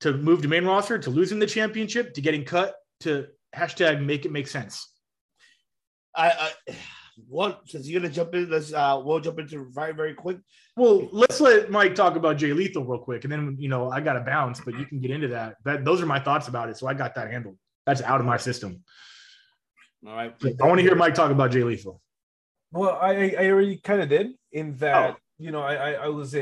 to 0.00 0.12
move 0.12 0.42
to 0.42 0.48
main 0.48 0.64
roster, 0.64 0.98
to 0.98 1.10
losing 1.10 1.38
the 1.38 1.46
championship, 1.46 2.14
to 2.14 2.20
getting 2.20 2.44
cut, 2.44 2.74
to 3.00 3.26
hashtag 3.54 4.04
make 4.04 4.24
it 4.24 4.32
make 4.32 4.48
sense. 4.48 4.88
I, 6.14 6.30
I 6.68 6.74
what 7.28 7.62
since 7.66 7.88
you're 7.88 8.00
gonna 8.00 8.12
jump 8.12 8.34
in, 8.34 8.50
let's 8.50 8.72
uh 8.72 9.00
we'll 9.04 9.20
jump 9.20 9.38
into 9.38 9.66
very 9.70 9.92
very 9.92 10.14
quick. 10.14 10.38
Well, 10.76 11.08
let's 11.12 11.40
let 11.40 11.70
Mike 11.70 11.94
talk 11.94 12.16
about 12.16 12.36
Jay 12.36 12.52
Lethal 12.52 12.84
real 12.84 12.98
quick, 12.98 13.24
and 13.24 13.32
then 13.32 13.56
you 13.58 13.68
know 13.68 13.90
I 13.90 14.00
got 14.00 14.14
to 14.14 14.20
bounce, 14.20 14.60
but 14.60 14.78
you 14.78 14.86
can 14.86 15.00
get 15.00 15.10
into 15.10 15.28
that. 15.28 15.56
That 15.64 15.84
those 15.84 16.00
are 16.00 16.06
my 16.06 16.20
thoughts 16.20 16.48
about 16.48 16.68
it, 16.68 16.76
so 16.76 16.86
I 16.86 16.94
got 16.94 17.14
that 17.14 17.30
handled. 17.30 17.56
That's 17.86 18.02
out 18.02 18.20
of 18.20 18.26
my 18.26 18.36
system. 18.36 18.82
All 20.06 20.14
right. 20.14 20.34
I 20.42 20.66
want 20.66 20.78
to 20.78 20.82
hear 20.82 20.94
Mike 20.94 21.14
talk 21.14 21.30
about 21.30 21.50
Jay 21.50 21.62
Lethal. 21.62 22.00
Well, 22.72 22.98
I 23.00 23.34
I 23.38 23.46
already 23.50 23.76
kind 23.76 24.00
of 24.02 24.08
did 24.08 24.32
in 24.50 24.76
that 24.78 25.16
you 25.42 25.50
know 25.50 25.62
I 25.62 25.74
I, 25.74 25.90
I 25.92 26.08
was 26.08 26.34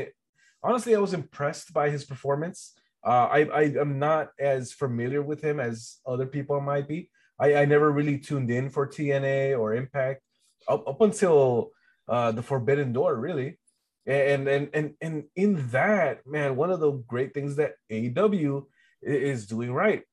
honestly 0.63 0.95
I 0.95 0.99
was 0.99 1.13
impressed 1.13 1.73
by 1.73 1.89
his 1.89 2.03
performance. 2.05 2.73
Uh, 3.03 3.27
I 3.37 3.39
I 3.45 3.63
am 3.79 3.99
not 3.99 4.29
as 4.39 4.71
familiar 4.71 5.21
with 5.21 5.41
him 5.41 5.59
as 5.59 5.97
other 6.05 6.27
people 6.27 6.61
might 6.61 6.87
be. 6.87 7.09
I 7.39 7.55
I 7.61 7.65
never 7.65 7.91
really 7.91 8.19
tuned 8.19 8.51
in 8.51 8.69
for 8.69 8.87
TNA 8.87 9.57
or 9.59 9.73
Impact 9.73 10.21
up, 10.67 10.87
up 10.87 11.01
until 11.01 11.71
uh, 12.07 12.31
the 12.31 12.43
Forbidden 12.43 12.93
Door, 12.93 13.15
really. 13.15 13.57
And 14.05 14.47
and 14.47 14.69
and 14.73 14.93
and 15.01 15.23
in 15.35 15.67
that 15.69 16.25
man, 16.25 16.55
one 16.55 16.71
of 16.71 16.79
the 16.79 16.91
great 16.91 17.33
things 17.33 17.55
that 17.57 17.75
AEW 17.91 18.65
is 19.01 19.47
doing 19.47 19.73
right. 19.73 20.03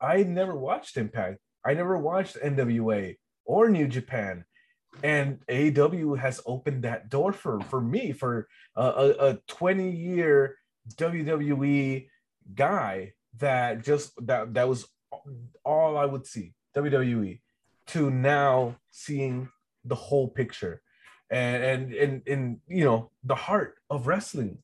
I 0.00 0.24
never 0.24 0.56
watched 0.56 0.96
Impact. 0.96 1.38
I 1.64 1.74
never 1.74 1.96
watched 1.96 2.36
NWA 2.36 3.16
or 3.44 3.68
New 3.68 3.86
Japan 3.86 4.44
and 5.02 5.40
AEW 5.48 6.18
has 6.18 6.40
opened 6.46 6.84
that 6.84 7.08
door 7.08 7.32
for 7.32 7.60
for 7.62 7.80
me 7.80 8.12
for 8.12 8.48
a, 8.76 9.14
a 9.18 9.38
20 9.48 9.90
year 9.90 10.56
WWE 10.96 12.08
guy 12.54 13.12
that 13.38 13.84
just 13.84 14.12
that 14.26 14.54
that 14.54 14.68
was 14.68 14.86
all 15.64 15.96
I 15.96 16.04
would 16.04 16.26
see 16.26 16.54
WWE 16.76 17.40
to 17.88 18.10
now 18.10 18.76
seeing 18.90 19.48
the 19.84 19.94
whole 19.94 20.28
picture. 20.28 20.82
And 21.30 21.64
and 21.64 21.94
and, 21.94 22.22
and 22.26 22.60
you 22.68 22.84
know 22.84 23.10
the 23.24 23.34
heart 23.34 23.76
of 23.88 24.06
wrestling. 24.06 24.58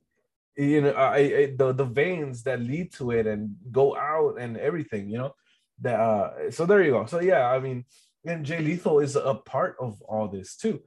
You 0.56 0.82
know 0.82 0.90
I, 0.90 1.16
I 1.16 1.54
the 1.56 1.72
the 1.72 1.84
veins 1.84 2.42
that 2.42 2.60
lead 2.60 2.92
to 2.94 3.12
it 3.12 3.26
and 3.26 3.56
go 3.72 3.96
out 3.96 4.38
and 4.38 4.56
everything 4.56 5.08
you 5.08 5.18
know 5.18 5.34
that 5.80 5.98
uh 5.98 6.50
so 6.50 6.66
there 6.66 6.82
you 6.82 6.92
go. 6.92 7.06
So 7.06 7.20
yeah 7.20 7.46
I 7.48 7.58
mean 7.58 7.86
and 8.28 8.44
Jay 8.44 8.60
Lethal 8.60 9.00
is 9.00 9.16
a 9.16 9.34
part 9.34 9.76
of 9.80 10.00
all 10.02 10.28
this 10.28 10.56
too. 10.56 10.80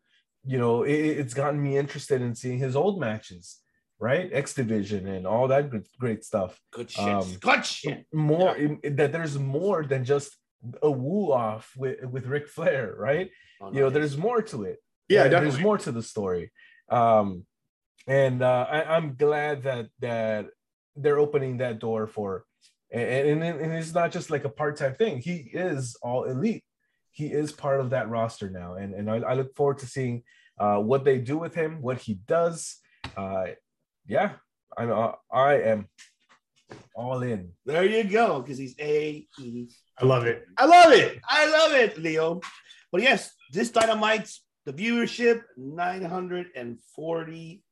You 0.45 0.57
know, 0.57 0.83
it, 0.83 0.93
it's 0.93 1.33
gotten 1.33 1.61
me 1.61 1.77
interested 1.77 2.21
in 2.21 2.35
seeing 2.35 2.59
his 2.59 2.75
old 2.75 2.99
matches, 2.99 3.59
right? 3.99 4.29
X 4.31 4.53
Division 4.53 5.07
and 5.07 5.27
all 5.27 5.47
that 5.49 5.69
good, 5.69 5.85
great 5.99 6.23
stuff. 6.23 6.59
Good 6.71 6.91
shit. 6.91 7.03
Um, 7.03 7.35
Good 7.39 7.65
shit. 7.65 8.05
More 8.11 8.57
yeah. 8.57 8.89
that 8.91 9.11
there's 9.11 9.37
more 9.37 9.83
than 9.83 10.05
just 10.05 10.35
a 10.81 10.89
woo 10.89 11.31
off 11.31 11.71
with 11.75 12.03
with 12.05 12.25
Ric 12.27 12.47
Flair, 12.47 12.95
right? 12.97 13.29
Oh, 13.61 13.71
you 13.71 13.81
know, 13.81 13.89
there's 13.89 14.17
more 14.17 14.41
to 14.43 14.63
it. 14.63 14.79
Yeah, 15.09 15.27
there's 15.27 15.59
more 15.59 15.77
to 15.77 15.91
the 15.91 16.01
story. 16.01 16.51
Um, 16.89 17.45
and 18.07 18.41
uh, 18.41 18.65
I, 18.69 18.95
I'm 18.95 19.15
glad 19.15 19.63
that 19.63 19.87
that 19.99 20.47
they're 20.95 21.19
opening 21.19 21.57
that 21.57 21.79
door 21.79 22.07
for 22.07 22.45
and, 22.91 23.41
and, 23.41 23.61
and 23.61 23.73
it's 23.73 23.93
not 23.93 24.11
just 24.11 24.29
like 24.29 24.43
a 24.43 24.49
part-time 24.49 24.95
thing. 24.95 25.19
He 25.19 25.49
is 25.53 25.95
all 26.01 26.25
elite 26.25 26.63
he 27.11 27.27
is 27.27 27.51
part 27.51 27.79
of 27.79 27.91
that 27.91 28.09
roster 28.09 28.49
now, 28.49 28.75
and 28.75 28.93
and 28.93 29.09
I, 29.09 29.17
I 29.17 29.33
look 29.33 29.55
forward 29.55 29.79
to 29.79 29.87
seeing 29.87 30.23
uh, 30.59 30.77
what 30.77 31.03
they 31.03 31.19
do 31.19 31.37
with 31.37 31.53
him, 31.53 31.81
what 31.81 31.99
he 31.99 32.15
does. 32.27 32.77
Uh, 33.17 33.47
yeah, 34.07 34.33
I 34.77 34.85
uh, 34.85 35.15
I 35.31 35.55
am 35.55 35.87
all 36.95 37.21
in. 37.21 37.51
There 37.65 37.85
you 37.85 38.03
go, 38.03 38.41
because 38.41 38.57
he's 38.57 38.75
a. 38.79 39.27
I 39.99 40.05
love 40.05 40.25
it. 40.25 40.45
I 40.57 40.65
love 40.65 40.93
it. 40.93 41.19
I 41.27 41.49
love 41.49 41.73
it, 41.73 41.97
Leo. 41.97 42.39
But 42.91 43.01
yes, 43.01 43.31
this 43.51 43.71
dynamite's 43.71 44.43
the 44.65 44.73
viewership 44.73 45.41
940. 45.57 47.63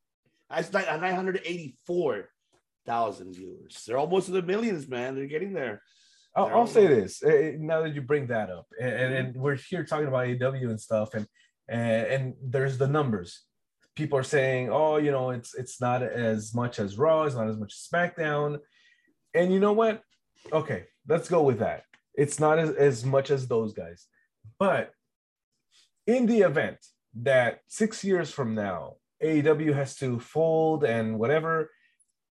That's 0.48 0.72
984,000 0.72 3.34
viewers. 3.34 3.84
They're 3.86 3.98
almost 3.98 4.26
to 4.26 4.32
the 4.32 4.42
millions, 4.42 4.88
man. 4.88 5.14
They're 5.14 5.26
getting 5.26 5.52
there. 5.52 5.82
I'll, 6.36 6.46
I'll 6.46 6.66
say 6.66 6.86
this 6.86 7.22
eh, 7.22 7.28
eh, 7.28 7.52
now 7.58 7.82
that 7.82 7.94
you 7.94 8.02
bring 8.02 8.28
that 8.28 8.50
up, 8.50 8.66
and, 8.80 8.92
and, 8.92 9.14
and 9.14 9.36
we're 9.36 9.56
here 9.56 9.84
talking 9.84 10.06
about 10.06 10.26
AEW 10.26 10.70
and 10.70 10.80
stuff, 10.80 11.14
and, 11.14 11.26
and 11.68 12.06
and 12.06 12.34
there's 12.42 12.78
the 12.78 12.86
numbers. 12.86 13.42
People 13.96 14.18
are 14.18 14.24
saying, 14.24 14.70
oh, 14.70 14.96
you 14.96 15.10
know, 15.10 15.30
it's 15.30 15.54
it's 15.54 15.80
not 15.80 16.02
as 16.02 16.54
much 16.54 16.78
as 16.78 16.98
Raw, 16.98 17.24
it's 17.24 17.34
not 17.34 17.48
as 17.48 17.58
much 17.58 17.74
as 17.74 17.88
SmackDown, 17.92 18.58
and 19.34 19.52
you 19.52 19.58
know 19.58 19.72
what? 19.72 20.02
Okay, 20.52 20.84
let's 21.08 21.28
go 21.28 21.42
with 21.42 21.58
that. 21.58 21.82
It's 22.14 22.38
not 22.38 22.58
as, 22.58 22.70
as 22.70 23.04
much 23.04 23.30
as 23.30 23.48
those 23.48 23.72
guys, 23.72 24.06
but 24.58 24.92
in 26.06 26.26
the 26.26 26.40
event 26.42 26.78
that 27.22 27.60
six 27.66 28.04
years 28.04 28.30
from 28.30 28.54
now 28.54 28.94
AEW 29.22 29.74
has 29.74 29.96
to 29.96 30.18
fold 30.18 30.84
and 30.84 31.18
whatever, 31.18 31.70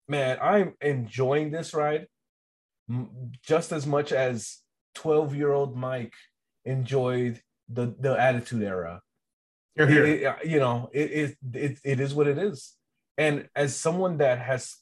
man, 0.08 0.38
I'm 0.40 0.74
enjoying 0.80 1.50
this 1.50 1.74
ride 1.74 2.06
just 3.42 3.72
as 3.72 3.86
much 3.86 4.12
as 4.12 4.58
12 4.94 5.34
year 5.34 5.52
old 5.52 5.76
Mike 5.76 6.14
enjoyed 6.64 7.40
the, 7.68 7.94
the 7.98 8.20
attitude 8.20 8.62
era. 8.62 9.00
You're 9.76 9.86
here. 9.86 10.04
It, 10.04 10.22
it, 10.22 10.46
you 10.46 10.58
know, 10.58 10.90
it, 10.92 11.10
it, 11.10 11.36
it, 11.54 11.78
it 11.84 12.00
is 12.00 12.14
what 12.14 12.26
it 12.26 12.38
is. 12.38 12.74
And 13.16 13.48
as 13.54 13.76
someone 13.76 14.18
that 14.18 14.38
has 14.38 14.76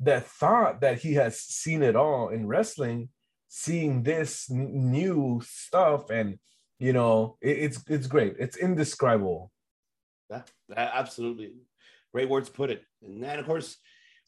that 0.00 0.26
thought 0.26 0.80
that 0.80 1.00
he 1.00 1.14
has 1.14 1.38
seen 1.40 1.82
it 1.82 1.96
all 1.96 2.28
in 2.28 2.46
wrestling, 2.46 3.10
seeing 3.48 4.02
this 4.02 4.50
n- 4.50 4.90
new 4.90 5.40
stuff 5.44 6.10
and 6.10 6.38
you 6.78 6.92
know, 6.92 7.36
it, 7.40 7.58
it's 7.58 7.84
it's 7.88 8.06
great. 8.08 8.34
It's 8.40 8.56
indescribable. 8.56 9.52
Yeah, 10.28 10.42
absolutely. 10.76 11.52
Great 12.12 12.28
words 12.28 12.48
put 12.48 12.70
it. 12.70 12.82
And 13.04 13.22
then 13.22 13.38
of 13.38 13.46
course 13.46 13.76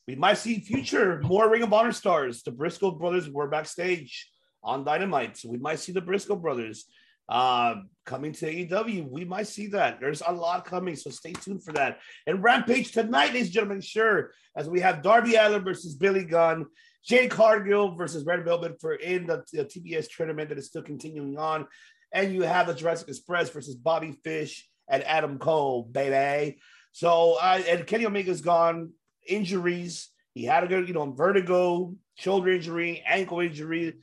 we 0.07 0.15
might 0.15 0.39
see 0.39 0.61
future 0.61 1.21
more 1.23 1.51
Ring 1.51 1.63
of 1.63 1.73
Honor 1.73 1.93
stars. 1.93 2.43
The 2.43 2.51
Briscoe 2.51 2.91
brothers 2.91 3.29
were 3.29 3.49
backstage 3.49 4.29
on 4.63 4.85
Dynamite. 4.85 5.37
So 5.37 5.49
we 5.49 5.59
might 5.59 5.79
see 5.79 5.93
the 5.93 6.01
Briscoe 6.01 6.37
brothers 6.37 6.87
uh, 7.29 7.77
coming 8.05 8.33
to 8.33 8.47
AEW. 8.47 9.09
We 9.09 9.25
might 9.25 9.47
see 9.47 9.69
that. 9.69 10.01
There's 10.01 10.23
a 10.27 10.33
lot 10.33 10.67
coming, 10.67 10.97
so 10.97 11.11
stay 11.11 11.33
tuned 11.33 11.65
for 11.65 11.73
that. 11.73 12.01
And 12.27 12.43
Rampage 12.43 12.93
tonight, 12.93 13.29
ladies 13.29 13.47
and 13.47 13.53
gentlemen, 13.53 13.81
sure, 13.81 14.33
as 14.57 14.69
we 14.69 14.81
have 14.81 15.03
Darby 15.03 15.37
Allin 15.37 15.65
versus 15.65 15.95
Billy 15.95 16.25
Gunn, 16.25 16.67
Jade 17.05 17.31
Cargill 17.31 17.95
versus 17.95 18.25
Red 18.25 18.45
Velvet 18.45 18.81
for 18.81 18.95
in 18.95 19.27
the, 19.27 19.43
the 19.53 19.65
TBS 19.65 20.09
tournament 20.15 20.49
that 20.49 20.59
is 20.59 20.67
still 20.67 20.83
continuing 20.83 21.39
on. 21.39 21.67
And 22.13 22.33
you 22.33 22.43
have 22.43 22.67
the 22.67 22.75
Jurassic 22.75 23.09
Express 23.09 23.51
versus 23.51 23.75
Bobby 23.75 24.13
Fish 24.23 24.69
and 24.89 25.03
Adam 25.05 25.39
Cole, 25.39 25.85
baby. 25.85 26.59
So, 26.93 27.37
uh, 27.41 27.61
and 27.69 27.87
Kenny 27.87 28.07
Omega's 28.07 28.41
gone 28.41 28.93
injuries. 29.27 30.09
He 30.35 30.45
had 30.45 30.65
a 30.65 30.67
good, 30.67 30.89
you 30.89 30.95
know, 30.95 31.11
vertigo, 31.13 31.95
shoulder 32.17 32.51
injury, 32.51 33.03
ankle 33.07 33.41
injury. 33.41 33.95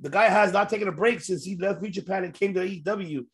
The 0.00 0.10
guy 0.10 0.28
has 0.28 0.52
not 0.52 0.68
taken 0.68 0.88
a 0.88 0.92
break 0.92 1.20
since 1.20 1.44
he 1.44 1.56
left 1.56 1.82
New 1.82 1.90
Japan 1.90 2.24
and 2.24 2.32
came 2.32 2.54
to 2.54 2.60
AEW. 2.60 3.26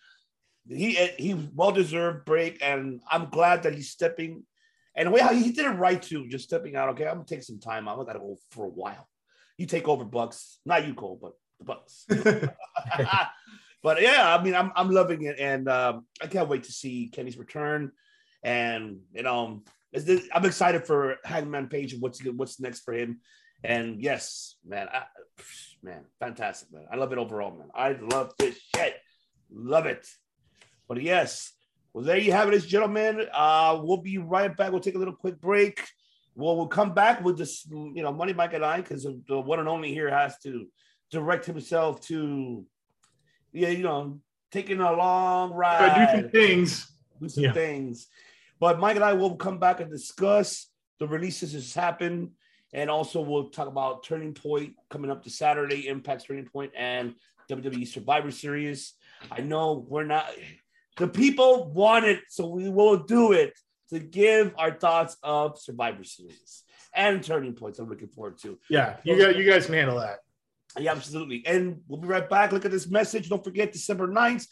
He 0.69 0.95
he 1.19 1.51
well 1.55 1.73
deserved 1.73 2.25
break, 2.25 2.59
and 2.63 3.01
I'm 3.11 3.29
glad 3.29 3.65
that 3.65 3.75
he's 3.75 3.91
stepping. 3.91 4.45
And 4.97 5.09
the 5.09 5.11
way 5.11 5.21
he 5.35 5.53
did 5.53 5.67
it 5.67 5.71
right 5.71 6.01
too, 6.01 6.27
just 6.29 6.45
stepping 6.45 6.75
out. 6.75 6.89
Okay, 6.91 7.07
I'm 7.07 7.17
gonna 7.17 7.27
take 7.27 7.43
some 7.43 7.61
time. 7.61 7.87
Out. 7.87 7.99
I'm 7.99 8.07
gonna 8.07 8.19
go 8.19 8.39
for 8.51 8.65
a 8.65 8.71
while. 8.71 9.07
You 9.59 9.67
take 9.67 9.89
over, 9.89 10.05
Bucks. 10.05 10.59
Not 10.65 10.87
you, 10.87 10.95
Cole, 10.95 11.19
but 11.21 11.33
the 11.59 11.65
Bucks. 11.65 12.07
but 13.83 14.01
yeah, 14.01 14.35
I 14.35 14.43
mean, 14.43 14.55
I'm 14.55 14.73
I'm 14.75 14.91
loving 14.91 15.25
it, 15.25 15.39
and 15.39 15.69
um, 15.69 16.07
I 16.23 16.29
can't 16.29 16.49
wait 16.49 16.65
to 16.65 16.73
see 16.73 17.11
Kenny's 17.13 17.37
return. 17.37 17.93
And 18.43 19.01
you 19.13 19.23
know, 19.23 19.63
I'm 20.35 20.45
excited 20.45 20.85
for 20.87 21.17
Hangman 21.25 21.69
Page 21.69 21.93
and 21.93 22.03
what's 22.03 22.25
what's 22.25 22.61
next 22.61 22.81
for 22.81 22.95
him. 22.95 23.21
And 23.63 24.01
yes, 24.01 24.57
man, 24.67 24.89
I, 24.93 25.05
man, 25.83 26.05
fantastic, 26.21 26.73
man. 26.73 26.85
I 26.93 26.97
love 26.97 27.13
it 27.13 27.19
overall, 27.19 27.57
man. 27.57 27.69
I 27.75 27.93
love 27.93 28.33
this 28.39 28.61
shit. 28.75 28.97
Love 29.51 29.87
it. 29.87 30.07
But 30.89 31.01
yes, 31.03 31.53
well, 31.93 32.05
there 32.05 32.19
you 32.19 32.33
have 32.33 32.53
it, 32.53 32.67
gentlemen. 32.67 33.27
Uh, 33.33 33.81
we'll 33.83 33.99
be 33.99 34.19
right 34.19 34.55
back. 34.55 34.71
We'll 34.73 34.81
take 34.81 34.97
a 34.97 34.99
little 34.99 35.15
quick 35.15 35.41
break. 35.41 35.83
Well, 36.35 36.57
we'll 36.57 36.67
come 36.67 36.93
back 36.93 37.23
with 37.25 37.39
this, 37.39 37.65
you 37.71 38.03
know, 38.03 38.13
Money 38.13 38.33
Mike 38.33 38.55
and 38.55 38.65
I, 38.65 38.79
because 38.79 39.07
the 39.29 39.41
one 39.41 39.61
and 39.61 39.69
only 39.69 39.95
here 39.95 40.11
has 40.11 40.37
to 40.41 40.67
direct 41.11 41.47
himself 41.47 42.01
to, 42.09 42.67
yeah, 43.53 43.69
you 43.69 43.85
know, 43.85 44.21
taking 44.51 44.81
a 44.81 44.93
long 44.93 45.53
ride. 45.53 46.13
do 46.13 46.21
some 46.23 46.31
things 46.31 46.95
do 47.21 47.29
some 47.29 47.45
Yeah. 47.45 47.53
things. 47.53 48.07
But 48.61 48.79
Mike 48.79 48.97
and 48.97 49.05
I 49.05 49.13
will 49.15 49.37
come 49.37 49.59
back 49.59 49.81
and 49.81 49.91
discuss 49.91 50.69
the 50.99 51.09
releases 51.09 51.53
that 51.53 51.61
just 51.61 51.75
happened. 51.75 52.31
And 52.73 52.91
also 52.91 53.21
we'll 53.21 53.51
talk 53.51 53.69
about 53.69 54.05
Turning 54.05 54.35
Point 54.35 54.75
coming 54.91 55.11
up 55.11 55.23
to 55.25 55.31
Saturday, 55.31 55.89
Impact's 55.89 56.25
Turning 56.25 56.47
Point 56.47 56.73
and 56.77 57.15
WWE 57.51 57.87
Survivor 57.87 58.31
Series. 58.31 58.95
I 59.31 59.41
know 59.41 59.85
we're 59.89 60.05
not 60.05 60.27
the 60.97 61.09
people 61.09 61.71
want 61.73 62.05
it, 62.05 62.21
so 62.29 62.47
we 62.47 62.69
will 62.69 62.99
do 62.99 63.33
it 63.33 63.53
to 63.91 63.99
give 63.99 64.55
our 64.59 64.73
thoughts 64.73 65.17
of 65.23 65.59
Survivor 65.59 66.05
Series 66.05 66.65
and 66.95 67.23
Turning 67.23 67.55
Points. 67.55 67.79
I'm 67.79 67.89
looking 67.89 68.09
forward 68.09 68.39
to. 68.39 68.59
Yeah, 68.71 68.97
you 69.05 69.19
got 69.19 69.37
you 69.37 69.49
guys 69.49 69.67
can 69.67 69.75
handle 69.75 70.01
that. 70.01 70.19
Yeah, 70.79 70.93
absolutely. 70.93 71.45
And 71.47 71.81
we'll 71.87 72.01
be 72.01 72.09
right 72.09 72.29
back. 72.29 72.53
Look 72.53 72.65
at 72.65 72.71
this 72.71 72.89
message. 72.89 73.29
Don't 73.29 73.45
forget 73.45 73.73
December 73.73 74.09
9th, 74.09 74.47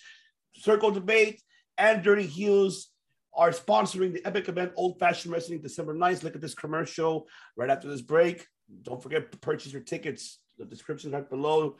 Circle 0.54 0.92
Debate 0.92 1.42
and 1.78 2.02
Dirty 2.02 2.26
Heels 2.26 2.91
are 3.34 3.50
sponsoring 3.50 4.12
the 4.12 4.24
epic 4.26 4.48
event 4.48 4.72
Old 4.76 4.98
Fashioned 4.98 5.32
Wrestling 5.32 5.60
December 5.60 5.94
9th. 5.94 6.22
Look 6.22 6.34
at 6.34 6.40
this 6.40 6.54
commercial 6.54 7.28
right 7.56 7.70
after 7.70 7.88
this 7.88 8.02
break. 8.02 8.46
Don't 8.82 9.02
forget 9.02 9.32
to 9.32 9.38
purchase 9.38 9.72
your 9.72 9.82
tickets. 9.82 10.40
The 10.58 10.64
description 10.64 11.12
right 11.12 11.28
below. 11.28 11.76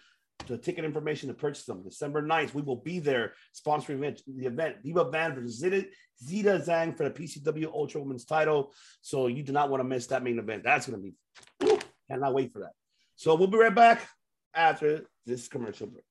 The 0.47 0.59
ticket 0.59 0.85
information 0.85 1.29
to 1.29 1.35
purchase 1.35 1.65
them. 1.65 1.85
December 1.85 2.23
9th, 2.23 2.53
we 2.55 2.63
will 2.63 2.77
be 2.77 2.99
there 2.99 3.35
sponsoring 3.55 4.01
the 4.27 4.47
event. 4.47 4.83
Diva 4.83 5.09
Van 5.11 5.35
versus 5.35 5.63
Zeda, 5.63 5.87
Zeda 6.25 6.67
Zhang 6.67 6.97
for 6.97 7.05
the 7.05 7.11
PCW 7.11 7.73
Ultra 7.73 8.01
Women's 8.01 8.25
title. 8.25 8.73
So 9.03 9.29
you 9.29 9.45
do 9.45 9.53
not 9.53 9.71
want 9.71 9.83
to 9.83 9.89
miss 9.89 10.09
that 10.09 10.25
main 10.25 10.39
event. 10.39 10.65
That's 10.65 10.89
going 10.89 11.01
to 11.01 11.69
be, 11.69 11.79
cannot 12.11 12.35
wait 12.35 12.53
for 12.53 12.61
that. 12.61 12.73
So 13.15 13.35
we'll 13.37 13.47
be 13.47 13.59
right 13.59 13.75
back 13.75 14.09
after 14.55 15.07
this 15.27 15.47
commercial 15.49 15.87
break. 15.87 16.05